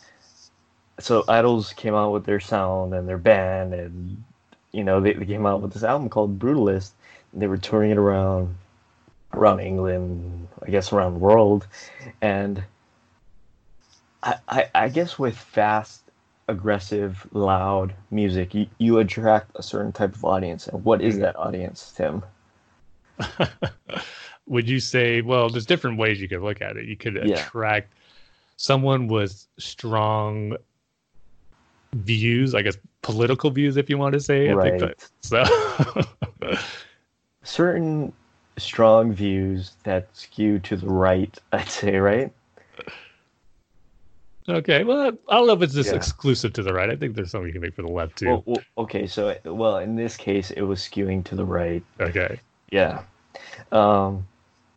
so 0.98 1.22
IDLES 1.28 1.74
came 1.76 1.94
out 1.94 2.12
with 2.12 2.24
their 2.24 2.40
sound 2.40 2.94
and 2.94 3.08
their 3.08 3.18
band, 3.18 3.74
and 3.74 4.24
you 4.72 4.82
know 4.82 5.00
they, 5.00 5.12
they 5.12 5.26
came 5.26 5.46
out 5.46 5.62
with 5.62 5.72
this 5.72 5.84
album 5.84 6.08
called 6.08 6.38
Brutalist. 6.38 6.90
And 7.32 7.42
they 7.42 7.46
were 7.46 7.58
touring 7.58 7.90
it 7.90 7.98
around 7.98 8.56
around 9.32 9.60
England, 9.60 10.48
I 10.62 10.70
guess 10.70 10.92
around 10.92 11.14
the 11.14 11.20
world, 11.20 11.66
and 12.20 12.62
I, 14.22 14.36
I, 14.48 14.70
I 14.74 14.88
guess 14.88 15.18
with 15.18 15.36
fast, 15.36 16.02
aggressive, 16.48 17.26
loud 17.32 17.94
music, 18.10 18.54
you, 18.54 18.66
you 18.78 18.98
attract 18.98 19.50
a 19.56 19.62
certain 19.62 19.92
type 19.92 20.14
of 20.14 20.24
audience. 20.24 20.66
And 20.68 20.84
what 20.84 21.00
is 21.02 21.18
that 21.18 21.36
audience, 21.36 21.92
Tim? 21.96 22.22
would 24.46 24.68
you 24.68 24.80
say? 24.80 25.20
Well, 25.20 25.48
there's 25.48 25.66
different 25.66 25.98
ways 25.98 26.20
you 26.20 26.28
could 26.28 26.42
look 26.42 26.60
at 26.62 26.76
it. 26.76 26.86
You 26.86 26.96
could 26.96 27.16
Yeah. 27.16 27.34
attract 27.34 27.92
someone 28.56 29.06
with 29.06 29.46
strong 29.58 30.56
views, 31.94 32.54
I 32.54 32.62
guess 32.62 32.76
political 33.02 33.50
views, 33.50 33.76
if 33.76 33.88
you 33.88 33.98
want 33.98 34.12
to 34.14 34.20
say. 34.20 34.50
I 34.50 34.56
think 34.56 34.82
Right. 34.82 34.94
so. 35.22 35.44
certain 37.42 38.12
strong 38.58 39.12
views 39.12 39.76
that 39.84 40.08
skew 40.16 40.58
to 40.60 40.76
the 40.76 40.88
right, 40.88 41.38
I'd 41.52 41.68
say, 41.70 41.96
right? 41.98 42.32
okay, 44.48 44.84
well, 44.84 45.12
I 45.28 45.34
don't 45.36 45.46
know 45.46 45.54
if 45.54 45.62
it's 45.62 45.74
just 45.74 45.92
Yeah. 45.92 45.96
exclusive 45.96 46.52
to 46.54 46.62
the 46.62 46.72
right. 46.72 46.90
I 46.90 46.96
think 46.96 47.14
there's 47.14 47.30
something 47.30 47.46
you 47.48 47.52
can 47.52 47.62
make 47.62 47.74
for 47.74 47.82
the 47.82 47.88
left 47.88 48.16
too. 48.16 48.26
Well, 48.26 48.42
well, 48.46 48.66
okay, 48.78 49.06
so 49.06 49.36
well, 49.44 49.78
in 49.78 49.96
this 49.96 50.16
case, 50.16 50.50
it 50.50 50.62
was 50.62 50.80
skewing 50.80 51.24
to 51.24 51.34
the 51.36 51.44
right. 51.44 51.82
okay. 52.00 52.40
Yeah, 52.70 53.02
um, 53.72 54.26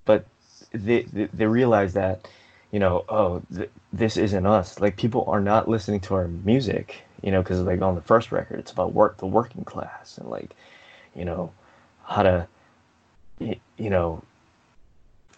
but 0.05 0.25
they, 0.71 1.03
they 1.03 1.25
they 1.33 1.47
realize 1.47 1.93
that, 1.93 2.27
you 2.71 2.79
know, 2.79 3.05
oh, 3.09 3.41
th- 3.55 3.71
this 3.93 4.17
isn't 4.17 4.45
us. 4.45 4.79
Like 4.79 4.97
people 4.97 5.25
are 5.27 5.41
not 5.41 5.69
listening 5.69 6.01
to 6.01 6.15
our 6.15 6.27
music, 6.27 7.03
you 7.23 7.31
know, 7.31 7.41
because 7.43 7.61
like 7.61 7.81
on 7.81 7.95
the 7.95 8.01
first 8.01 8.31
record, 8.31 8.59
it's 8.59 8.71
about 8.71 8.93
work, 8.93 9.17
the 9.17 9.27
working 9.27 9.63
class, 9.65 10.17
and 10.17 10.29
like, 10.29 10.55
you 11.15 11.25
know, 11.25 11.51
how 12.05 12.23
to, 12.23 12.47
you 13.39 13.89
know, 13.89 14.23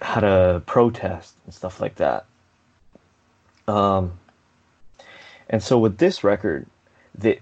how 0.01 0.19
to 0.19 0.61
protest 0.65 1.35
and 1.45 1.53
stuff 1.53 1.79
like 1.79 1.95
that. 1.95 2.25
Um, 3.67 4.19
and 5.49 5.61
so 5.61 5.77
with 5.77 5.97
this 5.97 6.23
record, 6.23 6.65
they 7.15 7.39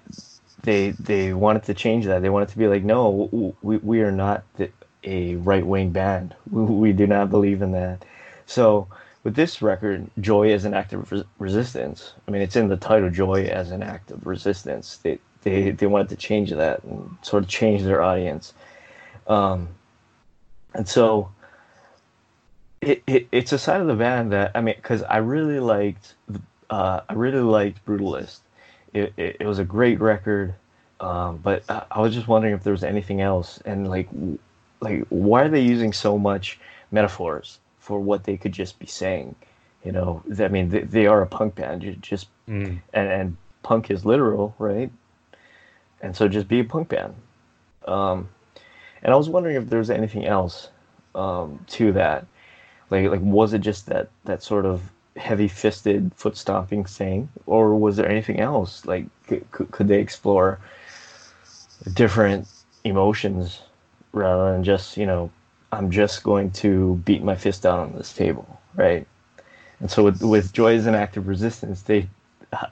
they 0.64 0.92
they 0.92 1.34
wanted 1.34 1.64
to 1.64 1.74
change 1.74 2.06
that. 2.06 2.22
They 2.22 2.30
wanted 2.30 2.50
to 2.50 2.58
be 2.58 2.68
like, 2.68 2.84
no, 2.84 3.54
we 3.62 3.78
we 3.78 4.02
are 4.02 4.12
not 4.12 4.44
the, 4.56 4.70
a 5.04 5.36
right 5.36 5.66
wing 5.66 5.92
band. 5.92 6.36
We, 6.52 6.64
we 6.64 6.94
do 6.94 7.08
not 7.08 7.30
believe 7.30 7.62
in 7.62 7.72
that. 7.72 8.04
So 8.46 8.88
with 9.24 9.36
this 9.36 9.62
record, 9.62 10.10
Joy 10.20 10.52
as 10.52 10.66
an 10.66 10.74
act 10.74 10.94
of 10.94 11.12
res- 11.12 11.24
resistance. 11.38 12.14
I 12.28 12.32
mean, 12.32 12.42
it's 12.42 12.56
in 12.56 12.68
the 12.68 12.78
title, 12.78 13.10
Joy 13.10 13.46
as 13.46 13.72
an 13.72 13.84
act 13.84 14.12
of 14.12 14.26
resistance. 14.26 14.98
They 14.98 15.20
they 15.44 15.72
they 15.72 15.88
wanted 15.88 16.10
to 16.10 16.16
change 16.16 16.52
that 16.52 16.84
and 16.84 17.18
sort 17.22 17.44
of 17.44 17.50
change 17.50 17.84
their 17.84 18.02
audience. 18.02 18.54
Um, 19.28 19.70
and 20.74 20.88
so 20.88 21.32
it, 22.82 23.04
it 23.08 23.28
it's 23.32 23.52
a 23.52 23.60
side 23.60 23.82
of 23.82 23.88
the 23.88 23.96
band 23.96 24.32
that 24.32 24.52
I 24.56 24.62
mean, 24.62 24.76
because 24.76 25.04
I 25.04 25.18
really 25.18 25.60
liked 25.60 26.16
uh, 26.70 27.02
I 27.08 27.14
really 27.14 27.42
liked 27.42 27.86
Brutalist. 27.86 28.40
It, 28.94 29.14
it, 29.18 29.38
it 29.42 29.46
was 29.46 29.60
a 29.60 29.64
great 29.64 30.00
record, 30.00 30.56
um, 31.00 31.38
but 31.38 31.64
I, 31.70 31.86
I 31.92 32.02
was 32.02 32.14
just 32.14 32.28
wondering 32.28 32.54
if 32.54 32.64
there 32.64 32.74
was 32.74 32.84
anything 32.84 33.22
else, 33.22 33.60
and 33.66 33.88
like 33.90 34.10
like 34.82 35.06
why 35.10 35.44
are 35.44 35.50
they 35.50 35.62
using 35.62 35.94
so 35.94 36.18
much 36.18 36.60
metaphors 36.92 37.60
for 37.80 38.00
what 38.00 38.24
they 38.24 38.38
could 38.38 38.52
just 38.52 38.80
be 38.80 38.88
saying? 38.88 39.36
You 39.84 39.92
know, 39.94 40.24
I 40.40 40.48
mean, 40.50 40.70
they, 40.70 40.82
they 40.82 41.08
are 41.08 41.22
a 41.22 41.28
punk 41.28 41.56
band. 41.56 41.84
You 41.84 41.94
just 41.94 42.28
Mm. 42.50 42.80
and, 42.94 43.08
and 43.08 43.38
punk 43.62 43.92
is 43.92 44.06
literal, 44.06 44.56
right? 44.58 44.92
And 46.02 46.16
so 46.16 46.28
just 46.28 46.48
be 46.48 46.62
a 46.62 46.64
punk 46.64 46.90
band. 46.90 47.14
Um, 47.86 48.30
and 49.04 49.14
I 49.14 49.16
was 49.16 49.30
wondering 49.30 49.56
if 49.56 49.70
there 49.70 49.80
was 49.80 49.90
anything 49.90 50.26
else 50.26 50.70
um, 51.16 51.64
to 51.68 51.92
that. 51.94 52.26
Like, 52.90 53.10
like 53.10 53.22
was 53.22 53.54
it 53.54 53.60
just 53.60 53.86
that 53.88 54.10
that 54.26 54.44
sort 54.44 54.66
of 54.66 54.82
heavy-fisted 55.16 56.12
foot 56.16 56.38
stomping 56.38 56.86
thing, 56.86 57.30
or 57.46 57.76
was 57.76 57.98
there 57.98 58.08
anything 58.10 58.40
else? 58.40 58.86
Like, 58.86 59.06
could, 59.28 59.50
could, 59.52 59.72
could 59.72 59.88
they 59.88 60.00
explore 60.00 60.60
different 61.94 62.48
emotions 62.84 63.62
rather 64.12 64.52
than 64.52 64.64
just 64.64 64.98
you 64.98 65.06
know, 65.06 65.30
I'm 65.72 65.92
just 65.92 66.24
going 66.24 66.52
to 66.52 66.96
beat 67.06 67.24
my 67.24 67.36
fist 67.36 67.64
down 67.64 67.80
on 67.80 67.94
this 67.94 68.14
table, 68.14 68.60
right? 68.76 69.06
And 69.80 69.90
so 69.90 70.04
with 70.04 70.22
with 70.22 70.54
Joy 70.54 70.76
as 70.76 70.88
an 70.88 70.96
act 70.96 71.18
of 71.18 71.28
resistance, 71.28 71.84
they 71.84 72.10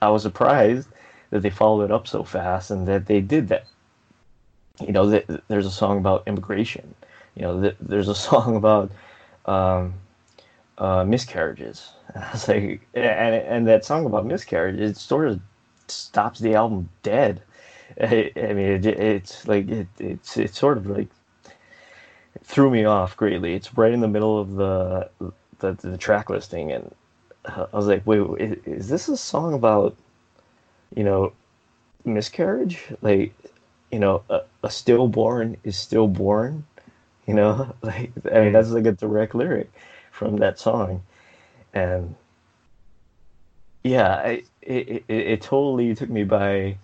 I 0.02 0.10
was 0.10 0.24
surprised 0.24 0.90
that 1.30 1.42
they 1.42 1.50
followed 1.50 1.86
it 1.86 1.92
up 1.92 2.08
so 2.08 2.24
fast 2.24 2.72
and 2.72 2.88
that 2.88 3.06
they 3.06 3.22
did 3.22 3.50
that. 3.50 3.66
You 4.86 4.94
know, 4.94 5.10
th- 5.10 5.26
there's 5.48 5.66
a 5.66 5.72
song 5.72 5.98
about 5.98 6.24
immigration. 6.28 6.94
You 7.36 7.42
know, 7.44 7.62
th- 7.62 7.76
there's 7.80 8.08
a 8.08 8.16
song 8.30 8.56
about 8.56 8.92
um, 9.46 9.94
uh, 10.78 11.04
miscarriages. 11.04 11.90
I 12.16 12.32
was 12.32 12.48
like, 12.48 12.82
and 12.94 13.36
and 13.36 13.68
that 13.68 13.86
song 13.86 14.06
about 14.06 14.26
miscarriages 14.26 14.92
it 14.92 14.98
sort 14.98 15.28
of 15.28 15.40
stops 15.88 16.40
the 16.40 16.56
album 16.56 16.90
dead. 17.04 17.42
I, 18.02 18.32
mean, 18.36 18.60
it, 18.60 18.86
it's 18.86 19.48
like 19.48 19.68
it, 19.70 19.88
it's 20.00 20.38
it's 20.38 20.60
sort 20.60 20.78
of 20.78 20.88
like 20.88 21.08
it 22.36 22.44
threw 22.44 22.70
me 22.70 22.86
off 22.86 23.18
greatly. 23.18 23.56
It's 23.56 23.78
right 23.78 23.92
in 23.92 24.02
the 24.02 24.08
middle 24.08 24.40
of 24.40 24.56
the 24.56 25.10
the, 25.60 25.74
the 25.74 25.98
track 25.98 26.30
listing, 26.30 26.72
and 26.72 26.94
I 27.46 27.68
was 27.74 27.88
like, 27.88 28.06
wait, 28.06 28.22
is, 28.40 28.58
is 28.66 28.90
this 28.90 29.08
a 29.08 29.18
song 29.18 29.54
about 29.54 29.96
you 30.96 31.04
know 31.04 31.34
miscarriage? 32.06 32.84
Like, 33.02 33.34
you 33.92 34.00
know, 34.00 34.24
a, 34.30 34.42
a 34.64 34.70
stillborn 34.70 35.58
is 35.64 35.78
stillborn. 35.78 36.66
You 37.26 37.34
know, 37.36 37.76
like 37.82 38.12
I 38.32 38.40
mean, 38.42 38.54
that's 38.54 38.70
like 38.72 38.86
a 38.86 38.92
direct 38.94 39.36
lyric 39.36 39.72
from 40.12 40.38
that 40.38 40.60
song, 40.60 41.04
and 41.74 42.16
yeah, 43.84 44.16
I, 44.16 44.44
it, 44.62 45.04
it 45.08 45.10
it 45.10 45.42
totally 45.42 45.96
took 45.96 46.10
me 46.10 46.24
by 46.24 46.78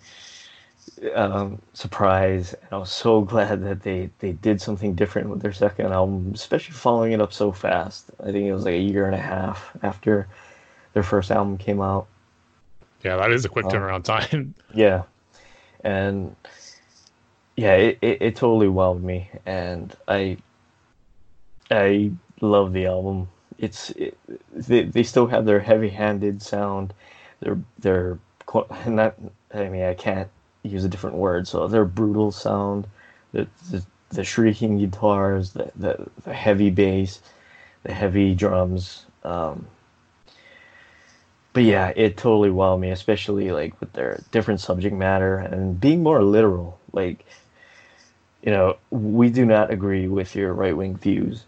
um, 1.14 1.60
surprise, 1.72 2.54
and 2.54 2.72
I 2.72 2.76
was 2.78 2.90
so 2.92 3.22
glad 3.22 3.62
that 3.64 3.82
they 3.82 4.10
they 4.20 4.32
did 4.32 4.60
something 4.60 4.94
different 4.94 5.28
with 5.28 5.42
their 5.42 5.52
second 5.52 5.92
album, 5.92 6.32
especially 6.34 6.74
following 6.74 7.12
it 7.12 7.20
up 7.20 7.32
so 7.32 7.52
fast. 7.52 8.10
I 8.20 8.32
think 8.32 8.46
it 8.46 8.52
was 8.54 8.64
like 8.64 8.74
a 8.74 8.78
year 8.78 9.06
and 9.06 9.14
a 9.14 9.18
half 9.18 9.76
after 9.82 10.26
their 10.92 11.02
first 11.02 11.30
album 11.30 11.58
came 11.58 11.80
out. 11.80 12.06
Yeah, 13.02 13.16
that 13.16 13.30
is 13.32 13.44
a 13.44 13.48
quick 13.48 13.66
Oh. 13.66 13.68
turnaround 13.68 14.04
time. 14.04 14.54
Yeah, 14.74 15.02
and 15.84 16.34
yeah, 17.56 17.74
it, 17.74 17.98
it, 18.02 18.22
it 18.22 18.36
totally 18.36 18.66
wowed 18.66 19.02
me, 19.02 19.30
and 19.46 19.94
I 20.08 20.38
I 21.70 22.12
love 22.40 22.72
the 22.72 22.86
album. 22.86 23.28
It's 23.58 23.90
it, 23.90 24.18
they 24.52 24.84
they 24.84 25.02
still 25.02 25.26
have 25.26 25.44
their 25.44 25.60
heavy-handed 25.60 26.42
sound. 26.42 26.92
They're 27.40 27.58
they're 27.78 28.18
not. 28.86 29.14
I 29.52 29.68
mean, 29.68 29.84
I 29.84 29.94
can't 29.94 30.28
use 30.62 30.84
a 30.84 30.88
different 30.88 31.16
word. 31.16 31.46
So 31.46 31.68
their 31.68 31.84
brutal 31.84 32.32
sound, 32.32 32.86
the 33.32 33.46
the, 33.70 33.84
the 34.10 34.24
shrieking 34.24 34.78
guitars, 34.78 35.52
the, 35.52 35.70
the 35.76 36.06
the 36.24 36.34
heavy 36.34 36.70
bass, 36.70 37.20
the 37.84 37.92
heavy 37.92 38.34
drums. 38.34 39.06
Um, 39.22 39.66
but 41.52 41.62
yeah, 41.62 41.92
it 41.94 42.16
totally 42.16 42.50
wowed 42.50 42.80
me, 42.80 42.90
especially 42.90 43.52
like 43.52 43.80
with 43.80 43.92
their 43.92 44.20
different 44.32 44.60
subject 44.60 44.94
matter 44.94 45.38
and 45.38 45.80
being 45.80 46.02
more 46.02 46.22
literal. 46.22 46.80
Like, 46.92 47.24
you 48.44 48.50
know, 48.50 48.76
we 48.90 49.30
do 49.30 49.46
not 49.46 49.70
agree 49.70 50.06
with 50.06 50.36
your 50.36 50.52
right 50.52 50.76
wing 50.76 50.96
views 50.98 51.44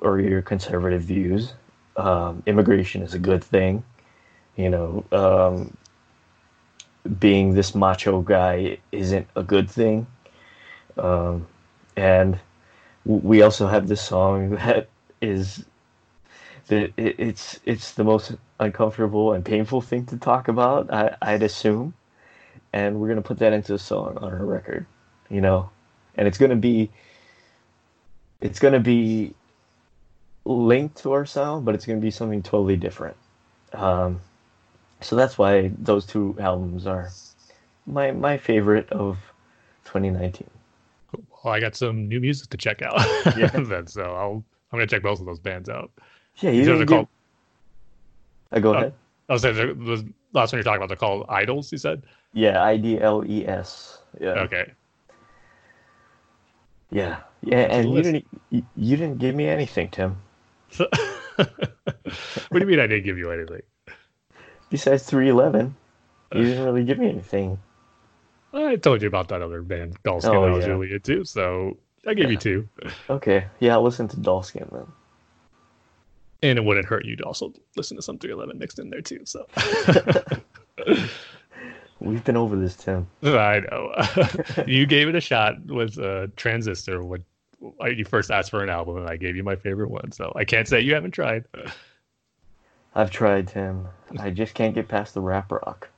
or 0.00 0.18
your 0.18 0.42
conservative 0.42 1.02
views. 1.02 1.54
Um, 1.96 2.42
immigration 2.46 3.02
is 3.02 3.14
a 3.14 3.18
good 3.18 3.44
thing. 3.44 3.84
You 4.56 4.70
know, 4.70 5.04
um, 5.12 5.76
being 7.20 7.54
this 7.54 7.76
macho 7.76 8.22
guy 8.22 8.78
isn't 8.90 9.28
a 9.36 9.44
good 9.44 9.70
thing. 9.70 10.08
Um, 10.98 11.46
and 11.96 12.40
we 13.04 13.42
also 13.42 13.68
have 13.68 13.86
this 13.86 14.02
song 14.02 14.50
that 14.56 14.88
is 15.20 15.64
that 16.66 16.92
it's 16.96 17.60
it's 17.64 17.92
the 17.92 18.02
most 18.02 18.34
uncomfortable 18.58 19.32
and 19.32 19.44
painful 19.44 19.80
thing 19.80 20.06
to 20.06 20.16
talk 20.16 20.48
about. 20.48 20.92
I, 20.92 21.16
I'd 21.22 21.44
assume, 21.44 21.94
and 22.72 23.00
we're 23.00 23.08
gonna 23.08 23.22
put 23.22 23.38
that 23.38 23.52
into 23.52 23.74
a 23.74 23.78
song 23.78 24.18
on 24.18 24.32
our 24.32 24.44
record, 24.44 24.86
you 25.30 25.40
know, 25.40 25.70
and 26.16 26.26
it's 26.28 26.38
gonna 26.38 26.56
be 26.56 26.90
it's 28.40 28.58
gonna 28.58 28.80
be 28.80 29.34
linked 30.44 30.96
to 31.02 31.12
our 31.12 31.24
sound, 31.26 31.64
but 31.64 31.74
it's 31.74 31.86
gonna 31.86 32.00
be 32.00 32.10
something 32.10 32.42
totally 32.42 32.76
different. 32.76 33.16
Um, 33.72 34.20
so 35.00 35.16
that's 35.16 35.38
why 35.38 35.70
those 35.78 36.04
two 36.06 36.36
albums 36.40 36.86
are 36.86 37.10
my 37.86 38.12
my 38.12 38.36
favorite 38.36 38.90
of 38.90 39.18
2019. 39.84 40.48
Well, 41.44 41.52
I 41.54 41.60
got 41.60 41.74
some 41.74 42.08
new 42.08 42.20
music 42.20 42.50
to 42.50 42.56
check 42.56 42.82
out. 42.82 43.00
Yeah. 43.36 43.48
then, 43.54 43.86
so 43.86 44.02
I'll 44.14 44.44
I'm 44.72 44.78
gonna 44.78 44.86
check 44.86 45.02
both 45.02 45.20
of 45.20 45.26
those 45.26 45.40
bands 45.40 45.68
out. 45.68 45.90
Yeah, 46.38 46.50
you 46.50 46.58
These 46.60 46.68
are 46.68 46.72
didn't 46.72 46.78
the 46.80 46.84
give... 46.86 46.96
called. 46.96 47.08
Uh, 48.52 48.58
go 48.60 48.74
Uh, 48.74 48.76
ahead. 48.78 48.94
I 49.28 49.32
was 49.34 49.42
saying 49.42 49.56
the, 49.56 49.74
the 49.74 50.12
last 50.32 50.52
one 50.52 50.58
you're 50.58 50.64
talking 50.64 50.76
about. 50.78 50.88
They're 50.88 50.96
called 50.96 51.26
IDLES. 51.28 51.72
You 51.72 51.78
said. 51.78 52.02
Yeah, 52.32 52.62
I 52.62 52.76
D 52.76 53.00
L 53.00 53.24
E 53.26 53.46
S. 53.46 53.98
Yeah. 54.20 54.30
Okay. 54.30 54.72
Yeah, 56.92 57.20
yeah, 57.42 57.60
and 57.70 57.90
you 57.90 58.02
didn't 58.02 58.26
you, 58.50 58.96
didn't 58.96 59.16
give 59.16 59.34
me 59.34 59.48
anything, 59.48 59.88
Tim. 59.88 60.16
what 60.76 61.38
do 61.38 62.58
you 62.58 62.66
mean 62.66 62.80
I 62.80 62.86
didn't 62.86 63.04
give 63.04 63.16
you 63.16 63.30
anything? 63.30 63.62
Besides 64.68 65.04
311, 65.04 65.74
you 66.34 66.44
didn't 66.44 66.64
really 66.64 66.84
give 66.84 66.98
me 66.98 67.08
anything. 67.08 67.58
I 68.52 68.76
told 68.76 69.00
you 69.00 69.08
about 69.08 69.28
that 69.28 69.40
other 69.40 69.62
band, 69.62 69.96
Dollskin, 70.02 70.34
Oh, 70.34 70.44
I 70.44 70.50
was 70.50 70.66
yeah. 70.66 70.72
really 70.72 70.92
into. 70.92 71.24
So 71.24 71.78
I 72.06 72.12
gave 72.12 72.30
you 72.30 72.36
two. 72.36 72.68
Okay, 73.08 73.46
yeah, 73.60 73.72
I'll 73.72 73.82
listen 73.82 74.06
to 74.08 74.16
Dollskin 74.18 74.70
then. 74.70 74.86
and 76.42 76.58
it 76.58 76.64
wouldn't 76.64 76.86
hurt 76.86 77.06
you 77.06 77.16
to 77.16 77.24
also 77.24 77.54
listen 77.76 77.96
to 77.96 78.02
some 78.02 78.18
311 78.18 78.58
mixed 78.58 78.78
in 78.78 78.90
there 78.90 79.00
too. 79.00 79.24
So 79.24 79.46
We've 82.02 82.24
been 82.24 82.36
over 82.36 82.56
this, 82.56 82.74
Tim. 82.74 83.06
I 83.22 83.60
know 83.70 83.94
you 84.66 84.86
gave 84.86 85.08
it 85.08 85.14
a 85.14 85.20
shot 85.20 85.64
with 85.66 85.98
uh, 85.98 86.26
Transistor 86.36 87.04
when 87.04 87.24
you 87.86 88.04
first 88.04 88.30
asked 88.30 88.50
for 88.50 88.62
an 88.62 88.68
album, 88.68 88.96
and 88.96 89.08
I 89.08 89.16
gave 89.16 89.36
you 89.36 89.44
my 89.44 89.54
favorite 89.54 89.90
one. 89.90 90.10
So 90.10 90.32
I 90.34 90.44
can't 90.44 90.66
say 90.66 90.80
you 90.80 90.94
haven't 90.94 91.12
tried. 91.12 91.44
I've 92.94 93.10
tried, 93.10 93.48
Tim. 93.48 93.86
I 94.18 94.30
just 94.30 94.54
can't 94.54 94.74
get 94.74 94.88
past 94.88 95.14
the 95.14 95.20
rap 95.20 95.52
rock. 95.52 95.88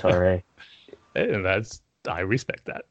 Sorry. 0.00 0.42
and 1.14 1.44
that's 1.44 1.82
I 2.08 2.20
respect 2.20 2.64
that. 2.64 2.84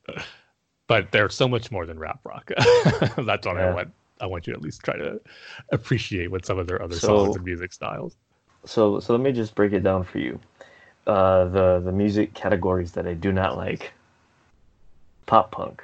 But 0.88 1.12
they're 1.12 1.30
so 1.30 1.48
much 1.50 1.70
more 1.70 1.86
than 1.86 2.00
rap 2.00 2.22
rock. 2.24 2.50
that's 2.58 3.18
what 3.18 3.58
yeah. 3.58 3.70
I 3.70 3.74
want. 3.74 3.92
I 4.20 4.26
want 4.26 4.48
you 4.48 4.54
to 4.54 4.58
at 4.58 4.64
least 4.64 4.82
try 4.84 4.96
to 4.96 5.20
appreciate 5.72 6.32
what 6.32 6.46
some 6.46 6.58
of 6.58 6.66
their 6.66 6.82
other 6.82 6.96
so, 6.96 7.08
songs 7.08 7.36
and 7.36 7.46
music 7.46 7.74
styles. 7.74 8.16
So, 8.66 9.00
so 9.00 9.14
let 9.14 9.22
me 9.22 9.32
just 9.32 9.54
break 9.54 9.74
it 9.74 9.82
down 9.82 10.06
for 10.06 10.18
you. 10.18 10.40
Uh, 11.08 11.46
the 11.46 11.80
the 11.80 11.92
music 11.92 12.34
categories 12.34 12.92
that 12.92 13.08
I 13.08 13.14
do 13.14 13.32
not 13.32 13.56
like. 13.56 13.94
Pop 15.26 15.52
punk. 15.52 15.84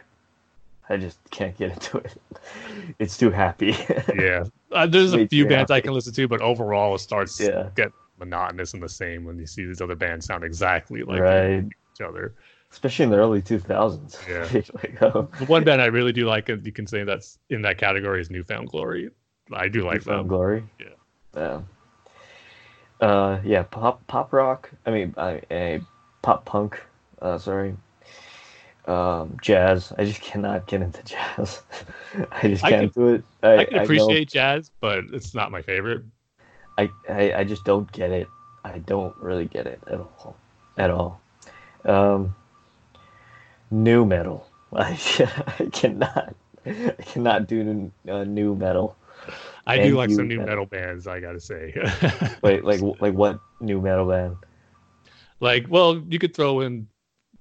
I 0.90 0.98
just 0.98 1.18
can't 1.32 1.58
get 1.58 1.72
into 1.72 1.98
it. 1.98 2.14
It's 3.00 3.18
too 3.18 3.32
happy. 3.32 3.76
yeah, 4.16 4.44
uh, 4.74 4.86
there's 4.86 5.14
a 5.14 5.26
few 5.28 5.48
bands 5.48 5.72
happy. 5.72 5.78
I 5.78 5.82
can 5.82 5.94
listen 5.94 6.14
to, 6.14 6.28
but 6.28 6.42
overall 6.42 6.96
it 6.96 7.00
starts 7.00 7.40
yeah. 7.40 7.70
get 7.76 7.94
monotonous 8.20 8.74
and 8.74 8.84
the 8.84 8.90
same 8.90 9.24
when 9.24 9.40
you 9.40 9.48
see 9.48 9.66
these 9.66 9.80
other 9.80 9.96
bands 9.96 10.26
sound 10.26 10.44
exactly 10.44 11.04
like 11.04 11.22
right. 11.22 11.64
each 11.66 12.02
other. 12.02 12.34
Especially 12.72 13.04
in 13.04 13.12
the 13.12 13.18
early 13.18 13.42
2000s. 13.42 14.28
Yeah. 14.28 14.62
like, 14.74 15.02
oh. 15.02 15.30
The 15.40 15.46
one 15.46 15.64
band 15.64 15.82
I 15.82 15.86
really 15.86 16.12
do 16.12 16.26
like, 16.26 16.50
you 16.50 16.72
can 16.72 16.88
say 16.88 17.04
that's 17.04 17.38
in 17.50 17.62
that 17.62 17.78
category, 17.78 18.20
is 18.20 18.30
New 18.30 18.44
Found 18.44 18.70
Glory. 18.70 19.10
I 19.52 19.68
do 19.68 19.84
like 19.84 20.06
New 20.06 20.12
Found 20.12 20.30
Glory. 20.30 20.64
Yeah. 20.80 20.88
Yeah. 21.36 21.62
Uh, 23.00 23.40
yeah, 23.44 23.64
pop 23.64 24.06
pop 24.08 24.32
rock. 24.32 24.70
I 24.86 24.92
mean, 24.92 25.14
I, 25.18 25.42
I 25.52 25.82
pop 26.22 26.46
punk. 26.46 26.82
Uh, 27.22 27.38
sorry. 27.38 27.76
Um, 28.86 29.38
jazz. 29.42 29.94
I 29.98 30.06
just 30.06 30.22
cannot 30.30 30.68
get 30.68 30.82
into 30.82 31.04
jazz. 31.04 31.62
I 32.32 32.48
just 32.48 32.64
can't 32.64 32.74
I 32.74 32.80
can, 32.80 32.90
do 32.90 33.08
it. 33.16 33.24
I, 33.42 33.58
I 33.58 33.66
can 33.66 33.80
appreciate 33.80 34.30
I 34.30 34.32
jazz, 34.32 34.72
but 34.80 35.06
it's 35.12 35.34
not 35.34 35.52
my 35.52 35.62
favorite. 35.62 36.04
I, 36.78 36.90
I 37.10 37.34
I 37.34 37.44
just 37.44 37.64
don't 37.66 37.92
get 37.92 38.12
it. 38.12 38.28
I 38.64 38.80
don't 38.80 39.16
really 39.18 39.46
get 39.46 39.68
it 39.68 39.82
at 39.88 40.00
all. 40.00 40.36
At 40.78 40.90
all. 40.90 41.22
Um, 41.86 42.36
nu 43.70 44.06
metal. 44.06 44.48
I, 44.74 45.00
I 45.60 45.66
cannot. 45.72 46.36
I 46.66 46.96
cannot 47.06 47.48
do 47.48 47.92
uh, 48.08 48.24
nu 48.24 48.56
metal. 48.56 48.96
I 49.68 49.78
do 49.78 49.96
like 49.96 50.10
some 50.10 50.28
new 50.28 50.40
metal. 50.40 50.50
metal 50.50 50.66
bands. 50.66 51.08
I 51.08 51.20
gotta 51.20 51.40
say. 51.40 51.74
Wait, 52.44 52.64
like 52.64 52.82
like 53.00 53.14
what 53.14 53.40
new 53.60 53.82
metal 53.82 54.08
band? 54.08 54.38
Like, 55.40 55.66
well, 55.70 56.02
you 56.10 56.20
could 56.20 56.34
throw 56.34 56.62
in. 56.62 56.88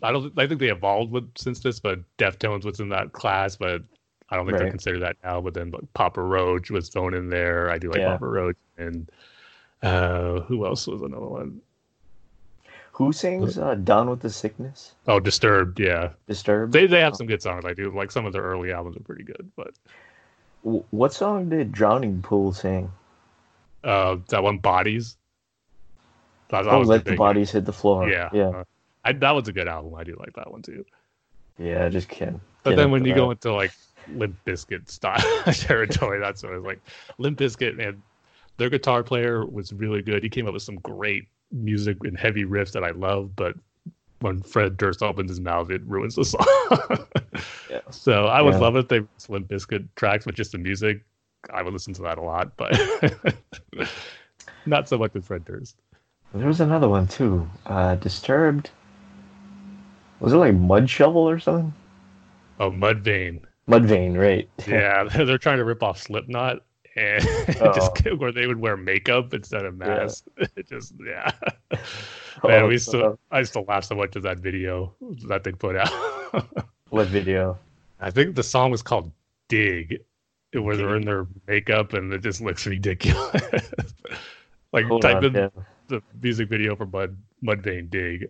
I 0.03 0.13
don't. 0.13 0.33
I 0.39 0.47
think 0.47 0.61
they 0.61 0.71
evolved 0.71 1.13
with 1.13 1.31
since 1.37 1.61
this, 1.61 1.81
but 1.81 2.01
Deftones 2.19 2.65
was 2.65 2.81
in 2.81 2.89
that 2.91 3.13
class, 3.13 3.57
but 3.57 3.83
I 4.29 4.37
don't 4.37 4.47
think 4.47 4.55
right. 4.55 4.63
they're 4.63 4.71
considered 4.71 5.03
that 5.03 5.17
now. 5.23 5.41
But 5.41 5.55
then 5.55 5.71
like, 5.71 5.93
Papa 5.95 6.21
Roach 6.21 6.71
was 6.71 6.89
thrown 6.89 7.15
in 7.15 7.29
there. 7.29 7.71
I 7.71 7.79
do 7.79 7.91
like 7.91 8.01
yeah. 8.01 8.13
Papa 8.13 8.27
Roach, 8.27 8.57
and 8.79 9.11
uh, 9.83 10.41
who 10.41 10.67
else 10.67 10.87
was 10.87 11.03
another 11.03 11.27
one? 11.27 11.61
Who 12.93 13.13
sings 13.13 13.59
uh, 13.59 13.75
"Down 13.77 14.11
with 14.11 14.21
the 14.21 14.31
Sickness"? 14.31 14.95
Oh, 15.07 15.21
Disturbed. 15.21 15.81
Yeah, 15.81 16.11
Disturbed. 16.27 16.73
They 16.73 16.87
they 16.87 17.01
have 17.01 17.17
some 17.17 17.27
good 17.27 17.43
songs. 17.43 17.65
I 17.65 17.73
do 17.73 17.95
like 17.95 18.11
some 18.11 18.27
of 18.27 18.33
their 18.33 18.43
early 18.43 18.73
albums 18.73 18.97
are 18.97 19.01
pretty 19.01 19.25
good, 19.25 19.51
but 19.57 19.75
what 20.63 21.13
song 21.13 21.49
did 21.49 21.73
Drowning 21.73 22.23
Pool 22.23 22.53
sing? 22.53 22.91
Uh, 23.83 24.17
that 24.29 24.43
one, 24.43 24.59
Bodies. 24.59 25.17
That, 26.49 26.65
that 26.65 26.75
oh, 26.75 26.81
let 26.81 27.05
the, 27.05 27.13
the 27.13 27.17
bodies 27.17 27.51
hit 27.51 27.65
the 27.65 27.73
floor. 27.73 28.09
Yeah, 28.09 28.29
yeah. 28.33 28.49
Uh, 28.49 28.65
I, 29.05 29.13
that 29.15 29.31
was 29.31 29.49
a 29.49 29.53
good 29.53 29.69
album. 29.69 29.95
I 29.95 30.05
do 30.05 30.15
like 30.19 30.35
that 30.35 30.51
one 30.51 30.63
too. 30.63 30.85
Yeah, 31.59 31.87
I 31.87 31.89
just 31.89 32.09
can't. 32.09 32.41
But 32.63 32.77
then 32.77 32.91
when 32.91 33.05
you 33.05 33.15
that. 33.15 33.19
go 33.19 33.31
into 33.31 33.55
like 33.55 33.73
Limp 34.15 34.37
Bizkit 34.45 34.89
style 34.89 35.43
territory, 35.53 36.21
that's 36.21 36.43
what 36.43 36.53
I 36.53 36.57
was 36.57 36.65
like. 36.65 36.81
Limp 37.19 37.39
Bizkit, 37.39 37.77
man, 37.77 38.03
their 38.59 38.69
guitar 38.69 39.03
player 39.03 39.47
was 39.47 39.73
really 39.73 40.03
good. 40.03 40.23
He 40.23 40.29
came 40.29 40.47
up 40.47 40.53
with 40.53 40.63
some 40.63 40.77
great 40.77 41.27
music 41.51 41.97
and 42.03 42.19
heavy 42.19 42.45
riffs 42.45 42.73
that 42.73 42.85
I 42.85 42.91
love, 42.91 43.35
but 43.35 43.57
when 44.23 44.41
Fred 44.43 44.77
Durst 44.77 45.03
opens 45.03 45.31
his 45.31 45.41
mouth, 45.41 45.71
it 45.71 45.83
ruins 45.85 46.15
the 46.15 46.25
song. 46.25 46.47
yeah. 47.71 47.81
So 47.91 48.27
I 48.27 48.41
would 48.41 48.55
yeah. 48.55 48.61
love 48.61 48.77
it 48.77 48.81
if 48.81 48.89
they 48.89 49.01
Limp 49.29 49.49
Bizkit 49.49 49.89
tracks 49.97 50.27
with 50.27 50.35
just 50.35 50.53
the 50.53 50.59
music. 50.59 51.05
I 51.53 51.63
would 51.63 51.73
listen 51.73 51.93
to 51.95 52.03
that 52.03 52.19
a 52.19 52.23
lot, 52.23 52.57
but 52.57 52.73
not 54.67 54.89
so 54.89 54.97
much 54.97 55.13
with 55.13 55.25
Fred 55.25 55.45
Durst. 55.45 55.77
There 56.35 56.47
was 56.47 56.61
another 56.61 56.89
one 56.89 57.09
too. 57.09 57.49
Uh, 57.67 57.97
Disturbed. 57.97 58.71
Was 60.21 60.33
it 60.33 60.37
like 60.37 60.55
Mud 60.55 60.89
Shovel 60.89 61.29
or 61.29 61.41
something? 61.41 61.75
Oh, 62.61 62.71
Mudvayne. 62.71 63.41
Mudvayne, 63.69 64.17
right? 64.17 64.49
yeah, 64.67 65.05
they're 65.25 65.39
trying 65.39 65.59
to 65.59 65.65
rip 65.65 65.83
off 65.83 65.99
Slipknot, 65.99 66.65
and 66.97 67.27
oh. 67.61 67.73
just 67.75 68.19
where 68.19 68.33
they 68.33 68.47
would 68.47 68.61
wear 68.61 68.77
makeup 68.77 69.33
instead 69.35 69.65
of 69.65 69.77
masks. 69.77 70.23
Yeah. 70.39 70.63
just 70.69 70.95
yeah. 71.05 71.31
Man, 72.45 72.63
oh, 72.63 72.69
we 72.69 72.79
still 72.79 73.19
I 73.31 73.41
used 73.41 73.53
to 73.53 73.61
laugh 73.61 73.85
so 73.85 73.95
much 73.95 74.17
at 74.17 74.23
that 74.23 74.39
video 74.39 74.95
that 75.29 75.45
they 75.45 75.53
put 75.53 75.77
out. 75.77 75.91
what 76.91 77.09
video? 77.09 77.59
I 78.01 78.11
think 78.11 78.35
the 78.35 78.43
song 78.43 78.71
was 78.71 78.83
called 78.83 79.13
Dig, 79.49 80.01
where 80.53 80.77
they're 80.77 80.97
in 80.97 81.05
their 81.05 81.27
makeup 81.47 81.93
and 81.93 82.13
it 82.13 82.23
just 82.23 82.41
looks 82.41 82.67
ridiculous. 82.67 83.43
like 84.73 84.87
Hold 84.87 85.03
type 85.03 85.19
on, 85.19 85.25
in 85.27 85.35
yeah. 85.35 85.49
the 85.89 86.03
music 86.21 86.49
video 86.49 86.75
for 86.75 86.87
Mud 86.87 87.17
Mudvayne 87.45 87.91
Dig. 87.91 88.29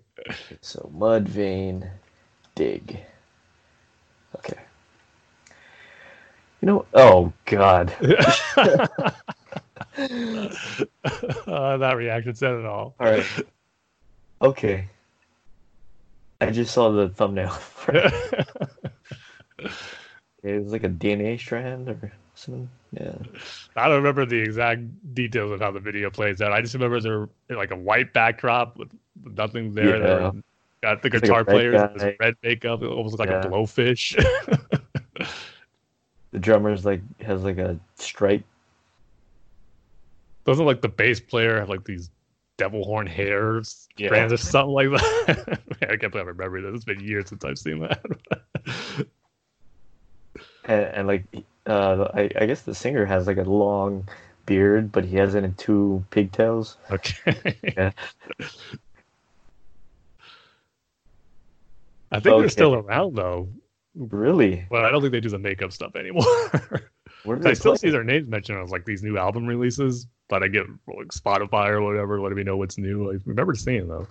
So 0.60 0.90
Mudvayne 0.94 1.88
Dig. 2.54 2.98
Okay. 4.36 4.60
You 6.62 6.66
know, 6.66 6.86
oh 6.94 7.32
God. 7.44 7.92
uh, 9.98 11.76
that 11.76 11.94
reaction 11.96 12.34
said 12.36 12.54
it 12.54 12.64
all. 12.64 12.94
All 13.00 13.10
right. 13.10 13.26
Okay. 14.40 14.88
I 16.40 16.50
just 16.50 16.72
saw 16.72 16.90
the 16.90 17.08
thumbnail. 17.08 17.58
it 17.88 18.46
was 20.62 20.72
like 20.72 20.84
a 20.84 20.88
DNA 20.88 21.38
strand 21.38 21.88
or 21.88 22.12
something. 22.34 22.70
Yeah. 22.92 23.16
I 23.76 23.88
don't 23.88 23.96
remember 23.96 24.24
the 24.24 24.38
exact 24.38 24.82
details 25.14 25.50
of 25.50 25.60
how 25.60 25.72
the 25.72 25.80
video 25.80 26.10
plays 26.10 26.40
out. 26.40 26.52
I 26.52 26.60
just 26.60 26.74
remember 26.74 27.00
there 27.00 27.28
like 27.56 27.72
a 27.72 27.76
white 27.76 28.12
backdrop 28.12 28.78
with 28.78 28.92
nothing 29.24 29.74
there. 29.74 29.98
Yeah. 29.98 30.06
There 30.06 30.32
got 30.82 31.02
the 31.02 31.08
it's 31.08 31.20
guitar 31.20 31.38
like 31.38 31.48
player 31.48 31.90
with 31.92 32.14
red 32.20 32.36
makeup. 32.42 32.82
It 32.82 32.86
almost 32.86 33.18
looked 33.18 33.28
like 33.28 33.30
yeah. 33.30 33.48
a 33.48 33.50
blowfish. 33.50 34.14
The 36.32 36.38
drummer's 36.38 36.84
like 36.84 37.00
has 37.20 37.44
like 37.44 37.58
a 37.58 37.78
stripe. 37.94 38.44
Doesn't 40.44 40.66
like 40.66 40.80
the 40.80 40.88
bass 40.88 41.20
player 41.20 41.60
have 41.60 41.68
like 41.68 41.84
these 41.84 42.10
devil 42.56 42.84
horn 42.84 43.06
hairs 43.06 43.88
yeah. 43.96 44.08
brands 44.08 44.32
or 44.32 44.36
something 44.36 44.72
like 44.72 44.90
that. 44.90 45.60
I 45.82 45.96
can't 45.96 46.12
believe 46.12 46.26
I 46.26 46.30
remember 46.30 46.62
this. 46.62 46.74
It's 46.76 46.84
been 46.84 47.00
years 47.00 47.28
since 47.28 47.44
I've 47.44 47.58
seen 47.58 47.80
that. 47.80 48.04
and, 50.64 50.84
and, 50.84 51.06
like, 51.06 51.24
uh, 51.66 52.08
I, 52.14 52.30
I 52.40 52.46
guess 52.46 52.62
the 52.62 52.74
singer 52.74 53.04
has 53.04 53.26
like 53.26 53.36
a 53.36 53.42
long 53.42 54.08
beard, 54.46 54.90
but 54.90 55.04
he 55.04 55.16
has 55.16 55.34
it 55.34 55.44
in 55.44 55.54
two 55.54 56.04
pigtails. 56.10 56.76
Okay. 56.90 57.56
Yeah. 57.62 57.92
I 62.10 62.20
think 62.20 62.34
okay. 62.34 62.40
they're 62.42 62.48
still 62.50 62.74
around 62.74 63.16
though. 63.16 63.48
Really? 63.94 64.66
Well, 64.70 64.84
I 64.84 64.90
don't 64.90 65.00
think 65.00 65.12
they 65.12 65.20
do 65.20 65.28
the 65.28 65.38
makeup 65.38 65.72
stuff 65.72 65.96
anymore. 65.96 66.24
I 67.44 67.52
still 67.52 67.76
see 67.76 67.90
their 67.90 68.02
names 68.04 68.28
mentioned 68.28 68.58
on 68.58 68.66
like 68.68 68.84
these 68.84 69.02
new 69.02 69.16
album 69.18 69.46
releases, 69.46 70.06
but 70.28 70.42
I 70.42 70.48
get 70.48 70.66
like 70.88 71.08
Spotify 71.08 71.68
or 71.68 71.82
whatever 71.82 72.20
letting 72.20 72.36
me 72.36 72.42
know 72.42 72.56
what's 72.56 72.78
new. 72.78 73.12
I 73.12 73.18
remember 73.26 73.54
seeing 73.54 73.86
though. 73.86 74.08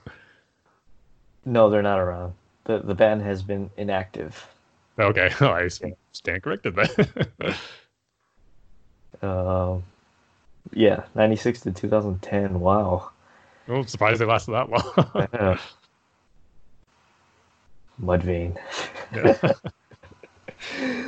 No, 1.46 1.70
they're 1.70 1.82
not 1.82 2.00
around. 2.00 2.34
the 2.66 2.80
The 2.80 2.96
band 2.96 3.22
has 3.24 3.42
been 3.42 3.70
inactive. 3.78 4.48
Okay, 5.00 5.32
oh, 5.42 5.48
I 5.50 5.68
stand 5.68 6.44
corrected 6.44 6.76
then. 6.76 7.54
uh, 9.22 9.78
yeah, 10.74 11.04
ninety 11.16 11.36
six 11.36 11.62
to 11.62 11.72
two 11.72 11.90
thousand 11.90 12.22
ten. 12.22 12.60
Wow. 12.60 13.10
I'm 13.68 13.88
surprised 13.88 14.22
they 14.22 14.26
lasted 14.26 14.52
that 14.52 14.70
long. 14.70 15.60
Mudvayne. 18.02 18.58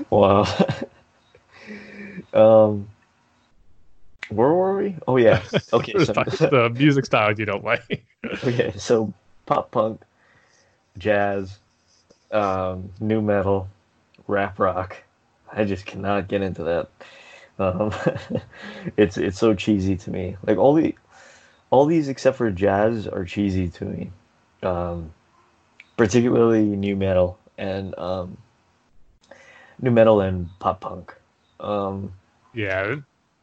Wow. 0.09 0.43
um, 2.33 2.87
where 4.29 4.53
were 4.53 4.77
we? 4.77 4.95
Oh 5.07 5.17
yeah. 5.17 5.41
Okay. 5.73 6.05
so, 6.05 6.13
the 6.13 6.71
music 6.75 7.05
styles 7.05 7.39
you 7.39 7.45
don't 7.45 7.63
like. 7.63 8.05
okay, 8.43 8.73
so 8.77 9.11
pop 9.45 9.71
punk, 9.71 10.01
jazz, 10.99 11.57
um, 12.31 12.91
nu 12.99 13.21
metal, 13.21 13.67
rap 14.27 14.59
rock. 14.59 14.97
I 15.51 15.63
just 15.63 15.85
cannot 15.85 16.27
get 16.27 16.41
into 16.41 16.63
that. 16.63 16.89
Um, 17.57 17.93
it's 18.97 19.17
it's 19.17 19.39
so 19.39 19.53
cheesy 19.55 19.95
to 19.97 20.11
me. 20.11 20.37
Like 20.45 20.57
all 20.57 20.73
the 20.73 20.95
all 21.71 21.85
these 21.85 22.07
except 22.07 22.37
for 22.37 22.51
jazz 22.51 23.07
are 23.07 23.25
cheesy 23.25 23.67
to 23.69 23.85
me. 23.85 24.11
Um, 24.61 25.11
particularly 25.97 26.63
new 26.63 26.95
metal 26.95 27.37
and 27.57 27.97
um, 27.97 28.37
nu 29.81 29.91
metal 29.91 30.21
and 30.21 30.49
pop 30.59 30.81
punk. 30.81 31.13
Um, 31.59 32.13
yeah, 32.53 32.95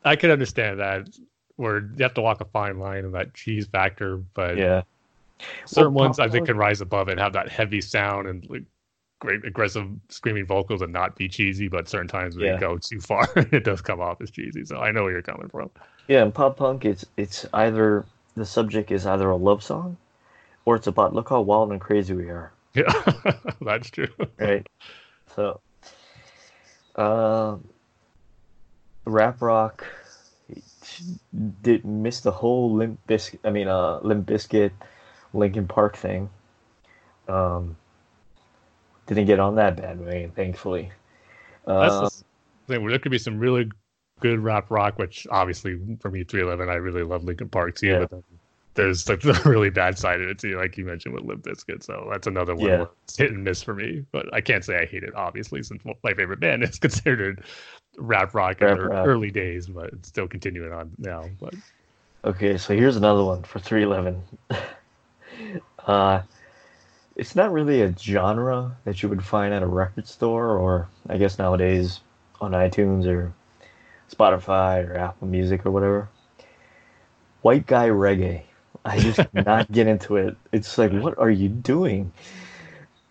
I 0.04 0.16
can 0.16 0.30
understand 0.30 0.80
that. 0.80 1.08
Where 1.56 1.80
you 1.80 2.02
have 2.02 2.14
to 2.14 2.22
walk 2.22 2.40
a 2.40 2.46
fine 2.46 2.78
line 2.78 3.04
in 3.04 3.12
that 3.12 3.34
cheese 3.34 3.66
factor, 3.66 4.16
but 4.16 4.56
yeah, 4.56 4.82
certain 5.66 5.92
well, 5.92 6.06
ones 6.06 6.18
I 6.18 6.28
think 6.28 6.46
can 6.46 6.56
rise 6.56 6.80
above 6.80 7.08
it, 7.08 7.18
have 7.18 7.34
that 7.34 7.50
heavy 7.50 7.82
sound 7.82 8.28
and 8.28 8.48
like 8.48 8.62
great 9.18 9.44
aggressive 9.44 9.86
screaming 10.08 10.46
vocals 10.46 10.80
and 10.80 10.90
not 10.90 11.16
be 11.16 11.28
cheesy. 11.28 11.68
But 11.68 11.86
certain 11.86 12.08
times 12.08 12.36
when 12.36 12.46
yeah. 12.46 12.54
you 12.54 12.60
go 12.60 12.78
too 12.78 13.00
far, 13.00 13.28
it 13.36 13.64
does 13.64 13.82
come 13.82 14.00
off 14.00 14.22
as 14.22 14.30
cheesy. 14.30 14.64
So 14.64 14.78
I 14.78 14.90
know 14.90 15.02
where 15.02 15.12
you're 15.12 15.22
coming 15.22 15.48
from. 15.48 15.70
Yeah, 16.08 16.22
and 16.22 16.32
pop 16.32 16.56
punk, 16.56 16.86
it's 16.86 17.04
it's 17.16 17.44
either 17.52 18.06
the 18.36 18.46
subject 18.46 18.90
is 18.90 19.06
either 19.06 19.28
a 19.28 19.36
love 19.36 19.62
song, 19.62 19.96
or 20.64 20.76
it's 20.76 20.86
about 20.86 21.14
look 21.14 21.28
how 21.28 21.40
wild 21.40 21.70
and 21.70 21.80
crazy 21.80 22.14
we 22.14 22.28
are. 22.30 22.52
Yeah, 22.74 22.92
that's 23.60 23.90
true. 23.90 24.08
Right. 24.38 24.66
So, 25.34 25.60
uh, 26.96 27.56
rap 29.04 29.40
rock 29.42 29.84
did 31.62 31.84
miss 31.84 32.20
the 32.20 32.30
whole 32.30 32.72
Limp 32.74 32.98
Bizkit. 33.08 33.38
I 33.44 33.50
mean, 33.50 33.68
uh, 33.68 34.00
Limp 34.02 34.26
Bizkit, 34.26 34.72
Linkin 35.32 35.66
Park 35.66 35.96
thing. 35.96 36.28
Um, 37.28 37.76
didn't 39.06 39.26
get 39.26 39.40
on 39.40 39.56
that 39.56 39.76
bandwagon, 39.76 40.30
thankfully. 40.32 40.90
That's 41.66 41.94
the 41.94 42.04
um, 42.04 42.10
thing. 42.66 42.86
There 42.86 42.98
could 42.98 43.12
be 43.12 43.18
some 43.18 43.38
really 43.38 43.70
good 44.20 44.40
rap 44.40 44.70
rock, 44.70 44.98
which 44.98 45.26
obviously 45.30 45.78
for 46.00 46.10
me, 46.10 46.24
311, 46.24 46.68
I 46.68 46.76
really 46.76 47.02
love 47.02 47.24
Linkin 47.24 47.48
Park 47.48 47.76
too. 47.76 47.86
Yeah. 47.86 48.06
But 48.10 48.22
there's 48.74 49.08
like 49.08 49.20
the 49.22 49.40
really 49.44 49.70
bad 49.70 49.98
side 49.98 50.20
of 50.20 50.28
it 50.28 50.38
too, 50.38 50.56
like 50.58 50.76
you 50.76 50.84
mentioned 50.84 51.14
with 51.14 51.24
Limp 51.24 51.44
Bizkit. 51.44 51.82
So 51.82 52.08
that's 52.10 52.26
another 52.26 52.54
one 52.54 52.68
yeah. 52.68 52.84
it's 53.04 53.16
hit 53.16 53.30
and 53.30 53.44
miss 53.44 53.62
for 53.62 53.74
me. 53.74 54.04
But 54.12 54.32
I 54.32 54.40
can't 54.40 54.64
say 54.64 54.78
I 54.78 54.86
hate 54.86 55.02
it, 55.02 55.14
obviously, 55.14 55.62
since 55.62 55.82
my 55.84 56.14
favorite 56.14 56.40
band 56.40 56.62
is 56.64 56.78
considered 56.78 57.44
rap 57.96 58.34
rock 58.34 58.60
rap 58.60 58.78
in 58.78 58.88
the 58.88 59.02
early 59.04 59.30
days, 59.30 59.66
but 59.66 59.92
it's 59.92 60.08
still 60.08 60.28
continuing 60.28 60.72
on 60.72 60.90
now. 60.98 61.24
But 61.40 61.54
okay, 62.24 62.56
so 62.56 62.74
here's 62.74 62.96
another 62.96 63.24
one 63.24 63.42
for 63.42 63.58
311. 63.58 64.22
uh, 65.86 66.22
it's 67.16 67.36
not 67.36 67.52
really 67.52 67.82
a 67.82 67.94
genre 67.96 68.76
that 68.84 69.02
you 69.02 69.08
would 69.08 69.24
find 69.24 69.52
at 69.52 69.62
a 69.62 69.66
record 69.66 70.06
store, 70.06 70.56
or 70.56 70.88
I 71.08 71.18
guess 71.18 71.38
nowadays 71.38 72.00
on 72.40 72.52
iTunes 72.52 73.06
or 73.06 73.32
Spotify 74.10 74.88
or 74.88 74.96
Apple 74.96 75.28
Music 75.28 75.66
or 75.66 75.70
whatever. 75.70 76.08
White 77.42 77.66
guy 77.66 77.88
reggae. 77.88 78.42
I 78.84 78.98
just 78.98 79.20
not 79.34 79.70
get 79.72 79.86
into 79.86 80.16
it. 80.16 80.36
It's 80.52 80.78
like, 80.78 80.92
what 80.92 81.18
are 81.18 81.30
you 81.30 81.48
doing? 81.48 82.12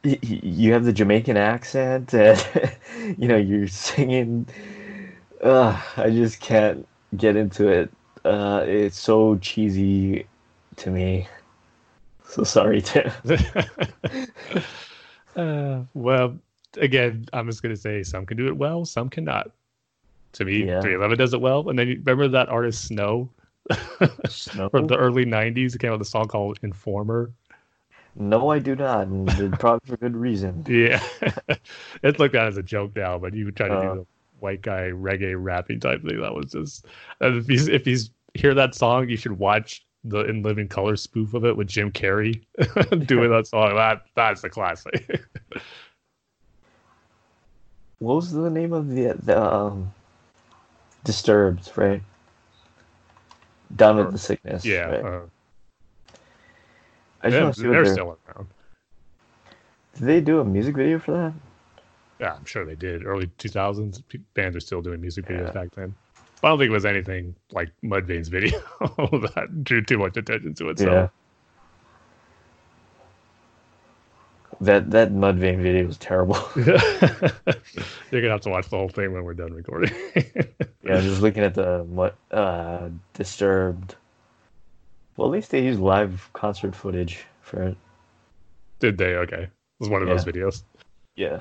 You 0.04 0.74
have 0.74 0.86
the 0.86 0.94
Jamaican 0.94 1.38
accent, 1.38 2.14
and 2.14 2.74
you 3.18 3.28
know 3.28 3.38
you're 3.38 3.68
singing. 3.68 4.48
Uh, 5.44 5.80
I 5.98 6.10
just 6.10 6.40
can't 6.40 6.88
get 7.18 7.36
into 7.36 7.68
it. 7.68 7.92
Uh, 8.24 8.64
it's 8.66 8.98
so 8.98 9.38
cheesy 9.38 10.26
to 10.78 10.90
me. 10.90 11.28
So 12.26 12.44
sorry, 12.44 12.82
Tim. 12.82 13.12
uh, 15.36 15.82
well, 15.94 16.38
again, 16.78 17.26
I'm 17.34 17.48
just 17.48 17.62
gonna 17.62 17.76
say 17.76 18.04
some 18.04 18.26
can 18.26 18.38
do 18.38 18.48
it 18.48 18.58
well, 18.58 18.86
some 18.86 19.10
cannot. 19.10 19.52
To 20.34 20.46
me, 20.46 20.60
yeah. 20.60 20.80
311 20.82 21.18
does 21.18 21.34
it 21.34 21.42
well. 21.42 21.70
And 21.70 21.80
then 21.80 21.88
remember 21.88 22.28
that 22.28 22.50
artist 22.50 22.86
Snow 22.86 23.30
from 24.72 24.88
the 24.88 24.98
early 24.98 25.26
'90s. 25.26 25.76
It 25.76 25.80
came 25.80 25.92
out 25.92 26.00
with 26.00 26.08
a 26.08 26.10
song 26.10 26.28
called 26.28 26.60
"Informer." 26.64 27.32
No, 28.16 28.50
I 28.50 28.60
do 28.60 28.76
not, 28.76 29.08
and 29.08 29.28
probably 29.60 29.88
for 29.88 29.98
good 29.98 30.16
reason. 30.16 30.66
Yeah, 30.70 31.02
it's 32.04 32.20
like 32.20 32.32
that 32.34 32.48
as 32.48 32.58
a 32.58 32.64
joke 32.64 32.96
now, 32.96 33.18
but 33.18 33.34
you 33.34 33.50
try 33.52 33.68
to 33.68 33.74
uh, 33.74 33.82
do 33.82 34.00
the 34.00 34.06
white 34.40 34.62
guy 34.62 34.90
reggae 34.90 35.36
rapping 35.38 35.80
type 35.80 36.02
thing. 36.04 36.22
That 36.22 36.34
was 36.34 36.52
just 36.52 36.86
if 37.22 37.48
he's 37.48 37.68
if 37.68 37.86
he's 37.86 38.12
hear 38.34 38.54
that 38.54 38.76
song, 38.76 39.10
you 39.10 39.18
should 39.18 39.38
watch 39.38 39.86
the 40.04 40.20
In 40.26 40.44
Living 40.44 40.68
Color 40.68 40.96
spoof 40.96 41.34
of 41.34 41.46
it 41.46 41.56
with 41.56 41.68
Jim 41.68 41.92
Carrey 41.92 42.44
doing 43.06 43.30
that 43.30 43.48
song. 43.48 43.76
That 43.76 44.04
that's 44.16 44.44
a 44.44 44.50
classic. 44.50 45.22
what 48.00 48.16
was 48.16 48.32
the 48.32 48.50
name 48.50 48.74
of 48.74 48.90
the 48.90 49.14
the 49.24 49.42
um, 49.42 49.94
Disturbed, 51.04 51.72
right? 51.76 52.02
Down 53.76 53.98
with 53.98 54.12
the 54.12 54.18
sickness. 54.18 54.66
Yeah. 54.66 54.82
Right? 54.82 55.06
Uh, 55.06 55.22
I 57.22 57.30
just 57.30 57.60
see 57.60 57.64
they're, 57.64 57.84
they're 57.84 57.94
still 57.94 58.18
around. 58.28 58.48
Did 59.96 60.06
they 60.06 60.22
do 60.22 60.40
a 60.40 60.46
music 60.46 60.76
video 60.76 61.00
for 61.00 61.12
that? 61.12 61.34
Yeah, 62.20 62.34
I'm 62.34 62.46
sure 62.46 62.66
they 62.66 62.76
did. 62.76 63.06
Early 63.06 63.28
2000s, 63.38 64.02
bands 64.34 64.56
are 64.56 64.60
still 64.60 64.82
doing 64.82 65.02
music 65.02 65.26
videos 65.26 65.48
yeah. 65.48 65.52
back 65.52 65.72
then. 65.76 65.94
I 66.42 66.48
don't 66.48 66.58
think 66.58 66.70
it 66.70 66.74
was 66.74 66.86
anything 66.86 67.36
like 67.52 67.70
Mudvayne's 67.84 68.28
video 68.30 68.60
that 68.80 69.64
drew 69.64 69.82
too 69.82 69.98
much 69.98 70.18
attention 70.18 70.54
to 70.56 70.70
itself. 70.70 70.92
Yeah. 70.92 71.08
That 74.62 74.92
that 74.92 75.12
Mudvayne 75.12 75.62
video 75.62 75.86
was 75.86 75.98
terrible. 75.98 76.38
You're 76.56 78.22
gonna 78.22 78.30
have 78.30 78.42
to 78.42 78.50
watch 78.50 78.68
the 78.70 78.78
whole 78.78 78.90
thing 78.90 79.14
when 79.14 79.24
we're 79.24 79.34
done 79.34 79.54
recording. 79.54 79.94
yeah, 80.16 80.96
I'm 80.96 81.02
just 81.02 81.22
looking 81.22 81.44
at 81.44 81.54
the 81.54 82.14
uh, 82.32 82.90
Disturbed. 83.14 83.96
Well, 85.16 85.28
at 85.28 85.32
least 85.32 85.52
they 85.52 85.64
used 85.64 85.80
live 85.80 86.30
concert 86.34 86.76
footage 86.76 87.26
for 87.42 87.64
it. 87.64 87.78
Did 88.80 88.98
they? 88.98 89.16
Okay, 89.16 89.44
it 89.44 89.52
was 89.80 89.90
one 89.90 90.02
of 90.02 90.08
yeah. 90.10 90.14
those 90.16 90.26
videos. 90.26 90.64
Yeah. 91.16 91.40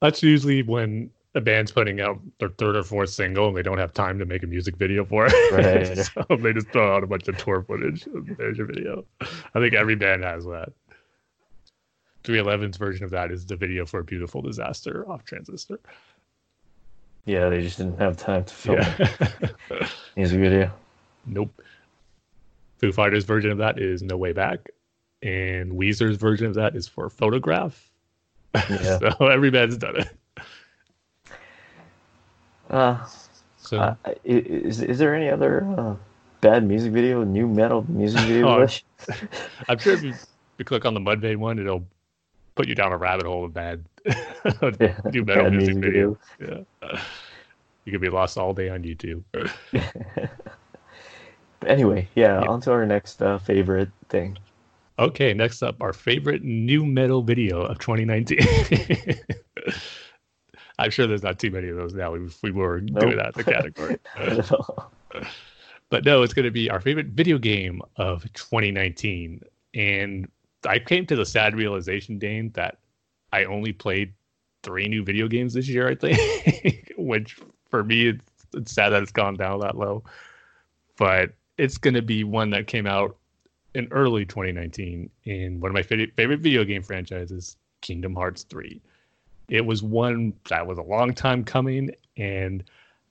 That's 0.00 0.22
usually 0.22 0.62
when 0.62 1.10
a 1.34 1.40
band's 1.40 1.72
putting 1.72 2.00
out 2.00 2.20
their 2.38 2.50
third 2.50 2.76
or 2.76 2.82
fourth 2.82 3.10
single 3.10 3.48
and 3.48 3.56
they 3.56 3.62
don't 3.62 3.78
have 3.78 3.92
time 3.92 4.18
to 4.18 4.24
make 4.24 4.42
a 4.42 4.46
music 4.46 4.76
video 4.76 5.04
for 5.04 5.26
it. 5.28 5.52
Right. 5.52 5.96
so 5.96 6.36
they 6.36 6.52
just 6.52 6.68
throw 6.68 6.94
out 6.94 7.02
a 7.02 7.06
bunch 7.06 7.28
of 7.28 7.36
tour 7.38 7.62
footage. 7.62 8.06
There's 8.36 8.58
your 8.58 8.66
video. 8.66 9.04
I 9.20 9.60
think 9.60 9.74
every 9.74 9.94
band 9.94 10.24
has 10.24 10.44
that. 10.44 10.72
311's 12.24 12.76
version 12.76 13.04
of 13.04 13.10
that 13.10 13.30
is 13.30 13.46
the 13.46 13.56
video 13.56 13.84
for 13.84 14.00
a 14.00 14.04
beautiful 14.04 14.42
disaster 14.42 15.08
off 15.08 15.24
transistor. 15.24 15.80
Yeah, 17.24 17.48
they 17.48 17.62
just 17.62 17.78
didn't 17.78 17.98
have 17.98 18.16
time 18.16 18.44
to 18.44 18.54
film 18.54 18.78
yeah. 18.78 19.86
music 20.16 20.40
video. 20.40 20.72
Nope. 21.26 21.62
Foo 22.78 22.92
Fighters 22.92 23.24
version 23.24 23.50
of 23.52 23.58
that 23.58 23.78
is 23.78 24.02
No 24.02 24.16
Way 24.16 24.32
Back, 24.32 24.70
and 25.22 25.72
Weezer's 25.72 26.16
version 26.16 26.46
of 26.46 26.54
that 26.54 26.74
is 26.74 26.88
for 26.88 27.08
Photograph. 27.08 27.88
Yeah. 28.68 28.98
so 28.98 29.28
every 29.28 29.50
band's 29.50 29.78
done 29.78 29.96
it. 29.96 30.08
Uh, 32.68 33.06
so 33.56 33.78
uh, 33.78 33.94
is 34.24 34.82
is 34.82 34.98
there 34.98 35.14
any 35.14 35.30
other 35.30 35.64
uh, 35.78 35.94
bad 36.42 36.66
music 36.66 36.92
video, 36.92 37.24
new 37.24 37.46
metal 37.46 37.86
music 37.88 38.20
video? 38.26 38.48
oh, 38.48 38.66
I'm 39.68 39.78
sure 39.78 39.94
if 39.94 40.02
you, 40.02 40.10
if 40.10 40.26
you 40.58 40.64
click 40.66 40.84
on 40.84 40.92
the 40.92 41.00
Mudvayne 41.00 41.36
one, 41.36 41.58
it'll 41.58 41.86
put 42.54 42.68
you 42.68 42.74
down 42.74 42.92
a 42.92 42.96
rabbit 42.96 43.26
hole 43.26 43.44
of 43.44 43.54
bad 43.54 43.84
yeah, 44.80 44.98
nu 45.12 45.24
metal 45.24 45.50
music, 45.50 45.76
music 45.76 45.76
video. 45.76 46.18
Yeah, 46.40 47.00
you 47.84 47.92
could 47.92 48.00
be 48.00 48.08
lost 48.08 48.36
all 48.38 48.52
day 48.52 48.68
on 48.68 48.82
YouTube. 48.82 49.22
anyway, 51.66 52.08
yeah, 52.14 52.40
yeah, 52.42 52.48
on 52.48 52.60
to 52.62 52.72
our 52.72 52.86
next 52.86 53.22
uh, 53.22 53.38
favorite 53.38 53.90
thing. 54.08 54.38
Okay, 54.98 55.32
next 55.32 55.62
up, 55.62 55.80
our 55.80 55.92
favorite 55.92 56.42
new 56.42 56.84
metal 56.84 57.22
video 57.22 57.62
of 57.62 57.78
2019. 57.78 58.38
I'm 60.78 60.90
sure 60.90 61.06
there's 61.06 61.22
not 61.22 61.38
too 61.38 61.50
many 61.50 61.68
of 61.68 61.76
those 61.76 61.94
now. 61.94 62.14
If 62.14 62.42
we 62.42 62.50
were 62.50 62.80
nope. 62.80 63.02
doing 63.02 63.16
that 63.16 63.36
in 63.36 63.44
the 63.44 63.44
category. 63.44 63.98
but 65.90 66.04
no, 66.04 66.22
it's 66.22 66.34
going 66.34 66.44
to 66.44 66.50
be 66.50 66.70
our 66.70 66.80
favorite 66.80 67.06
video 67.08 67.38
game 67.38 67.82
of 67.96 68.22
2019. 68.32 69.42
And 69.74 70.28
I 70.66 70.78
came 70.78 71.06
to 71.06 71.16
the 71.16 71.26
sad 71.26 71.54
realization, 71.54 72.18
Dane, 72.18 72.50
that 72.54 72.78
I 73.32 73.44
only 73.44 73.72
played 73.72 74.12
three 74.62 74.88
new 74.88 75.04
video 75.04 75.28
games 75.28 75.54
this 75.54 75.68
year, 75.68 75.88
I 75.88 75.94
think, 75.94 76.92
which 76.96 77.38
for 77.70 77.82
me, 77.82 78.08
it's, 78.08 78.24
it's 78.54 78.72
sad 78.72 78.90
that 78.90 79.02
it's 79.02 79.12
gone 79.12 79.36
down 79.36 79.60
that 79.60 79.76
low. 79.76 80.04
But 80.96 81.32
it's 81.58 81.78
going 81.78 81.94
to 81.94 82.02
be 82.02 82.24
one 82.24 82.50
that 82.50 82.66
came 82.66 82.86
out 82.86 83.16
in 83.74 83.88
early 83.90 84.24
2019 84.24 85.08
in 85.24 85.60
one 85.60 85.70
of 85.70 85.74
my 85.74 85.82
favorite 85.82 86.40
video 86.40 86.64
game 86.64 86.82
franchises, 86.82 87.56
Kingdom 87.80 88.14
Hearts 88.14 88.44
3. 88.44 88.80
It 89.48 89.64
was 89.64 89.82
one 89.82 90.32
that 90.48 90.66
was 90.66 90.78
a 90.78 90.82
long 90.82 91.14
time 91.14 91.44
coming. 91.44 91.90
And 92.16 92.62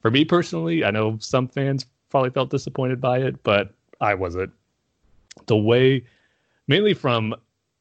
for 0.02 0.12
me 0.12 0.26
personally, 0.26 0.84
I 0.86 0.92
know 0.92 1.18
some 1.20 1.48
fans 1.48 1.86
probably 2.10 2.30
felt 2.30 2.50
disappointed 2.50 3.02
by 3.02 3.20
it, 3.20 3.42
but 3.44 3.74
I 4.00 4.14
wasn't. 4.14 4.52
The 5.48 5.58
way 5.58 6.04
mainly 6.72 6.94
from 6.94 7.36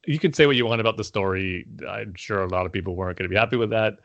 you 0.04 0.18
can 0.18 0.32
say 0.32 0.46
what 0.46 0.56
you 0.56 0.66
want 0.66 0.80
about 0.80 0.96
the 0.96 1.04
story. 1.04 1.64
I'm 1.88 2.14
sure 2.14 2.42
a 2.42 2.48
lot 2.48 2.66
of 2.66 2.72
people 2.72 2.96
weren't 2.96 3.16
going 3.16 3.28
to 3.28 3.32
be 3.32 3.38
happy 3.38 3.56
with 3.56 3.70
that. 3.70 3.98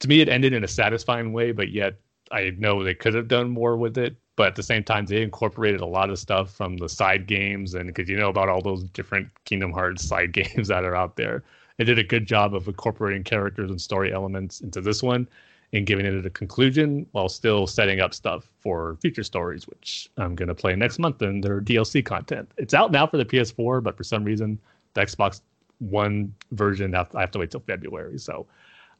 To 0.00 0.08
me, 0.08 0.20
it 0.20 0.28
ended 0.28 0.52
in 0.52 0.62
a 0.62 0.68
satisfying 0.68 1.32
way, 1.32 1.50
but 1.50 1.70
yet 1.70 1.94
I 2.30 2.54
know 2.56 2.84
they 2.84 2.94
could 2.94 3.14
have 3.14 3.26
done 3.26 3.50
more 3.50 3.76
with 3.76 3.98
it, 3.98 4.14
but 4.36 4.46
at 4.46 4.54
the 4.54 4.62
same 4.62 4.84
time, 4.84 5.06
they 5.06 5.22
incorporated 5.22 5.80
a 5.80 5.86
lot 5.86 6.10
of 6.10 6.20
stuff 6.20 6.52
from 6.54 6.76
the 6.76 6.88
side 6.88 7.26
games, 7.26 7.74
and 7.74 7.88
because 7.88 8.08
you 8.08 8.16
know 8.16 8.28
about 8.28 8.48
all 8.48 8.62
those 8.62 8.84
different 8.84 9.28
Kingdom 9.44 9.72
Hearts 9.72 10.06
side 10.08 10.32
games 10.32 10.68
that 10.68 10.84
are 10.84 10.94
out 10.94 11.16
there, 11.16 11.42
they 11.76 11.84
did 11.84 11.98
a 11.98 12.04
good 12.04 12.26
job 12.26 12.54
of 12.54 12.68
incorporating 12.68 13.24
characters 13.24 13.70
and 13.70 13.80
story 13.80 14.12
elements 14.12 14.60
into 14.60 14.80
this 14.80 15.02
one 15.02 15.26
and 15.72 15.86
giving 15.86 16.06
it 16.06 16.24
a 16.24 16.30
conclusion 16.30 17.06
while 17.12 17.28
still 17.28 17.66
setting 17.66 18.00
up 18.00 18.14
stuff 18.14 18.48
for 18.60 18.96
future 19.02 19.22
stories, 19.22 19.68
which 19.68 20.08
I'm 20.16 20.34
going 20.34 20.48
to 20.48 20.54
play 20.54 20.74
next 20.74 20.98
month 20.98 21.20
in 21.20 21.40
their 21.40 21.60
DLC 21.60 22.04
content. 22.04 22.50
It's 22.56 22.72
out 22.72 22.90
now 22.90 23.06
for 23.06 23.18
the 23.18 23.24
PS4, 23.24 23.82
but 23.82 23.96
for 23.96 24.04
some 24.04 24.24
reason, 24.24 24.58
the 24.94 25.02
Xbox 25.02 25.42
One 25.78 26.34
version, 26.52 26.94
I 26.94 27.06
have 27.14 27.30
to 27.32 27.38
wait 27.38 27.50
till 27.50 27.60
February. 27.60 28.18
So 28.18 28.46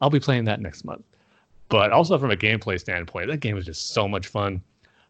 I'll 0.01 0.11
be 0.11 0.21
playing 0.21 0.45
that 0.45 0.61
next 0.61 0.85
month. 0.85 1.05
But 1.71 1.91
also 1.91 2.19
from 2.19 2.31
a 2.31 2.37
gameplay 2.37 2.79
standpoint, 2.79 3.29
that 3.29 3.41
game 3.41 3.55
was 3.55 3.67
just 3.67 3.91
so 3.91 4.07
much 4.07 4.27
fun. 4.29 4.63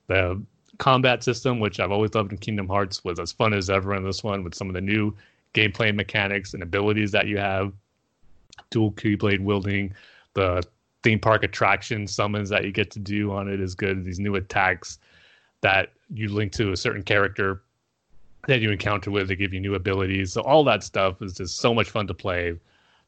The 0.06 0.40
combat 0.78 1.22
system, 1.24 1.60
which 1.60 1.80
I've 1.80 1.92
always 1.92 2.14
loved 2.14 2.32
in 2.32 2.38
Kingdom 2.38 2.68
Hearts, 2.68 3.04
was 3.04 3.18
as 3.18 3.32
fun 3.32 3.52
as 3.52 3.68
ever 3.68 3.94
in 3.94 4.04
this 4.04 4.22
one 4.24 4.44
with 4.44 4.54
some 4.54 4.68
of 4.68 4.74
the 4.74 4.80
new 4.80 5.14
gameplay 5.54 5.94
mechanics 5.94 6.54
and 6.54 6.62
abilities 6.62 7.10
that 7.12 7.26
you 7.26 7.38
have. 7.38 7.72
Dual 8.70 8.92
keyblade 8.92 9.40
wielding, 9.40 9.94
the 10.34 10.62
theme 11.02 11.18
park 11.18 11.44
attraction 11.44 12.06
summons 12.06 12.48
that 12.48 12.64
you 12.64 12.72
get 12.72 12.90
to 12.92 12.98
do 12.98 13.32
on 13.32 13.48
it 13.48 13.60
is 13.60 13.74
good. 13.74 14.04
These 14.04 14.18
new 14.18 14.34
attacks 14.34 14.98
that 15.60 15.92
you 16.12 16.28
link 16.28 16.52
to 16.52 16.72
a 16.72 16.76
certain 16.76 17.02
character 17.02 17.62
that 18.46 18.60
you 18.60 18.70
encounter 18.70 19.10
with, 19.10 19.28
they 19.28 19.36
give 19.36 19.52
you 19.52 19.60
new 19.60 19.74
abilities. 19.74 20.32
So 20.32 20.40
all 20.42 20.64
that 20.64 20.82
stuff 20.82 21.20
is 21.22 21.34
just 21.34 21.58
so 21.58 21.74
much 21.74 21.90
fun 21.90 22.06
to 22.06 22.14
play. 22.14 22.58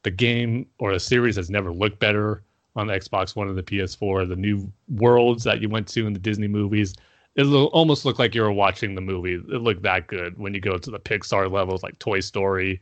The 0.02 0.10
game 0.10 0.66
or 0.78 0.92
the 0.92 1.00
series 1.00 1.36
has 1.36 1.50
never 1.50 1.72
looked 1.72 1.98
better 1.98 2.42
on 2.76 2.86
the 2.86 2.92
Xbox 2.94 3.34
One 3.34 3.48
and 3.48 3.56
the 3.56 3.62
PS4. 3.62 4.28
The 4.28 4.36
new 4.36 4.70
worlds 4.88 5.44
that 5.44 5.60
you 5.60 5.68
went 5.68 5.88
to 5.88 6.06
in 6.06 6.12
the 6.12 6.18
Disney 6.18 6.48
movies, 6.48 6.94
it 7.36 7.44
almost 7.44 8.04
looked 8.04 8.18
like 8.18 8.34
you 8.34 8.42
were 8.42 8.52
watching 8.52 8.94
the 8.94 9.00
movie. 9.00 9.34
It 9.34 9.60
looked 9.62 9.82
that 9.82 10.06
good 10.06 10.38
when 10.38 10.54
you 10.54 10.60
go 10.60 10.78
to 10.78 10.90
the 10.90 10.98
Pixar 11.00 11.50
levels 11.50 11.82
like 11.82 11.98
Toy 11.98 12.20
Story 12.20 12.80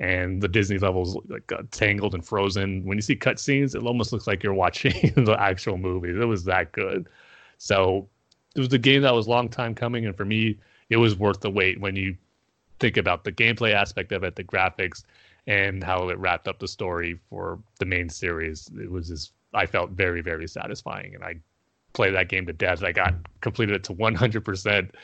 and 0.00 0.40
the 0.40 0.48
Disney 0.48 0.78
levels 0.78 1.16
like 1.28 1.52
uh, 1.52 1.62
Tangled 1.70 2.14
and 2.14 2.26
Frozen. 2.26 2.84
When 2.84 2.96
you 2.96 3.02
see 3.02 3.14
cutscenes, 3.14 3.74
it 3.74 3.82
almost 3.82 4.12
looks 4.12 4.26
like 4.26 4.42
you're 4.42 4.54
watching 4.54 5.12
the 5.24 5.36
actual 5.38 5.76
movie. 5.76 6.08
It 6.08 6.24
was 6.24 6.44
that 6.44 6.72
good. 6.72 7.06
So 7.58 8.08
it 8.56 8.60
was 8.60 8.72
a 8.72 8.78
game 8.78 9.02
that 9.02 9.14
was 9.14 9.28
long 9.28 9.48
time 9.48 9.74
coming, 9.74 10.06
and 10.06 10.16
for 10.16 10.24
me, 10.24 10.56
it 10.88 10.96
was 10.96 11.16
worth 11.16 11.40
the 11.40 11.50
wait 11.50 11.78
when 11.80 11.94
you 11.94 12.16
think 12.80 12.96
about 12.96 13.24
the 13.24 13.30
gameplay 13.30 13.74
aspect 13.74 14.10
of 14.10 14.24
it, 14.24 14.34
the 14.36 14.42
graphics, 14.42 15.04
and 15.46 15.84
how 15.84 16.08
it 16.08 16.18
wrapped 16.18 16.48
up 16.48 16.58
the 16.58 16.68
story 16.68 17.20
for 17.28 17.58
the 17.78 17.84
main 17.84 18.08
series. 18.08 18.70
It 18.80 18.90
was 18.90 19.08
just 19.08 19.32
I 19.52 19.66
felt 19.66 19.90
very 19.90 20.22
very 20.22 20.48
satisfying, 20.48 21.14
and 21.14 21.22
I 21.22 21.36
played 21.92 22.14
that 22.14 22.28
game 22.28 22.46
to 22.46 22.54
death. 22.54 22.82
I 22.82 22.92
got 22.92 23.14
completed 23.42 23.76
it 23.76 23.84
to 23.84 23.92
100 23.92 24.44
percent, 24.44 24.94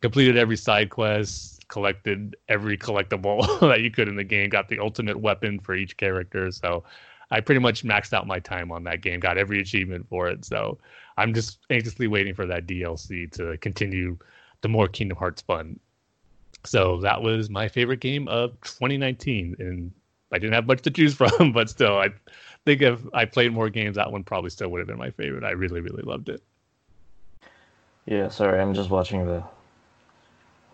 completed 0.00 0.36
every 0.36 0.56
side 0.56 0.90
quest, 0.90 1.53
collected 1.68 2.36
every 2.48 2.76
collectible 2.76 3.60
that 3.68 3.80
you 3.80 3.90
could 3.90 4.08
in 4.08 4.16
the 4.16 4.24
game, 4.24 4.48
got 4.48 4.68
the 4.68 4.78
ultimate 4.78 5.18
weapon 5.18 5.58
for 5.58 5.74
each 5.74 5.96
character. 5.96 6.50
So 6.50 6.84
I 7.30 7.40
pretty 7.40 7.60
much 7.60 7.84
maxed 7.84 8.12
out 8.12 8.26
my 8.26 8.38
time 8.38 8.70
on 8.70 8.84
that 8.84 9.00
game, 9.00 9.20
got 9.20 9.38
every 9.38 9.60
achievement 9.60 10.08
for 10.08 10.28
it. 10.28 10.44
So 10.44 10.78
I'm 11.16 11.34
just 11.34 11.58
anxiously 11.70 12.06
waiting 12.06 12.34
for 12.34 12.46
that 12.46 12.66
DLC 12.66 13.30
to 13.32 13.56
continue 13.58 14.18
the 14.60 14.68
more 14.68 14.88
Kingdom 14.88 15.18
Hearts 15.18 15.42
fun. 15.42 15.78
So 16.64 17.00
that 17.02 17.22
was 17.22 17.50
my 17.50 17.68
favorite 17.68 18.00
game 18.00 18.26
of 18.28 18.52
2019, 18.62 19.56
and 19.58 19.92
I 20.32 20.38
didn't 20.38 20.54
have 20.54 20.66
much 20.66 20.82
to 20.82 20.90
choose 20.90 21.14
from, 21.38 21.52
but 21.52 21.68
still, 21.68 21.98
I 21.98 22.08
think 22.64 22.82
if 22.82 23.00
I 23.12 23.24
played 23.24 23.52
more 23.52 23.68
games, 23.68 23.96
that 23.96 24.10
one 24.10 24.24
probably 24.24 24.50
still 24.50 24.68
would 24.70 24.78
have 24.78 24.88
been 24.88 24.98
my 24.98 25.10
favorite. 25.10 25.44
I 25.44 25.50
really, 25.50 25.80
really 25.80 26.02
loved 26.02 26.28
it. 26.28 26.42
Yeah, 28.06 28.28
sorry, 28.28 28.60
I'm 28.60 28.74
just 28.74 28.90
watching 28.90 29.26
the 29.26 29.42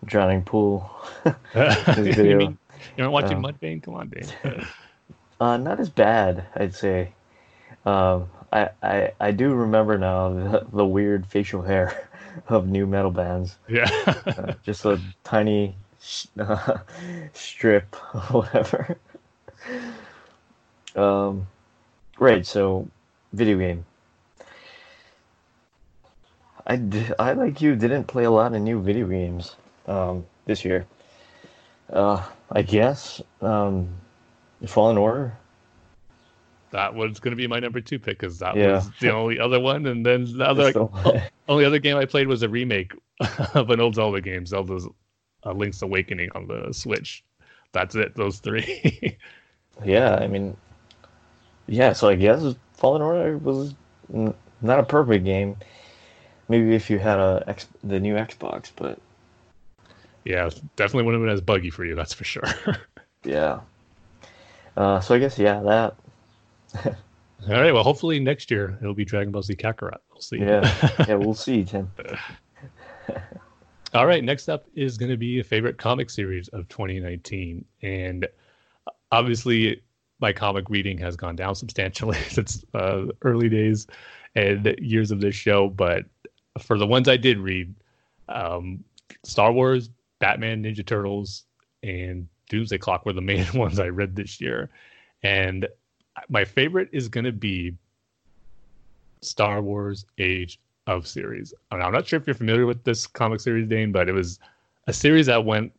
drowning 0.05 0.43
pool. 0.43 0.89
video. 1.53 2.23
you, 2.23 2.37
mean, 2.37 2.57
you 2.97 3.03
aren't 3.03 3.13
watching 3.13 3.37
um, 3.37 3.43
Mudvayne? 3.43 3.81
Come 3.81 3.95
on, 3.95 4.09
Dane. 4.09 4.27
uh, 5.39 5.57
not 5.57 5.79
as 5.79 5.89
bad, 5.89 6.45
I'd 6.55 6.75
say. 6.75 7.13
Um, 7.85 8.29
I, 8.53 8.69
I 8.83 9.11
I 9.19 9.31
do 9.31 9.53
remember 9.53 9.97
now 9.97 10.29
the, 10.29 10.67
the 10.71 10.85
weird 10.85 11.25
facial 11.25 11.61
hair 11.61 12.09
of 12.47 12.67
new 12.67 12.85
metal 12.85 13.11
bands. 13.11 13.57
Yeah, 13.67 13.89
uh, 14.05 14.53
just 14.63 14.85
a 14.85 14.99
tiny 15.23 15.75
uh, 16.39 16.77
strip, 17.33 17.95
whatever. 18.31 18.97
Um, 20.95 21.47
right. 22.19 22.45
So, 22.45 22.87
video 23.33 23.57
game. 23.57 23.85
I, 26.67 26.79
I 27.17 27.33
like 27.33 27.61
you 27.61 27.75
didn't 27.75 28.03
play 28.03 28.25
a 28.25 28.31
lot 28.31 28.53
of 28.53 28.61
new 28.61 28.81
video 28.81 29.07
games 29.07 29.55
um, 29.91 30.25
this 30.45 30.63
year. 30.63 30.85
Uh, 31.91 32.23
I 32.51 32.61
guess 32.61 33.21
um, 33.41 33.89
Fallen 34.65 34.97
Order. 34.97 35.37
That 36.71 36.95
was 36.95 37.19
going 37.19 37.31
to 37.31 37.35
be 37.35 37.47
my 37.47 37.59
number 37.59 37.81
two 37.81 37.99
pick 37.99 38.19
because 38.19 38.39
that 38.39 38.55
yeah. 38.55 38.75
was 38.75 38.89
the 39.01 39.11
only 39.11 39.37
other 39.39 39.59
one, 39.59 39.85
and 39.87 40.05
then 40.05 40.37
the 40.37 40.47
other 40.47 40.71
only 41.49 41.65
other 41.65 41.79
game 41.79 41.97
I 41.97 42.05
played 42.05 42.27
was 42.27 42.43
a 42.43 42.49
remake 42.49 42.93
of 43.53 43.69
an 43.69 43.81
old 43.81 43.95
Zelda 43.95 44.21
game, 44.21 44.45
Zelda's 44.45 44.87
uh, 45.45 45.51
Link's 45.51 45.81
Awakening 45.81 46.29
on 46.33 46.47
the 46.47 46.71
Switch. 46.71 47.25
That's 47.73 47.95
it. 47.95 48.15
Those 48.15 48.39
three. 48.39 49.17
yeah, 49.83 50.15
I 50.15 50.27
mean, 50.27 50.55
yeah. 51.67 51.91
So 51.91 52.07
I 52.07 52.15
guess 52.15 52.55
Fallen 52.75 53.01
Order 53.01 53.37
was 53.37 53.75
not 54.09 54.79
a 54.79 54.83
perfect 54.83 55.25
game. 55.25 55.57
Maybe 56.47 56.73
if 56.73 56.89
you 56.89 56.99
had 56.99 57.19
a 57.19 57.43
X, 57.47 57.67
the 57.83 57.99
new 57.99 58.15
Xbox, 58.15 58.71
but 58.73 58.97
yeah, 60.25 60.49
definitely 60.75 61.03
wouldn't 61.03 61.21
have 61.21 61.27
been 61.27 61.33
as 61.33 61.41
buggy 61.41 61.69
for 61.69 61.85
you, 61.85 61.95
that's 61.95 62.13
for 62.13 62.23
sure. 62.23 62.43
yeah. 63.23 63.59
Uh, 64.77 64.99
so 64.99 65.15
I 65.15 65.19
guess 65.19 65.37
yeah, 65.37 65.61
that. 65.61 65.95
All 67.49 67.59
right. 67.59 67.73
Well, 67.73 67.83
hopefully 67.83 68.19
next 68.19 68.51
year 68.51 68.77
it'll 68.81 68.93
be 68.93 69.05
Dragon 69.05 69.31
Ball 69.31 69.41
Z 69.41 69.55
Kakarot. 69.55 69.97
We'll 70.11 70.21
see. 70.21 70.39
Yeah. 70.39 70.61
Yeah, 71.07 71.15
we'll 71.15 71.33
see, 71.33 71.63
Tim. 71.63 71.91
All 73.93 74.05
right. 74.05 74.23
Next 74.23 74.47
up 74.47 74.65
is 74.75 74.97
going 74.97 75.11
to 75.11 75.17
be 75.17 75.39
a 75.39 75.43
favorite 75.43 75.77
comic 75.77 76.09
series 76.09 76.47
of 76.49 76.67
2019, 76.69 77.65
and 77.81 78.27
obviously 79.11 79.81
my 80.19 80.31
comic 80.31 80.69
reading 80.69 80.97
has 80.99 81.15
gone 81.15 81.35
down 81.35 81.55
substantially 81.55 82.17
since 82.29 82.63
uh, 82.73 83.05
early 83.23 83.49
days 83.49 83.87
and 84.35 84.75
years 84.79 85.11
of 85.11 85.19
this 85.19 85.35
show. 85.35 85.67
But 85.67 86.05
for 86.59 86.77
the 86.77 86.87
ones 86.87 87.09
I 87.09 87.17
did 87.17 87.39
read, 87.39 87.73
um, 88.29 88.83
Star 89.23 89.51
Wars, 89.51 89.89
Batman, 90.21 90.63
Ninja 90.63 90.85
Turtles, 90.85 91.43
and 91.83 92.27
Doomsday 92.47 92.77
Clock 92.77 93.05
were 93.05 93.11
the 93.11 93.21
main 93.21 93.45
ones 93.53 93.79
I 93.79 93.87
read 93.87 94.15
this 94.15 94.39
year. 94.39 94.69
And 95.23 95.67
my 96.29 96.45
favorite 96.45 96.87
is 96.93 97.09
going 97.09 97.25
to 97.25 97.33
be 97.33 97.75
Star 99.21 99.61
Wars 99.61 100.05
Age 100.17 100.59
of 100.87 101.07
series. 101.07 101.53
I'm 101.71 101.91
not 101.91 102.07
sure 102.07 102.19
if 102.19 102.25
you're 102.25 102.33
familiar 102.33 102.65
with 102.65 102.83
this 102.83 103.05
comic 103.05 103.39
series, 103.39 103.67
Dane, 103.67 103.91
but 103.91 104.07
it 104.07 104.13
was 104.13 104.39
a 104.87 104.93
series 104.93 105.25
that 105.25 105.43
went 105.43 105.71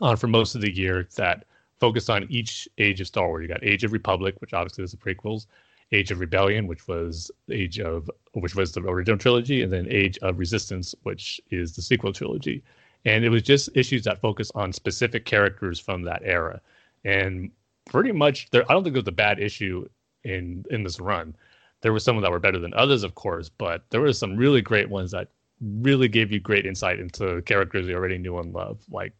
on 0.00 0.16
for 0.16 0.26
most 0.26 0.54
of 0.54 0.60
the 0.60 0.74
year 0.74 1.06
that 1.16 1.44
focused 1.80 2.10
on 2.10 2.26
each 2.30 2.68
age 2.78 3.00
of 3.00 3.06
Star 3.06 3.28
Wars. 3.28 3.42
You 3.42 3.48
got 3.48 3.62
Age 3.62 3.84
of 3.84 3.92
Republic, 3.92 4.34
which 4.40 4.52
obviously 4.52 4.82
was 4.82 4.90
the 4.90 4.96
prequels, 4.96 5.46
Age 5.92 6.10
of 6.10 6.20
Rebellion, 6.20 6.66
which 6.66 6.88
was 6.88 7.30
Age 7.50 7.78
of 7.80 8.10
which 8.32 8.54
was 8.54 8.72
the 8.72 8.82
original 8.82 9.18
trilogy, 9.18 9.62
and 9.62 9.72
then 9.72 9.86
Age 9.88 10.18
of 10.18 10.38
Resistance, 10.38 10.94
which 11.04 11.40
is 11.50 11.74
the 11.74 11.82
sequel 11.82 12.12
trilogy 12.12 12.62
and 13.04 13.24
it 13.24 13.28
was 13.28 13.42
just 13.42 13.70
issues 13.74 14.04
that 14.04 14.20
focus 14.20 14.50
on 14.54 14.72
specific 14.72 15.24
characters 15.24 15.78
from 15.78 16.02
that 16.02 16.22
era. 16.24 16.60
And 17.04 17.50
pretty 17.88 18.12
much 18.12 18.50
there 18.50 18.70
i 18.70 18.74
don't 18.74 18.84
think 18.84 18.92
there 18.92 19.00
was 19.00 19.08
a 19.08 19.12
bad 19.12 19.40
issue 19.40 19.88
in 20.24 20.64
in 20.70 20.82
this 20.82 21.00
run. 21.00 21.34
There 21.80 21.92
were 21.92 22.00
some 22.00 22.20
that 22.20 22.30
were 22.30 22.40
better 22.40 22.58
than 22.58 22.74
others 22.74 23.02
of 23.02 23.14
course 23.14 23.48
but 23.48 23.84
there 23.90 24.00
were 24.00 24.12
some 24.12 24.36
really 24.36 24.60
great 24.60 24.88
ones 24.90 25.10
that 25.12 25.28
really 25.60 26.08
gave 26.08 26.30
you 26.30 26.38
great 26.40 26.66
insight 26.66 27.00
into 27.00 27.42
characters 27.42 27.86
you 27.86 27.94
already 27.94 28.18
knew 28.18 28.38
and 28.38 28.52
loved 28.52 28.84
like 28.90 29.12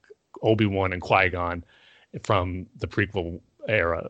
obi-wan 0.42 0.92
and 0.92 1.02
qui-gon 1.02 1.64
from 2.22 2.66
the 2.76 2.86
prequel 2.86 3.40
era. 3.68 4.08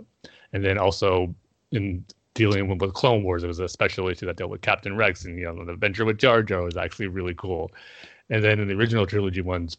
And 0.52 0.64
then 0.64 0.78
also 0.78 1.34
in 1.72 2.04
dealing 2.34 2.68
with, 2.68 2.80
with 2.80 2.94
clone 2.94 3.22
wars 3.22 3.42
it 3.42 3.48
was 3.48 3.58
a 3.58 3.68
special 3.68 4.08
issue 4.08 4.26
that 4.26 4.36
dealt 4.36 4.50
with 4.50 4.60
captain 4.60 4.96
rex 4.96 5.24
and 5.24 5.38
you 5.38 5.44
know 5.44 5.64
the 5.64 5.72
adventure 5.72 6.04
with 6.04 6.18
jar 6.18 6.42
jar 6.42 6.62
was 6.62 6.76
actually 6.76 7.08
really 7.08 7.34
cool 7.34 7.70
and 8.30 8.42
then 8.42 8.58
in 8.60 8.68
the 8.68 8.74
original 8.74 9.06
trilogy 9.06 9.40
ones, 9.40 9.76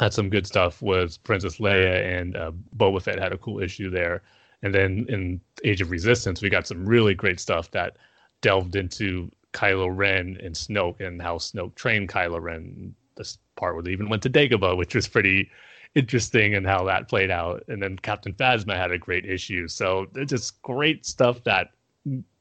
had 0.00 0.12
some 0.12 0.30
good 0.30 0.46
stuff. 0.46 0.82
Was 0.82 1.16
Princess 1.18 1.58
Leia 1.58 2.20
and 2.20 2.36
uh, 2.36 2.52
Boba 2.76 3.02
Fett 3.02 3.18
had 3.18 3.32
a 3.32 3.38
cool 3.38 3.60
issue 3.60 3.90
there. 3.90 4.22
And 4.62 4.74
then 4.74 5.06
in 5.08 5.40
Age 5.64 5.80
of 5.80 5.90
Resistance, 5.90 6.40
we 6.40 6.48
got 6.48 6.66
some 6.66 6.86
really 6.86 7.14
great 7.14 7.40
stuff 7.40 7.70
that 7.72 7.96
delved 8.40 8.76
into 8.76 9.30
Kylo 9.52 9.90
Ren 9.94 10.38
and 10.42 10.54
Snoke 10.54 11.00
and 11.00 11.20
how 11.20 11.36
Snoke 11.36 11.74
trained 11.74 12.08
Kylo 12.08 12.40
Ren. 12.40 12.94
This 13.16 13.38
part 13.56 13.74
where 13.74 13.82
they 13.82 13.90
even 13.90 14.08
went 14.08 14.22
to 14.22 14.30
Dagobah, 14.30 14.76
which 14.76 14.94
was 14.94 15.06
pretty 15.06 15.50
interesting 15.94 16.54
and 16.54 16.66
how 16.66 16.84
that 16.84 17.08
played 17.08 17.30
out. 17.30 17.62
And 17.68 17.82
then 17.82 17.98
Captain 17.98 18.32
Phasma 18.32 18.74
had 18.76 18.92
a 18.92 18.98
great 18.98 19.26
issue. 19.26 19.68
So 19.68 20.06
it's 20.14 20.30
just 20.30 20.62
great 20.62 21.04
stuff 21.04 21.44
that 21.44 21.70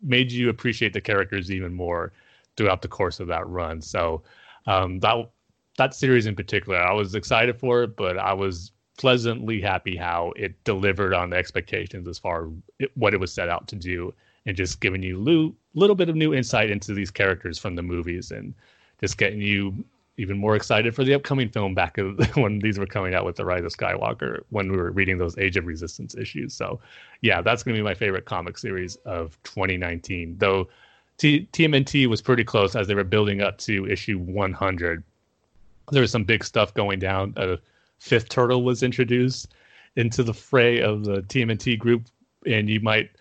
made 0.01 0.31
you 0.31 0.49
appreciate 0.49 0.93
the 0.93 1.01
characters 1.01 1.51
even 1.51 1.73
more 1.73 2.13
throughout 2.55 2.81
the 2.81 2.87
course 2.87 3.19
of 3.19 3.27
that 3.27 3.47
run. 3.47 3.81
So 3.81 4.23
um, 4.65 4.99
that 4.99 5.29
that 5.77 5.95
series 5.95 6.25
in 6.25 6.35
particular, 6.35 6.77
I 6.77 6.93
was 6.93 7.15
excited 7.15 7.59
for 7.59 7.83
it, 7.83 7.95
but 7.95 8.17
I 8.17 8.33
was 8.33 8.71
pleasantly 8.97 9.61
happy 9.61 9.95
how 9.95 10.33
it 10.35 10.61
delivered 10.63 11.13
on 11.13 11.29
the 11.29 11.37
expectations 11.37 12.07
as 12.07 12.19
far 12.19 12.45
as 12.45 12.51
it, 12.79 12.91
what 12.95 13.13
it 13.13 13.19
was 13.19 13.33
set 13.33 13.49
out 13.49 13.67
to 13.69 13.75
do, 13.75 14.13
and 14.45 14.55
just 14.55 14.81
giving 14.81 15.01
you 15.01 15.17
a 15.17 15.79
little 15.79 15.95
bit 15.95 16.09
of 16.09 16.15
new 16.15 16.33
insight 16.33 16.69
into 16.69 16.93
these 16.93 17.09
characters 17.09 17.57
from 17.57 17.75
the 17.75 17.81
movies, 17.81 18.31
and 18.31 18.53
just 18.99 19.17
getting 19.17 19.41
you 19.41 19.83
even 20.17 20.37
more 20.37 20.55
excited 20.55 20.93
for 20.93 21.03
the 21.03 21.13
upcoming 21.13 21.49
film 21.49 21.73
back 21.73 21.97
when 22.35 22.59
these 22.59 22.77
were 22.77 22.85
coming 22.85 23.15
out 23.15 23.25
with 23.25 23.35
the 23.35 23.45
Rise 23.45 23.63
of 23.63 23.71
Skywalker 23.71 24.41
when 24.49 24.71
we 24.71 24.77
were 24.77 24.91
reading 24.91 25.17
those 25.17 25.37
Age 25.37 25.57
of 25.57 25.65
Resistance 25.65 26.15
issues. 26.15 26.53
So, 26.53 26.79
yeah, 27.21 27.41
that's 27.41 27.63
going 27.63 27.75
to 27.75 27.79
be 27.79 27.83
my 27.83 27.95
favorite 27.95 28.25
comic 28.25 28.57
series 28.57 28.97
of 28.97 29.41
2019. 29.43 30.37
Though 30.37 30.67
T- 31.21 31.47
TMNT 31.53 32.07
was 32.07 32.19
pretty 32.19 32.43
close 32.43 32.75
as 32.75 32.87
they 32.87 32.95
were 32.95 33.03
building 33.03 33.41
up 33.41 33.59
to 33.59 33.87
issue 33.87 34.17
100. 34.17 35.03
There 35.91 36.01
was 36.01 36.09
some 36.09 36.23
big 36.23 36.43
stuff 36.43 36.73
going 36.73 36.97
down. 36.97 37.35
A 37.37 37.59
fifth 37.99 38.29
turtle 38.29 38.63
was 38.63 38.81
introduced 38.81 39.53
into 39.95 40.23
the 40.23 40.33
fray 40.33 40.81
of 40.81 41.05
the 41.05 41.21
TMNT 41.21 41.77
group, 41.77 42.07
and 42.47 42.67
you 42.67 42.79
might 42.79 43.11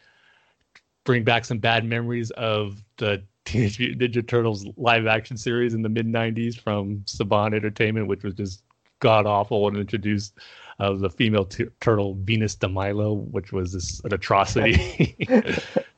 bring 1.05 1.25
back 1.25 1.45
some 1.45 1.59
bad 1.59 1.85
memories 1.85 2.31
of 2.39 2.83
the 2.97 3.23
Teenage 3.45 3.79
Mutant 3.79 4.01
Ninja 4.01 4.27
Turtles 4.27 4.67
live 4.79 5.07
action 5.07 5.37
series 5.37 5.75
in 5.75 5.83
the 5.83 5.91
mid 5.91 6.07
90s 6.07 6.59
from 6.59 7.01
Saban 7.01 7.55
Entertainment, 7.55 8.07
which 8.07 8.23
was 8.23 8.33
just 8.33 8.63
god 9.01 9.27
awful 9.27 9.69
and 9.69 9.77
introduced 9.77 10.39
uh, 10.79 10.95
the 10.95 11.11
female 11.11 11.45
t- 11.45 11.67
turtle 11.81 12.15
Venus 12.15 12.55
de 12.55 12.67
Milo, 12.67 13.13
which 13.13 13.53
was 13.53 13.75
this, 13.75 14.01
an 14.05 14.15
atrocity. 14.15 15.15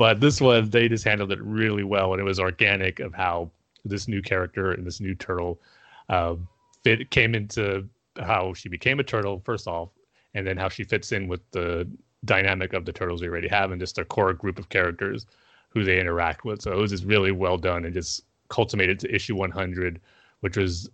but 0.00 0.18
this 0.18 0.40
one, 0.40 0.70
they 0.70 0.88
just 0.88 1.04
handled 1.04 1.30
it 1.30 1.42
really 1.42 1.84
well, 1.84 2.14
and 2.14 2.22
it 2.22 2.24
was 2.24 2.40
organic 2.40 3.00
of 3.00 3.12
how 3.12 3.50
this 3.84 4.08
new 4.08 4.22
character 4.22 4.72
and 4.72 4.86
this 4.86 4.98
new 4.98 5.14
turtle 5.14 5.60
uh, 6.08 6.36
fit 6.82 7.10
came 7.10 7.34
into 7.34 7.86
how 8.18 8.54
she 8.54 8.70
became 8.70 8.98
a 8.98 9.04
turtle 9.04 9.42
first 9.44 9.68
off, 9.68 9.90
and 10.32 10.46
then 10.46 10.56
how 10.56 10.70
she 10.70 10.84
fits 10.84 11.12
in 11.12 11.28
with 11.28 11.42
the 11.50 11.86
dynamic 12.24 12.72
of 12.72 12.86
the 12.86 12.92
turtles 12.94 13.20
we 13.20 13.28
already 13.28 13.46
have, 13.46 13.72
and 13.72 13.78
just 13.78 13.94
their 13.94 14.06
core 14.06 14.32
group 14.32 14.58
of 14.58 14.70
characters 14.70 15.26
who 15.68 15.84
they 15.84 16.00
interact 16.00 16.46
with. 16.46 16.62
So 16.62 16.72
it 16.72 16.78
was 16.78 16.92
just 16.92 17.04
really 17.04 17.30
well 17.30 17.58
done 17.58 17.84
and 17.84 17.92
just 17.92 18.22
culminated 18.48 18.98
to 19.00 19.14
issue 19.14 19.36
100, 19.36 20.00
which 20.40 20.56
was 20.56 20.88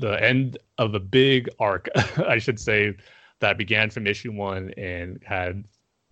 the 0.00 0.20
end 0.20 0.58
of 0.78 0.96
a 0.96 1.00
big 1.00 1.48
arc, 1.60 1.88
I 2.26 2.38
should 2.38 2.58
say, 2.58 2.96
that 3.38 3.56
began 3.56 3.88
from 3.88 4.08
issue 4.08 4.32
one 4.32 4.72
and 4.76 5.22
had 5.24 5.62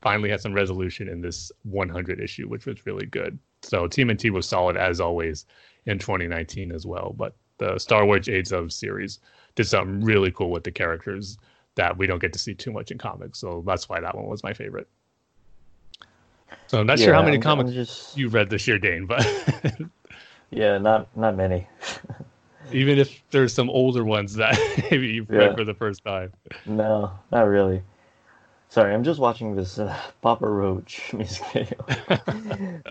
finally 0.06 0.30
had 0.30 0.40
some 0.40 0.52
resolution 0.52 1.08
in 1.08 1.20
this 1.20 1.50
100 1.64 2.20
issue, 2.20 2.46
which 2.46 2.64
was 2.64 2.86
really 2.86 3.06
good. 3.06 3.36
So 3.62 3.88
TMNT 3.88 4.30
was 4.30 4.48
solid 4.48 4.76
as 4.76 5.00
always 5.00 5.46
in 5.86 5.98
2019 5.98 6.70
as 6.70 6.86
well. 6.86 7.12
But 7.18 7.34
the 7.58 7.76
Star 7.80 8.06
Wars 8.06 8.28
Age 8.28 8.52
of 8.52 8.72
series 8.72 9.18
did 9.56 9.64
something 9.64 10.02
really 10.02 10.30
cool 10.30 10.52
with 10.52 10.62
the 10.62 10.70
characters 10.70 11.38
that 11.74 11.98
we 11.98 12.06
don't 12.06 12.20
get 12.20 12.32
to 12.34 12.38
see 12.38 12.54
too 12.54 12.70
much 12.70 12.92
in 12.92 12.98
comics. 12.98 13.40
So 13.40 13.64
that's 13.66 13.88
why 13.88 13.98
that 13.98 14.14
one 14.14 14.28
was 14.28 14.44
my 14.44 14.52
favorite. 14.52 14.86
So 16.68 16.78
I'm 16.78 16.86
not 16.86 17.00
yeah, 17.00 17.06
sure 17.06 17.14
how 17.14 17.24
many 17.24 17.38
I'm, 17.38 17.42
comics 17.42 17.70
I'm 17.70 17.74
just... 17.74 18.16
you 18.16 18.28
read 18.28 18.48
this 18.48 18.68
year, 18.68 18.78
Dane, 18.78 19.06
but 19.06 19.26
yeah, 20.50 20.78
not 20.78 21.08
not 21.16 21.36
many. 21.36 21.66
Even 22.70 22.96
if 22.96 23.24
there's 23.32 23.52
some 23.52 23.70
older 23.70 24.04
ones 24.04 24.34
that 24.34 24.56
maybe 24.88 25.08
you've 25.08 25.28
yeah. 25.30 25.38
read 25.38 25.56
for 25.56 25.64
the 25.64 25.74
first 25.74 26.04
time. 26.04 26.32
No, 26.64 27.10
not 27.32 27.48
really. 27.48 27.82
Sorry, 28.68 28.92
I'm 28.92 29.04
just 29.04 29.20
watching 29.20 29.56
this 29.56 29.78
uh, 29.78 29.96
Papa 30.20 30.46
Roach 30.46 31.12
music 31.12 31.44
video. 31.52 31.84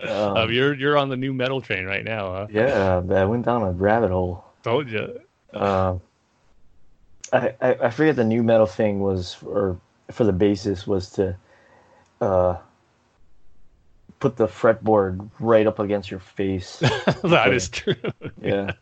um, 0.02 0.36
um, 0.36 0.52
you're 0.52 0.74
you're 0.74 0.96
on 0.96 1.08
the 1.08 1.16
nu 1.16 1.32
metal 1.32 1.60
train 1.60 1.84
right 1.84 2.04
now, 2.04 2.32
huh? 2.32 2.46
Yeah, 2.50 3.02
I 3.10 3.24
went 3.24 3.44
down 3.44 3.62
a 3.62 3.72
rabbit 3.72 4.10
hole. 4.10 4.44
Told 4.62 4.90
you. 4.90 5.20
Um, 5.52 6.00
I, 7.32 7.54
I 7.60 7.74
I 7.82 7.90
forget 7.90 8.16
the 8.16 8.24
nu 8.24 8.42
metal 8.42 8.66
thing 8.66 9.00
was, 9.00 9.36
or 9.44 9.78
for 10.10 10.24
the 10.24 10.32
basis 10.32 10.86
was 10.86 11.10
to, 11.10 11.36
uh, 12.20 12.56
put 14.18 14.36
the 14.36 14.46
fretboard 14.46 15.30
right 15.38 15.66
up 15.66 15.78
against 15.78 16.10
your 16.10 16.20
face. 16.20 16.78
that 17.22 17.52
is 17.52 17.68
true. 17.68 17.94
Yeah. 18.40 18.72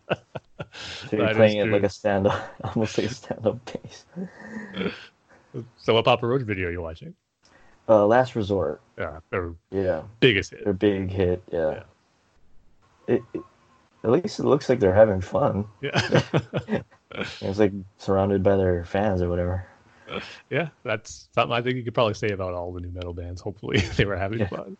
So 1.10 1.16
you're 1.16 1.34
playing 1.34 1.58
it 1.58 1.68
like 1.70 1.82
a 1.82 1.88
stand 1.88 2.26
up, 2.26 2.54
almost 2.62 2.98
like 2.98 3.08
a 3.08 3.14
stand 3.14 3.46
up 3.46 3.58
bass. 3.64 4.04
So, 5.76 5.94
what 5.94 6.05
Papa 6.05 6.26
Roach 6.26 6.43
video 6.43 6.68
are 6.68 6.72
you 6.72 6.82
watching? 6.82 7.14
Uh, 7.89 8.06
Last 8.06 8.35
Resort. 8.35 8.81
Yeah, 8.98 9.20
their 9.31 9.55
yeah 9.70 10.02
biggest 10.20 10.51
hit. 10.51 10.64
Their 10.64 10.72
big 10.72 11.10
hit. 11.10 11.43
Yeah. 11.52 11.70
yeah. 11.70 13.14
It, 13.14 13.22
it, 13.35 13.43
at 14.05 14.10
least 14.10 14.39
it 14.39 14.44
looks 14.44 14.68
like 14.68 14.81
they're 14.81 14.94
having 14.94 15.20
fun. 15.20 15.66
Yeah. 15.81 16.22
it's 17.40 17.59
like 17.59 17.72
surrounded 17.98 18.43
by 18.43 18.56
their 18.56 18.85
fans 18.85 19.22
or 19.22 19.28
whatever. 19.28 19.66
Yeah, 20.51 20.68
that's 20.82 21.28
something 21.35 21.52
I 21.52 21.62
think 21.62 21.76
you 21.76 21.82
could 21.82 21.94
probably 21.94 22.14
say 22.14 22.28
about 22.28 22.55
all 22.55 22.72
the 22.72 22.81
nu 22.81 22.90
metal 22.90 23.14
bands. 23.14 23.40
Hopefully, 23.40 23.78
they 23.97 24.05
were 24.05 24.16
having 24.16 24.40
yeah. 24.40 24.48
fun. 24.48 24.76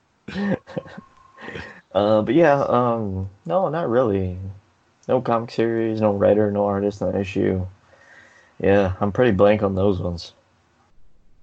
uh, 1.95 2.23
but 2.23 2.35
yeah, 2.35 2.63
um, 2.63 3.29
no, 3.47 3.69
not 3.69 3.89
really. 3.89 4.39
No 5.09 5.21
comic 5.21 5.51
series, 5.51 6.01
no 6.01 6.13
writer, 6.13 6.51
no 6.51 6.65
artist, 6.67 7.01
no 7.01 7.15
issue. 7.15 7.67
Yeah, 8.59 8.95
I'm 9.01 9.13
pretty 9.13 9.33
blank 9.33 9.63
on 9.63 9.75
those 9.75 10.01
ones. 10.01 10.33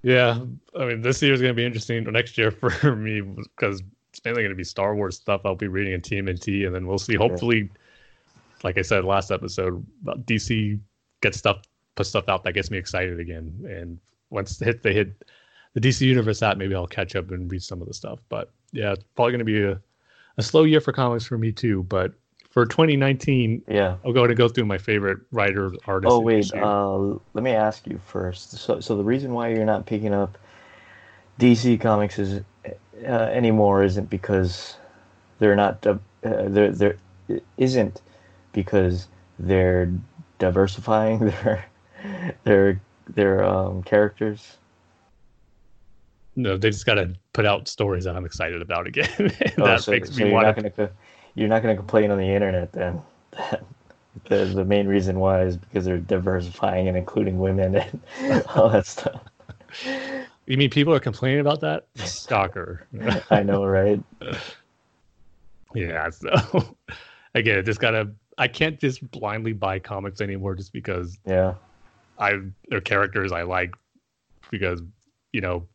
Yeah, 0.02 0.40
I 0.78 0.84
mean, 0.84 1.02
this 1.02 1.22
year 1.22 1.32
is 1.32 1.40
going 1.40 1.52
to 1.52 1.56
be 1.56 1.64
interesting. 1.64 2.04
Next 2.12 2.36
year 2.36 2.50
for 2.50 2.96
me 2.96 3.20
because 3.20 3.82
it's 4.10 4.24
mainly 4.24 4.42
going 4.42 4.50
to 4.50 4.56
be 4.56 4.64
Star 4.64 4.94
Wars 4.94 5.16
stuff. 5.16 5.42
I'll 5.44 5.54
be 5.54 5.68
reading 5.68 5.94
in 5.94 6.00
TMNT, 6.00 6.66
and 6.66 6.74
then 6.74 6.86
we'll 6.86 6.98
see. 6.98 7.14
Hopefully, 7.14 7.70
like 8.62 8.78
I 8.78 8.82
said 8.82 9.04
last 9.04 9.30
episode, 9.30 9.84
uh, 10.06 10.14
DC 10.14 10.78
gets 11.20 11.38
stuff, 11.38 11.62
put 11.94 12.06
stuff 12.06 12.28
out 12.28 12.44
that 12.44 12.52
gets 12.52 12.70
me 12.70 12.78
excited 12.78 13.20
again. 13.20 13.54
And 13.68 13.98
once 14.30 14.58
they 14.58 14.66
hit, 14.66 14.82
they 14.82 14.92
hit 14.92 15.24
the 15.74 15.80
DC 15.80 16.02
Universe 16.02 16.42
app, 16.42 16.58
maybe 16.58 16.74
I'll 16.74 16.86
catch 16.86 17.16
up 17.16 17.30
and 17.30 17.50
read 17.50 17.62
some 17.62 17.80
of 17.80 17.88
the 17.88 17.94
stuff. 17.94 18.18
But 18.28 18.50
yeah, 18.72 18.92
it's 18.92 19.04
probably 19.14 19.32
going 19.32 19.38
to 19.38 19.44
be 19.44 19.62
a, 19.62 19.80
a 20.36 20.42
slow 20.42 20.64
year 20.64 20.80
for 20.80 20.92
comics 20.92 21.24
for 21.24 21.38
me 21.38 21.52
too. 21.52 21.84
But 21.84 22.12
for 22.52 22.66
2019, 22.66 23.62
yeah, 23.66 23.96
I'll 24.04 24.12
go 24.12 24.24
and 24.24 24.36
go 24.36 24.46
through 24.46 24.66
my 24.66 24.76
favorite 24.76 25.18
writer 25.32 25.72
artists. 25.86 26.14
Oh 26.14 26.20
wait, 26.20 26.52
uh, 26.54 26.98
let 27.32 27.42
me 27.42 27.52
ask 27.52 27.86
you 27.86 27.98
first. 28.06 28.52
So, 28.58 28.78
so 28.78 28.96
the 28.96 29.02
reason 29.02 29.32
why 29.32 29.48
you're 29.48 29.64
not 29.64 29.86
picking 29.86 30.12
up 30.12 30.36
DC 31.40 31.80
comics 31.80 32.18
is 32.18 32.42
uh, 33.06 33.08
anymore 33.08 33.82
isn't 33.82 34.10
because 34.10 34.76
they're 35.38 35.56
not 35.56 35.84
uh, 35.86 35.96
they're 36.22 36.72
they're 36.72 36.96
isn't 37.56 38.02
because 38.52 39.08
they're 39.38 39.90
diversifying 40.38 41.20
their 41.40 41.64
their 42.44 42.80
their 43.08 43.42
um, 43.42 43.82
characters 43.82 44.58
no, 46.34 46.56
they 46.56 46.70
just 46.70 46.86
got 46.86 46.94
to 46.94 47.14
put 47.34 47.44
out 47.44 47.68
stories 47.68 48.04
that 48.04 48.16
I'm 48.16 48.24
excited 48.24 48.62
about 48.62 48.86
again. 48.86 49.06
oh, 49.58 49.66
that 49.66 49.82
so, 49.82 49.90
makes 49.90 50.14
so 50.14 50.24
me 50.24 50.30
want 50.30 50.56
gonna 50.56 50.90
you're 51.34 51.48
not 51.48 51.62
going 51.62 51.74
to 51.74 51.80
complain 51.80 52.10
on 52.10 52.18
the 52.18 52.28
internet 52.28 52.72
then. 52.72 53.00
the 54.24 54.44
the 54.44 54.64
main 54.64 54.86
reason 54.86 55.18
why 55.18 55.42
is 55.42 55.56
because 55.56 55.84
they're 55.84 55.98
diversifying 55.98 56.88
and 56.88 56.96
including 56.96 57.38
women 57.38 57.76
and 57.76 58.44
all 58.54 58.68
that 58.68 58.86
stuff. 58.86 59.22
You 60.46 60.56
mean 60.56 60.70
people 60.70 60.92
are 60.92 61.00
complaining 61.00 61.40
about 61.40 61.60
that? 61.60 61.86
Stalker. 61.96 62.86
I 63.30 63.42
know, 63.42 63.64
right? 63.64 64.02
yeah. 65.74 66.10
So 66.10 66.76
again, 67.34 67.58
I 67.58 67.62
just 67.62 67.80
gotta. 67.80 68.10
I 68.38 68.48
can't 68.48 68.80
just 68.80 69.08
blindly 69.10 69.52
buy 69.52 69.78
comics 69.78 70.20
anymore 70.20 70.54
just 70.54 70.72
because. 70.72 71.18
Yeah. 71.26 71.54
I 72.18 72.40
they're 72.68 72.80
characters 72.80 73.32
I 73.32 73.42
like 73.42 73.74
because 74.50 74.82
you 75.32 75.40
know 75.40 75.66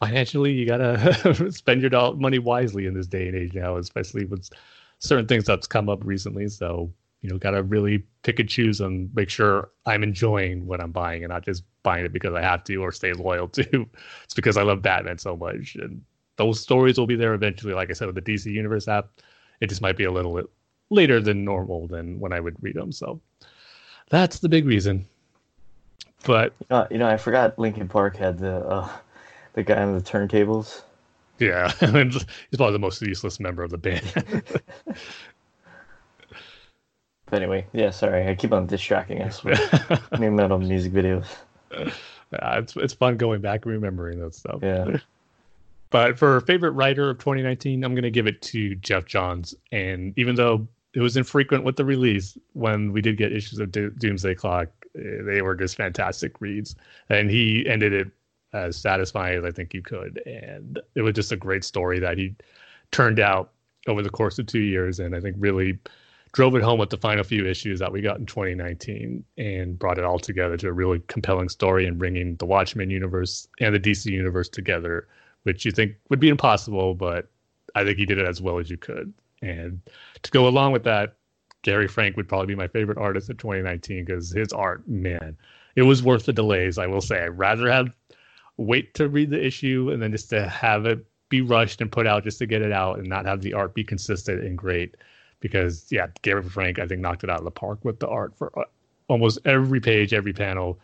financially 0.00 0.52
you 0.52 0.66
gotta 0.66 1.52
spend 1.52 1.82
your 1.82 2.14
money 2.14 2.38
wisely 2.38 2.86
in 2.86 2.94
this 2.94 3.06
day 3.06 3.28
and 3.28 3.36
age 3.36 3.52
now 3.52 3.76
especially 3.76 4.24
with 4.24 4.48
certain 4.98 5.26
things 5.26 5.44
that's 5.44 5.66
come 5.66 5.88
up 5.88 6.04
recently. 6.04 6.48
So 6.48 6.92
you 7.26 7.32
know 7.32 7.38
gotta 7.38 7.62
really 7.62 8.04
pick 8.22 8.38
and 8.38 8.48
choose 8.48 8.80
and 8.80 9.12
make 9.14 9.28
sure 9.28 9.70
i'm 9.84 10.04
enjoying 10.04 10.64
what 10.66 10.80
i'm 10.80 10.92
buying 10.92 11.24
and 11.24 11.30
not 11.30 11.44
just 11.44 11.64
buying 11.82 12.04
it 12.04 12.12
because 12.12 12.34
i 12.34 12.40
have 12.40 12.62
to 12.62 12.76
or 12.76 12.92
stay 12.92 13.12
loyal 13.12 13.48
to. 13.48 13.86
It's 14.24 14.34
because 14.34 14.56
i 14.56 14.62
love 14.62 14.80
batman 14.82 15.18
so 15.18 15.36
much 15.36 15.76
and 15.76 16.02
those 16.36 16.60
stories 16.60 16.98
will 16.98 17.06
be 17.06 17.16
there 17.16 17.34
eventually. 17.34 17.72
Like 17.72 17.90
i 17.90 17.94
said 17.94 18.06
with 18.06 18.14
the 18.14 18.22
dc 18.22 18.46
universe 18.46 18.86
app 18.86 19.08
it 19.60 19.68
just 19.68 19.80
might 19.80 19.96
be 19.96 20.04
a 20.04 20.12
little 20.12 20.40
later 20.90 21.20
than 21.20 21.44
normal 21.44 21.88
than 21.88 22.20
when 22.20 22.32
i 22.32 22.38
would 22.38 22.56
read 22.62 22.76
them 22.76 22.92
so 22.92 23.20
that's 24.08 24.38
the 24.38 24.48
big 24.48 24.66
reason. 24.66 25.04
But 26.24 26.54
you 26.60 26.66
know, 26.70 26.86
you 26.92 26.98
know 26.98 27.08
i 27.08 27.16
forgot 27.16 27.58
linkin 27.58 27.88
park 27.88 28.16
had 28.16 28.38
the 28.38 28.58
uh 28.58 28.88
the 29.54 29.64
guy 29.64 29.82
on 29.82 29.94
the 29.94 30.02
turntables. 30.02 30.82
Yeah, 31.38 31.68
he's 31.80 32.24
probably 32.56 32.72
the 32.72 32.78
most 32.78 33.02
useless 33.02 33.38
member 33.40 33.62
of 33.62 33.70
the 33.70 33.78
band. 33.78 34.02
but 37.26 37.42
anyway, 37.42 37.66
yeah, 37.72 37.90
sorry, 37.90 38.26
I 38.28 38.34
keep 38.34 38.52
on 38.52 38.66
distracting 38.66 39.20
us 39.22 39.42
with 39.44 39.58
nu 40.18 40.30
metal 40.30 40.58
music 40.58 40.92
videos. 40.92 41.26
Yeah, 41.72 42.58
it's 42.58 42.76
it's 42.76 42.94
fun 42.94 43.16
going 43.16 43.40
back 43.40 43.64
and 43.64 43.72
remembering 43.74 44.20
that 44.20 44.34
stuff. 44.34 44.60
Yeah. 44.62 44.96
But 45.90 46.18
for 46.18 46.40
favorite 46.42 46.72
writer 46.72 47.10
of 47.10 47.18
2019, 47.18 47.84
I'm 47.84 47.92
going 47.94 48.02
to 48.02 48.10
give 48.10 48.26
it 48.26 48.42
to 48.42 48.74
Geoff 48.76 49.04
Johns. 49.06 49.54
And 49.70 50.12
even 50.18 50.34
though 50.34 50.66
it 50.94 51.00
was 51.00 51.16
infrequent 51.16 51.62
with 51.62 51.76
the 51.76 51.84
release 51.84 52.36
when 52.54 52.92
we 52.92 53.00
did 53.00 53.16
get 53.16 53.32
issues 53.32 53.60
of 53.60 53.70
Do- 53.70 53.90
Doomsday 53.90 54.34
Clock. 54.34 54.68
eh, 54.98 55.22
They 55.24 55.42
were 55.42 55.54
just 55.54 55.76
fantastic 55.76 56.40
reads, 56.40 56.74
and 57.08 57.30
he 57.30 57.64
ended 57.68 57.92
it 57.92 58.08
as 58.52 58.76
satisfying 58.76 59.38
as 59.38 59.44
I 59.44 59.50
think 59.50 59.74
you 59.74 59.82
could. 59.82 60.22
And 60.26 60.80
it 60.94 61.02
was 61.02 61.14
just 61.14 61.32
a 61.32 61.36
great 61.36 61.64
story 61.64 61.98
that 62.00 62.18
he 62.18 62.34
turned 62.90 63.20
out 63.20 63.52
over 63.86 64.02
the 64.02 64.10
course 64.10 64.38
of 64.38 64.46
two 64.46 64.60
years, 64.60 64.98
and 64.98 65.14
I 65.14 65.20
think 65.20 65.36
really 65.38 65.78
drove 66.32 66.54
it 66.54 66.62
home 66.62 66.78
with 66.78 66.90
the 66.90 66.98
final 66.98 67.24
few 67.24 67.46
issues 67.46 67.78
that 67.78 67.90
we 67.90 68.02
got 68.02 68.18
in 68.18 68.26
2019 68.26 69.24
and 69.38 69.78
brought 69.78 69.98
it 69.98 70.04
all 70.04 70.18
together 70.18 70.56
to 70.58 70.68
a 70.68 70.72
really 70.72 71.00
compelling 71.06 71.48
story 71.48 71.86
and 71.86 71.98
bringing 71.98 72.36
the 72.36 72.44
Watchmen 72.44 72.90
universe 72.90 73.48
and 73.60 73.74
the 73.74 73.80
DC 73.80 74.06
universe 74.06 74.48
together, 74.48 75.08
which 75.44 75.64
you 75.64 75.70
think 75.70 75.94
would 76.10 76.20
be 76.20 76.28
impossible, 76.28 76.94
but 76.94 77.28
I 77.74 77.84
think 77.84 77.96
he 77.96 78.04
did 78.04 78.18
it 78.18 78.28
as 78.28 78.42
well 78.42 78.58
as 78.58 78.68
you 78.68 78.76
could. 78.76 79.14
And 79.40 79.80
to 80.22 80.30
go 80.30 80.46
along 80.46 80.72
with 80.72 80.84
that, 80.84 81.16
Gary 81.62 81.88
Frank 81.88 82.16
would 82.16 82.28
probably 82.28 82.48
be 82.48 82.54
my 82.54 82.68
favorite 82.68 82.98
artist 82.98 83.30
of 83.30 83.38
2019 83.38 84.04
because 84.04 84.30
his 84.30 84.52
art, 84.52 84.86
man, 84.86 85.36
it 85.74 85.82
was 85.82 86.02
worth 86.02 86.26
the 86.26 86.32
delays. 86.32 86.78
I 86.78 86.86
will 86.86 87.00
say, 87.00 87.22
I'd 87.24 87.38
rather 87.38 87.70
have 87.70 87.88
wait 88.56 88.94
to 88.94 89.08
read 89.08 89.30
the 89.30 89.44
issue 89.44 89.90
and 89.92 90.02
then 90.02 90.12
just 90.12 90.30
to 90.30 90.48
have 90.48 90.86
it 90.86 91.04
be 91.28 91.40
rushed 91.40 91.80
and 91.80 91.90
put 91.90 92.06
out 92.06 92.24
just 92.24 92.38
to 92.38 92.46
get 92.46 92.62
it 92.62 92.72
out 92.72 92.98
and 92.98 93.08
not 93.08 93.26
have 93.26 93.40
the 93.42 93.52
art 93.52 93.74
be 93.74 93.84
consistent 93.84 94.42
and 94.42 94.56
great. 94.56 94.96
Because 95.40 95.86
yeah, 95.90 96.06
Gary 96.22 96.42
Frank 96.42 96.78
I 96.78 96.86
think 96.86 97.00
knocked 97.00 97.24
it 97.24 97.30
out 97.30 97.38
of 97.38 97.44
the 97.44 97.50
park 97.50 97.84
with 97.84 98.00
the 98.00 98.08
art 98.08 98.36
for 98.36 98.56
uh, 98.58 98.64
almost 99.08 99.38
every 99.44 99.80
page, 99.80 100.14
every 100.14 100.32
panel. 100.32 100.78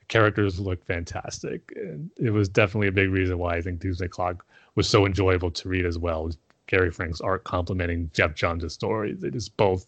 The 0.00 0.06
characters 0.06 0.58
look 0.58 0.84
fantastic, 0.84 1.72
and 1.76 2.10
it 2.16 2.30
was 2.30 2.48
definitely 2.48 2.88
a 2.88 2.92
big 2.92 3.10
reason 3.10 3.38
why 3.38 3.56
I 3.56 3.60
think 3.60 3.80
Doomsday 3.80 4.08
Clock 4.08 4.46
was 4.74 4.88
so 4.88 5.04
enjoyable 5.04 5.50
to 5.50 5.68
read 5.68 5.84
as 5.84 5.98
well. 5.98 6.30
Gary 6.66 6.90
Frank's 6.90 7.20
art 7.20 7.44
complementing 7.44 8.10
Geoff 8.14 8.34
Johns' 8.34 8.72
story. 8.72 9.14
They 9.14 9.30
just 9.30 9.56
both 9.56 9.86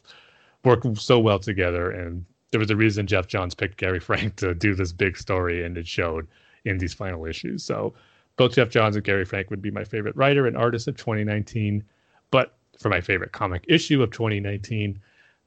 work 0.65 0.83
so 0.95 1.19
well 1.19 1.39
together, 1.39 1.91
and 1.91 2.25
there 2.51 2.61
was 2.61 2.71
a 2.71 2.77
reason 2.77 3.07
Geoff 3.07 3.27
Johns 3.27 3.55
picked 3.55 3.79
Gary 3.79 4.01
Frank 4.01 4.37
to 4.43 4.55
do 4.55 4.75
this 4.75 4.93
big 4.93 5.17
story, 5.17 5.65
and 5.65 5.79
it 5.79 5.87
showed 5.87 6.27
in 6.65 6.79
these 6.79 6.95
final 6.95 7.27
issues. 7.27 7.65
So 7.65 7.95
both 8.37 8.55
Geoff 8.55 8.71
Johns 8.71 8.97
and 8.97 9.05
Gary 9.05 9.25
Frank 9.25 9.51
would 9.51 9.63
be 9.63 9.71
my 9.71 9.85
favorite 9.85 10.17
writer 10.17 10.47
and 10.47 10.57
artist 10.57 10.89
of 10.89 10.97
2019. 10.97 11.85
But 12.31 12.55
for 12.79 12.89
my 12.89 13.01
favorite 13.01 13.33
comic 13.33 13.65
issue 13.69 14.03
of 14.03 14.11
2019, 14.11 14.99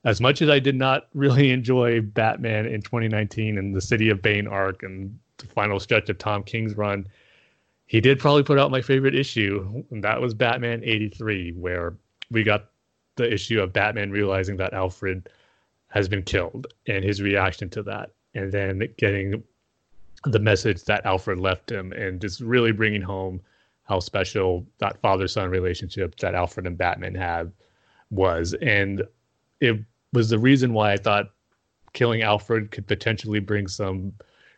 as 0.05 0.19
much 0.19 0.41
as 0.41 0.49
I 0.49 0.59
did 0.59 0.75
not 0.75 1.07
really 1.13 1.51
enjoy 1.51 2.01
Batman 2.01 2.65
in 2.65 2.81
2019 2.81 3.57
and 3.57 3.75
the 3.75 3.81
City 3.81 4.09
of 4.09 4.21
Bane 4.21 4.47
arc 4.47 4.83
and 4.83 5.17
the 5.37 5.45
final 5.47 5.79
stretch 5.79 6.09
of 6.09 6.17
Tom 6.17 6.43
King's 6.43 6.75
run, 6.75 7.07
he 7.85 8.01
did 8.01 8.19
probably 8.19 8.43
put 8.43 8.59
out 8.59 8.71
my 8.71 8.81
favorite 8.81 9.15
issue, 9.15 9.83
and 9.91 10.03
that 10.03 10.21
was 10.21 10.33
Batman 10.33 10.81
83, 10.83 11.51
where 11.53 11.93
we 12.31 12.43
got 12.43 12.69
the 13.15 13.31
issue 13.31 13.61
of 13.61 13.73
Batman 13.73 14.11
realizing 14.11 14.57
that 14.57 14.73
Alfred 14.73 15.29
has 15.87 16.07
been 16.07 16.23
killed 16.23 16.67
and 16.87 17.03
his 17.03 17.21
reaction 17.21 17.69
to 17.69 17.83
that, 17.83 18.11
and 18.33 18.51
then 18.51 18.87
getting 18.97 19.43
the 20.25 20.39
message 20.39 20.83
that 20.85 21.05
Alfred 21.05 21.39
left 21.39 21.71
him, 21.71 21.91
and 21.93 22.21
just 22.21 22.39
really 22.39 22.71
bringing 22.71 23.01
home 23.01 23.41
how 23.83 23.99
special 23.99 24.65
that 24.77 24.99
father 25.01 25.27
son 25.27 25.49
relationship 25.49 26.15
that 26.17 26.35
Alfred 26.35 26.65
and 26.65 26.77
Batman 26.77 27.15
have 27.15 27.51
was. 28.09 28.53
And 28.61 29.03
it 29.59 29.79
was 30.13 30.29
the 30.29 30.39
reason 30.39 30.73
why 30.73 30.93
I 30.93 30.97
thought 30.97 31.31
killing 31.93 32.21
Alfred 32.21 32.71
could 32.71 32.87
potentially 32.87 33.39
bring 33.39 33.67
some 33.67 34.13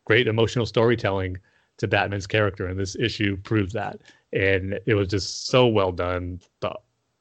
great 0.05 0.27
emotional 0.27 0.65
storytelling 0.65 1.37
to 1.77 1.87
Batman's 1.87 2.27
character. 2.27 2.67
And 2.67 2.79
this 2.79 2.95
issue 2.95 3.35
proved 3.37 3.73
that. 3.73 3.99
And 4.33 4.79
it 4.85 4.93
was 4.93 5.07
just 5.07 5.47
so 5.47 5.67
well 5.67 5.91
done. 5.91 6.39
The 6.59 6.73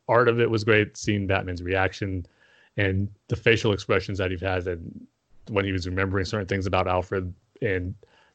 art 0.09 0.29
of 0.29 0.41
it 0.41 0.51
was 0.51 0.65
great, 0.65 0.97
seeing 0.97 1.27
Batman's 1.27 1.63
reaction 1.63 2.27
and 2.77 3.09
the 3.29 3.37
facial 3.37 3.73
expressions 3.73 4.19
that 4.19 4.31
he 4.31 4.37
had 4.45 4.67
and 4.67 5.07
when 5.49 5.65
he 5.65 5.73
was 5.73 5.87
remembering 5.87 6.25
certain 6.25 6.47
things 6.47 6.67
about 6.67 6.89
Alfred 6.89 7.33
and 7.63 7.95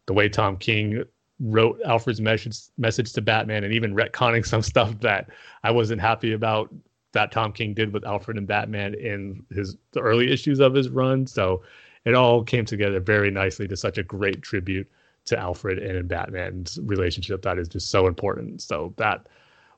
the 0.09 0.13
way 0.13 0.27
Tom 0.27 0.57
King 0.57 1.03
wrote 1.39 1.79
Alfred's 1.85 2.19
message 2.19 2.57
message 2.79 3.13
to 3.13 3.21
Batman 3.21 3.63
and 3.63 3.71
even 3.71 3.93
retconning 3.93 4.43
some 4.43 4.63
stuff 4.63 4.99
that 5.01 5.29
I 5.63 5.69
wasn't 5.69 6.01
happy 6.01 6.33
about 6.33 6.73
that 7.11 7.31
Tom 7.31 7.53
King 7.53 7.75
did 7.75 7.93
with 7.93 8.03
Alfred 8.03 8.35
and 8.35 8.47
Batman 8.47 8.95
in 8.95 9.45
his 9.51 9.77
the 9.91 9.99
early 9.99 10.31
issues 10.31 10.59
of 10.59 10.73
his 10.73 10.89
run. 10.89 11.27
So 11.27 11.61
it 12.05 12.15
all 12.15 12.43
came 12.43 12.65
together 12.65 12.99
very 12.99 13.29
nicely 13.29 13.67
to 13.67 13.77
such 13.77 13.99
a 13.99 14.03
great 14.03 14.41
tribute 14.41 14.89
to 15.25 15.37
Alfred 15.37 15.77
and 15.77 16.09
Batman's 16.09 16.79
relationship 16.81 17.43
that 17.43 17.59
is 17.59 17.67
just 17.67 17.91
so 17.91 18.07
important. 18.07 18.63
So 18.63 18.95
that 18.97 19.27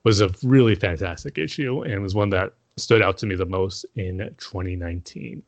was 0.05 0.21
a 0.21 0.31
really 0.43 0.75
fantastic 0.75 1.37
issue 1.37 1.81
and 1.81 2.01
was 2.01 2.15
one 2.15 2.29
that 2.29 2.53
stood 2.77 3.01
out 3.01 3.17
to 3.17 3.25
me 3.25 3.35
the 3.35 3.45
most 3.45 3.85
in 3.95 4.19
2019. 4.37 5.43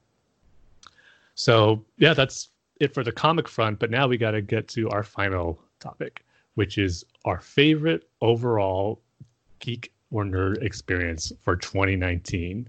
So 1.35 1.85
yeah, 1.97 2.13
that's 2.13 2.49
it 2.79 2.93
for 2.93 3.03
the 3.03 3.11
comic 3.11 3.47
front. 3.47 3.79
But 3.79 3.91
now 3.91 4.07
we 4.07 4.17
got 4.17 4.31
to 4.31 4.41
get 4.41 4.67
to 4.69 4.89
our 4.89 5.03
final 5.03 5.59
topic, 5.79 6.23
which 6.55 6.77
is 6.77 7.03
our 7.25 7.39
favorite 7.41 8.09
overall 8.21 9.01
geek 9.59 9.91
or 10.11 10.23
nerd 10.23 10.61
experience 10.61 11.31
for 11.41 11.55
2019. 11.55 12.67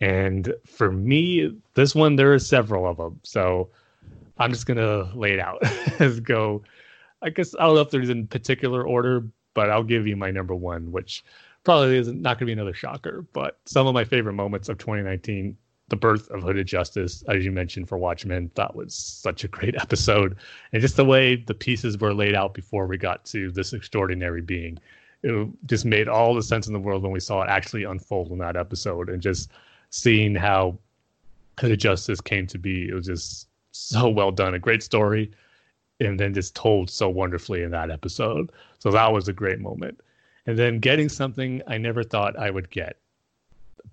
And 0.00 0.52
for 0.66 0.90
me, 0.90 1.56
this 1.74 1.94
one 1.94 2.16
there 2.16 2.32
are 2.32 2.38
several 2.38 2.86
of 2.86 2.96
them. 2.96 3.20
So 3.22 3.70
I'm 4.38 4.52
just 4.52 4.66
gonna 4.66 5.10
lay 5.14 5.32
it 5.32 5.38
out. 5.38 5.62
Let's 6.00 6.18
go. 6.20 6.62
I 7.22 7.30
guess 7.30 7.54
I 7.54 7.66
don't 7.66 7.76
know 7.76 7.82
if 7.82 7.90
there's 7.90 8.08
in 8.08 8.26
particular 8.26 8.82
order, 8.82 9.24
but 9.54 9.70
I'll 9.70 9.84
give 9.84 10.06
you 10.06 10.16
my 10.16 10.32
number 10.32 10.56
one, 10.56 10.90
which 10.90 11.24
probably 11.64 11.96
is 11.96 12.08
not 12.08 12.38
going 12.38 12.40
to 12.40 12.44
be 12.46 12.52
another 12.52 12.74
shocker. 12.74 13.24
But 13.32 13.58
some 13.64 13.86
of 13.86 13.94
my 13.94 14.04
favorite 14.04 14.32
moments 14.32 14.68
of 14.68 14.78
2019 14.78 15.56
the 15.92 15.96
birth 15.96 16.30
of 16.30 16.42
Hooded 16.42 16.66
Justice, 16.66 17.22
as 17.28 17.44
you 17.44 17.52
mentioned 17.52 17.86
for 17.86 17.98
Watchmen, 17.98 18.50
that 18.54 18.74
was 18.74 18.94
such 18.94 19.44
a 19.44 19.48
great 19.48 19.74
episode. 19.80 20.38
And 20.72 20.80
just 20.80 20.96
the 20.96 21.04
way 21.04 21.36
the 21.36 21.52
pieces 21.52 21.98
were 21.98 22.14
laid 22.14 22.34
out 22.34 22.54
before 22.54 22.86
we 22.86 22.96
got 22.96 23.26
to 23.26 23.50
this 23.50 23.74
extraordinary 23.74 24.40
being, 24.40 24.78
it 25.22 25.48
just 25.66 25.84
made 25.84 26.08
all 26.08 26.34
the 26.34 26.42
sense 26.42 26.66
in 26.66 26.72
the 26.72 26.78
world 26.78 27.02
when 27.02 27.12
we 27.12 27.20
saw 27.20 27.42
it 27.42 27.50
actually 27.50 27.84
unfold 27.84 28.32
in 28.32 28.38
that 28.38 28.56
episode. 28.56 29.10
And 29.10 29.20
just 29.20 29.50
seeing 29.90 30.34
how 30.34 30.78
Hooded 31.60 31.80
Justice 31.80 32.22
came 32.22 32.46
to 32.46 32.58
be, 32.58 32.88
it 32.88 32.94
was 32.94 33.04
just 33.04 33.48
so 33.72 34.08
well 34.08 34.32
done. 34.32 34.54
A 34.54 34.58
great 34.58 34.82
story. 34.82 35.30
And 36.00 36.18
then 36.18 36.32
just 36.32 36.56
told 36.56 36.88
so 36.88 37.10
wonderfully 37.10 37.62
in 37.62 37.70
that 37.72 37.90
episode. 37.90 38.50
So 38.78 38.90
that 38.92 39.12
was 39.12 39.28
a 39.28 39.34
great 39.34 39.60
moment. 39.60 40.00
And 40.46 40.58
then 40.58 40.78
getting 40.78 41.10
something 41.10 41.60
I 41.66 41.76
never 41.76 42.02
thought 42.02 42.38
I 42.38 42.48
would 42.48 42.70
get 42.70 42.96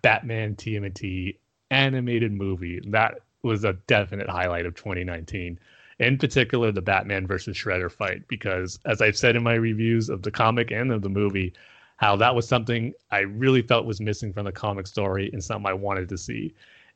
Batman 0.02 0.56
TMNT 0.56 1.36
animated 1.72 2.32
movie. 2.32 2.82
That 2.88 3.20
was 3.44 3.64
a 3.64 3.74
definite 3.88 4.30
highlight 4.30 4.66
of 4.66 4.76
2019. 4.76 5.60
In 6.00 6.18
particular, 6.18 6.72
the 6.72 6.82
Batman 6.82 7.28
versus 7.28 7.58
Shredder 7.58 7.92
fight, 7.92 8.28
because 8.28 8.80
as 8.86 9.02
I've 9.02 9.18
said 9.18 9.36
in 9.36 9.44
my 9.44 9.56
reviews 9.56 10.10
of 10.10 10.22
the 10.22 10.32
comic 10.32 10.72
and 10.72 10.92
of 10.92 11.02
the 11.02 11.10
movie, 11.10 11.54
how 11.98 12.16
that 12.16 12.34
was 12.34 12.48
something 12.48 12.94
I 13.12 13.20
really 13.20 13.62
felt 13.62 13.86
was 13.86 14.00
missing 14.00 14.32
from 14.32 14.46
the 14.46 14.52
comic 14.54 14.88
story 14.88 15.30
and 15.34 15.44
something 15.44 15.70
I 15.70 15.74
wanted 15.74 16.08
to 16.10 16.18
see. 16.18 16.54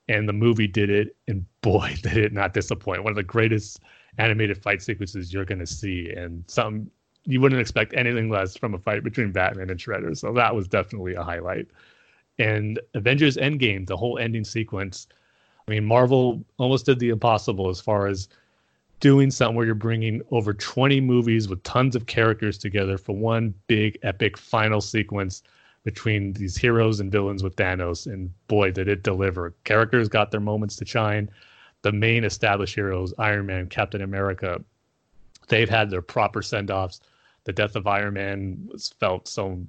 And 0.08 0.28
the 0.28 0.34
movie 0.34 0.68
did 0.68 0.90
it, 0.90 1.16
and 1.28 1.46
boy, 1.62 1.96
did 2.02 2.18
it 2.18 2.34
not 2.34 2.54
disappoint. 2.54 3.04
One 3.04 3.12
of 3.12 3.18
the 3.18 3.24
greatest 3.24 3.82
animated 4.18 4.62
fight 4.62 4.82
sequences 4.82 5.34
you're 5.34 5.46
going 5.46 5.60
to 5.60 5.68
see, 5.68 6.10
and 6.12 6.44
something 6.48 6.90
you 7.26 7.40
wouldn't 7.40 7.62
expect 7.62 7.94
anything 7.96 8.30
less 8.30 8.58
from 8.58 8.74
a 8.74 8.80
fight 8.80 9.04
between 9.04 9.32
Batman 9.32 9.70
and 9.70 9.80
Shredder. 9.80 10.18
So 10.18 10.34
that 10.34 10.56
was 10.56 10.68
definitely 10.68 11.16
a 11.16 11.24
highlight 11.24 11.68
and 12.40 12.80
Avengers 12.94 13.38
Endgame, 13.38 13.86
the 13.86 13.98
whole 13.98 14.18
ending 14.18 14.44
sequence. 14.44 15.08
I 15.68 15.72
mean, 15.72 15.86
Marvel 15.86 16.44
almost 16.58 16.86
did 16.86 17.00
the 17.00 17.10
impossible 17.10 17.70
as 17.70 17.80
far 17.80 18.08
as 18.08 18.28
doing 19.00 19.32
something 19.32 19.56
where 19.56 19.66
you're 19.66 19.76
bringing 19.76 20.22
over 20.32 20.54
20 20.54 21.02
movies 21.02 21.48
with 21.48 21.62
tons 21.64 21.96
of 21.96 22.06
characters 22.06 22.58
together 22.58 22.98
for 22.98 23.16
one 23.16 23.54
big 23.68 23.98
epic 24.04 24.38
final 24.38 24.82
sequence 24.82 25.44
between 25.84 26.32
these 26.34 26.56
heroes 26.56 27.00
and 27.00 27.12
villains 27.12 27.44
with 27.44 27.56
Thanos. 27.56 28.12
And 28.12 28.32
boy, 28.48 28.72
did 28.72 28.88
it 28.88 29.04
deliver. 29.04 29.54
Characters 29.66 30.08
got 30.08 30.32
their 30.32 30.40
moments 30.40 30.76
to 30.78 30.86
shine. 30.86 31.30
The 31.82 31.92
main 31.92 32.24
established 32.24 32.76
heroes, 32.76 33.14
Iron 33.18 33.46
Man, 33.46 33.68
Captain 33.68 34.02
America, 34.02 34.64
they've 35.50 35.70
had 35.70 35.90
their 35.90 36.02
proper 36.02 36.42
send 36.42 36.72
offs. 36.72 37.02
The 37.44 37.52
death 37.52 37.76
of 37.76 37.88
Iron 37.88 38.14
Man 38.14 38.70
was 38.72 38.90
felt 39.00 39.28
so 39.28 39.66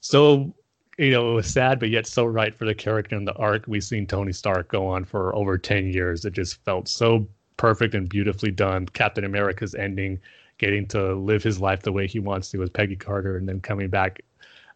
so 0.00 0.54
you 0.98 1.12
know, 1.12 1.30
it 1.30 1.34
was 1.34 1.46
sad, 1.46 1.78
but 1.78 1.90
yet 1.90 2.06
so 2.06 2.24
right 2.24 2.54
for 2.54 2.64
the 2.64 2.74
character 2.74 3.16
and 3.16 3.26
the 3.26 3.34
arc. 3.34 3.64
We've 3.68 3.84
seen 3.84 4.06
Tony 4.06 4.32
Stark 4.32 4.68
go 4.68 4.86
on 4.86 5.04
for 5.04 5.34
over 5.34 5.56
10 5.56 5.92
years. 5.92 6.24
It 6.24 6.32
just 6.32 6.62
felt 6.64 6.88
so 6.88 7.26
perfect 7.56 7.94
and 7.94 8.08
beautifully 8.08 8.50
done. 8.50 8.86
Captain 8.86 9.24
America's 9.24 9.76
ending, 9.76 10.18
getting 10.58 10.86
to 10.88 11.14
live 11.14 11.42
his 11.42 11.60
life 11.60 11.82
the 11.82 11.92
way 11.92 12.08
he 12.08 12.18
wants 12.18 12.50
to 12.50 12.58
with 12.58 12.72
Peggy 12.72 12.96
Carter, 12.96 13.36
and 13.36 13.48
then 13.48 13.60
coming 13.60 13.88
back 13.88 14.20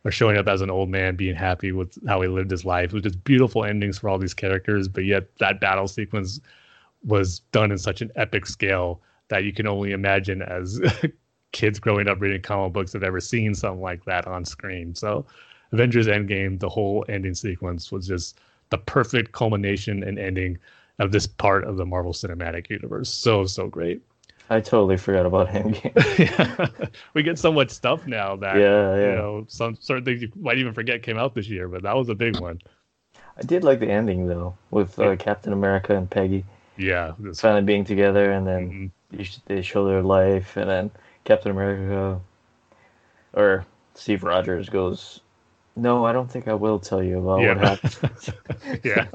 or 0.04 0.12
showing 0.12 0.36
up 0.36 0.46
as 0.46 0.60
an 0.60 0.70
old 0.70 0.88
man, 0.88 1.16
being 1.16 1.34
happy 1.34 1.72
with 1.72 1.98
how 2.06 2.20
he 2.20 2.28
lived 2.28 2.50
his 2.50 2.64
life. 2.64 2.86
It 2.86 2.94
was 2.94 3.02
just 3.02 3.24
beautiful 3.24 3.64
endings 3.64 3.98
for 3.98 4.08
all 4.08 4.18
these 4.18 4.34
characters, 4.34 4.88
but 4.88 5.04
yet 5.04 5.24
that 5.38 5.60
battle 5.60 5.88
sequence 5.88 6.40
was 7.04 7.40
done 7.50 7.72
in 7.72 7.78
such 7.78 8.00
an 8.00 8.12
epic 8.14 8.46
scale 8.46 9.00
that 9.28 9.44
you 9.44 9.52
can 9.52 9.66
only 9.66 9.90
imagine 9.90 10.42
as 10.42 10.80
kids 11.52 11.80
growing 11.80 12.08
up 12.08 12.20
reading 12.20 12.42
comic 12.42 12.72
books 12.72 12.92
have 12.92 13.02
ever 13.02 13.20
seen 13.20 13.54
something 13.54 13.80
like 13.82 14.04
that 14.04 14.26
on 14.26 14.44
screen. 14.44 14.94
So, 14.94 15.26
Avengers 15.72 16.06
Endgame, 16.06 16.58
the 16.58 16.68
whole 16.68 17.04
ending 17.08 17.34
sequence 17.34 17.90
was 17.92 18.06
just 18.06 18.38
the 18.70 18.78
perfect 18.78 19.32
culmination 19.32 20.02
and 20.02 20.18
ending 20.18 20.58
of 20.98 21.12
this 21.12 21.26
part 21.26 21.64
of 21.64 21.76
the 21.76 21.86
Marvel 21.86 22.12
Cinematic 22.12 22.70
Universe. 22.70 23.08
So 23.10 23.46
so 23.46 23.66
great. 23.68 24.02
I 24.50 24.60
totally 24.60 24.96
forgot 24.98 25.24
about 25.26 25.48
Endgame. 25.48 25.94
yeah. 26.18 26.88
we 27.14 27.22
get 27.22 27.38
so 27.38 27.52
much 27.52 27.70
stuff 27.70 28.06
now 28.06 28.36
that 28.36 28.56
Yeah, 28.56 28.96
yeah. 28.96 29.06
you 29.06 29.12
know 29.12 29.44
some 29.48 29.76
certain 29.80 30.04
things 30.04 30.22
you 30.22 30.30
might 30.36 30.58
even 30.58 30.74
forget 30.74 31.02
came 31.02 31.18
out 31.18 31.34
this 31.34 31.48
year, 31.48 31.68
but 31.68 31.82
that 31.82 31.96
was 31.96 32.08
a 32.08 32.14
big 32.14 32.36
one. 32.36 32.60
I 33.36 33.42
did 33.42 33.64
like 33.64 33.80
the 33.80 33.90
ending 33.90 34.26
though, 34.26 34.54
with 34.70 34.98
uh, 34.98 35.16
Captain 35.16 35.52
America 35.52 35.96
and 35.96 36.08
Peggy 36.10 36.44
Yeah, 36.76 37.12
this- 37.18 37.40
finally 37.40 37.62
being 37.62 37.84
together, 37.84 38.32
and 38.32 38.46
then 38.46 38.90
mhm. 39.10 39.30
they 39.46 39.62
show 39.62 39.86
their 39.86 40.02
life, 40.02 40.56
and 40.56 40.68
then 40.68 40.90
Captain 41.24 41.50
America 41.50 42.20
or 43.34 43.64
Steve 43.94 44.22
Rogers 44.22 44.68
goes, 44.68 45.21
"No, 45.76 46.04
I 46.04 46.12
don't 46.12 46.30
think 46.30 46.48
I 46.48 46.54
will 46.54 46.78
tell 46.78 47.02
you 47.02 47.18
about 47.18 47.40
Yeah. 47.40 47.54
what 47.54 47.80
happened." 47.80 48.80
yeah. 48.84 49.06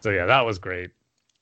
so 0.00 0.10
yeah, 0.10 0.26
that 0.26 0.42
was 0.44 0.58
great. 0.58 0.90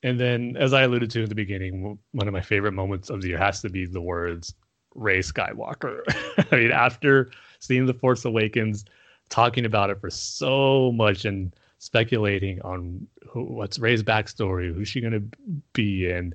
And 0.03 0.19
then, 0.19 0.57
as 0.59 0.73
I 0.73 0.83
alluded 0.83 1.11
to 1.13 1.23
in 1.25 1.29
the 1.29 1.35
beginning, 1.35 1.99
one 2.13 2.29
of 2.29 2.33
my 2.33 2.41
favorite 2.41 2.73
moments 2.73 3.11
of 3.11 3.21
the 3.23 3.29
year 3.29 3.39
has 3.39 3.61
to 3.63 3.69
be 3.69 3.85
the 3.87 4.01
words 4.01 4.55
"Rey 4.95 5.19
Skywalker." 5.21 6.01
I 6.53 6.57
mean, 6.57 6.71
after 6.71 7.31
seeing 7.59 7.87
the 7.87 7.95
Force 7.95 8.25
Awakens, 8.25 8.85
talking 9.29 9.65
about 9.65 9.91
it 9.91 10.01
for 10.01 10.11
so 10.11 10.93
much 10.93 11.25
and 11.25 11.55
speculating 11.79 12.61
on 12.63 13.07
who, 13.29 13.45
what's 13.45 13.79
Rey's 13.79 14.03
backstory, 14.03 14.73
who's 14.73 14.89
she 14.89 15.01
going 15.01 15.13
to 15.13 15.23
be, 15.73 16.11
and 16.11 16.35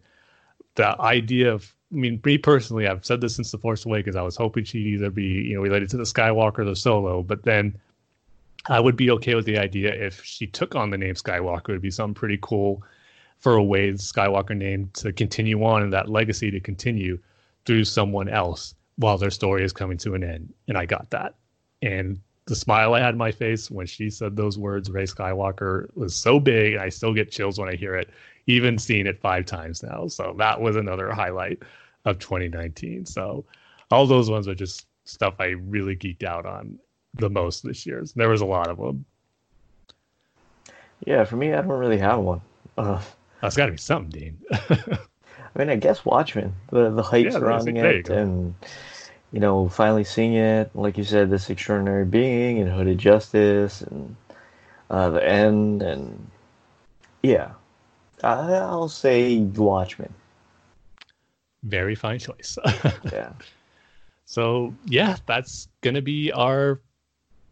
the 0.76 0.99
idea 1.01 1.53
of 1.53 1.73
I 1.94 1.95
mean, 1.95 2.20
me 2.26 2.38
personally, 2.40 2.88
I've 2.88 3.06
said 3.06 3.22
this 3.22 3.36
since 3.36 3.52
the 3.52 3.60
Force 3.60 3.86
Awakens. 3.86 4.15
I 4.15 4.24
was 4.24 4.36
hoping 4.36 4.64
she'd 4.64 4.88
either 4.88 5.11
be, 5.11 5.24
you 5.24 5.56
know, 5.56 5.61
related 5.61 5.90
to 5.90 5.98
the 5.98 6.03
Skywalker 6.03 6.60
or 6.60 6.65
the 6.65 6.76
Solo, 6.76 7.22
but 7.22 7.44
then 7.44 7.78
I 8.68 8.80
would 8.80 8.95
be 8.95 9.11
okay 9.11 9.36
with 9.36 9.45
the 9.45 9.60
idea 9.60 9.94
if 9.94 10.24
she 10.24 10.48
took 10.48 10.76
on 10.76 10.90
the 10.90 10.98
name 10.98 11.14
Skywalker. 11.14 11.70
It 11.70 11.74
would 11.74 11.82
be 11.82 11.91
something 11.91 12.15
pretty 12.15 12.40
cool 12.41 12.84
for 13.38 13.56
a 13.56 13.64
way 13.64 13.91
the 13.91 13.98
Skywalker 13.98 14.57
name 14.57 14.90
to 14.94 15.14
continue 15.14 15.64
on 15.64 15.84
and 15.84 15.94
that 15.94 16.10
legacy 16.10 16.49
to 16.49 16.60
continue 16.60 17.20
through 17.65 17.84
someone 17.84 18.28
else 18.28 18.74
while 18.95 19.18
their 19.18 19.32
story 19.32 19.64
is 19.64 19.74
coming 19.74 19.98
to 19.98 20.15
an 20.15 20.24
end. 20.24 20.52
And 20.68 20.78
I 20.78 20.86
got 20.86 21.10
that. 21.11 21.36
And 21.82 22.20
the 22.45 22.56
smile 22.56 22.94
I 22.94 23.02
had 23.02 23.10
on 23.10 23.18
my 23.18 23.32
face 23.32 23.70
when 23.70 23.86
she 23.86 24.10
said 24.10 24.36
those 24.36 24.57
words, 24.57 24.90
Rey 24.90 25.03
Skywalker, 25.03 25.95
was 25.95 26.15
so 26.15 26.40
big. 26.40 26.78
I 26.78 26.90
still 26.90 27.14
get 27.14 27.32
chills 27.32 27.60
when 27.60 27.70
I 27.70 27.76
hear 27.76 27.95
it, 27.95 28.10
even 28.48 28.78
seeing 28.80 29.07
it 29.07 29.20
five 29.22 29.45
times 29.45 29.84
now. 29.84 30.07
So 30.07 30.36
that 30.40 30.60
was 30.60 30.76
another 30.76 31.11
highlight 31.11 31.61
of 32.05 32.19
2019. 32.19 33.05
So 33.05 33.45
all 33.91 34.05
those 34.07 34.30
ones 34.30 34.47
are 34.47 34.55
just 34.55 34.88
stuff 35.05 35.35
I 35.39 35.47
really 35.47 35.95
geeked 35.95 36.23
out 36.23 36.45
on 36.45 36.80
the 37.15 37.30
most 37.30 37.63
this 37.63 37.85
year. 37.85 38.03
There 38.15 38.30
was 38.30 38.41
a 38.41 38.45
lot 38.45 38.69
of 38.69 38.77
them. 38.77 39.05
yeah, 41.05 41.23
for 41.25 41.35
me, 41.35 41.53
I 41.53 41.61
don't 41.61 41.67
really 41.69 41.97
have 41.99 42.19
one. 42.19 42.41
Uh, 42.77 43.01
That's 43.41 43.55
got 43.55 43.67
to 43.67 43.71
be 43.71 43.77
something, 43.77 44.09
Dane. 44.09 44.38
I 44.69 45.59
mean, 45.59 45.69
I 45.69 45.75
guess 45.75 46.05
Watchmen, 46.05 46.53
the 46.71 46.89
the 46.89 47.03
hype 47.03 47.25
Yeah, 47.25 47.31
surrounding 47.31 47.77
you 47.77 47.84
it, 47.85 48.05
go. 48.05 48.15
and 48.15 48.55
you 49.31 49.39
know, 49.39 49.67
finally 49.69 50.03
seeing 50.03 50.35
it, 50.35 50.71
like 50.75 50.97
you 50.97 51.03
said, 51.03 51.30
this 51.30 51.49
extraordinary 51.49 52.05
being 52.05 52.59
and 52.59 52.69
Hooded 52.71 52.97
Justice, 52.97 53.81
and 53.81 54.15
uh, 54.89 55.09
the 55.11 55.27
end, 55.27 55.81
and 55.81 56.30
yeah, 57.21 57.51
I, 58.23 58.53
I'll 58.53 58.89
say 58.89 59.39
Watchmen. 59.39 60.13
Very 61.64 61.95
fine 61.95 62.19
choice. 62.19 62.57
Yeah, 63.11 63.34
so 64.26 64.73
yeah, 64.85 65.18
that's 65.26 65.68
gonna 65.81 66.02
be 66.02 66.31
our 66.31 66.81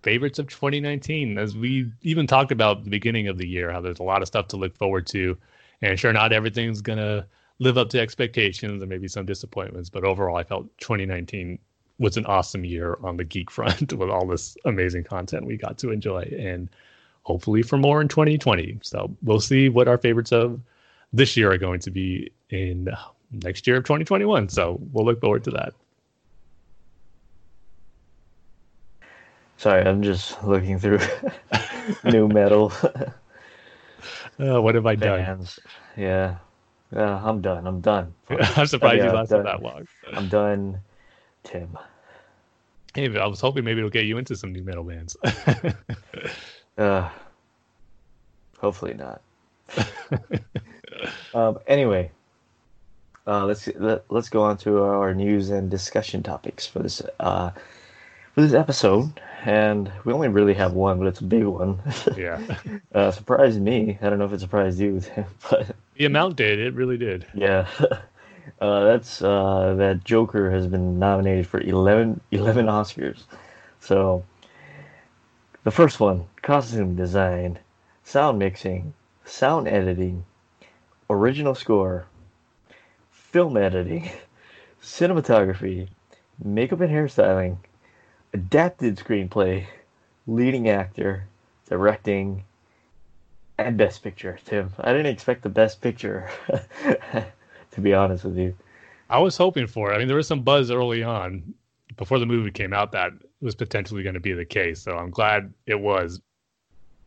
favorites 0.02 0.40
of 0.40 0.48
2019. 0.48 1.38
As 1.38 1.56
we 1.56 1.92
even 2.02 2.28
talked 2.28 2.52
about 2.52 2.84
the 2.84 2.90
beginning 2.90 3.28
of 3.28 3.38
the 3.38 3.48
year, 3.48 3.72
how 3.72 3.82
there's 3.82 4.00
a 4.00 4.04
lot 4.04 4.22
of 4.22 4.28
stuff 4.28 4.48
to 4.50 4.58
look 4.58 4.76
forward 4.78 5.06
to, 5.08 5.38
and 5.82 6.00
sure, 6.00 6.14
not 6.14 6.34
everything's 6.34 6.82
gonna 6.82 7.26
live 7.60 7.78
up 7.78 7.90
to 7.90 8.00
expectations 8.00 8.82
and 8.82 8.90
maybe 8.90 9.08
some 9.08 9.26
disappointments, 9.26 9.90
but 9.90 10.04
overall, 10.04 10.36
I 10.36 10.44
felt 10.44 10.66
2019 10.80 11.60
was 12.00 12.18
an 12.18 12.26
awesome 12.26 12.66
year 12.66 12.98
on 13.04 13.18
the 13.18 13.24
geek 13.24 13.52
front 13.58 13.94
with 13.94 14.10
all 14.10 14.26
this 14.26 14.58
amazing 14.66 15.04
content 15.04 15.46
we 15.46 15.58
got 15.58 15.78
to 15.80 15.92
enjoy, 15.92 16.22
and 16.38 16.70
hopefully 17.24 17.62
for 17.62 17.78
more 17.78 18.02
in 18.02 18.08
2020. 18.08 18.80
So 18.82 19.16
we'll 19.22 19.40
see 19.40 19.70
what 19.70 19.88
our 19.88 19.98
favorites 19.98 20.32
of 20.32 20.60
this 21.14 21.38
year 21.38 21.52
are 21.52 21.58
going 21.58 21.80
to 21.82 21.92
be 21.92 22.32
in 22.50 22.90
next 23.32 23.66
year 23.68 23.78
of 23.78 23.84
2021. 23.84 24.50
So 24.50 24.80
we'll 24.92 25.06
look 25.06 25.20
forward 25.22 25.44
to 25.46 25.52
that. 25.52 25.74
sorry, 29.58 29.84
I'm 29.84 30.02
just 30.02 30.44
looking 30.44 30.80
through 30.80 31.00
nu 32.04 32.28
metal 32.28 32.72
Uh, 34.40 34.60
what 34.60 34.74
have 34.74 34.88
I 34.88 34.96
done? 34.96 35.20
bands. 35.20 35.60
Yeah, 35.96 36.38
yeah, 36.92 37.22
I'm 37.24 37.42
done. 37.42 37.68
I'm 37.68 37.80
done. 37.82 38.12
I'm 38.30 38.66
surprised 38.66 38.98
Yeah, 38.98 39.12
you 39.12 39.16
lasted 39.16 39.36
done. 39.36 39.46
that 39.46 39.62
long. 39.62 39.86
I'm 40.14 40.28
done. 40.30 40.80
Tim. 41.44 41.78
Hey, 42.96 43.16
I 43.16 43.28
was 43.28 43.40
hoping 43.40 43.64
maybe 43.64 43.78
it'll 43.80 43.92
get 43.92 44.06
you 44.06 44.18
into 44.18 44.36
some 44.36 44.52
nu 44.52 44.64
metal 44.64 44.84
bands. 44.84 45.16
Uh, 46.78 47.10
hopefully 48.58 48.96
not. 48.96 49.22
um, 51.36 51.60
anyway, 51.68 52.10
uh, 53.28 53.46
let's 53.46 53.68
let, 53.76 54.04
let's 54.10 54.30
go 54.30 54.42
on 54.42 54.58
to 54.58 54.84
our 54.84 55.14
news 55.14 55.50
and 55.50 55.70
discussion 55.70 56.24
topics 56.24 56.66
for 56.66 56.80
this 56.80 57.02
uh, 57.20 57.52
for 58.34 58.42
this 58.42 58.54
episode. 58.54 59.20
And 59.44 59.92
we 60.06 60.14
only 60.14 60.28
really 60.28 60.54
have 60.54 60.74
one, 60.74 61.00
but 61.00 61.08
it's 61.08 61.20
a 61.20 61.24
big 61.24 61.46
one. 61.46 61.82
yeah, 62.16 62.40
uh, 62.94 63.12
surprised 63.12 63.60
me. 63.60 63.98
I 64.02 64.10
don't 64.10 64.20
know 64.20 64.26
if 64.26 64.34
it 64.34 64.40
surprised 64.40 64.80
you, 64.80 65.02
but 65.50 65.76
the 65.96 66.06
amount 66.06 66.36
did. 66.36 66.60
It 66.60 66.74
really 66.74 66.98
did. 66.98 67.26
yeah. 67.34 67.68
Uh, 68.60 68.84
that's 68.86 69.22
uh, 69.22 69.76
that 69.78 70.04
Joker 70.04 70.52
has 70.52 70.68
been 70.68 71.00
nominated 71.00 71.48
for 71.48 71.60
11, 71.62 72.20
11 72.32 72.66
Oscars. 72.66 73.24
So 73.80 74.24
the 75.64 75.72
first 75.72 76.00
one: 76.00 76.26
costume 76.42 76.96
design, 76.96 77.60
sound 78.04 78.40
mixing, 78.40 78.94
sound 79.26 79.68
editing, 79.68 80.26
original 81.10 81.56
score, 81.56 82.06
film 83.32 83.58
editing, 83.58 84.10
cinematography, 84.82 85.88
makeup 86.44 86.82
and 86.82 86.92
hairstyling, 86.92 87.58
adapted 88.34 88.98
screenplay, 88.98 89.66
leading 90.28 90.70
actor, 90.70 91.26
directing, 91.68 92.44
and 93.58 93.78
best 93.78 94.04
picture. 94.04 94.40
Tim, 94.46 94.72
I 94.80 94.92
didn't 94.92 95.14
expect 95.14 95.44
the 95.44 95.50
best 95.50 95.82
picture. 95.82 96.30
to 97.72 97.82
be 97.82 97.94
honest 97.94 98.26
with 98.26 98.38
you. 98.38 98.56
I 99.10 99.20
was 99.20 99.36
hoping 99.36 99.68
for 99.68 99.92
it. 99.92 99.96
I 99.96 99.98
mean, 99.98 100.08
there 100.08 100.18
was 100.18 100.28
some 100.28 100.42
buzz 100.42 100.72
early 100.72 101.04
on 101.04 101.54
before 101.98 102.20
the 102.20 102.26
movie 102.26 102.52
came 102.52 102.74
out 102.74 102.92
that 102.94 103.12
was 103.42 103.56
potentially 103.56 104.04
going 104.04 104.14
to 104.14 104.20
be 104.20 104.34
the 104.34 104.46
case. 104.46 104.82
So 104.82 104.98
I'm 104.98 105.10
glad 105.10 105.54
it 105.66 105.80
was. 105.80 106.22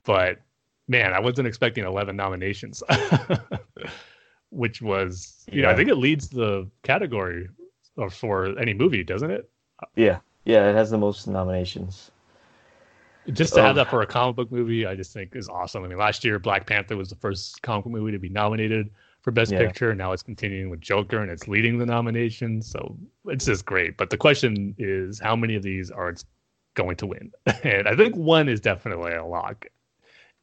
But 0.05 0.41
man, 0.89 1.13
I 1.13 1.21
wasn't 1.21 1.49
expecting 1.49 1.85
11 1.85 2.17
nominations, 2.17 2.83
which 4.51 4.83
was, 4.83 5.45
you 5.51 5.63
know, 5.63 5.71
I 5.71 5.75
think 5.75 5.89
it 5.89 5.97
leads 5.97 6.29
the 6.29 6.69
category 6.83 7.49
or 7.97 8.11
for 8.11 8.59
any 8.59 8.75
movie, 8.75 9.05
doesn't 9.05 9.31
it? 9.31 9.49
Yeah, 9.97 10.19
yeah, 10.45 10.69
it 10.69 10.75
has 10.75 10.91
the 10.91 10.99
most 10.99 11.27
nominations. 11.27 12.11
Just 13.33 13.55
to 13.55 13.63
have 13.63 13.77
Oh. 13.77 13.79
that 13.79 13.89
for 13.91 14.03
a 14.03 14.07
comic 14.07 14.37
book 14.37 14.53
movie, 14.53 14.85
I 14.87 14.95
just 14.95 15.13
think 15.13 15.35
is 15.35 15.49
awesome. 15.49 15.83
I 15.85 15.89
mean, 15.89 15.97
last 15.99 16.25
year 16.25 16.39
Black 16.39 16.67
Panther 16.67 16.97
was 16.97 17.09
the 17.09 17.17
first 17.17 17.63
comic 17.63 17.85
book 17.85 17.93
movie 17.93 18.13
to 18.13 18.19
be 18.19 18.29
nominated 18.29 18.91
for 19.23 19.31
Best 19.31 19.53
Yeah. 19.53 19.59
Picture. 19.59 19.95
Now 19.95 20.13
it's 20.13 20.23
continuing 20.23 20.69
with 20.69 20.81
Joker 20.83 21.21
and 21.23 21.31
it's 21.31 21.49
leading 21.49 21.79
the 21.79 21.87
nomination. 21.87 22.61
So 22.61 22.97
it's 23.27 23.47
just 23.47 23.65
great. 23.65 23.97
But 23.97 24.11
the 24.11 24.19
question 24.19 24.75
is, 24.79 25.19
how 25.19 25.35
many 25.35 25.55
of 25.55 25.63
these 25.63 25.91
are 25.91 26.11
it's 26.11 26.27
going 26.75 26.97
to 26.97 27.07
win? 27.07 27.33
And 27.65 27.89
I 27.89 27.97
think 27.97 28.15
one 28.15 28.49
is 28.49 28.61
definitely 28.61 29.13
a 29.13 29.25
lock, 29.25 29.67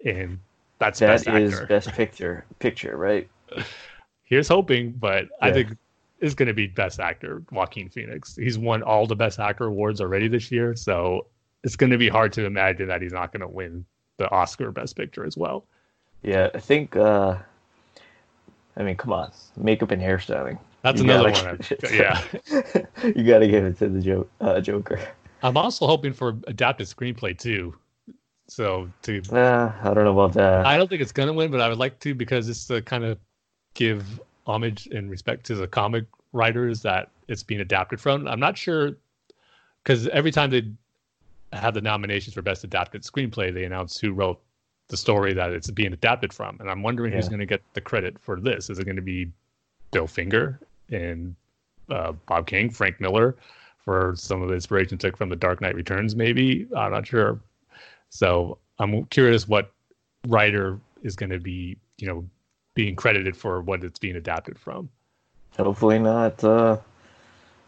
and 0.03 0.39
that's 0.79 0.99
That 0.99 1.07
Best 1.25 1.27
is 1.27 1.59
best 1.61 1.91
picture, 1.93 2.45
picture, 2.57 2.97
right? 2.97 3.29
Here's 4.31 4.47
hoping, 4.47 4.93
but 4.93 5.27
I 5.41 5.51
think 5.51 5.75
it's 6.21 6.33
going 6.33 6.47
to 6.47 6.53
be 6.53 6.65
Best 6.65 7.01
Actor, 7.01 7.43
Joaquin 7.51 7.89
Phoenix. 7.89 8.33
He's 8.37 8.57
won 8.57 8.81
all 8.81 9.05
the 9.05 9.15
Best 9.15 9.39
Actor 9.39 9.65
awards 9.65 9.99
already 9.99 10.29
this 10.29 10.49
year, 10.49 10.73
so 10.73 11.27
it's 11.65 11.75
going 11.75 11.89
to 11.91 11.97
be 11.97 12.07
hard 12.07 12.31
to 12.33 12.45
imagine 12.45 12.87
that 12.87 13.01
he's 13.01 13.11
not 13.11 13.33
going 13.33 13.41
to 13.41 13.47
win 13.49 13.83
the 14.15 14.31
Oscar 14.31 14.71
Best 14.71 14.95
Picture 14.95 15.25
as 15.25 15.35
well. 15.35 15.65
Yeah, 16.23 16.49
I 16.55 16.59
think. 16.59 16.95
uh 16.95 17.35
I 18.77 18.83
mean, 18.83 18.95
come 18.95 19.11
on, 19.11 19.33
makeup 19.57 19.91
and 19.91 20.01
hairstyling. 20.01 20.57
That's 20.81 21.01
You 21.01 21.03
another 21.09 21.29
gotta 21.29 21.57
one. 21.57 21.59
I- 21.83 21.93
yeah, 21.93 22.23
you 23.13 23.23
got 23.25 23.39
to 23.39 23.47
give 23.49 23.65
it 23.65 23.77
to 23.79 23.89
the 23.89 23.99
jo- 24.01 24.27
uh, 24.39 24.61
Joker. 24.61 24.97
I'm 25.43 25.57
also 25.57 25.87
hoping 25.87 26.13
for 26.13 26.37
adapted 26.47 26.87
screenplay 26.87 27.37
too. 27.37 27.75
So 28.47 28.89
to, 29.01 29.21
Uh, 29.29 29.73
I 29.83 29.93
don't 29.93 30.05
know 30.05 30.13
about 30.17 30.31
that. 30.35 30.65
I 30.65 30.77
don't 30.77 30.87
think 30.89 31.01
it's 31.01 31.11
going 31.11 31.27
to 31.27 31.33
win, 31.33 31.51
but 31.51 31.59
I 31.59 31.67
would 31.67 31.77
like 31.79 31.99
to 31.99 32.15
because 32.15 32.47
it's 32.47 32.65
the 32.65 32.81
kind 32.81 33.03
of 33.03 33.17
give 33.73 34.19
homage 34.47 34.87
and 34.87 35.09
respect 35.09 35.45
to 35.45 35.55
the 35.55 35.67
comic 35.67 36.05
writers 36.33 36.81
that 36.81 37.09
it's 37.27 37.43
being 37.43 37.61
adapted 37.61 37.99
from. 37.99 38.27
I'm 38.27 38.39
not 38.39 38.57
sure 38.57 38.95
because 39.83 40.07
every 40.09 40.31
time 40.31 40.49
they 40.49 40.63
have 41.53 41.73
the 41.73 41.81
nominations 41.81 42.33
for 42.33 42.41
best 42.41 42.63
adapted 42.63 43.03
screenplay, 43.03 43.53
they 43.53 43.65
announce 43.65 43.99
who 43.99 44.13
wrote 44.13 44.39
the 44.87 44.97
story 44.97 45.33
that 45.33 45.51
it's 45.51 45.71
being 45.71 45.93
adapted 45.93 46.33
from, 46.33 46.57
and 46.59 46.69
I'm 46.69 46.83
wondering 46.83 47.13
who's 47.13 47.29
going 47.29 47.39
to 47.39 47.45
get 47.45 47.61
the 47.73 47.81
credit 47.81 48.17
for 48.19 48.39
this. 48.39 48.69
Is 48.69 48.77
it 48.77 48.83
going 48.83 48.97
to 48.97 49.01
be 49.01 49.31
Bill 49.91 50.07
Finger 50.07 50.59
and 50.89 51.35
uh, 51.89 52.11
Bob 52.27 52.47
Kane, 52.47 52.69
Frank 52.69 52.99
Miller, 52.99 53.37
for 53.77 54.13
some 54.17 54.41
of 54.41 54.49
the 54.49 54.53
inspiration 54.53 54.97
took 54.97 55.15
from 55.15 55.29
The 55.29 55.35
Dark 55.35 55.61
Knight 55.61 55.75
Returns? 55.75 56.15
Maybe 56.15 56.67
I'm 56.75 56.91
not 56.91 57.07
sure. 57.07 57.39
So 58.09 58.57
I'm 58.79 59.05
curious 59.05 59.47
what 59.47 59.71
writer 60.27 60.77
is 61.03 61.15
going 61.15 61.31
to 61.31 61.39
be, 61.39 61.77
you 61.97 62.07
know, 62.07 62.25
being 62.73 62.95
credited 62.95 63.35
for 63.35 63.61
what 63.61 63.83
it's 63.83 63.99
being 63.99 64.15
adapted 64.15 64.57
from. 64.57 64.89
Hopefully 65.57 65.99
not 65.99 66.43
uh, 66.43 66.77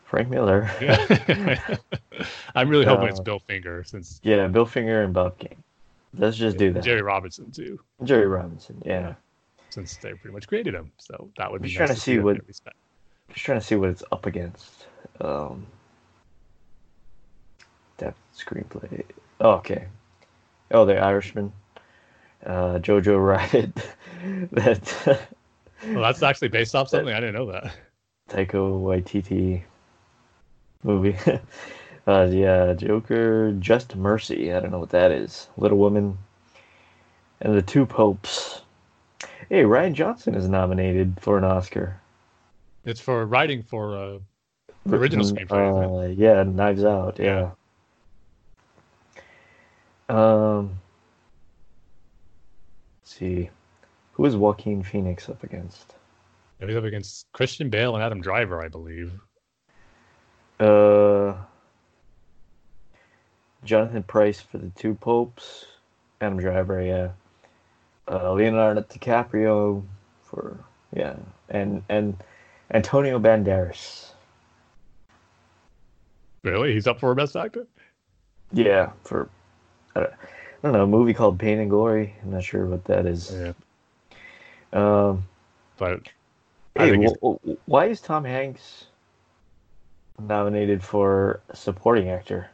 Frank 0.05 0.29
Miller. 0.29 0.69
I'm 2.55 2.69
really 2.69 2.85
hoping 2.85 3.07
it's 3.09 3.19
Uh, 3.19 3.23
Bill 3.23 3.39
Finger 3.39 3.83
since 3.83 4.19
yeah, 4.23 4.47
Bill 4.47 4.65
Finger 4.65 5.03
and 5.03 5.13
Bob 5.13 5.37
Kane. 5.37 5.61
Let's 6.17 6.37
just 6.37 6.57
do 6.57 6.71
that. 6.73 6.83
Jerry 6.83 7.01
Robinson 7.01 7.51
too, 7.51 7.79
Jerry 8.03 8.27
Robinson. 8.27 8.81
Yeah. 8.85 9.15
since 9.71 9.97
they 9.97 10.13
pretty 10.13 10.33
much 10.33 10.47
created 10.47 10.73
him. 10.75 10.91
So 10.97 11.29
that 11.37 11.51
would 11.51 11.61
be 11.61 11.69
Just 11.69 11.79
nice 11.79 11.87
trying 11.87 11.95
to 11.95 12.01
see 12.01 12.19
what-. 12.19 12.47
Just 12.47 13.45
trying 13.45 13.59
to 13.59 13.65
see 13.65 13.75
what 13.75 13.89
it's 13.89 14.03
up 14.11 14.25
against. 14.27 14.85
Um, 15.19 15.65
that 17.97 18.13
screenplay. 18.37 19.03
Oh, 19.39 19.51
okay. 19.53 19.85
Oh, 20.71 20.85
the 20.85 20.97
Irishman. 20.99 21.51
Uh, 22.45 22.77
Jojo 22.79 23.23
Rabbit. 23.25 23.71
that 24.51 25.27
Well, 25.87 26.01
that's 26.01 26.23
actually 26.23 26.47
based 26.47 26.75
off 26.75 26.89
something 26.89 27.13
I 27.13 27.19
didn't 27.19 27.35
know 27.35 27.51
that. 27.51 27.73
Taika 28.29 28.53
Waititi 28.53 29.63
movie. 30.83 31.17
uh, 32.07 32.27
yeah, 32.31 32.73
Joker, 32.73 33.51
Just 33.53 33.95
Mercy. 33.95 34.53
I 34.53 34.59
don't 34.59 34.71
know 34.71 34.79
what 34.79 34.91
that 34.91 35.11
is. 35.11 35.49
Little 35.57 35.77
Woman, 35.77 36.17
and 37.41 37.53
the 37.53 37.61
Two 37.61 37.85
Popes. 37.85 38.61
Hey, 39.49 39.63
Rian 39.63 39.93
Johnson 39.93 40.35
is 40.35 40.47
nominated 40.47 41.17
for 41.19 41.37
an 41.37 41.43
Oscar. 41.43 41.99
It's 42.85 42.99
for 43.01 43.25
writing 43.25 43.61
for 43.61 43.97
uh, 43.97 44.19
The 44.85 44.95
original 44.95 45.25
screenplay, 45.25 46.05
Uh, 46.05 46.07
yeah, 46.07 46.43
Knives 46.43 46.85
Out. 46.85 47.19
Yeah. 47.19 47.51
Um. 50.07 50.79
Let's 53.01 53.15
see, 53.15 53.49
who 54.13 54.25
is 54.25 54.35
Joaquin 54.35 54.81
Phoenix 54.83 55.29
up 55.29 55.43
against? 55.43 55.95
He's 56.59 56.75
up 56.75 56.85
against 56.85 57.27
Christian 57.33 57.69
Bale 57.69 57.95
and 57.95 58.03
Adam 58.03 58.21
Driver, 58.21 58.63
I 58.63 58.69
believe. 58.69 59.11
Uh. 60.59 61.33
Jonathan 63.65 64.03
Pryce 64.03 64.41
for 64.41 64.57
the 64.57 64.69
Two 64.71 64.95
Popes. 64.95 65.65
Adam 66.21 66.39
Driver, 66.39 66.81
yeah. 66.81 67.09
Uh, 68.09 68.33
Leonardo 68.33 68.81
DiCaprio 68.81 69.83
for 70.23 70.57
yeah, 70.93 71.15
and 71.49 71.83
and 71.89 72.17
Antonio 72.73 73.19
Banderas. 73.19 74.11
Really, 76.43 76.73
he's 76.73 76.87
up 76.87 76.99
for 76.99 77.15
best 77.15 77.35
actor. 77.35 77.65
Yeah, 78.51 78.91
for 79.03 79.29
I 79.95 80.01
don't, 80.01 80.13
I 80.13 80.17
don't 80.63 80.73
know 80.73 80.83
a 80.83 80.87
movie 80.87 81.13
called 81.13 81.39
Pain 81.39 81.59
and 81.59 81.69
Glory. 81.69 82.13
I'm 82.21 82.31
not 82.31 82.43
sure 82.43 82.65
what 82.65 82.83
that 82.85 83.05
is. 83.05 83.33
Yeah, 83.33 83.53
Um, 84.73 85.23
but 85.77 86.01
hey, 86.75 86.89
think 86.91 87.03
he's- 87.03 87.13
wh- 87.23 87.35
wh- 87.47 87.69
why 87.69 87.85
is 87.85 88.01
Tom 88.01 88.23
Hanks 88.25 88.85
nominated 90.19 90.83
for 90.83 91.41
supporting 91.53 92.09
actor? 92.09 92.47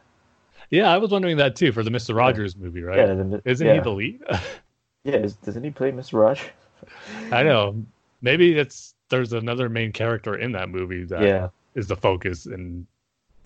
yeah, 0.70 0.90
I 0.92 0.98
was 0.98 1.10
wondering 1.10 1.36
that 1.38 1.56
too 1.56 1.72
for 1.72 1.82
the 1.82 1.90
Mister 1.90 2.14
Rogers 2.14 2.56
movie, 2.56 2.82
right? 2.82 2.98
Yeah, 2.98 3.06
the, 3.14 3.42
Isn't 3.44 3.66
yeah. 3.66 3.74
he 3.74 3.80
the 3.80 3.90
lead? 3.90 4.20
Yeah, 5.02 5.16
is, 5.16 5.34
doesn't 5.36 5.64
he 5.64 5.70
play 5.70 5.92
Mr. 5.92 6.20
Raj? 6.20 6.42
I 7.32 7.42
know. 7.42 7.82
Maybe 8.20 8.58
it's 8.58 8.94
there's 9.08 9.32
another 9.32 9.70
main 9.70 9.92
character 9.92 10.34
in 10.36 10.52
that 10.52 10.68
movie 10.68 11.04
that 11.04 11.22
is 11.22 11.26
Yeah, 11.26 11.48
the 11.94 11.96
focus, 11.96 12.44
and 12.44 12.86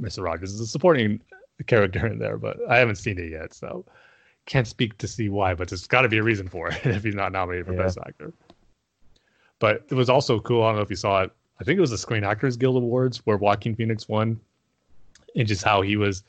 Mister 0.01 0.23
Rogers 0.23 0.53
is 0.53 0.59
a 0.61 0.67
supporting 0.67 1.21
character 1.69 2.09
in 2.09 2.19
there, 2.19 2.39
but 2.39 2.57
I 2.69 2.79
haven't 2.79 2.97
seen 2.97 3.21
it 3.21 3.31
yet, 3.31 3.55
so 3.55 3.85
can't 4.47 4.67
speak 4.67 4.99
to 4.99 5.07
see 5.07 5.29
why. 5.29 5.55
But 5.55 5.69
there's 5.69 5.87
got 5.87 6.03
to 6.03 6.09
be 6.09 6.19
a 6.19 6.25
reason 6.25 6.49
for 6.49 6.71
it 6.71 6.81
if 6.85 7.05
he's 7.05 7.15
not 7.15 7.31
nominated 7.31 7.67
for 7.67 7.75
Yeah. 7.75 7.83
best 7.85 7.99
actor. 8.05 8.33
But 9.65 9.83
it 9.89 9.95
was 9.95 10.11
also 10.11 10.41
cool. 10.41 10.63
I 10.63 10.67
don't 10.69 10.77
know 10.77 10.83
if 10.83 10.91
you 10.91 10.97
saw 10.97 11.23
it. 11.23 11.31
I 11.59 11.65
think 11.65 11.79
it 11.79 11.81
was 11.81 11.89
the 11.89 11.97
Screen 11.97 12.23
Actors 12.23 12.55
Guild 12.59 12.77
Awards 12.77 13.25
where 13.25 13.39
Joaquin 13.39 13.75
Phoenix 13.75 14.07
won, 14.07 14.39
and 15.35 15.49
just 15.49 15.65
how 15.65 15.81
he 15.81 15.97
was 15.97 16.23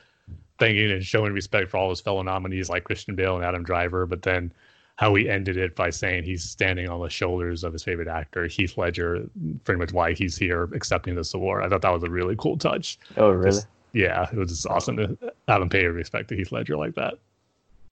thanking 0.58 0.90
and 0.90 1.04
showing 1.04 1.34
respect 1.34 1.70
for 1.70 1.76
all 1.76 1.90
his 1.90 2.00
fellow 2.00 2.22
nominees 2.22 2.70
like 2.70 2.86
Christian 2.86 3.14
Bale 3.14 3.36
and 3.36 3.44
Adam 3.44 3.62
Driver, 3.64 4.06
but 4.06 4.22
then 4.22 4.54
how 4.96 5.14
he 5.16 5.30
ended 5.30 5.58
it 5.58 5.76
by 5.76 5.90
saying 5.90 6.24
he's 6.24 6.46
standing 6.46 6.88
on 6.88 7.02
the 7.02 7.10
shoulders 7.10 7.66
of 7.66 7.74
his 7.74 7.84
favorite 7.84 8.08
actor, 8.08 8.48
Heath 8.48 8.78
Ledger, 8.78 9.30
pretty 9.66 9.80
much 9.80 9.92
why 9.92 10.14
he's 10.14 10.38
here 10.38 10.70
accepting 10.74 11.16
this 11.16 11.34
award. 11.34 11.66
I 11.66 11.68
thought 11.68 11.82
that 11.82 11.92
was 11.92 12.04
a 12.04 12.10
really 12.10 12.38
cool 12.38 12.56
touch. 12.58 12.98
Oh, 13.18 13.32
really? 13.32 13.52
Just- 13.52 13.68
Yeah, 13.92 14.30
it 14.32 14.38
was 14.38 14.48
just 14.50 14.66
awesome 14.68 14.96
to 14.96 15.18
have 15.50 15.62
him 15.62 15.68
pay 15.68 15.84
respect 15.88 16.30
to 16.30 16.38
Heath 16.38 16.54
Ledger 16.54 16.78
like 16.78 16.96
that. 16.96 17.16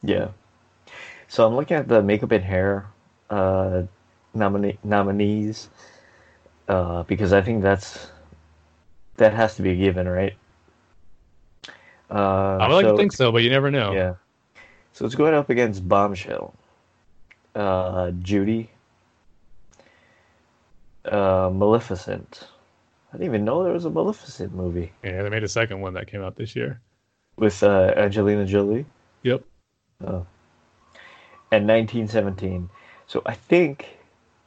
Yeah. 0.04 0.30
So 1.28 1.46
I'm 1.46 1.58
looking 1.58 1.76
at 1.76 1.90
the 1.90 2.02
makeup 2.02 2.32
and 2.32 2.46
hair 2.46 2.86
uh, 3.30 3.84
nomina- 4.36 4.78
nominees 4.84 5.70
uh, 6.68 7.04
because 7.04 7.34
I 7.34 7.42
think 7.42 7.62
that's 7.62 8.08
that 9.18 9.34
has 9.34 9.56
to 9.56 9.62
be 9.62 9.72
a 9.72 9.76
given, 9.76 10.08
right? 10.08 10.34
Uh, 12.10 12.58
I 12.60 12.68
would 12.68 12.76
like 12.76 12.86
to 12.86 12.98
think 12.98 13.12
so, 13.14 13.32
but 13.32 13.44
you 13.44 13.50
never 13.50 13.72
know. 13.72 13.94
Yeah. 13.94 14.14
So 14.94 15.06
it's 15.06 15.16
going 15.16 15.34
up 15.34 15.50
against 15.50 15.88
Bombshell, 15.88 16.54
uh, 17.56 18.12
Judy, 18.22 18.70
uh, 21.06 21.50
Maleficent. 21.54 22.48
I 23.12 23.18
didn't 23.18 23.28
even 23.28 23.46
know 23.46 23.64
there 23.64 23.74
was 23.74 23.86
a 23.86 23.90
Maleficent 23.92 24.54
movie 24.56 24.92
Yeah, 25.04 25.22
they 25.22 25.30
made 25.30 25.44
a 25.44 25.48
second 25.48 25.82
one 25.82 25.94
that 25.94 26.08
came 26.08 26.22
out 26.24 26.36
this 26.36 26.56
year. 26.56 26.80
with 27.38 27.62
uh, 27.64 27.94
Angelina 27.96 28.46
Jolie. 28.46 28.86
Yep. 29.24 29.44
Oh. 30.06 30.26
And 31.52 31.68
1917. 31.68 32.70
So 33.08 33.22
I 33.26 33.34
think 33.34 33.98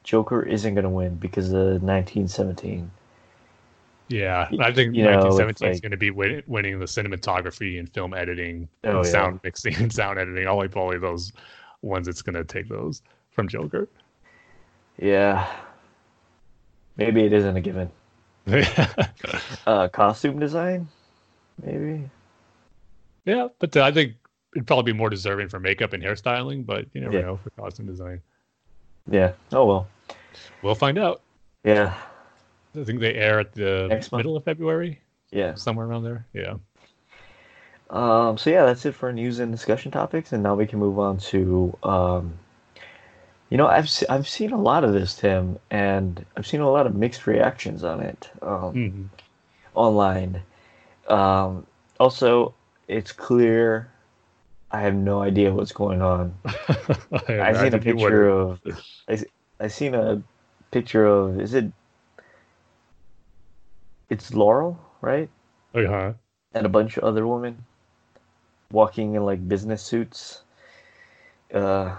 Joker 0.07 0.43
isn't 0.43 0.75
going 0.75 0.85
to 0.85 0.89
win 0.89 1.17
because 1.17 1.49
of 1.49 1.83
1917. 1.83 2.91
Yeah, 4.09 4.49
I 4.61 4.73
think 4.73 4.95
you 4.95 5.03
know, 5.03 5.19
it's 5.19 5.25
1917 5.37 5.69
is 5.69 5.75
like- 5.77 5.83
going 5.83 5.91
to 5.91 5.97
be 5.97 6.11
win- 6.13 6.43
winning 6.47 6.79
the 6.79 6.87
cinematography 6.87 7.79
and 7.81 7.93
film 7.93 8.15
editing, 8.15 8.69
Oh, 8.85 8.99
and 8.99 9.05
yeah. 9.05 9.11
sound 9.11 9.41
mixing 9.43 9.75
and 9.83 9.93
sound 9.93 10.19
editing. 10.21 10.47
All 10.47 10.57
like 10.59 10.77
all 10.77 10.95
of 10.95 11.01
those 11.01 11.33
ones, 11.83 12.07
it's 12.07 12.23
going 12.23 12.35
to 12.35 12.45
take 12.45 12.69
those 12.69 13.03
from 13.33 13.49
Joker. 13.49 13.89
Yeah. 14.99 15.47
Maybe 16.97 17.25
it 17.25 17.33
isn't 17.33 17.57
a 17.57 17.61
given. 17.61 17.91
Uh, 19.67 19.89
costume 19.89 20.39
design? 20.39 20.87
Maybe. 21.65 22.09
yeah, 23.25 23.49
but 23.59 23.77
uh, 23.77 23.83
I 23.83 23.91
think 23.91 24.15
it'd 24.55 24.67
probably 24.69 24.93
be 24.93 24.97
more 24.97 25.11
deserving 25.11 25.49
for 25.49 25.59
makeup 25.59 25.93
and 25.93 26.01
hairstyling, 26.03 26.65
but 26.65 26.87
you 26.93 27.01
never 27.01 27.15
Yeah. 27.19 27.23
know 27.23 27.37
for 27.39 27.51
costume 27.51 27.87
design. 27.87 28.23
Yeah. 29.11 29.33
Oh, 29.53 29.65
well. 29.67 29.89
We'll 30.63 30.75
find 30.75 30.99
out. 30.99 31.23
Yeah. 31.65 31.95
I 32.79 32.85
think 32.85 33.01
they 33.01 33.15
air 33.15 33.41
at 33.41 33.53
the 33.55 33.87
Next 33.89 34.13
month. 34.13 34.21
middle 34.21 34.37
of 34.37 34.45
February, 34.45 35.01
Yeah. 35.31 35.55
somewhere 35.55 35.87
around 35.87 36.05
there. 36.05 36.27
Yeah. 36.33 36.55
Um, 37.89 38.37
so 38.37 38.51
yeah, 38.51 38.65
that's 38.67 38.85
it 38.85 38.95
for 38.95 39.13
news 39.13 39.39
and 39.39 39.53
discussion 39.53 39.91
topics, 39.93 40.33
and 40.33 40.43
now 40.43 40.55
we 40.55 40.67
can 40.67 40.79
move 40.79 40.99
on 40.99 41.19
to 41.19 41.77
um, 41.85 42.35
you 43.49 43.57
know, 43.57 43.69
I've 43.69 43.89
se- 43.89 44.07
I've 44.11 44.29
seen 44.29 44.51
a 44.53 44.61
lot 44.61 44.83
of 44.83 44.93
this, 44.93 45.15
Tim, 45.15 45.57
and 45.71 46.25
I've 46.37 46.47
seen 46.49 46.61
a 46.61 46.69
lot 46.69 46.87
of 46.89 46.97
mixed 46.97 47.29
reactions 47.29 47.85
on 47.85 48.01
it 48.01 48.29
um, 48.43 48.75
Mhm. 48.75 49.09
online. 49.75 50.43
Um, 51.07 51.65
also, 52.01 52.55
it's 52.89 53.13
clear 53.13 53.89
I 54.73 54.81
have 54.81 54.97
no 54.97 55.23
idea 55.23 55.55
what's 55.55 55.71
going 55.71 56.03
on. 56.03 56.35
I 57.29 57.51
I 57.51 57.53
seen 57.53 57.73
a 57.75 57.79
picture 57.79 58.29
of 58.29 58.61
I, 59.09 59.23
I 59.61 59.69
seen 59.69 59.95
a 59.95 60.23
picture 60.71 61.07
of 61.07 61.41
is 61.41 61.55
it 61.55 61.71
it's 64.09 64.33
Laurel, 64.35 64.79
right? 65.01 65.29
Uh-huh. 65.75 66.15
and 66.55 66.65
a 66.65 66.71
bunch 66.71 66.97
of 66.97 67.05
other 67.05 67.27
women 67.27 67.65
walking 68.73 69.15
in 69.15 69.25
like 69.25 69.47
business 69.47 69.83
suits 69.83 70.41
uh 71.53 71.95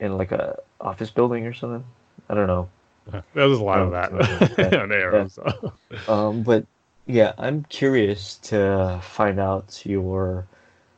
in 0.00 0.18
like 0.18 0.32
a 0.32 0.58
office 0.80 1.10
building 1.10 1.46
or 1.46 1.52
something 1.54 1.84
i 2.28 2.34
don't 2.34 2.48
know 2.48 2.68
There 3.34 3.48
was 3.48 3.60
a 3.60 3.62
lot 3.62 3.80
of 3.80 3.88
Oh, 3.88 3.90
that 3.92 4.58
yeah. 4.58 4.82
on 4.82 4.90
air. 4.92 5.14
Yeah. 5.14 5.28
So. 5.28 5.72
um 6.08 6.42
but 6.42 6.66
yeah 7.06 7.32
i'm 7.38 7.62
curious 7.68 8.36
to 8.38 8.98
find 9.02 9.38
out 9.38 9.86
your 9.86 10.46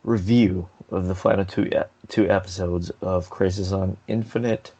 review 0.04 0.68
of 0.90 1.06
the 1.06 1.14
final 1.14 1.44
two 1.44 1.70
two 2.08 2.30
episodes 2.30 2.90
of 3.02 3.28
crisis 3.28 3.72
on 3.72 3.96
infinite 4.08 4.72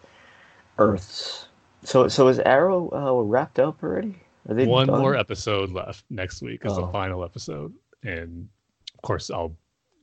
earths 0.78 1.48
so 1.84 2.08
so 2.08 2.28
is 2.28 2.38
arrow 2.40 2.90
uh, 2.92 3.22
wrapped 3.22 3.58
up 3.58 3.82
already 3.82 4.14
One 4.46 4.86
done? 4.86 5.00
more 5.00 5.16
episode 5.16 5.70
left 5.72 6.04
next 6.10 6.42
week 6.42 6.64
is 6.64 6.74
the 6.76 6.82
Oh. 6.82 6.92
final 6.92 7.24
episode, 7.24 7.72
and 8.04 8.48
of 8.94 9.02
course 9.02 9.30
I'll 9.30 9.56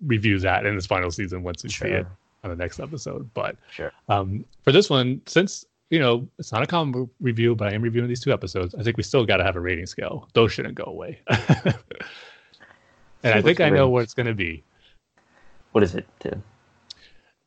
review 0.06 0.38
that 0.40 0.66
in 0.66 0.76
this 0.76 0.86
final 0.86 1.12
season 1.12 1.44
once 1.44 1.64
we 1.64 1.70
Sure. 1.70 1.88
see 1.88 1.94
it 1.94 2.06
on 2.44 2.50
the 2.50 2.56
next 2.58 2.80
episode. 2.82 3.30
But 3.34 3.56
Sure. 3.72 3.92
um, 4.10 4.44
for 4.64 4.72
this 4.74 4.90
one, 4.90 5.22
since 5.28 5.64
you 5.90 6.00
know 6.00 6.28
it's 6.40 6.52
not 6.52 6.62
a 6.64 6.86
book 6.86 7.10
review, 7.22 7.56
but 7.56 7.70
I 7.70 7.74
am 7.76 7.82
reviewing 7.82 8.10
these 8.10 8.20
two 8.22 8.34
episodes, 8.34 8.76
I 8.76 8.84
think 8.84 8.98
we 8.98 9.04
still 9.04 9.26
got 9.26 9.38
to 9.38 9.44
have 9.46 9.56
a 9.56 9.62
rating 9.62 9.86
scale. 9.86 10.28
Those 10.34 10.52
shouldn't 10.52 10.76
go 10.76 10.84
away. 10.86 11.22
and 13.24 13.34
I 13.34 13.42
think 13.42 13.62
I 13.62 13.70
know 13.70 13.88
what 13.90 14.04
it's 14.04 14.14
going 14.14 14.28
to 14.28 14.34
be. 14.34 14.64
What 15.72 15.84
is 15.84 15.96
it, 15.96 16.06
Tim? 16.20 16.44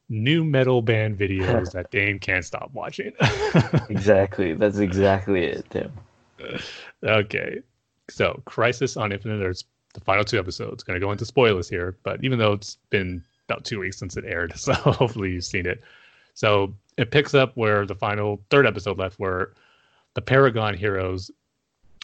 Nu 0.08 0.44
metal 0.44 0.82
band 0.82 1.18
videos 1.18 1.70
that 1.72 1.90
Dane 1.90 2.18
can't 2.18 2.44
stop 2.44 2.70
watching. 2.72 3.12
Exactly. 3.88 4.52
That's 4.52 4.78
exactly 4.78 5.44
it, 5.44 5.66
Tim. 5.70 5.92
okay. 7.02 7.60
So, 8.08 8.40
Crisis 8.44 8.96
on 8.96 9.12
Infinite 9.12 9.44
Earths, 9.44 9.64
the 9.94 10.00
final 10.00 10.24
two 10.24 10.38
episodes. 10.38 10.84
Going 10.84 10.98
to 11.00 11.04
go 11.04 11.12
into 11.12 11.24
spoilers 11.24 11.68
here, 11.68 11.96
but 12.02 12.22
even 12.22 12.38
though 12.38 12.52
it's 12.52 12.76
been 12.90 13.22
about 13.48 13.64
two 13.64 13.80
weeks 13.80 13.98
since 13.98 14.16
it 14.16 14.24
aired, 14.24 14.52
so 14.56 14.72
hopefully 14.74 15.32
you've 15.32 15.44
seen 15.44 15.66
it. 15.66 15.82
So, 16.34 16.74
it 16.96 17.10
picks 17.10 17.34
up 17.34 17.56
where 17.56 17.86
the 17.86 17.94
final 17.94 18.40
third 18.50 18.66
episode 18.66 18.98
left, 18.98 19.18
where 19.18 19.52
the 20.14 20.22
Paragon 20.22 20.74
heroes 20.74 21.30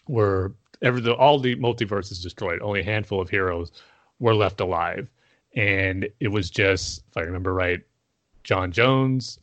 were 0.09 0.53
ever 0.83 1.01
the, 1.01 1.15
all 1.15 1.39
the 1.39 1.57
multiverse 1.57 2.11
is 2.11 2.23
destroyed. 2.23 2.61
Only 2.61 2.81
a 2.81 2.85
handful 2.85 3.21
of 3.21 3.31
heroes 3.31 3.73
were 4.19 4.35
left 4.35 4.61
alive, 4.61 5.09
and 5.55 6.09
it 6.21 6.29
was 6.29 6.51
just, 6.51 7.03
if 7.11 7.17
I 7.17 7.21
remember 7.21 7.55
right, 7.55 7.81
J'onn 8.45 8.73
J'onzz, 8.73 9.39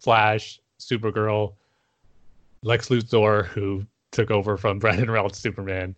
Flash, 0.00 0.60
Supergirl, 0.78 1.54
Lex 2.62 2.88
Luthor, 2.88 3.46
who 3.46 3.84
took 4.10 4.30
over 4.30 4.56
from 4.56 4.78
Brandon 4.80 5.10
Routh's 5.10 5.38
Superman, 5.38 5.94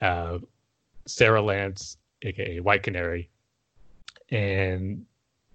uh, 0.00 0.38
Sara 1.06 1.42
Lance, 1.42 1.96
aka 2.22 2.60
White 2.60 2.82
Canary, 2.82 3.28
and 4.30 5.04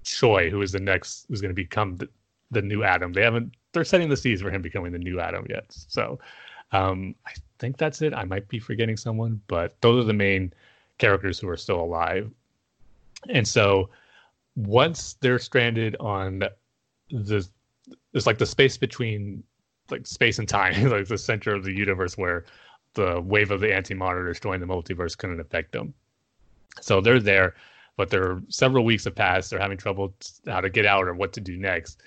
Choi, 0.03 0.49
who 0.49 0.61
is 0.61 0.71
the 0.71 0.79
next, 0.79 1.25
who's 1.29 1.41
going 1.41 1.49
to 1.49 1.55
become 1.55 1.95
the, 1.97 2.09
the 2.51 2.61
new 2.61 2.83
Atom. 2.83 3.13
They 3.13 3.21
haven't, 3.21 3.53
they're 3.71 3.83
setting 3.83 4.09
the 4.09 4.17
seeds 4.17 4.41
for 4.41 4.51
him 4.51 4.61
becoming 4.61 4.91
the 4.91 4.99
new 4.99 5.19
Atom 5.19 5.45
yet. 5.49 5.65
So 5.69 6.19
um, 6.71 7.15
I 7.25 7.31
think 7.59 7.77
that's 7.77 8.01
it. 8.01 8.13
I 8.13 8.25
might 8.25 8.47
be 8.47 8.59
forgetting 8.59 8.97
someone, 8.97 9.41
but 9.47 9.79
those 9.81 10.03
are 10.03 10.07
the 10.07 10.13
main 10.13 10.53
characters 10.97 11.39
who 11.39 11.47
are 11.47 11.57
still 11.57 11.79
alive. 11.79 12.29
And 13.29 13.47
so 13.47 13.89
once 14.55 15.15
they're 15.21 15.39
stranded 15.39 15.95
on 15.99 16.43
the, 17.09 17.47
it's 18.13 18.27
like 18.27 18.38
the 18.38 18.45
space 18.45 18.77
between 18.77 19.43
like 19.89 20.05
space 20.07 20.39
and 20.39 20.47
time, 20.47 20.89
like 20.89 21.07
the 21.07 21.17
center 21.17 21.53
of 21.53 21.63
the 21.63 21.73
universe 21.73 22.17
where 22.17 22.45
the 22.93 23.21
wave 23.21 23.51
of 23.51 23.59
the 23.59 23.73
anti-monitor 23.73 24.27
destroying 24.27 24.59
the 24.59 24.67
multiverse 24.67 25.17
couldn't 25.17 25.39
affect 25.39 25.71
them. 25.71 25.93
So 26.81 27.01
they're 27.01 27.19
there, 27.19 27.55
but 27.97 28.09
there 28.09 28.23
are 28.23 28.43
several 28.49 28.85
weeks 28.85 29.05
have 29.05 29.15
passed. 29.15 29.49
They're 29.49 29.59
having 29.59 29.77
trouble 29.77 30.13
how 30.47 30.61
to 30.61 30.69
get 30.69 30.85
out 30.85 31.07
or 31.07 31.13
what 31.13 31.34
to 31.34 31.41
do 31.41 31.57
next. 31.57 32.01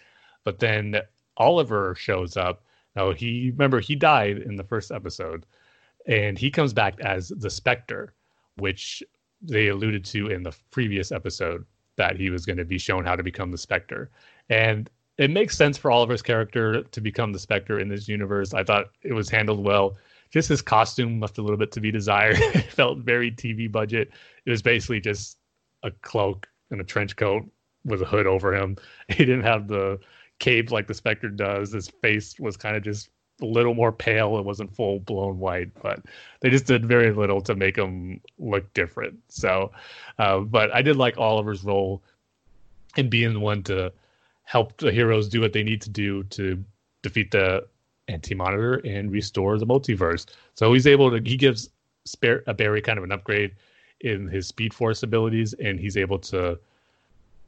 But 0.44 0.58
then 0.58 1.00
Oliver 1.36 1.94
shows 1.96 2.36
up. 2.36 2.62
Now 2.94 3.12
he 3.12 3.50
remember 3.50 3.80
he 3.80 3.94
died 3.94 4.38
in 4.38 4.56
the 4.56 4.64
first 4.64 4.90
episode, 4.90 5.44
and 6.06 6.38
he 6.38 6.50
comes 6.50 6.72
back 6.72 6.98
as 7.00 7.28
the 7.28 7.50
Spectre, 7.50 8.14
which 8.56 9.02
they 9.42 9.68
alluded 9.68 10.04
to 10.06 10.28
in 10.28 10.42
the 10.42 10.56
previous 10.70 11.12
episode 11.12 11.64
that 11.96 12.16
he 12.16 12.30
was 12.30 12.46
going 12.46 12.58
to 12.58 12.64
be 12.64 12.78
shown 12.78 13.04
how 13.04 13.16
to 13.16 13.22
become 13.22 13.50
the 13.50 13.58
Spectre. 13.58 14.10
And 14.48 14.90
it 15.18 15.30
makes 15.30 15.56
sense 15.56 15.78
for 15.78 15.90
Oliver's 15.90 16.22
character 16.22 16.82
to 16.82 17.00
become 17.00 17.32
the 17.32 17.38
Spectre 17.38 17.78
in 17.78 17.88
this 17.88 18.08
universe. 18.08 18.54
I 18.54 18.64
thought 18.64 18.90
it 19.02 19.12
was 19.12 19.30
handled 19.30 19.64
well. 19.64 19.96
Just 20.30 20.48
his 20.48 20.60
costume 20.60 21.20
left 21.20 21.38
a 21.38 21.42
little 21.42 21.56
bit 21.56 21.72
to 21.72 21.80
be 21.80 21.90
desired. 21.90 22.36
it 22.40 22.72
felt 22.72 22.98
very 22.98 23.30
TV 23.30 23.70
budget. 23.70 24.10
It 24.44 24.50
was 24.50 24.62
basically 24.62 25.00
just 25.00 25.38
a 25.82 25.90
cloak 25.90 26.46
and 26.70 26.80
a 26.80 26.84
trench 26.84 27.16
coat 27.16 27.44
with 27.84 28.02
a 28.02 28.06
hood 28.06 28.26
over 28.26 28.54
him. 28.54 28.76
He 29.08 29.24
didn't 29.24 29.44
have 29.44 29.68
the 29.68 29.98
cape 30.38 30.70
like 30.70 30.86
the 30.86 30.94
Spectre 30.94 31.30
does. 31.30 31.72
His 31.72 31.88
face 31.88 32.38
was 32.38 32.56
kind 32.56 32.76
of 32.76 32.82
just 32.82 33.08
a 33.42 33.44
little 33.44 33.74
more 33.74 33.92
pale. 33.92 34.38
It 34.38 34.44
wasn't 34.44 34.74
full 34.74 35.00
blown 35.00 35.38
white, 35.38 35.70
but 35.82 36.02
they 36.40 36.50
just 36.50 36.66
did 36.66 36.86
very 36.86 37.12
little 37.12 37.40
to 37.42 37.54
make 37.54 37.76
him 37.76 38.20
look 38.38 38.72
different. 38.74 39.18
So, 39.28 39.72
uh, 40.18 40.40
but 40.40 40.74
I 40.74 40.82
did 40.82 40.96
like 40.96 41.18
Oliver's 41.18 41.64
role 41.64 42.02
in 42.96 43.10
being 43.10 43.34
the 43.34 43.40
one 43.40 43.62
to 43.64 43.92
help 44.44 44.76
the 44.78 44.92
heroes 44.92 45.28
do 45.28 45.40
what 45.40 45.52
they 45.52 45.62
need 45.62 45.82
to 45.82 45.90
do 45.90 46.22
to 46.24 46.62
defeat 47.02 47.30
the 47.30 47.66
anti-monitor 48.08 48.74
and 48.86 49.10
restore 49.10 49.58
the 49.58 49.66
multiverse. 49.66 50.26
So 50.54 50.72
he's 50.72 50.86
able 50.86 51.10
to 51.10 51.28
he 51.28 51.36
gives 51.36 51.70
Spare, 52.04 52.42
a 52.46 52.54
Barry 52.54 52.80
kind 52.80 52.98
of 52.98 53.04
an 53.04 53.12
upgrade 53.12 53.52
in 54.00 54.28
his 54.28 54.46
Speed 54.46 54.72
Force 54.72 55.02
abilities, 55.02 55.52
and 55.54 55.80
he's 55.80 55.96
able 55.96 56.18
to 56.20 56.58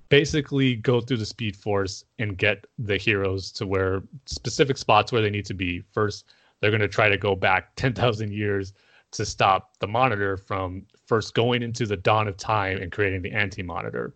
basically 0.08 0.76
go 0.76 1.00
through 1.00 1.18
the 1.18 1.26
Speed 1.26 1.56
Force 1.56 2.04
and 2.18 2.36
get 2.36 2.66
the 2.78 2.96
heroes 2.96 3.52
to 3.52 3.66
where 3.66 4.02
specific 4.26 4.76
spots 4.78 5.12
where 5.12 5.22
they 5.22 5.30
need 5.30 5.46
to 5.46 5.54
be. 5.54 5.82
First, 5.92 6.26
they're 6.60 6.70
going 6.70 6.80
to 6.80 6.88
try 6.88 7.08
to 7.08 7.18
go 7.18 7.34
back 7.34 7.72
ten 7.76 7.92
thousand 7.92 8.32
years 8.32 8.72
to 9.10 9.24
stop 9.24 9.78
the 9.78 9.86
Monitor 9.86 10.36
from 10.36 10.84
first 11.06 11.34
going 11.34 11.62
into 11.62 11.86
the 11.86 11.96
dawn 11.96 12.28
of 12.28 12.36
time 12.36 12.76
and 12.76 12.92
creating 12.92 13.22
the 13.22 13.32
anti-monitor 13.32 14.14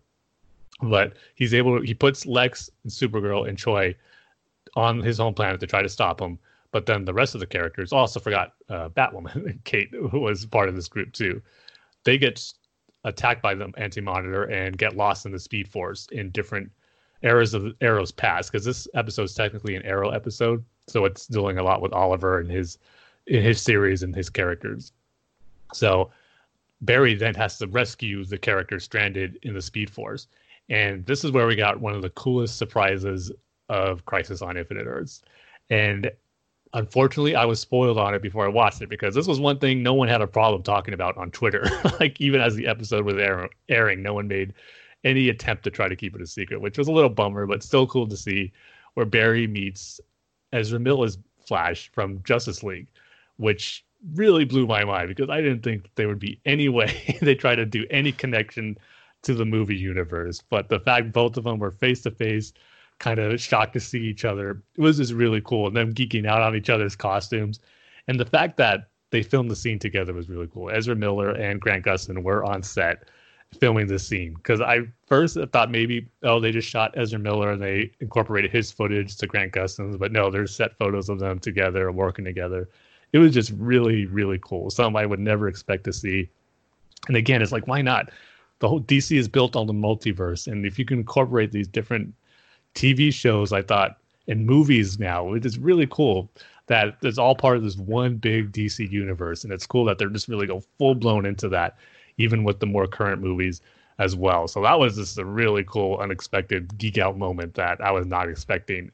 but 0.81 1.13
he's 1.35 1.53
able 1.53 1.79
to, 1.79 1.85
he 1.85 1.93
puts 1.93 2.25
Lex 2.25 2.69
and 2.83 2.91
Supergirl 2.91 3.47
and 3.47 3.57
Choi 3.57 3.95
on 4.75 5.01
his 5.01 5.17
home 5.17 5.33
planet 5.33 5.59
to 5.59 5.67
try 5.67 5.81
to 5.81 5.89
stop 5.89 6.21
him. 6.21 6.39
But 6.71 6.85
then 6.85 7.05
the 7.05 7.13
rest 7.13 7.35
of 7.35 7.39
the 7.39 7.47
characters 7.47 7.93
also 7.93 8.19
forgot 8.19 8.53
uh, 8.69 8.89
Batwoman 8.89 9.59
Kate, 9.63 9.91
who 9.91 10.19
was 10.19 10.45
part 10.45 10.69
of 10.69 10.75
this 10.75 10.87
group 10.87 11.13
too. 11.13 11.41
They 12.03 12.17
get 12.17 12.43
attacked 13.03 13.41
by 13.41 13.53
the 13.53 13.71
Anti-Monitor 13.77 14.43
and 14.45 14.77
get 14.77 14.95
lost 14.95 15.25
in 15.25 15.31
the 15.31 15.39
Speed 15.39 15.67
Force 15.67 16.07
in 16.11 16.29
different 16.31 16.71
eras 17.21 17.53
of 17.53 17.73
Arrow's 17.81 18.11
past. 18.11 18.51
Because 18.51 18.65
this 18.65 18.87
episode 18.93 19.23
is 19.23 19.33
technically 19.33 19.75
an 19.75 19.83
Arrow 19.83 20.09
episode, 20.09 20.63
so 20.87 21.05
it's 21.05 21.27
dealing 21.27 21.57
a 21.57 21.63
lot 21.63 21.81
with 21.81 21.93
Oliver 21.93 22.39
and 22.39 22.49
his 22.49 22.77
in 23.27 23.43
his 23.43 23.61
series 23.61 24.03
and 24.03 24.15
his 24.15 24.29
characters. 24.29 24.91
So 25.73 26.11
Barry 26.81 27.15
then 27.15 27.35
has 27.35 27.57
to 27.59 27.67
rescue 27.67 28.25
the 28.25 28.37
character 28.37 28.79
stranded 28.79 29.39
in 29.43 29.53
the 29.53 29.61
Speed 29.61 29.89
Force. 29.89 30.27
And 30.69 31.05
this 31.05 31.23
is 31.23 31.31
where 31.31 31.47
we 31.47 31.55
got 31.55 31.79
one 31.79 31.93
of 31.93 32.01
the 32.01 32.09
coolest 32.11 32.57
surprises 32.57 33.31
of 33.69 34.05
Crisis 34.05 34.41
on 34.41 34.57
Infinite 34.57 34.87
Earths. 34.87 35.21
And 35.69 36.11
unfortunately, 36.73 37.35
I 37.35 37.45
was 37.45 37.59
spoiled 37.59 37.97
on 37.97 38.13
it 38.13 38.21
before 38.21 38.45
I 38.45 38.49
watched 38.49 38.81
it 38.81 38.89
because 38.89 39.15
this 39.15 39.27
was 39.27 39.39
one 39.39 39.59
thing 39.59 39.83
no 39.83 39.93
one 39.93 40.07
had 40.07 40.21
a 40.21 40.27
problem 40.27 40.63
talking 40.63 40.93
about 40.93 41.17
on 41.17 41.31
Twitter. 41.31 41.65
like, 41.99 42.19
even 42.19 42.41
as 42.41 42.55
the 42.55 42.67
episode 42.67 43.05
was 43.05 43.17
air- 43.17 43.49
airing, 43.69 44.01
no 44.01 44.13
one 44.13 44.27
made 44.27 44.53
any 45.03 45.29
attempt 45.29 45.63
to 45.63 45.69
try 45.69 45.87
to 45.87 45.95
keep 45.95 46.15
it 46.15 46.21
a 46.21 46.27
secret, 46.27 46.61
which 46.61 46.77
was 46.77 46.87
a 46.87 46.91
little 46.91 47.09
bummer, 47.09 47.45
but 47.45 47.63
still 47.63 47.85
cool 47.87 48.07
to 48.07 48.17
see 48.17 48.51
where 48.93 49.05
Barry 49.05 49.47
meets 49.47 49.99
Ezra 50.51 50.79
Miller's 50.79 51.17
Flash 51.45 51.91
from 51.93 52.21
Justice 52.23 52.63
League, 52.63 52.87
which 53.37 53.85
really 54.13 54.45
blew 54.45 54.67
my 54.67 54.83
mind 54.83 55.09
because 55.09 55.29
I 55.29 55.41
didn't 55.41 55.63
think 55.63 55.89
there 55.95 56.07
would 56.07 56.19
be 56.19 56.39
any 56.45 56.69
way 56.69 57.17
they 57.21 57.35
try 57.35 57.55
to 57.55 57.65
do 57.65 57.85
any 57.89 58.11
connection 58.11 58.77
to 59.23 59.33
the 59.33 59.45
movie 59.45 59.75
universe. 59.75 60.41
But 60.49 60.69
the 60.69 60.79
fact 60.79 61.11
both 61.11 61.37
of 61.37 61.43
them 61.43 61.59
were 61.59 61.71
face 61.71 62.01
to 62.01 62.11
face, 62.11 62.53
kind 63.03 63.19
of 63.19 63.39
shocked 63.41 63.73
to 63.73 63.81
see 63.81 63.99
each 63.99 64.23
other, 64.23 64.61
it 64.77 64.81
was 64.81 64.95
just 64.95 65.11
really 65.11 65.41
cool. 65.41 65.67
And 65.67 65.75
them 65.75 65.93
geeking 65.93 66.25
out 66.25 66.41
on 66.41 66.55
each 66.55 66.69
other's 66.69 66.95
costumes. 66.95 67.59
And 68.07 68.17
the 68.17 68.25
fact 68.25 68.55
that 68.57 68.87
they 69.11 69.21
filmed 69.21 69.51
the 69.51 69.57
scene 69.57 69.77
together 69.77 70.13
was 70.13 70.29
really 70.29 70.47
cool. 70.47 70.69
Ezra 70.69 70.95
Miller 70.95 71.31
and 71.31 71.59
Grant 71.59 71.83
Gustin 71.83 72.23
were 72.23 72.45
on 72.45 72.63
set 72.63 73.09
filming 73.59 73.87
this 73.87 74.07
scene 74.07 74.33
because 74.35 74.61
I 74.61 74.79
first 75.05 75.37
thought 75.51 75.69
maybe 75.69 76.07
oh 76.23 76.39
they 76.39 76.51
just 76.51 76.67
shot 76.67 76.93
Ezra 76.97 77.19
Miller 77.19 77.51
and 77.51 77.61
they 77.61 77.91
incorporated 77.99 78.51
his 78.51 78.71
footage 78.71 79.15
to 79.17 79.27
Grant 79.27 79.51
Gustin's, 79.51 79.97
but 79.97 80.11
no, 80.11 80.31
there's 80.31 80.55
set 80.55 80.75
photos 80.77 81.09
of 81.09 81.19
them 81.19 81.37
together 81.37 81.91
working 81.91 82.25
together. 82.25 82.69
It 83.11 83.19
was 83.19 83.33
just 83.33 83.51
really 83.57 84.07
really 84.07 84.39
cool. 84.41 84.71
Something 84.71 84.95
I 84.95 85.05
would 85.05 85.19
never 85.19 85.47
expect 85.47 85.83
to 85.83 85.93
see. 85.93 86.29
And 87.07 87.17
again, 87.17 87.41
it's 87.43 87.51
like 87.51 87.67
why 87.67 87.81
not? 87.81 88.09
The 88.59 88.69
whole 88.69 88.81
DC 88.81 89.15
is 89.15 89.27
built 89.27 89.55
on 89.55 89.67
the 89.67 89.73
multiverse, 89.73 90.47
and 90.47 90.65
if 90.65 90.79
you 90.79 90.85
can 90.85 90.99
incorporate 90.99 91.51
these 91.51 91.67
different 91.67 92.13
TV 92.75 93.13
shows, 93.13 93.53
I 93.53 93.61
thought 93.61 93.97
and 94.27 94.45
movies 94.45 94.99
now, 94.99 95.33
it 95.33 95.45
is 95.45 95.57
really 95.57 95.87
cool 95.87 96.31
that 96.67 96.97
it's 97.01 97.17
all 97.17 97.35
part 97.35 97.57
of 97.57 97.63
this 97.63 97.75
one 97.75 98.15
big 98.15 98.51
DC 98.51 98.89
universe, 98.89 99.43
and 99.43 99.51
it's 99.51 99.65
cool 99.65 99.83
that 99.85 99.97
they're 99.97 100.09
just 100.09 100.29
really 100.29 100.47
go 100.47 100.61
full 100.77 100.95
blown 100.95 101.25
into 101.25 101.49
that 101.49 101.77
even 102.17 102.43
with 102.43 102.59
the 102.59 102.65
more 102.65 102.87
current 102.87 103.21
movies 103.21 103.61
as 103.99 104.15
well. 104.15 104.47
So 104.47 104.61
that 104.61 104.79
was 104.79 104.95
just 104.95 105.17
a 105.17 105.25
really 105.25 105.63
cool, 105.63 105.97
unexpected 105.97 106.77
geek 106.77 106.97
out 106.97 107.17
moment 107.17 107.55
that 107.55 107.81
I 107.81 107.91
was 107.91 108.05
not 108.05 108.29
expecting 108.29 108.91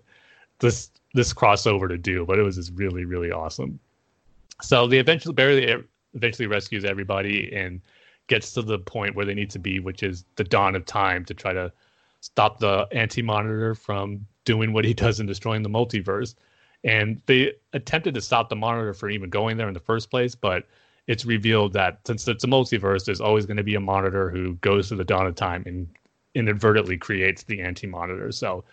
this 0.59 0.91
this 1.13 1.33
crossover 1.33 1.87
to 1.87 1.97
do, 1.97 2.25
but 2.25 2.37
it 2.37 2.43
was 2.43 2.55
just 2.55 2.71
really, 2.75 3.03
really 3.03 3.31
awesome. 3.31 3.79
So 4.61 4.87
they 4.87 4.99
eventually 4.99 5.33
Barry 5.33 5.83
eventually 6.13 6.47
rescues 6.47 6.85
everybody 6.85 7.51
and 7.53 7.81
gets 8.27 8.53
to 8.53 8.61
the 8.61 8.77
point 8.77 9.15
where 9.15 9.25
they 9.25 9.33
need 9.33 9.49
to 9.51 9.59
be, 9.59 9.79
which 9.79 10.03
is 10.03 10.25
the 10.35 10.43
dawn 10.43 10.75
of 10.75 10.85
time 10.85 11.25
to 11.25 11.33
try 11.33 11.53
to 11.53 11.71
stop 12.21 12.59
the 12.59 12.87
anti-monitor 12.91 13.75
from 13.75 14.25
doing 14.45 14.73
what 14.73 14.85
he 14.85 14.93
does 14.93 15.19
and 15.19 15.27
destroying 15.27 15.63
the 15.63 15.69
multiverse. 15.69 16.35
And 16.83 17.21
they 17.25 17.53
attempted 17.73 18.13
to 18.13 18.21
stop 18.21 18.49
the 18.49 18.55
monitor 18.55 18.93
from 18.93 19.11
even 19.11 19.29
going 19.29 19.57
there 19.57 19.67
in 19.67 19.73
the 19.73 19.79
first 19.79 20.09
place, 20.09 20.35
but 20.35 20.67
it's 21.07 21.25
revealed 21.25 21.73
that 21.73 21.99
since 22.05 22.27
it's 22.27 22.43
a 22.43 22.47
multiverse, 22.47 23.03
there's 23.03 23.21
always 23.21 23.45
going 23.45 23.57
to 23.57 23.63
be 23.63 23.75
a 23.75 23.79
monitor 23.79 24.29
who 24.29 24.53
goes 24.55 24.89
to 24.89 24.95
the 24.95 25.03
dawn 25.03 25.25
of 25.25 25.35
time 25.35 25.63
and 25.65 25.87
inadvertently 26.35 26.97
creates 26.97 27.43
the 27.43 27.61
anti-monitor. 27.61 28.31
So 28.31 28.63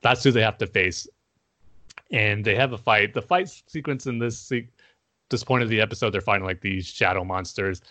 that's 0.00 0.24
who 0.24 0.32
they 0.32 0.42
have 0.42 0.58
to 0.58 0.66
face, 0.66 1.06
and 2.10 2.44
they 2.44 2.56
have 2.56 2.72
a 2.72 2.78
fight. 2.78 3.14
The 3.14 3.22
fight 3.22 3.48
sequence 3.66 4.06
in 4.06 4.18
this 4.18 4.38
se- 4.38 4.68
this 5.28 5.44
point 5.44 5.62
of 5.62 5.68
the 5.68 5.80
episode, 5.80 6.10
they're 6.10 6.20
fighting 6.20 6.44
like 6.44 6.60
these 6.60 6.86
shadow 6.86 7.24
monsters. 7.24 7.82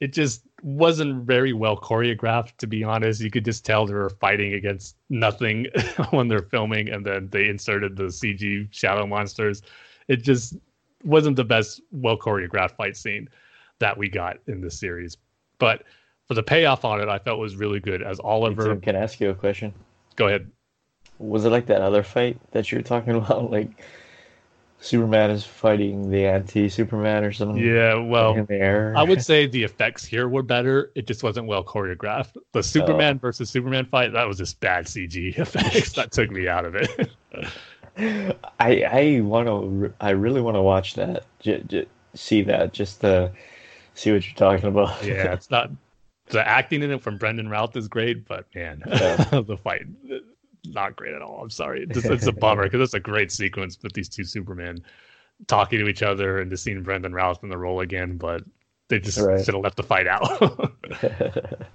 It 0.00 0.12
just 0.12 0.42
wasn't 0.62 1.24
very 1.24 1.52
well 1.52 1.76
choreographed, 1.76 2.56
to 2.58 2.66
be 2.66 2.84
honest. 2.84 3.20
You 3.20 3.30
could 3.30 3.44
just 3.44 3.64
tell 3.66 3.86
they 3.86 3.94
were 3.94 4.10
fighting 4.10 4.54
against 4.54 4.96
nothing 5.10 5.66
when 6.10 6.28
they're 6.28 6.42
filming, 6.42 6.88
and 6.88 7.04
then 7.04 7.28
they 7.30 7.48
inserted 7.48 7.96
the 7.96 8.04
CG 8.04 8.68
shadow 8.70 9.06
monsters. 9.06 9.62
It 10.08 10.22
just 10.22 10.56
wasn't 11.04 11.36
the 11.36 11.44
best 11.44 11.80
well 11.90 12.16
choreographed 12.16 12.76
fight 12.76 12.96
scene 12.96 13.28
that 13.80 13.98
we 13.98 14.08
got 14.08 14.38
in 14.46 14.60
this 14.60 14.78
series. 14.78 15.16
But 15.58 15.82
for 16.28 16.34
the 16.34 16.42
payoff 16.42 16.84
on 16.84 17.00
it, 17.00 17.08
I 17.08 17.18
felt 17.18 17.40
was 17.40 17.56
really 17.56 17.80
good. 17.80 18.02
As 18.02 18.20
Oliver, 18.20 18.76
can 18.76 18.94
I 18.96 19.00
ask 19.00 19.20
you 19.20 19.30
a 19.30 19.34
question? 19.34 19.74
Go 20.16 20.28
ahead. 20.28 20.50
Was 21.18 21.44
it 21.44 21.50
like 21.50 21.66
that 21.66 21.82
other 21.82 22.02
fight 22.02 22.38
that 22.52 22.70
you're 22.70 22.82
talking 22.82 23.14
about? 23.16 23.50
Like 23.50 23.70
Superman 24.82 25.30
is 25.30 25.44
fighting 25.44 26.10
the 26.10 26.26
anti-Superman 26.26 27.22
or 27.22 27.30
something? 27.32 27.56
Yeah, 27.56 27.94
well, 27.94 28.34
in 28.34 28.46
the 28.46 28.56
air. 28.56 28.92
I 28.96 29.04
would 29.04 29.22
say 29.22 29.46
the 29.46 29.62
effects 29.62 30.04
here 30.04 30.28
were 30.28 30.42
better. 30.42 30.90
It 30.96 31.06
just 31.06 31.22
wasn't 31.22 31.46
well 31.46 31.62
choreographed. 31.62 32.32
The 32.50 32.58
oh. 32.58 32.62
Superman 32.62 33.14
oh. 33.16 33.20
versus 33.20 33.48
Superman 33.48 33.84
fight 33.84 34.12
that 34.12 34.26
was 34.26 34.38
just 34.38 34.58
bad 34.58 34.86
CG 34.86 35.38
effects 35.38 35.92
that 35.92 36.10
took 36.10 36.32
me 36.32 36.48
out 36.48 36.64
of 36.64 36.74
it. 36.74 37.10
I 38.58 38.82
I 38.82 39.20
want 39.20 39.46
to 39.46 39.94
I 40.00 40.10
really 40.10 40.40
want 40.40 40.56
to 40.56 40.62
watch 40.62 40.94
that. 40.94 41.26
J- 41.38 41.62
j- 41.68 41.86
see 42.14 42.42
that 42.42 42.72
just 42.72 43.02
to 43.02 43.30
see 43.94 44.10
what 44.10 44.26
you're 44.26 44.34
talking 44.34 44.68
about. 44.68 45.04
yeah, 45.04 45.32
it's 45.32 45.50
not 45.50 45.70
the 46.26 46.46
acting 46.46 46.82
in 46.82 46.90
it 46.90 47.00
from 47.00 47.18
Brandon 47.18 47.48
Routh 47.48 47.76
is 47.76 47.86
great, 47.86 48.26
but 48.26 48.46
man, 48.52 48.82
yeah. 48.88 49.16
the 49.30 49.56
fight 49.62 49.86
not 50.64 50.96
great 50.96 51.14
at 51.14 51.22
all. 51.22 51.40
I'm 51.42 51.50
sorry, 51.50 51.86
it's, 51.88 52.04
it's 52.04 52.26
a 52.26 52.32
bummer 52.44 52.64
because 52.64 52.80
it's 52.80 52.94
a 52.94 53.00
great 53.00 53.32
sequence 53.32 53.78
with 53.82 53.92
these 53.92 54.08
two 54.08 54.24
Supermen 54.24 54.82
talking 55.46 55.78
to 55.78 55.88
each 55.88 56.02
other 56.02 56.40
and 56.40 56.50
just 56.50 56.62
seeing 56.64 56.82
Brandon 56.82 57.12
Routh 57.12 57.42
in 57.42 57.48
the 57.48 57.58
role 57.58 57.80
again, 57.80 58.16
but 58.16 58.42
they 58.88 58.98
just 58.98 59.18
right. 59.18 59.44
should 59.44 59.54
have 59.54 59.62
left 59.62 59.76
the 59.76 59.82
fight 59.82 60.06
out. 60.06 60.74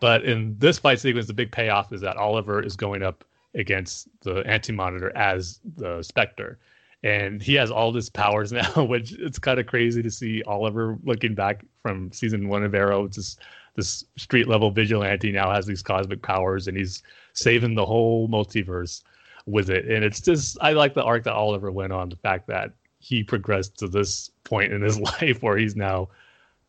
but 0.00 0.24
in 0.24 0.56
this 0.58 0.78
fight 0.78 1.00
sequence, 1.00 1.26
the 1.26 1.34
big 1.34 1.50
payoff 1.50 1.92
is 1.92 2.00
that 2.02 2.16
Oliver 2.16 2.62
is 2.62 2.76
going 2.76 3.02
up 3.02 3.24
against 3.54 4.08
the 4.22 4.36
Anti 4.46 4.72
Monitor 4.72 5.14
as 5.16 5.60
the 5.76 6.02
Spectre. 6.02 6.58
And 7.04 7.42
he 7.42 7.54
has 7.54 7.70
all 7.70 7.92
his 7.92 8.08
powers 8.08 8.52
now, 8.52 8.84
which 8.84 9.12
it's 9.12 9.38
kind 9.38 9.58
of 9.58 9.66
crazy 9.66 10.02
to 10.02 10.10
see 10.10 10.42
Oliver 10.44 10.98
looking 11.02 11.34
back 11.34 11.64
from 11.82 12.12
season 12.12 12.48
one 12.48 12.62
of 12.62 12.74
Arrow. 12.74 13.08
Just 13.08 13.40
this 13.74 14.04
street 14.16 14.48
level 14.48 14.70
vigilante 14.70 15.32
now 15.32 15.52
has 15.52 15.66
these 15.66 15.82
cosmic 15.82 16.22
powers, 16.22 16.68
and 16.68 16.76
he's 16.76 17.02
saving 17.32 17.74
the 17.74 17.86
whole 17.86 18.28
multiverse 18.28 19.02
with 19.46 19.70
it. 19.70 19.86
And 19.88 20.04
it's 20.04 20.20
just 20.20 20.58
I 20.60 20.72
like 20.72 20.94
the 20.94 21.02
arc 21.02 21.24
that 21.24 21.34
Oliver 21.34 21.72
went 21.72 21.92
on. 21.92 22.08
The 22.08 22.16
fact 22.16 22.46
that 22.48 22.72
he 22.98 23.22
progressed 23.22 23.78
to 23.78 23.88
this 23.88 24.30
point 24.44 24.72
in 24.72 24.82
his 24.82 24.98
life 25.20 25.42
where 25.42 25.56
he's 25.56 25.76
now 25.76 26.08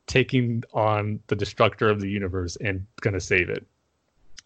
taking 0.07 0.63
on 0.73 1.19
the 1.27 1.35
destructor 1.35 1.89
of 1.89 2.01
the 2.01 2.09
universe 2.09 2.57
and 2.57 2.85
gonna 3.01 3.19
save 3.19 3.49
it. 3.49 3.65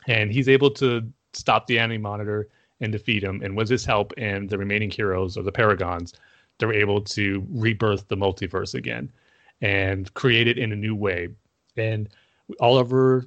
And 0.08 0.32
he's 0.32 0.50
able 0.50 0.72
to 0.72 1.08
stop 1.34 1.68
the 1.68 1.80
anti 1.80 1.98
monitor 1.98 2.50
and 2.82 2.92
defeat 2.92 3.24
him. 3.24 3.42
And 3.44 3.56
with 3.56 3.70
his 3.70 3.86
help 3.86 4.14
and 4.18 4.50
the 4.50 4.58
remaining 4.58 4.92
heroes 4.92 5.38
or 5.38 5.44
the 5.44 5.52
Paragons, 5.52 6.14
they're 6.58 6.74
able 6.74 7.02
to 7.02 7.46
rebirth 7.50 8.08
the 8.08 8.18
multiverse 8.18 8.74
again 8.74 9.12
and 9.62 10.14
create 10.14 10.48
it 10.48 10.58
in 10.58 10.72
a 10.72 10.76
new 10.76 10.96
way. 10.96 11.30
And 11.76 12.10
Oliver 12.60 13.26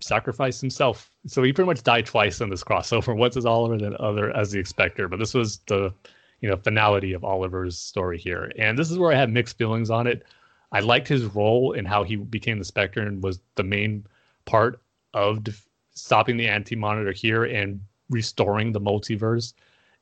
sacrificed 0.00 0.60
himself. 0.60 1.10
So 1.26 1.42
he 1.42 1.52
pretty 1.52 1.66
much 1.66 1.82
died 1.82 2.06
twice 2.06 2.40
in 2.40 2.50
this 2.50 2.64
crossover. 2.64 3.16
Once 3.16 3.36
as 3.36 3.46
Oliver, 3.46 3.78
then 3.78 3.96
other 4.00 4.34
as 4.36 4.50
the 4.50 4.64
Spectre. 4.64 5.08
But 5.08 5.18
this 5.18 5.34
was 5.34 5.58
the 5.66 5.92
you 6.40 6.48
know 6.48 6.56
finality 6.56 7.12
of 7.12 7.24
Oliver's 7.24 7.78
story 7.78 8.18
here. 8.18 8.52
And 8.58 8.78
this 8.78 8.90
is 8.90 8.98
where 8.98 9.12
I 9.12 9.16
had 9.16 9.30
mixed 9.30 9.58
feelings 9.58 9.90
on 9.90 10.06
it. 10.06 10.24
I 10.72 10.80
liked 10.80 11.08
his 11.08 11.24
role 11.24 11.74
and 11.76 11.86
how 11.86 12.02
he 12.02 12.16
became 12.16 12.58
the 12.58 12.64
Spectre 12.64 13.02
and 13.02 13.22
was 13.22 13.40
the 13.56 13.62
main 13.62 14.06
part 14.44 14.80
of 15.14 15.44
def- 15.44 15.68
stopping 15.94 16.36
the 16.36 16.48
anti 16.48 16.74
monitor 16.74 17.12
here 17.12 17.44
and 17.44 17.80
restoring 18.10 18.72
the 18.72 18.80
multiverse. 18.80 19.52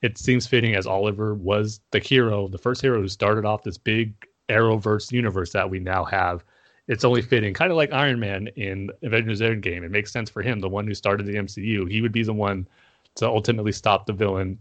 It 0.02 0.16
seems 0.16 0.46
fitting 0.46 0.74
as 0.74 0.86
Oliver 0.86 1.34
was 1.34 1.80
the 1.90 1.98
hero, 1.98 2.48
the 2.48 2.58
first 2.58 2.80
hero 2.80 3.00
who 3.00 3.08
started 3.08 3.44
off 3.44 3.64
this 3.64 3.78
big 3.78 4.14
Arrowverse 4.48 5.12
universe 5.12 5.52
that 5.52 5.68
we 5.68 5.78
now 5.78 6.04
have. 6.04 6.44
It's 6.90 7.04
only 7.04 7.22
fitting, 7.22 7.54
kind 7.54 7.70
of 7.70 7.76
like 7.76 7.92
Iron 7.92 8.18
Man 8.18 8.48
in 8.56 8.90
Avengers 9.02 9.40
Endgame. 9.40 9.84
It 9.84 9.92
makes 9.92 10.10
sense 10.10 10.28
for 10.28 10.42
him, 10.42 10.58
the 10.58 10.68
one 10.68 10.88
who 10.88 10.94
started 10.94 11.24
the 11.24 11.36
MCU. 11.36 11.88
He 11.88 12.00
would 12.02 12.10
be 12.10 12.24
the 12.24 12.32
one 12.32 12.66
to 13.14 13.28
ultimately 13.28 13.70
stop 13.70 14.06
the 14.06 14.12
villain, 14.12 14.58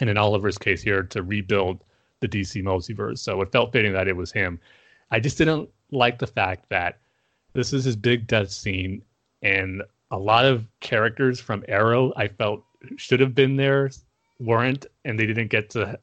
and 0.00 0.08
in 0.08 0.16
Oliver's 0.16 0.56
case 0.56 0.80
here, 0.80 1.02
to 1.02 1.22
rebuild 1.22 1.84
the 2.20 2.28
DC 2.28 2.62
multiverse. 2.62 3.18
So 3.18 3.42
it 3.42 3.52
felt 3.52 3.70
fitting 3.70 3.92
that 3.92 4.08
it 4.08 4.16
was 4.16 4.32
him. 4.32 4.58
I 5.10 5.20
just 5.20 5.36
didn't 5.36 5.68
like 5.90 6.18
the 6.18 6.26
fact 6.26 6.70
that 6.70 7.00
this 7.52 7.74
is 7.74 7.84
his 7.84 7.96
big 7.96 8.26
death 8.26 8.50
scene, 8.50 9.02
and 9.42 9.82
a 10.10 10.18
lot 10.18 10.46
of 10.46 10.66
characters 10.80 11.38
from 11.38 11.66
Arrow 11.68 12.14
I 12.16 12.28
felt 12.28 12.64
should 12.96 13.20
have 13.20 13.34
been 13.34 13.56
there 13.56 13.90
weren't, 14.40 14.86
and 15.04 15.18
they 15.18 15.26
didn't 15.26 15.48
get 15.48 15.68
to 15.70 15.98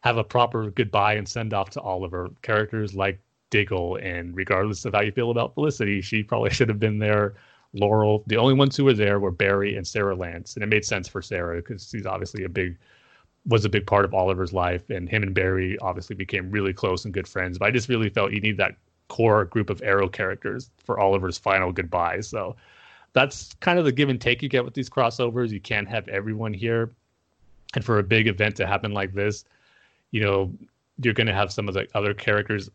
have 0.00 0.18
a 0.18 0.24
proper 0.24 0.70
goodbye 0.70 1.14
and 1.14 1.26
send 1.26 1.54
off 1.54 1.70
to 1.70 1.80
Oliver. 1.80 2.28
Characters 2.42 2.94
like 2.94 3.18
Diggle, 3.50 3.96
and 3.96 4.34
regardless 4.36 4.84
of 4.84 4.94
how 4.94 5.00
you 5.00 5.12
feel 5.12 5.30
about 5.30 5.54
Felicity, 5.54 6.00
she 6.00 6.22
probably 6.22 6.50
should 6.54 6.68
have 6.68 6.80
been 6.80 6.98
there. 6.98 7.34
Laurel, 7.72 8.24
the 8.26 8.36
only 8.36 8.54
ones 8.54 8.76
who 8.76 8.84
were 8.84 8.94
there 8.94 9.20
were 9.20 9.30
Barry 9.30 9.76
and 9.76 9.86
Sara 9.86 10.16
Lance, 10.16 10.54
and 10.54 10.64
it 10.64 10.66
made 10.66 10.84
sense 10.84 11.06
for 11.06 11.22
Sara 11.22 11.56
because 11.56 11.88
she's 11.88 12.06
obviously 12.06 12.42
a 12.44 12.48
big 12.48 12.76
was 13.46 13.64
a 13.64 13.70
big 13.70 13.86
part 13.86 14.04
of 14.04 14.12
Oliver's 14.12 14.52
life, 14.52 14.90
and 14.90 15.08
him 15.08 15.22
and 15.22 15.34
Barry 15.34 15.78
obviously 15.78 16.14
became 16.14 16.50
really 16.50 16.72
close 16.72 17.04
and 17.04 17.14
good 17.14 17.26
friends. 17.26 17.58
But 17.58 17.66
I 17.66 17.70
just 17.70 17.88
really 17.88 18.10
felt 18.10 18.32
you 18.32 18.40
need 18.40 18.58
that 18.58 18.76
core 19.08 19.44
group 19.46 19.70
of 19.70 19.82
Arrow 19.82 20.08
characters 20.08 20.70
for 20.84 21.00
Oliver's 21.00 21.38
final 21.38 21.72
goodbye. 21.72 22.20
So 22.20 22.56
that's 23.12 23.54
kind 23.60 23.78
of 23.78 23.84
the 23.84 23.92
give 23.92 24.08
and 24.08 24.20
take 24.20 24.42
you 24.42 24.48
get 24.48 24.64
with 24.64 24.74
these 24.74 24.90
crossovers. 24.90 25.50
You 25.50 25.60
can't 25.60 25.88
have 25.88 26.06
everyone 26.08 26.52
here. 26.52 26.90
And 27.74 27.84
for 27.84 27.98
a 27.98 28.02
big 28.02 28.26
event 28.26 28.56
to 28.56 28.66
happen 28.66 28.92
like 28.92 29.12
this, 29.12 29.44
you 30.10 30.20
know, 30.20 30.52
you're 31.02 31.14
going 31.14 31.26
to 31.26 31.34
have 31.34 31.52
some 31.52 31.68
of 31.68 31.74
the 31.74 31.88
other 31.94 32.14
characters 32.14 32.70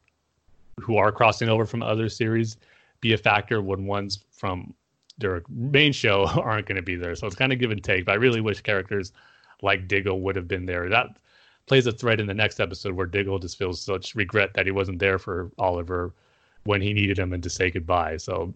who 0.82 0.98
are 0.98 1.12
crossing 1.12 1.50
over 1.50 1.66
from 1.66 1.82
other 1.82 2.10
series 2.10 2.58
be 3.02 3.14
a 3.14 3.18
factor 3.18 3.62
when 3.62 3.86
ones 3.86 4.24
from 4.32 4.74
their 5.18 5.44
main 5.50 5.94
show 5.94 6.26
aren't 6.36 6.68
going 6.68 6.76
to 6.76 6.82
be 6.82 6.96
there. 6.96 7.16
So 7.16 7.28
it's 7.28 7.36
kind 7.36 7.54
of 7.54 7.60
give 7.60 7.72
and 7.72 7.84
take. 7.84 8.06
But 8.06 8.14
I 8.14 8.16
really 8.16 8.42
wish 8.42 8.62
characters 8.62 9.12
like 9.62 9.88
Diggle 9.88 10.22
would 10.22 10.36
have 10.36 10.48
been 10.48 10.66
there. 10.66 10.90
That 10.90 11.18
plays 11.66 11.88
a 11.88 11.92
thread 11.92 12.20
in 12.20 12.28
the 12.28 12.34
next 12.34 12.60
episode 12.60 12.94
where 12.94 13.08
Diggle 13.08 13.40
just 13.40 13.58
feels 13.58 13.82
such 13.82 14.16
regret 14.16 14.54
that 14.54 14.66
he 14.66 14.72
wasn't 14.72 15.00
there 15.00 15.18
for 15.18 15.52
Oliver 15.58 16.14
when 16.66 16.82
he 16.82 16.94
needed 16.94 17.18
him 17.18 17.34
and 17.34 17.42
to 17.44 17.50
say 17.50 17.72
goodbye. 17.72 18.18
So 18.18 18.54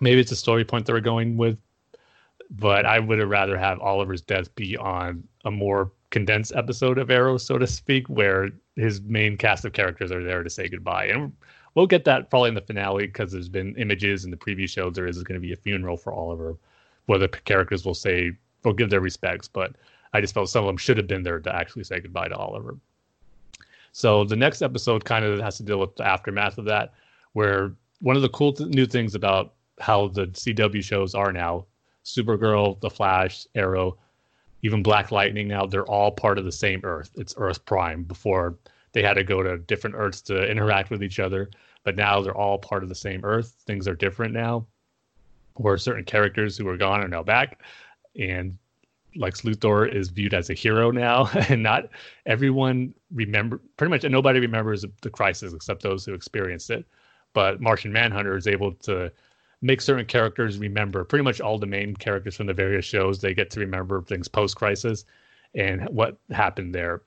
maybe 0.00 0.20
it's 0.20 0.32
a 0.32 0.36
story 0.36 0.64
point 0.64 0.86
that 0.86 0.92
we're 0.92 1.00
going 1.00 1.36
with, 1.36 1.58
but 2.50 2.86
I 2.86 2.98
would 2.98 3.18
have 3.18 3.28
rather 3.28 3.58
have 3.58 3.80
Oliver's 3.80 4.22
death 4.22 4.54
be 4.54 4.76
on 4.76 5.22
a 5.44 5.50
more 5.50 5.92
condensed 6.10 6.52
episode 6.54 6.98
of 6.98 7.10
Arrow, 7.10 7.36
so 7.36 7.58
to 7.58 7.66
speak, 7.66 8.08
where 8.08 8.50
his 8.76 9.00
main 9.02 9.36
cast 9.36 9.64
of 9.64 9.72
characters 9.72 10.10
are 10.10 10.24
there 10.24 10.42
to 10.42 10.50
say 10.50 10.68
goodbye. 10.68 11.06
And 11.06 11.32
we'll 11.74 11.86
get 11.86 12.04
that 12.04 12.30
probably 12.30 12.48
in 12.48 12.54
the 12.54 12.60
finale 12.60 13.06
because 13.06 13.32
there's 13.32 13.48
been 13.48 13.76
images 13.76 14.24
in 14.24 14.30
the 14.30 14.36
previous 14.36 14.70
shows. 14.70 14.94
There 14.94 15.06
is 15.06 15.22
going 15.22 15.40
to 15.40 15.46
be 15.46 15.52
a 15.52 15.56
funeral 15.56 15.96
for 15.96 16.12
Oliver, 16.12 16.56
where 17.06 17.18
the 17.18 17.28
characters 17.28 17.84
will 17.84 17.94
say 17.94 18.32
will 18.64 18.72
give 18.72 18.90
their 18.90 19.00
respects. 19.00 19.48
But 19.48 19.76
I 20.12 20.20
just 20.20 20.34
felt 20.34 20.48
some 20.48 20.64
of 20.64 20.68
them 20.68 20.76
should 20.76 20.96
have 20.96 21.06
been 21.06 21.22
there 21.22 21.40
to 21.40 21.54
actually 21.54 21.84
say 21.84 22.00
goodbye 22.00 22.28
to 22.28 22.36
Oliver. 22.36 22.76
So 23.92 24.24
the 24.24 24.36
next 24.36 24.62
episode 24.62 25.04
kind 25.04 25.24
of 25.24 25.40
has 25.40 25.56
to 25.58 25.62
deal 25.62 25.78
with 25.78 25.96
the 25.96 26.06
aftermath 26.06 26.58
of 26.58 26.64
that, 26.66 26.94
where 27.32 27.72
one 28.00 28.16
of 28.16 28.22
the 28.22 28.28
cool 28.28 28.52
th- 28.52 28.70
new 28.70 28.86
things 28.86 29.14
about 29.14 29.54
how 29.80 30.08
the 30.08 30.26
CW 30.28 30.82
shows 30.82 31.14
are 31.14 31.32
now. 31.32 31.66
Supergirl, 32.04 32.80
The 32.80 32.88
Flash, 32.88 33.46
Arrow, 33.54 33.98
even 34.62 34.82
Black 34.82 35.12
Lightning 35.12 35.48
now, 35.48 35.66
they're 35.66 35.86
all 35.86 36.10
part 36.10 36.38
of 36.38 36.44
the 36.44 36.52
same 36.52 36.80
Earth. 36.84 37.10
It's 37.16 37.34
Earth 37.36 37.64
Prime 37.64 38.02
before 38.02 38.56
they 38.92 39.02
had 39.02 39.14
to 39.14 39.24
go 39.24 39.42
to 39.42 39.58
different 39.58 39.96
Earths 39.96 40.20
to 40.22 40.50
interact 40.50 40.90
with 40.90 41.02
each 41.02 41.18
other. 41.18 41.50
But 41.84 41.96
now 41.96 42.20
they're 42.20 42.36
all 42.36 42.58
part 42.58 42.82
of 42.82 42.88
the 42.88 42.94
same 42.94 43.24
Earth. 43.24 43.54
Things 43.66 43.86
are 43.86 43.94
different 43.94 44.34
now, 44.34 44.66
where 45.54 45.78
certain 45.78 46.04
characters 46.04 46.56
who 46.56 46.64
were 46.64 46.76
gone 46.76 47.00
are 47.00 47.08
now 47.08 47.22
back. 47.22 47.62
And 48.18 48.58
Lex 49.16 49.42
Luthor 49.42 49.92
is 49.92 50.08
viewed 50.08 50.34
as 50.34 50.50
a 50.50 50.54
hero 50.54 50.90
now, 50.90 51.30
and 51.48 51.62
not 51.62 51.88
everyone 52.26 52.94
remember. 53.12 53.60
Pretty 53.76 53.90
much 53.90 54.04
nobody 54.04 54.40
remembers 54.40 54.84
the 55.02 55.10
crisis 55.10 55.52
except 55.52 55.82
those 55.82 56.04
who 56.04 56.14
experienced 56.14 56.70
it. 56.70 56.84
But 57.32 57.60
Martian 57.60 57.92
Manhunter 57.92 58.36
is 58.36 58.46
able 58.46 58.72
to 58.72 59.12
make 59.60 59.80
certain 59.80 60.06
characters 60.06 60.58
remember 60.58 61.04
pretty 61.04 61.24
much 61.24 61.40
all 61.40 61.58
the 61.58 61.66
main 61.66 61.94
characters 61.96 62.36
from 62.36 62.46
the 62.46 62.54
various 62.54 62.84
shows. 62.84 63.20
They 63.20 63.34
get 63.34 63.50
to 63.50 63.60
remember 63.60 64.02
things 64.02 64.28
post 64.28 64.56
crisis 64.56 65.04
and 65.54 65.88
what 65.88 66.16
happened 66.30 66.74
there. 66.74 67.02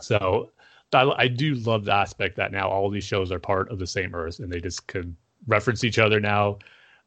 So 0.00 0.50
I, 0.92 1.10
I 1.16 1.28
do 1.28 1.54
love 1.54 1.84
the 1.84 1.92
aspect 1.92 2.36
that 2.36 2.52
now 2.52 2.68
all 2.68 2.90
these 2.90 3.04
shows 3.04 3.30
are 3.30 3.38
part 3.38 3.70
of 3.70 3.78
the 3.78 3.86
same 3.86 4.14
Earth, 4.14 4.40
and 4.40 4.52
they 4.52 4.60
just 4.60 4.86
could 4.86 5.14
reference 5.46 5.84
each 5.84 5.98
other 5.98 6.20
now, 6.20 6.58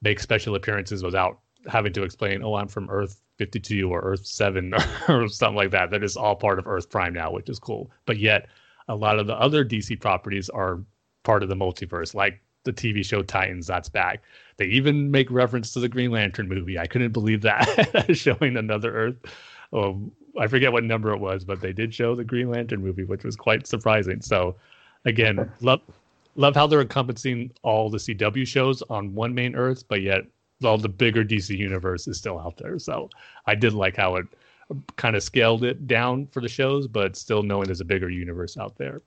make 0.01 0.19
special 0.19 0.55
appearances 0.55 1.03
without 1.03 1.39
having 1.67 1.93
to 1.93 2.03
explain, 2.03 2.43
"Oh, 2.43 2.55
I'm 2.55 2.67
from 2.67 2.89
Earth 2.89 3.21
52 3.37 3.91
or 3.91 4.01
Earth 4.01 4.25
7 4.25 4.73
or 5.09 5.27
something 5.27 5.55
like 5.55 5.71
that." 5.71 5.91
That 5.91 6.03
is 6.03 6.15
all 6.15 6.35
part 6.35 6.59
of 6.59 6.67
Earth 6.67 6.89
Prime 6.89 7.13
now, 7.13 7.31
which 7.31 7.49
is 7.49 7.59
cool. 7.59 7.91
But 8.05 8.19
yet, 8.19 8.47
a 8.87 8.95
lot 8.95 9.19
of 9.19 9.27
the 9.27 9.35
other 9.35 9.65
DC 9.65 9.99
properties 9.99 10.49
are 10.49 10.79
part 11.23 11.43
of 11.43 11.49
the 11.49 11.55
multiverse, 11.55 12.13
like 12.13 12.41
the 12.63 12.73
TV 12.73 13.03
show 13.05 13.21
Titans. 13.21 13.67
That's 13.67 13.89
back. 13.89 14.21
They 14.57 14.65
even 14.65 15.09
make 15.11 15.29
reference 15.31 15.71
to 15.73 15.79
the 15.79 15.89
Green 15.89 16.11
Lantern 16.11 16.47
movie. 16.47 16.77
I 16.77 16.85
couldn't 16.85 17.11
believe 17.11 17.41
that 17.41 18.09
showing 18.13 18.57
another 18.57 18.93
Earth. 18.93 19.15
Um, 19.71 20.11
I 20.39 20.47
forget 20.47 20.71
what 20.71 20.83
number 20.83 21.11
it 21.11 21.19
was, 21.19 21.43
but 21.43 21.61
they 21.61 21.73
did 21.73 21.93
show 21.93 22.15
the 22.15 22.23
Green 22.23 22.49
Lantern 22.49 22.81
movie, 22.81 23.03
which 23.03 23.23
was 23.23 23.35
quite 23.35 23.67
surprising. 23.67 24.21
So, 24.21 24.55
again, 25.05 25.51
love 25.61 25.81
love 26.35 26.55
how 26.55 26.65
they're 26.65 26.81
encompassing 26.81 27.51
all 27.61 27.89
the 27.89 27.99
CW 27.99 28.47
shows 28.47 28.81
on 28.89 29.13
one 29.13 29.33
main 29.35 29.55
Earth, 29.55 29.83
but 29.87 30.01
yet 30.01 30.23
all 30.63 30.77
the 30.77 30.89
bigger 30.89 31.23
DC 31.23 31.55
universe 31.55 32.07
is 32.07 32.17
still 32.17 32.39
out 32.39 32.57
there. 32.57 32.79
So, 32.79 33.09
I 33.45 33.55
did 33.55 33.73
like 33.73 33.95
how 33.95 34.15
it 34.15 34.25
kind 34.95 35.15
of 35.15 35.23
scaled 35.23 35.63
it 35.63 35.87
down 35.87 36.27
for 36.27 36.41
the 36.41 36.49
shows, 36.49 36.87
but 36.87 37.15
still 37.15 37.43
knowing 37.43 37.65
there's 37.65 37.81
a 37.81 37.85
bigger 37.85 38.09
universe 38.09 38.57
out 38.57 38.75
there. 38.77 39.01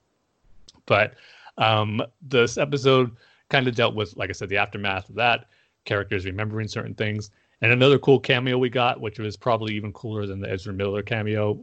But 0.86 1.14
um, 1.58 2.02
this 2.22 2.58
episode 2.58 3.16
kind 3.48 3.68
of 3.68 3.74
dealt 3.74 3.94
with, 3.94 4.16
like 4.16 4.30
I 4.30 4.32
said, 4.32 4.48
the 4.48 4.56
aftermath 4.56 5.08
of 5.08 5.14
that, 5.16 5.46
characters 5.84 6.24
remembering 6.24 6.68
certain 6.68 6.94
things. 6.94 7.30
And 7.62 7.72
another 7.72 7.98
cool 7.98 8.20
cameo 8.20 8.58
we 8.58 8.68
got, 8.68 9.00
which 9.00 9.18
was 9.18 9.36
probably 9.36 9.74
even 9.74 9.92
cooler 9.92 10.26
than 10.26 10.40
the 10.40 10.50
Ezra 10.50 10.72
Miller 10.72 11.02
cameo, 11.02 11.58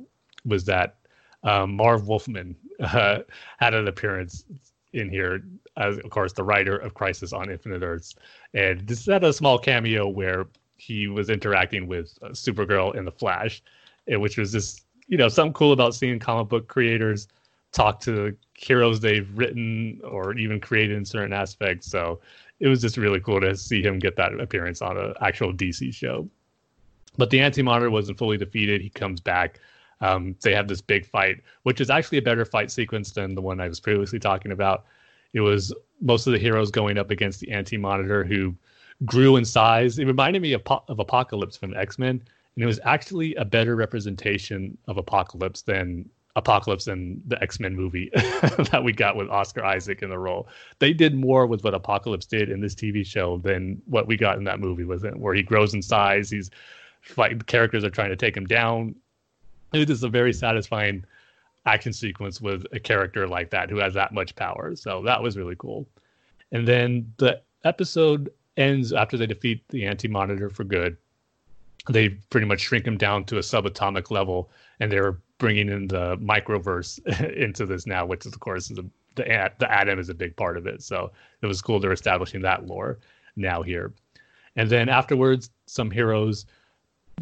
was 0.45 0.65
that 0.65 0.97
um, 1.43 1.75
Marv 1.75 2.07
Wolfman 2.07 2.55
uh, 2.79 3.19
had 3.59 3.73
an 3.73 3.87
appearance 3.87 4.45
in 4.93 5.09
here 5.09 5.43
as, 5.77 5.97
of 5.97 6.09
course, 6.09 6.33
the 6.33 6.43
writer 6.43 6.77
of 6.77 6.93
Crisis 6.93 7.33
on 7.33 7.49
Infinite 7.49 7.83
Earths. 7.83 8.15
And 8.53 8.87
this 8.87 9.05
had 9.05 9.23
a 9.23 9.33
small 9.33 9.57
cameo 9.57 10.07
where 10.07 10.45
he 10.77 11.07
was 11.07 11.29
interacting 11.29 11.87
with 11.87 12.17
uh, 12.21 12.29
Supergirl 12.29 12.95
in 12.95 13.05
the 13.05 13.11
Flash, 13.11 13.61
which 14.07 14.37
was 14.37 14.51
just, 14.51 14.85
you 15.07 15.17
know, 15.17 15.29
something 15.29 15.53
cool 15.53 15.73
about 15.73 15.95
seeing 15.95 16.19
comic 16.19 16.49
book 16.49 16.67
creators 16.67 17.27
talk 17.73 17.99
to 18.01 18.35
heroes 18.53 18.99
they've 18.99 19.29
written 19.35 19.99
or 20.03 20.37
even 20.37 20.59
created 20.59 20.95
in 20.95 21.03
certain 21.03 21.33
aspects. 21.33 21.87
So 21.87 22.21
it 22.59 22.67
was 22.67 22.81
just 22.81 22.97
really 22.97 23.19
cool 23.19 23.41
to 23.41 23.57
see 23.57 23.81
him 23.81 23.99
get 23.99 24.15
that 24.15 24.39
appearance 24.39 24.81
on 24.81 24.97
an 24.97 25.13
actual 25.21 25.51
DC 25.51 25.93
show. 25.93 26.29
But 27.17 27.29
the 27.29 27.41
Anti 27.41 27.61
Monitor 27.61 27.89
wasn't 27.89 28.17
fully 28.17 28.37
defeated. 28.37 28.81
He 28.81 28.89
comes 28.89 29.19
back. 29.19 29.59
Um, 30.01 30.35
they 30.41 30.53
have 30.53 30.67
this 30.67 30.81
big 30.81 31.05
fight, 31.05 31.41
which 31.63 31.79
is 31.81 31.89
actually 31.89 32.17
a 32.17 32.23
better 32.23 32.45
fight 32.45 32.71
sequence 32.71 33.11
than 33.11 33.35
the 33.35 33.41
one 33.41 33.59
I 33.59 33.67
was 33.67 33.79
previously 33.79 34.19
talking 34.19 34.51
about. 34.51 34.85
It 35.33 35.41
was 35.41 35.73
most 36.01 36.27
of 36.27 36.33
the 36.33 36.39
heroes 36.39 36.71
going 36.71 36.97
up 36.97 37.09
against 37.09 37.39
the 37.39 37.51
Anti 37.51 37.77
Monitor, 37.77 38.23
who 38.23 38.55
grew 39.05 39.37
in 39.37 39.45
size. 39.45 39.99
It 39.99 40.05
reminded 40.05 40.41
me 40.41 40.53
of, 40.53 40.61
of 40.87 40.99
Apocalypse 40.99 41.57
from 41.57 41.73
X 41.75 41.97
Men, 41.97 42.21
and 42.55 42.63
it 42.63 42.65
was 42.65 42.79
actually 42.83 43.35
a 43.35 43.45
better 43.45 43.75
representation 43.75 44.77
of 44.87 44.97
Apocalypse 44.97 45.61
than 45.61 46.09
Apocalypse 46.35 46.87
and 46.87 47.21
the 47.27 47.41
X 47.43 47.59
Men 47.59 47.75
movie 47.75 48.09
that 48.15 48.81
we 48.83 48.91
got 48.91 49.15
with 49.15 49.29
Oscar 49.29 49.63
Isaac 49.63 50.01
in 50.01 50.09
the 50.09 50.17
role. 50.17 50.47
They 50.79 50.93
did 50.93 51.13
more 51.13 51.45
with 51.45 51.63
what 51.63 51.73
Apocalypse 51.73 52.25
did 52.25 52.49
in 52.49 52.59
this 52.59 52.73
TV 52.73 53.05
show 53.05 53.37
than 53.37 53.81
what 53.85 54.07
we 54.07 54.17
got 54.17 54.37
in 54.37 54.43
that 54.45 54.59
movie, 54.59 54.83
was 54.83 55.03
it? 55.03 55.15
Where 55.15 55.35
he 55.35 55.43
grows 55.43 55.73
in 55.73 55.81
size, 55.81 56.29
he's 56.29 56.49
fight 57.01 57.45
characters 57.45 57.83
are 57.83 57.89
trying 57.89 58.09
to 58.09 58.15
take 58.15 58.35
him 58.35 58.45
down. 58.45 58.95
It 59.73 59.89
is 59.89 60.03
a 60.03 60.09
very 60.09 60.33
satisfying 60.33 61.05
action 61.65 61.93
sequence 61.93 62.41
with 62.41 62.65
a 62.71 62.79
character 62.79 63.27
like 63.27 63.49
that 63.51 63.69
who 63.69 63.77
has 63.77 63.93
that 63.93 64.13
much 64.13 64.35
power. 64.35 64.75
So 64.75 65.01
that 65.03 65.21
was 65.21 65.37
really 65.37 65.55
cool. 65.57 65.87
And 66.51 66.67
then 66.67 67.13
the 67.17 67.41
episode 67.63 68.31
ends 68.57 68.93
after 68.93 69.17
they 69.17 69.25
defeat 69.25 69.63
the 69.69 69.85
Anti 69.85 70.07
Monitor 70.07 70.49
for 70.49 70.63
good. 70.63 70.97
They 71.89 72.09
pretty 72.09 72.47
much 72.47 72.61
shrink 72.61 72.85
him 72.85 72.97
down 72.97 73.25
to 73.25 73.37
a 73.37 73.41
subatomic 73.41 74.09
level, 74.09 74.49
and 74.79 74.91
they're 74.91 75.17
bringing 75.37 75.69
in 75.69 75.87
the 75.87 76.17
microverse 76.17 76.99
into 77.35 77.65
this 77.65 77.85
now, 77.85 78.05
which 78.05 78.25
is 78.25 78.33
of 78.33 78.39
course 78.39 78.67
the 78.67 78.85
the 79.15 79.51
the 79.59 79.71
Atom 79.71 79.99
is 79.99 80.09
a 80.09 80.13
big 80.13 80.35
part 80.35 80.57
of 80.57 80.67
it. 80.67 80.81
So 80.81 81.11
it 81.41 81.45
was 81.45 81.61
cool 81.61 81.79
they're 81.79 81.91
establishing 81.91 82.41
that 82.41 82.65
lore 82.65 82.99
now 83.35 83.61
here. 83.61 83.93
And 84.55 84.69
then 84.69 84.89
afterwards, 84.89 85.49
some 85.65 85.89
heroes, 85.89 86.45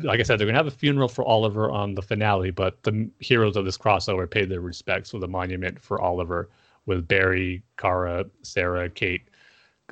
like 0.02 0.20
I 0.20 0.24
said, 0.24 0.40
they're 0.40 0.48
gonna 0.48 0.58
have 0.58 0.68
a 0.68 0.72
funeral 0.72 1.08
for 1.08 1.26
Oliver 1.26 1.70
on 1.70 1.96
the 1.96 2.02
finale, 2.02 2.52
but 2.52 2.82
the 2.84 3.10
heroes 3.20 3.56
of 3.56 3.66
this 3.66 3.78
crossover 3.78 4.30
paid 4.30 4.50
their 4.50 4.62
respects 4.62 5.14
with 5.14 5.24
a 5.24 5.28
monument 5.28 5.82
for 5.82 6.02
Oliver 6.02 6.50
with 6.86 7.08
Barry, 7.08 7.64
Kara, 7.78 8.26
Sara, 8.42 8.90
Kate, 8.90 9.22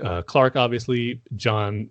uh, 0.03 0.21
Clark, 0.23 0.55
obviously, 0.55 1.21
John, 1.35 1.89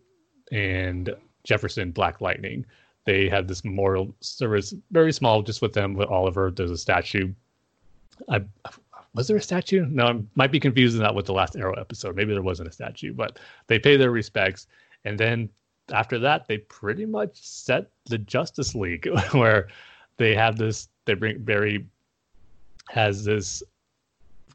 and 0.51 1.15
Jefferson 1.45 1.93
Black 1.93 2.21
Lightning 2.21 2.65
they 3.09 3.27
had 3.27 3.49
this 3.49 3.65
memorial 3.65 4.15
service, 4.21 4.75
very 4.91 5.15
small, 5.15 5.41
just 5.41 5.63
with 5.63 5.73
them 5.73 5.95
with 5.95 6.11
Oliver. 6.11 6.51
There's 6.51 6.71
a 6.71 6.77
statue. 6.77 7.33
I 8.29 8.45
was 9.15 9.29
there 9.29 9.39
a 9.39 9.43
statue? 9.43 9.87
No, 9.87 10.05
I 10.05 10.21
might 10.35 10.53
be 10.53 10.61
confusing 10.61 11.01
that 11.01 11.15
with 11.15 11.25
the 11.25 11.33
last 11.33 11.57
Arrow 11.57 11.73
episode. 11.73 12.15
Maybe 12.15 12.35
there 12.35 12.43
wasn't 12.43 12.69
a 12.69 12.73
statue, 12.73 13.15
but 13.15 13.39
they 13.67 13.79
pay 13.79 13.97
their 13.97 14.11
respects, 14.11 14.67
and 15.07 15.19
then 15.19 15.49
after 15.91 16.19
that, 16.19 16.47
they 16.49 16.59
pretty 16.59 17.07
much 17.07 17.31
set 17.41 17.91
the 18.05 18.19
Justice 18.19 18.75
League, 18.75 19.09
where 19.33 19.69
they 20.19 20.35
have 20.35 20.59
this. 20.59 20.91
They 21.07 21.15
bring 21.15 21.43
Barry 21.43 21.87
has 22.91 23.25
this 23.25 23.63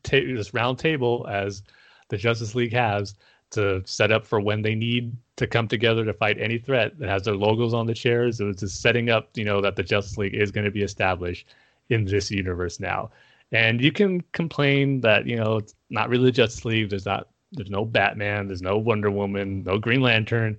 ta- 0.03 0.17
this 0.17 0.53
round 0.53 0.77
table 0.77 1.25
as 1.27 1.63
the 2.09 2.17
Justice 2.17 2.53
League 2.53 2.73
has 2.73 3.15
to 3.49 3.81
set 3.85 4.11
up 4.11 4.27
for 4.27 4.39
when 4.39 4.61
they 4.61 4.75
need 4.75 5.11
to 5.37 5.47
come 5.47 5.67
together 5.67 6.05
to 6.05 6.13
fight 6.13 6.39
any 6.39 6.57
threat 6.57 6.97
that 6.99 7.09
has 7.09 7.23
their 7.23 7.35
logos 7.35 7.73
on 7.73 7.87
the 7.87 7.93
chairs. 7.93 8.39
It 8.39 8.45
was 8.45 8.57
just 8.57 8.81
setting 8.81 9.09
up, 9.09 9.29
you 9.35 9.45
know, 9.45 9.61
that 9.61 9.75
the 9.75 9.83
Justice 9.83 10.17
League 10.17 10.35
is 10.35 10.51
going 10.51 10.65
to 10.65 10.71
be 10.71 10.83
established 10.83 11.47
in 11.89 12.05
this 12.05 12.29
universe 12.29 12.79
now. 12.79 13.11
And 13.51 13.81
you 13.81 13.91
can 13.91 14.21
complain 14.31 15.01
that, 15.01 15.27
you 15.27 15.35
know, 15.35 15.57
it's 15.57 15.75
not 15.89 16.09
really 16.09 16.25
the 16.25 16.31
Justice 16.31 16.65
League. 16.65 16.89
There's 16.89 17.05
not 17.05 17.29
there's 17.51 17.69
no 17.69 17.85
Batman, 17.85 18.47
there's 18.47 18.63
no 18.63 18.77
Wonder 18.77 19.11
Woman, 19.11 19.63
no 19.63 19.77
Green 19.77 20.01
Lantern. 20.01 20.57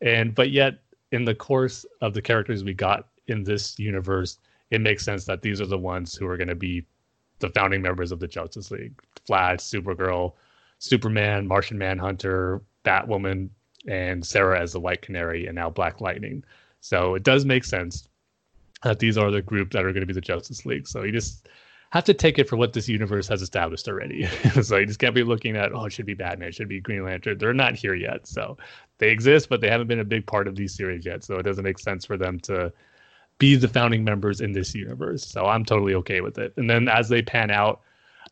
And 0.00 0.34
but 0.34 0.50
yet 0.50 0.80
in 1.12 1.24
the 1.24 1.34
course 1.34 1.86
of 2.00 2.12
the 2.12 2.22
characters 2.22 2.64
we 2.64 2.74
got 2.74 3.08
in 3.28 3.44
this 3.44 3.78
universe, 3.78 4.38
it 4.70 4.80
makes 4.80 5.04
sense 5.04 5.24
that 5.24 5.42
these 5.42 5.60
are 5.60 5.66
the 5.66 5.78
ones 5.78 6.14
who 6.14 6.26
are 6.26 6.36
going 6.36 6.48
to 6.48 6.54
be 6.54 6.84
the 7.38 7.50
founding 7.50 7.82
members 7.82 8.12
of 8.12 8.20
the 8.20 8.28
Justice 8.28 8.70
League. 8.70 8.94
Flash, 9.26 9.58
Supergirl, 9.58 10.34
Superman, 10.78 11.46
Martian 11.46 11.78
Manhunter, 11.78 12.62
Batwoman, 12.84 13.48
and 13.86 14.24
Sara 14.24 14.60
as 14.60 14.72
the 14.72 14.80
White 14.80 15.02
Canary, 15.02 15.46
and 15.46 15.54
now 15.54 15.70
Black 15.70 16.00
Lightning. 16.00 16.44
So 16.80 17.14
it 17.14 17.22
does 17.22 17.44
make 17.44 17.64
sense 17.64 18.08
that 18.82 18.98
these 18.98 19.16
are 19.16 19.30
the 19.30 19.42
group 19.42 19.72
that 19.72 19.84
are 19.84 19.92
going 19.92 20.02
to 20.02 20.06
be 20.06 20.12
the 20.12 20.20
Justice 20.20 20.66
League. 20.66 20.86
So 20.86 21.02
you 21.02 21.12
just 21.12 21.48
have 21.90 22.04
to 22.04 22.14
take 22.14 22.38
it 22.38 22.48
for 22.48 22.56
what 22.56 22.72
this 22.72 22.88
universe 22.88 23.28
has 23.28 23.40
established 23.40 23.88
already. 23.88 24.26
so 24.62 24.76
you 24.76 24.86
just 24.86 24.98
can't 24.98 25.14
be 25.14 25.22
looking 25.22 25.56
at, 25.56 25.72
oh, 25.72 25.86
it 25.86 25.92
should 25.92 26.06
be 26.06 26.14
Batman, 26.14 26.48
it 26.48 26.54
should 26.54 26.68
be 26.68 26.80
Green 26.80 27.04
Lantern. 27.04 27.38
They're 27.38 27.54
not 27.54 27.74
here 27.74 27.94
yet. 27.94 28.26
So 28.26 28.58
they 28.98 29.10
exist, 29.10 29.48
but 29.48 29.60
they 29.60 29.70
haven't 29.70 29.86
been 29.86 30.00
a 30.00 30.04
big 30.04 30.26
part 30.26 30.48
of 30.48 30.56
these 30.56 30.74
series 30.74 31.06
yet. 31.06 31.24
So 31.24 31.38
it 31.38 31.44
doesn't 31.44 31.64
make 31.64 31.78
sense 31.78 32.04
for 32.04 32.16
them 32.16 32.40
to 32.40 32.72
be 33.38 33.56
the 33.56 33.68
founding 33.68 34.04
members 34.04 34.40
in 34.40 34.52
this 34.52 34.74
universe. 34.74 35.24
So 35.26 35.46
I'm 35.46 35.64
totally 35.64 35.94
okay 35.94 36.20
with 36.20 36.38
it. 36.38 36.52
And 36.56 36.68
then 36.68 36.88
as 36.88 37.08
they 37.08 37.22
pan 37.22 37.50
out, 37.50 37.80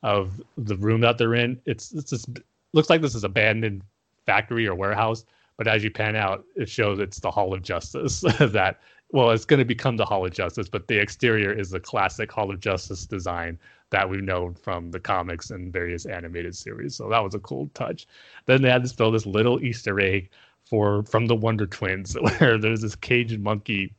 of 0.02 0.40
the 0.56 0.76
room 0.76 1.00
that 1.00 1.18
they're 1.18 1.34
in. 1.34 1.60
It's 1.64 1.92
it's 1.92 2.10
just 2.10 2.28
looks 2.72 2.90
like 2.90 3.00
this 3.00 3.14
is 3.14 3.24
abandoned 3.24 3.82
factory 4.26 4.66
or 4.66 4.74
warehouse, 4.74 5.24
but 5.62 5.72
as 5.72 5.84
you 5.84 5.92
pan 5.92 6.16
out, 6.16 6.44
it 6.56 6.68
shows 6.68 6.98
it's 6.98 7.20
the 7.20 7.30
Hall 7.30 7.54
of 7.54 7.62
Justice. 7.62 8.20
that 8.40 8.80
well, 9.12 9.30
it's 9.30 9.44
going 9.44 9.58
to 9.58 9.64
become 9.64 9.96
the 9.96 10.04
Hall 10.04 10.26
of 10.26 10.32
Justice, 10.32 10.68
but 10.68 10.88
the 10.88 10.98
exterior 10.98 11.52
is 11.52 11.70
the 11.70 11.78
classic 11.78 12.32
Hall 12.32 12.50
of 12.50 12.58
Justice 12.58 13.06
design 13.06 13.56
that 13.90 14.10
we've 14.10 14.24
known 14.24 14.54
from 14.54 14.90
the 14.90 14.98
comics 14.98 15.50
and 15.52 15.72
various 15.72 16.04
animated 16.04 16.56
series. 16.56 16.96
So 16.96 17.08
that 17.10 17.22
was 17.22 17.36
a 17.36 17.38
cool 17.38 17.70
touch. 17.74 18.08
Then 18.46 18.62
they 18.62 18.70
had 18.70 18.82
to 18.82 18.88
throw 18.88 19.12
this 19.12 19.24
little 19.24 19.62
Easter 19.62 20.00
egg 20.00 20.30
for 20.64 21.04
from 21.04 21.26
the 21.26 21.36
Wonder 21.36 21.66
Twins, 21.66 22.14
where 22.38 22.58
there's 22.58 22.80
this 22.80 22.96
caged 22.96 23.38
monkey 23.38 23.94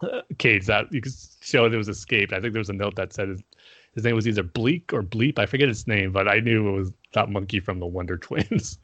uh, 0.00 0.20
cage 0.38 0.66
that 0.66 0.92
you 0.92 1.00
could 1.00 1.14
show 1.40 1.64
it 1.64 1.74
was 1.74 1.88
escaped. 1.88 2.32
I 2.32 2.38
think 2.38 2.52
there 2.52 2.60
was 2.60 2.70
a 2.70 2.74
note 2.74 2.94
that 2.94 3.12
said 3.12 3.42
his 3.94 4.04
name 4.04 4.14
was 4.14 4.28
either 4.28 4.44
Bleak 4.44 4.92
or 4.92 5.02
Bleep. 5.02 5.40
I 5.40 5.46
forget 5.46 5.68
his 5.68 5.88
name, 5.88 6.12
but 6.12 6.28
I 6.28 6.40
knew 6.40 6.68
it 6.68 6.72
was 6.72 6.92
that 7.14 7.30
monkey 7.30 7.60
from 7.60 7.80
the 7.80 7.86
Wonder 7.86 8.16
Twins. 8.18 8.78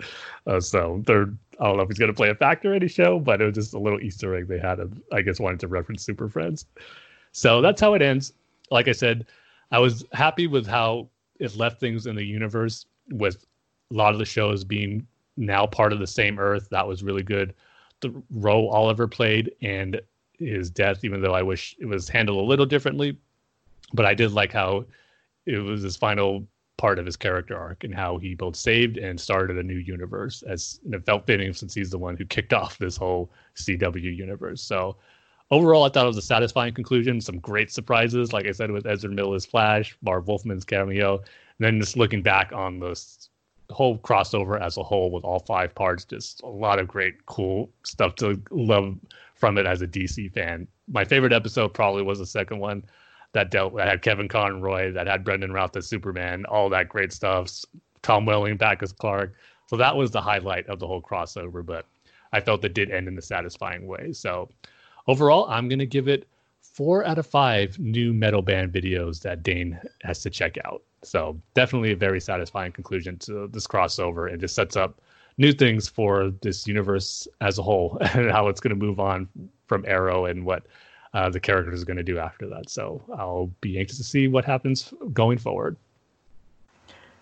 Uh, 0.47 0.61
so 0.61 1.03
they're 1.07 1.33
I 1.61 1.65
don't 1.67 1.77
know 1.77 1.83
if 1.83 1.89
he's 1.89 1.99
going 1.99 2.11
to 2.11 2.17
play 2.17 2.31
a 2.31 2.35
factor 2.35 2.71
in 2.71 2.83
any 2.83 2.89
show, 2.89 3.19
but 3.19 3.41
it 3.41 3.45
was 3.45 3.55
just 3.55 3.75
a 3.75 3.79
little 3.79 4.01
Easter 4.01 4.35
egg 4.35 4.49
they 4.49 4.59
had. 4.59 4.81
Of, 4.81 4.99
I 5.13 5.21
guess 5.21 5.39
wanted 5.39 5.61
to 5.61 5.69
reference 5.69 6.03
Super 6.03 6.29
Friends. 6.29 6.65
So 7.33 7.61
that's 7.61 7.81
how 7.81 7.95
it 7.95 8.03
ends. 8.03 8.33
Like 8.71 8.89
I 8.89 8.93
said, 8.93 9.27
I 9.71 9.79
was 9.79 10.05
happy 10.13 10.47
with 10.47 10.67
how 10.67 11.09
it 11.39 11.55
left 11.57 11.79
things 11.79 12.07
in 12.07 12.17
the 12.17 12.25
universe 12.25 12.87
with 13.11 13.47
a 13.91 13.95
lot 13.95 14.13
of 14.15 14.19
the 14.19 14.25
shows 14.25 14.65
being 14.65 15.07
now 15.37 15.67
part 15.67 15.93
of 15.93 15.99
the 15.99 16.07
same 16.07 16.39
Earth. 16.39 16.69
That 16.71 16.87
was 16.87 17.03
really 17.03 17.23
good. 17.23 17.55
The 18.01 18.11
role 18.31 18.71
Oliver 18.71 19.07
played 19.07 19.53
and 19.61 20.01
his 20.39 20.71
death, 20.71 21.05
even 21.05 21.21
though 21.21 21.35
I 21.35 21.43
wish 21.43 21.77
it 21.79 21.87
was 21.87 22.09
handled 22.09 22.39
a 22.39 22.49
little 22.49 22.67
differently, 22.67 23.19
but 23.93 24.07
I 24.07 24.15
did 24.15 24.33
like 24.33 24.53
how 24.53 24.87
it 25.47 25.59
was 25.59 25.83
his 25.83 25.97
final 25.97 26.47
part 26.81 26.99
of 26.99 27.05
his 27.05 27.17
character 27.17 27.59
arc 27.59 27.85
and 27.85 27.95
how 27.95 28.17
he 28.17 28.35
both 28.35 28.57
saved 28.57 28.97
and 28.97 29.21
started 29.21 29.59
a 29.59 29.63
new 29.63 29.77
universe 29.77 30.43
as 30.45 30.81
and 30.87 30.95
it 30.95 31.05
felt 31.05 31.27
fitting 31.27 31.53
since 31.53 31.75
he's 31.75 31.91
the 31.91 31.99
one 31.99 32.17
who 32.17 32.25
kicked 32.25 32.53
off 32.61 32.79
this 32.79 32.97
whole 32.97 33.31
CW 33.55 34.17
universe. 34.17 34.63
So 34.63 34.97
overall, 35.51 35.85
I 35.85 35.91
thought 35.91 36.05
it 36.05 36.09
was 36.09 36.17
a 36.17 36.23
satisfying 36.23 36.73
conclusion. 36.73 37.21
Some 37.21 37.39
great 37.39 37.71
surprises, 37.71 38.33
like 38.33 38.47
I 38.47 38.53
said, 38.53 38.71
with 38.71 38.87
Ezra 38.87 39.11
Miller's 39.11 39.45
Flash, 39.45 39.95
Marv 40.01 40.27
Wolfman's 40.27 40.65
cameo, 40.65 41.17
and 41.17 41.25
then 41.59 41.79
just 41.79 41.99
looking 41.99 42.23
back 42.23 42.51
on 42.55 42.81
this 42.81 43.29
whole 43.69 43.99
crossover 43.99 44.59
as 44.59 44.79
a 44.79 44.83
whole 44.83 45.11
with 45.11 45.23
all 45.23 45.41
five 45.41 45.75
parts, 45.75 46.07
just 46.07 46.43
a 46.43 46.49
lot 46.49 46.79
of 46.79 46.89
great, 46.89 47.27
cool 47.27 47.71
stuff 47.85 48.15
to 48.17 48.41
love 48.51 48.97
from 49.35 49.59
it 49.59 49.67
as 49.67 49.83
a 49.83 49.87
DC 49.87 50.33
fan. 50.33 50.67
My 50.89 51.05
favorite 51.05 51.35
episode 51.35 51.75
probably 51.75 52.03
was 52.03 52.21
the 52.21 52.27
second 52.27 52.59
one 52.59 52.85
that 53.33 53.51
dealt 53.51 53.77
that 53.77 53.89
had 53.89 54.03
Kevin 54.03 54.29
Conroy, 54.29 54.93
that 54.93 55.07
had 55.07 55.25
Brandon 55.25 55.53
Routh 55.53 55.77
as 55.77 55.87
Superman, 55.87 56.45
all 56.47 56.69
that 56.71 56.89
great 56.89 57.13
stuff. 57.13 57.51
Tom 58.03 58.25
Welling 58.27 58.57
back 58.57 58.83
as 58.83 58.93
Clark. 58.93 59.35
So 59.67 59.77
that 59.77 59.95
was 59.95 60.11
the 60.11 60.21
highlight 60.21 60.67
of 60.69 60.79
the 60.79 60.87
whole 60.87 61.03
crossover, 61.03 61.65
but 61.65 61.87
I 62.33 62.41
felt 62.41 62.65
it 62.65 62.75
did 62.75 62.91
end 62.91 63.09
in 63.09 63.19
a 63.19 63.23
satisfying 63.23 63.87
way. 63.87 64.13
So 64.13 64.49
overall, 65.07 65.47
I'm 65.49 65.69
gonna 65.69 65.87
give 65.87 66.09
it 66.09 66.27
four 66.61 67.05
out 67.05 67.19
of 67.19 67.27
five 67.27 67.79
nu 67.79 68.13
metal 68.13 68.43
band 68.43 68.73
videos 68.73 69.21
that 69.23 69.43
Dane 69.43 69.79
has 70.03 70.23
to 70.23 70.31
check 70.31 70.57
out. 70.65 70.83
So 71.03 71.41
definitely 71.55 71.93
a 71.93 71.97
very 71.97 72.21
satisfying 72.21 72.73
conclusion 72.73 73.19
to 73.19 73.49
this 73.49 73.67
crossover 73.67 74.31
and 74.31 74.41
just 74.41 74.55
sets 74.55 74.77
up 74.77 75.01
new 75.39 75.53
things 75.53 75.89
for 75.89 76.31
this 76.43 76.67
universe 76.67 77.27
as 77.41 77.59
a 77.59 77.63
whole 77.63 77.97
and 78.15 78.31
how 78.31 78.49
it's 78.49 78.61
going 78.61 78.79
to 78.79 78.87
move 78.87 79.01
on 79.01 79.29
from 79.67 79.85
Arrow 79.87 80.27
and 80.27 80.45
what 80.45 80.67
uh, 81.15 81.29
the 81.31 81.41
character 81.41 81.73
is 81.73 81.85
going 81.85 81.97
to 81.97 82.03
do 82.03 82.19
after 82.19 82.49
that. 82.49 82.71
So 82.71 83.03
I'll 83.17 83.51
be 83.61 83.79
anxious 83.79 83.99
to 83.99 84.05
see 84.05 84.29
what 84.29 84.45
happens 84.45 84.93
going 85.13 85.39
forward. 85.39 85.77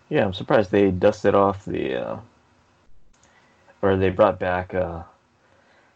Yeah, 0.09 0.25
I'm 0.25 0.33
surprised 0.33 0.71
they 0.71 0.91
dusted 0.91 1.35
off 1.35 1.65
the, 1.65 1.95
uh, 1.95 2.19
or 3.81 3.95
they 3.95 4.09
brought 4.09 4.39
back 4.39 4.73
uh, 4.73 5.03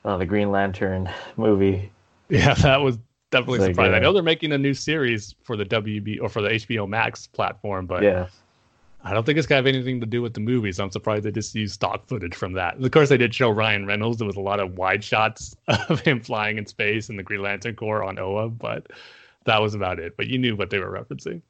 uh, 0.06 0.18
the 0.18 0.26
Green 0.26 0.52
Lantern 0.52 1.10
movie. 1.38 1.92
Yeah, 2.30 2.54
that 2.56 2.82
was 2.82 2.98
definitely 3.32 3.60
Like, 3.60 3.72
surprising. 3.72 3.96
I 3.96 3.98
uh, 3.98 4.00
know 4.00 4.14
they're 4.14 4.24
making 4.24 4.52
a 4.52 4.58
new 4.58 4.74
series 4.74 5.36
for 5.44 5.56
the 5.58 5.66
WB 5.66 6.20
or 6.22 6.30
for 6.30 6.42
the 6.42 6.50
HBO 6.50 6.88
Max 6.88 7.28
platform, 7.28 7.86
but 7.86 8.04
Yeah, 8.04 8.28
I 9.06 9.14
don't 9.14 9.26
think 9.26 9.38
it's 9.38 9.48
got 9.48 9.58
have 9.58 9.68
anything 9.68 10.00
to 10.00 10.06
do 10.06 10.22
with 10.22 10.34
the 10.34 10.40
movie. 10.40 10.72
So 10.72 10.84
I'm 10.84 10.92
surprised 10.92 11.26
they 11.26 11.32
just 11.32 11.54
used 11.54 11.74
stock 11.74 12.08
footage 12.08 12.36
from 12.36 12.54
that. 12.54 12.78
Of 12.78 12.92
course, 12.92 13.10
they 13.10 13.18
did 13.18 13.36
show 13.36 13.50
Ryan 13.50 13.86
Reynolds. 13.86 14.18
There 14.18 14.28
was 14.28 14.38
a 14.38 14.42
lot 14.42 14.62
of 14.62 14.78
wide 14.78 15.04
shots 15.04 15.56
of 15.68 16.00
him 16.00 16.22
flying 16.22 16.58
in 16.58 16.66
space 16.66 17.10
and 17.10 17.20
the 17.20 17.24
Green 17.24 17.42
Lantern 17.42 17.76
Corps 17.76 18.04
on 18.04 18.18
Oa, 18.18 18.50
but 18.50 18.88
that 19.46 19.62
was 19.62 19.76
about 19.76 20.00
it. 20.00 20.16
But 20.16 20.28
you 20.28 20.38
knew 20.38 20.56
what 20.56 20.70
they 20.70 20.80
were 20.80 20.90
referencing. 20.90 21.42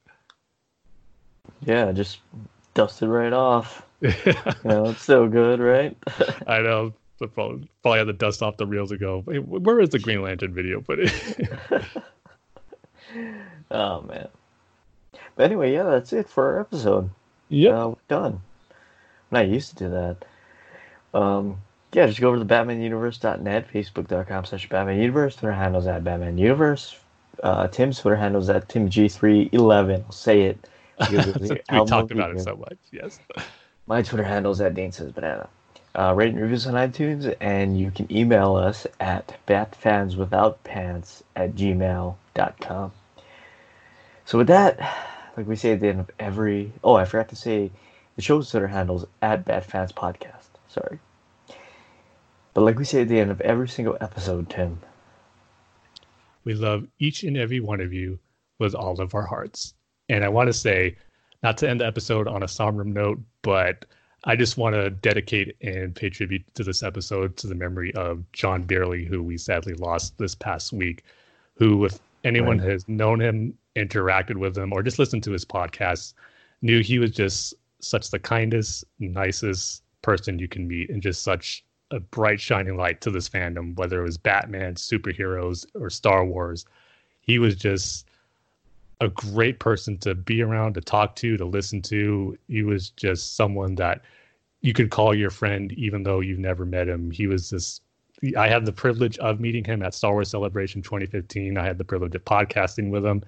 yeah, 1.64 1.92
just 1.92 2.18
dusted 2.74 3.08
right 3.08 3.32
off. 3.32 3.82
You 4.02 4.34
know, 4.64 4.86
it's 4.90 5.02
so 5.02 5.28
good, 5.28 5.60
right? 5.60 5.96
I 6.46 6.60
know. 6.60 6.92
But 7.18 7.32
probably, 7.32 7.68
probably 7.80 7.98
had 8.00 8.06
to 8.08 8.12
dust 8.12 8.42
off 8.42 8.56
the 8.56 8.66
reels 8.66 8.90
ago. 8.90 9.22
Where 9.22 9.80
is 9.80 9.90
the 9.90 9.98
Green 9.98 10.20
Lantern 10.20 10.52
video? 10.52 10.80
But 10.80 10.98
oh 13.70 14.02
man. 14.02 14.28
But 15.36 15.44
anyway, 15.44 15.72
yeah, 15.72 15.84
that's 15.84 16.12
it 16.12 16.28
for 16.28 16.52
our 16.52 16.60
episode. 16.60 17.08
Yeah, 17.54 17.70
Uh, 17.70 17.94
done. 18.08 18.40
I'm 18.70 19.30
not 19.30 19.48
used 19.48 19.70
to 19.70 19.84
do 19.84 19.90
that. 19.90 20.24
Um, 21.18 21.58
yeah, 21.92 22.06
just 22.06 22.20
go 22.20 22.28
over 22.28 22.38
to 22.38 22.44
batmanuniverse.net, 22.44 23.70
facebook.com 23.72 24.44
slash 24.44 24.68
batmanuniverse, 24.68 25.38
Twitter 25.38 25.52
handles 25.52 25.86
at 25.86 26.02
batmanuniverse. 26.02 26.96
Uh, 27.42 27.68
Tim's 27.68 28.00
Twitter 28.00 28.16
handles 28.16 28.48
at 28.48 28.68
timg311. 28.68 30.04
I'll 30.04 30.12
say 30.12 30.42
it. 30.42 30.68
the 30.98 31.60
we 31.70 31.84
talked 31.86 32.12
about 32.12 32.36
it 32.36 32.40
so 32.40 32.56
much. 32.56 32.76
Yes. 32.92 33.18
My 33.86 34.02
Twitter 34.02 34.24
handles 34.24 34.60
at 34.60 34.74
Dane 34.74 34.92
Says 34.92 35.12
Banana. 35.12 35.48
Uh, 35.96 36.12
rate 36.16 36.30
and 36.32 36.40
reviews 36.40 36.66
on 36.66 36.74
iTunes, 36.74 37.32
and 37.40 37.78
you 37.78 37.90
can 37.90 38.10
email 38.10 38.56
us 38.56 38.86
at 38.98 39.36
batfanswithoutpants 39.46 41.22
at 41.36 41.54
gmail.com. 41.54 42.92
So 44.24 44.38
with 44.38 44.46
that, 44.48 45.13
like 45.36 45.46
we 45.46 45.56
say 45.56 45.72
at 45.72 45.80
the 45.80 45.88
end 45.88 46.00
of 46.00 46.10
every... 46.18 46.72
Oh, 46.82 46.94
I 46.94 47.04
forgot 47.04 47.28
to 47.30 47.36
say 47.36 47.70
the 48.16 48.22
show's 48.22 48.50
Twitter 48.50 48.66
handles 48.68 49.06
at 49.22 49.44
Bat 49.44 49.64
Fans 49.66 49.92
Podcast. 49.92 50.46
Sorry. 50.68 50.98
But 52.54 52.62
like 52.62 52.78
we 52.78 52.84
say 52.84 53.02
at 53.02 53.08
the 53.08 53.18
end 53.18 53.30
of 53.30 53.40
every 53.40 53.68
single 53.68 53.96
episode, 54.00 54.48
Tim, 54.48 54.78
We 56.44 56.54
love 56.54 56.86
each 56.98 57.24
and 57.24 57.36
every 57.36 57.60
one 57.60 57.80
of 57.80 57.92
you 57.92 58.18
with 58.58 58.74
all 58.74 59.00
of 59.00 59.14
our 59.14 59.26
hearts. 59.26 59.74
And 60.08 60.24
I 60.24 60.28
want 60.28 60.48
to 60.48 60.52
say, 60.52 60.96
not 61.42 61.56
to 61.58 61.68
end 61.68 61.80
the 61.80 61.86
episode 61.86 62.28
on 62.28 62.42
a 62.42 62.48
somber 62.48 62.84
note, 62.84 63.20
but 63.42 63.84
I 64.24 64.36
just 64.36 64.56
want 64.56 64.74
to 64.74 64.90
dedicate 64.90 65.56
and 65.62 65.94
pay 65.94 66.10
tribute 66.10 66.42
to 66.54 66.62
this 66.64 66.82
episode 66.82 67.36
to 67.38 67.46
the 67.46 67.54
memory 67.54 67.92
of 67.94 68.22
John 68.32 68.62
Beerley, 68.62 69.04
who 69.04 69.22
we 69.22 69.36
sadly 69.36 69.74
lost 69.74 70.16
this 70.18 70.34
past 70.34 70.72
week. 70.72 71.02
Who, 71.56 71.84
if 71.84 71.98
anyone 72.24 72.58
Right. 72.58 72.70
has 72.70 72.88
known 72.88 73.20
him, 73.20 73.56
interacted 73.76 74.36
with 74.36 74.56
him, 74.56 74.72
or 74.72 74.82
just 74.82 74.98
listened 74.98 75.22
to 75.24 75.32
his 75.32 75.44
podcast, 75.44 76.14
knew 76.62 76.82
he 76.82 76.98
was 76.98 77.10
just 77.10 77.54
such 77.80 78.10
the 78.10 78.18
kindest, 78.18 78.84
nicest 78.98 79.82
person 80.02 80.38
you 80.38 80.48
can 80.48 80.66
meet, 80.66 80.90
and 80.90 81.02
just 81.02 81.22
such 81.22 81.64
a 81.90 82.00
bright, 82.00 82.40
shining 82.40 82.76
light 82.76 83.00
to 83.00 83.10
this 83.10 83.28
fandom, 83.28 83.76
whether 83.76 84.00
it 84.00 84.04
was 84.04 84.16
Batman, 84.16 84.74
superheroes, 84.74 85.66
or 85.74 85.90
Star 85.90 86.24
Wars. 86.24 86.64
He 87.20 87.38
was 87.38 87.56
just 87.56 88.06
a 89.00 89.08
great 89.08 89.58
person 89.58 89.98
to 89.98 90.14
be 90.14 90.42
around, 90.42 90.74
to 90.74 90.80
talk 90.80 91.16
to, 91.16 91.36
to 91.36 91.44
listen 91.44 91.82
to. 91.82 92.38
He 92.48 92.62
was 92.62 92.90
just 92.90 93.36
someone 93.36 93.74
that 93.76 94.02
you 94.60 94.72
could 94.72 94.90
call 94.90 95.14
your 95.14 95.30
friend, 95.30 95.72
even 95.72 96.02
though 96.02 96.20
you've 96.20 96.38
never 96.38 96.64
met 96.64 96.88
him. 96.88 97.10
He 97.10 97.26
was 97.26 97.50
this. 97.50 97.80
I 98.36 98.48
had 98.48 98.64
the 98.64 98.72
privilege 98.72 99.18
of 99.18 99.40
meeting 99.40 99.64
him 99.64 99.82
at 99.82 99.94
Star 99.94 100.12
Wars 100.12 100.30
Celebration 100.30 100.80
2015. 100.80 101.58
I 101.58 101.64
had 101.64 101.76
the 101.76 101.84
privilege 101.84 102.14
of 102.14 102.24
podcasting 102.24 102.90
with 102.90 103.04
him, 103.04 103.22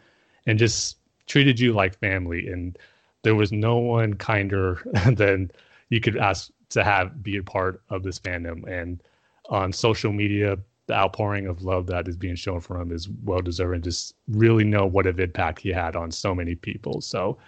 and 0.47 0.59
just 0.59 0.99
treated 1.27 1.59
you 1.59 1.73
like 1.73 1.99
family. 1.99 2.49
And 2.49 2.79
there 3.23 3.35
was 3.35 3.53
no 3.53 3.77
one 3.77 4.15
kinder 4.15 4.81
than 5.13 5.51
you 5.89 6.01
could 6.01 6.17
ask 6.17 6.51
to 6.71 6.83
have 6.83 7.23
be 7.23 7.37
a 7.37 7.43
part 7.43 7.83
of 7.91 8.03
this 8.03 8.19
fandom. 8.19 8.67
And 8.67 9.03
on 9.49 9.73
social 9.73 10.13
media, 10.13 10.59
the 10.87 10.95
outpouring 10.95 11.47
of 11.47 11.63
love 11.63 11.87
that 11.89 12.09
is 12.09 12.17
being 12.17 12.37
shown 12.37 12.61
for 12.61 12.81
him 12.81 12.93
is 12.93 13.09
well 13.25 13.41
deserved 13.41 13.75
and 13.75 13.85
just 13.85 14.15
really 14.29 14.65
know 14.65 14.87
what 14.87 15.07
an 15.07 15.21
impact 15.21 15.61
he 15.61 15.71
had 15.71 15.97
on 15.97 16.11
so 16.11 16.35
many 16.35 16.55
people. 16.55 17.01
So, 17.01 17.39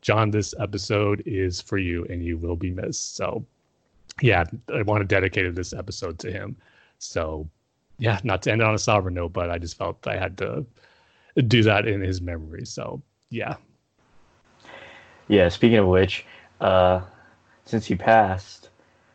John, 0.00 0.30
this 0.30 0.54
episode 0.58 1.22
is 1.26 1.60
for 1.60 1.78
you 1.78 2.06
and 2.08 2.24
you 2.24 2.38
will 2.38 2.56
be 2.56 2.70
missed. 2.70 3.16
So, 3.16 3.44
yeah, 4.22 4.44
I 4.74 4.82
want 4.82 5.02
to 5.02 5.06
dedicate 5.06 5.54
this 5.54 5.72
episode 5.72 6.18
to 6.20 6.30
him. 6.30 6.56
So, 6.98 7.48
yeah, 7.98 8.20
not 8.24 8.42
to 8.42 8.52
end 8.52 8.62
on 8.62 8.74
a 8.74 8.78
sober 8.78 9.10
note, 9.10 9.32
but 9.32 9.50
I 9.50 9.58
just 9.58 9.76
felt 9.76 10.06
I 10.06 10.16
had 10.16 10.38
to 10.38 10.64
do 11.42 11.62
that 11.62 11.86
in 11.86 12.00
his 12.00 12.20
memory. 12.20 12.64
So, 12.64 13.02
yeah. 13.30 13.56
Yeah, 15.28 15.48
speaking 15.48 15.78
of 15.78 15.86
which, 15.86 16.24
uh, 16.60 17.00
since 17.64 17.86
he 17.86 17.94
passed, 17.94 18.70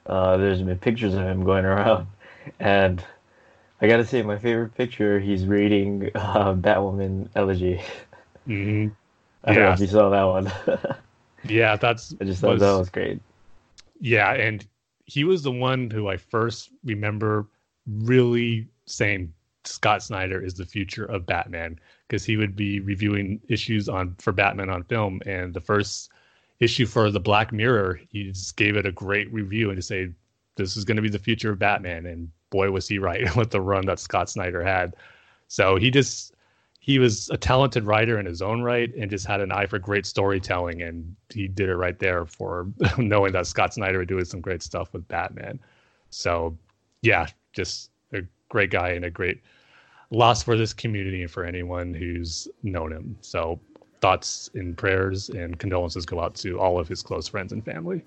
uh, 0.07 0.37
there's 0.37 0.61
been 0.61 0.77
pictures 0.77 1.13
of 1.13 1.21
him 1.21 1.43
going 1.43 1.65
around, 1.65 2.07
and 2.59 3.03
I 3.81 3.87
gotta 3.87 4.05
say, 4.05 4.21
my 4.21 4.37
favorite 4.37 4.75
picture, 4.75 5.19
he's 5.19 5.45
reading 5.45 6.11
uh, 6.15 6.53
Batwoman 6.53 7.29
elegy. 7.35 7.81
hmm 8.45 8.87
I 9.43 9.53
don't 9.53 9.63
know 9.63 9.71
if 9.71 9.79
you 9.79 9.87
saw 9.87 10.09
that 10.09 10.23
one. 10.23 10.51
Yeah, 11.43 11.75
that's 11.75 12.13
I 12.21 12.25
just 12.25 12.41
thought 12.41 12.59
that 12.59 12.77
was 12.77 12.89
great. 12.89 13.19
Yeah, 13.99 14.33
and 14.33 14.65
he 15.05 15.23
was 15.23 15.43
the 15.43 15.51
one 15.51 15.89
who 15.89 16.07
I 16.07 16.17
first 16.17 16.69
remember 16.83 17.47
really 17.87 18.67
saying 18.85 19.33
Scott 19.63 20.03
Snyder 20.03 20.43
is 20.43 20.53
the 20.55 20.65
future 20.65 21.05
of 21.05 21.25
Batman 21.25 21.79
because 22.11 22.25
he 22.25 22.35
would 22.35 22.57
be 22.57 22.81
reviewing 22.81 23.39
issues 23.47 23.87
on 23.87 24.13
for 24.19 24.33
Batman 24.33 24.69
on 24.69 24.83
film, 24.83 25.21
and 25.25 25.53
the 25.53 25.61
first 25.61 26.11
issue 26.59 26.85
for 26.85 27.09
the 27.09 27.21
Black 27.21 27.53
Mirror, 27.53 28.01
he 28.09 28.25
just 28.25 28.57
gave 28.57 28.75
it 28.75 28.85
a 28.85 28.91
great 28.91 29.31
review 29.31 29.69
and 29.69 29.77
to 29.77 29.81
say 29.81 30.09
this 30.57 30.75
is 30.75 30.83
going 30.83 30.97
to 30.97 31.01
be 31.01 31.07
the 31.07 31.17
future 31.17 31.51
of 31.51 31.59
Batman, 31.59 32.05
and 32.05 32.29
boy 32.49 32.69
was 32.69 32.85
he 32.85 32.99
right 32.99 33.33
with 33.37 33.51
the 33.51 33.61
run 33.61 33.85
that 33.85 33.97
Scott 33.97 34.29
Snyder 34.29 34.61
had. 34.61 34.93
So 35.47 35.77
he 35.77 35.89
just 35.89 36.33
he 36.81 36.99
was 36.99 37.29
a 37.29 37.37
talented 37.37 37.85
writer 37.85 38.19
in 38.19 38.25
his 38.25 38.41
own 38.41 38.61
right 38.61 38.93
and 38.95 39.09
just 39.09 39.25
had 39.25 39.39
an 39.39 39.53
eye 39.53 39.67
for 39.67 39.79
great 39.79 40.05
storytelling 40.05 40.81
and 40.81 41.15
he 41.29 41.47
did 41.47 41.69
it 41.69 41.75
right 41.75 41.97
there 41.99 42.25
for 42.25 42.67
knowing 42.97 43.31
that 43.31 43.47
Scott 43.47 43.73
Snyder 43.73 43.99
would 43.99 44.09
doing 44.09 44.25
some 44.25 44.41
great 44.41 44.63
stuff 44.63 44.91
with 44.91 45.07
Batman. 45.07 45.59
So 46.09 46.57
yeah, 47.03 47.27
just 47.53 47.89
a 48.11 48.23
great 48.49 48.71
guy 48.71 48.89
and 48.89 49.05
a 49.05 49.11
great 49.11 49.41
loss 50.11 50.43
for 50.43 50.57
this 50.57 50.73
community 50.73 51.23
and 51.23 51.31
for 51.31 51.45
anyone 51.45 51.93
who's 51.93 52.47
known 52.63 52.91
him. 52.91 53.17
So 53.21 53.59
thoughts 54.01 54.49
and 54.53 54.77
prayers 54.77 55.29
and 55.29 55.57
condolences 55.57 56.05
go 56.05 56.19
out 56.19 56.35
to 56.35 56.59
all 56.59 56.79
of 56.79 56.87
his 56.87 57.01
close 57.01 57.27
friends 57.27 57.53
and 57.53 57.63
family. 57.63 58.03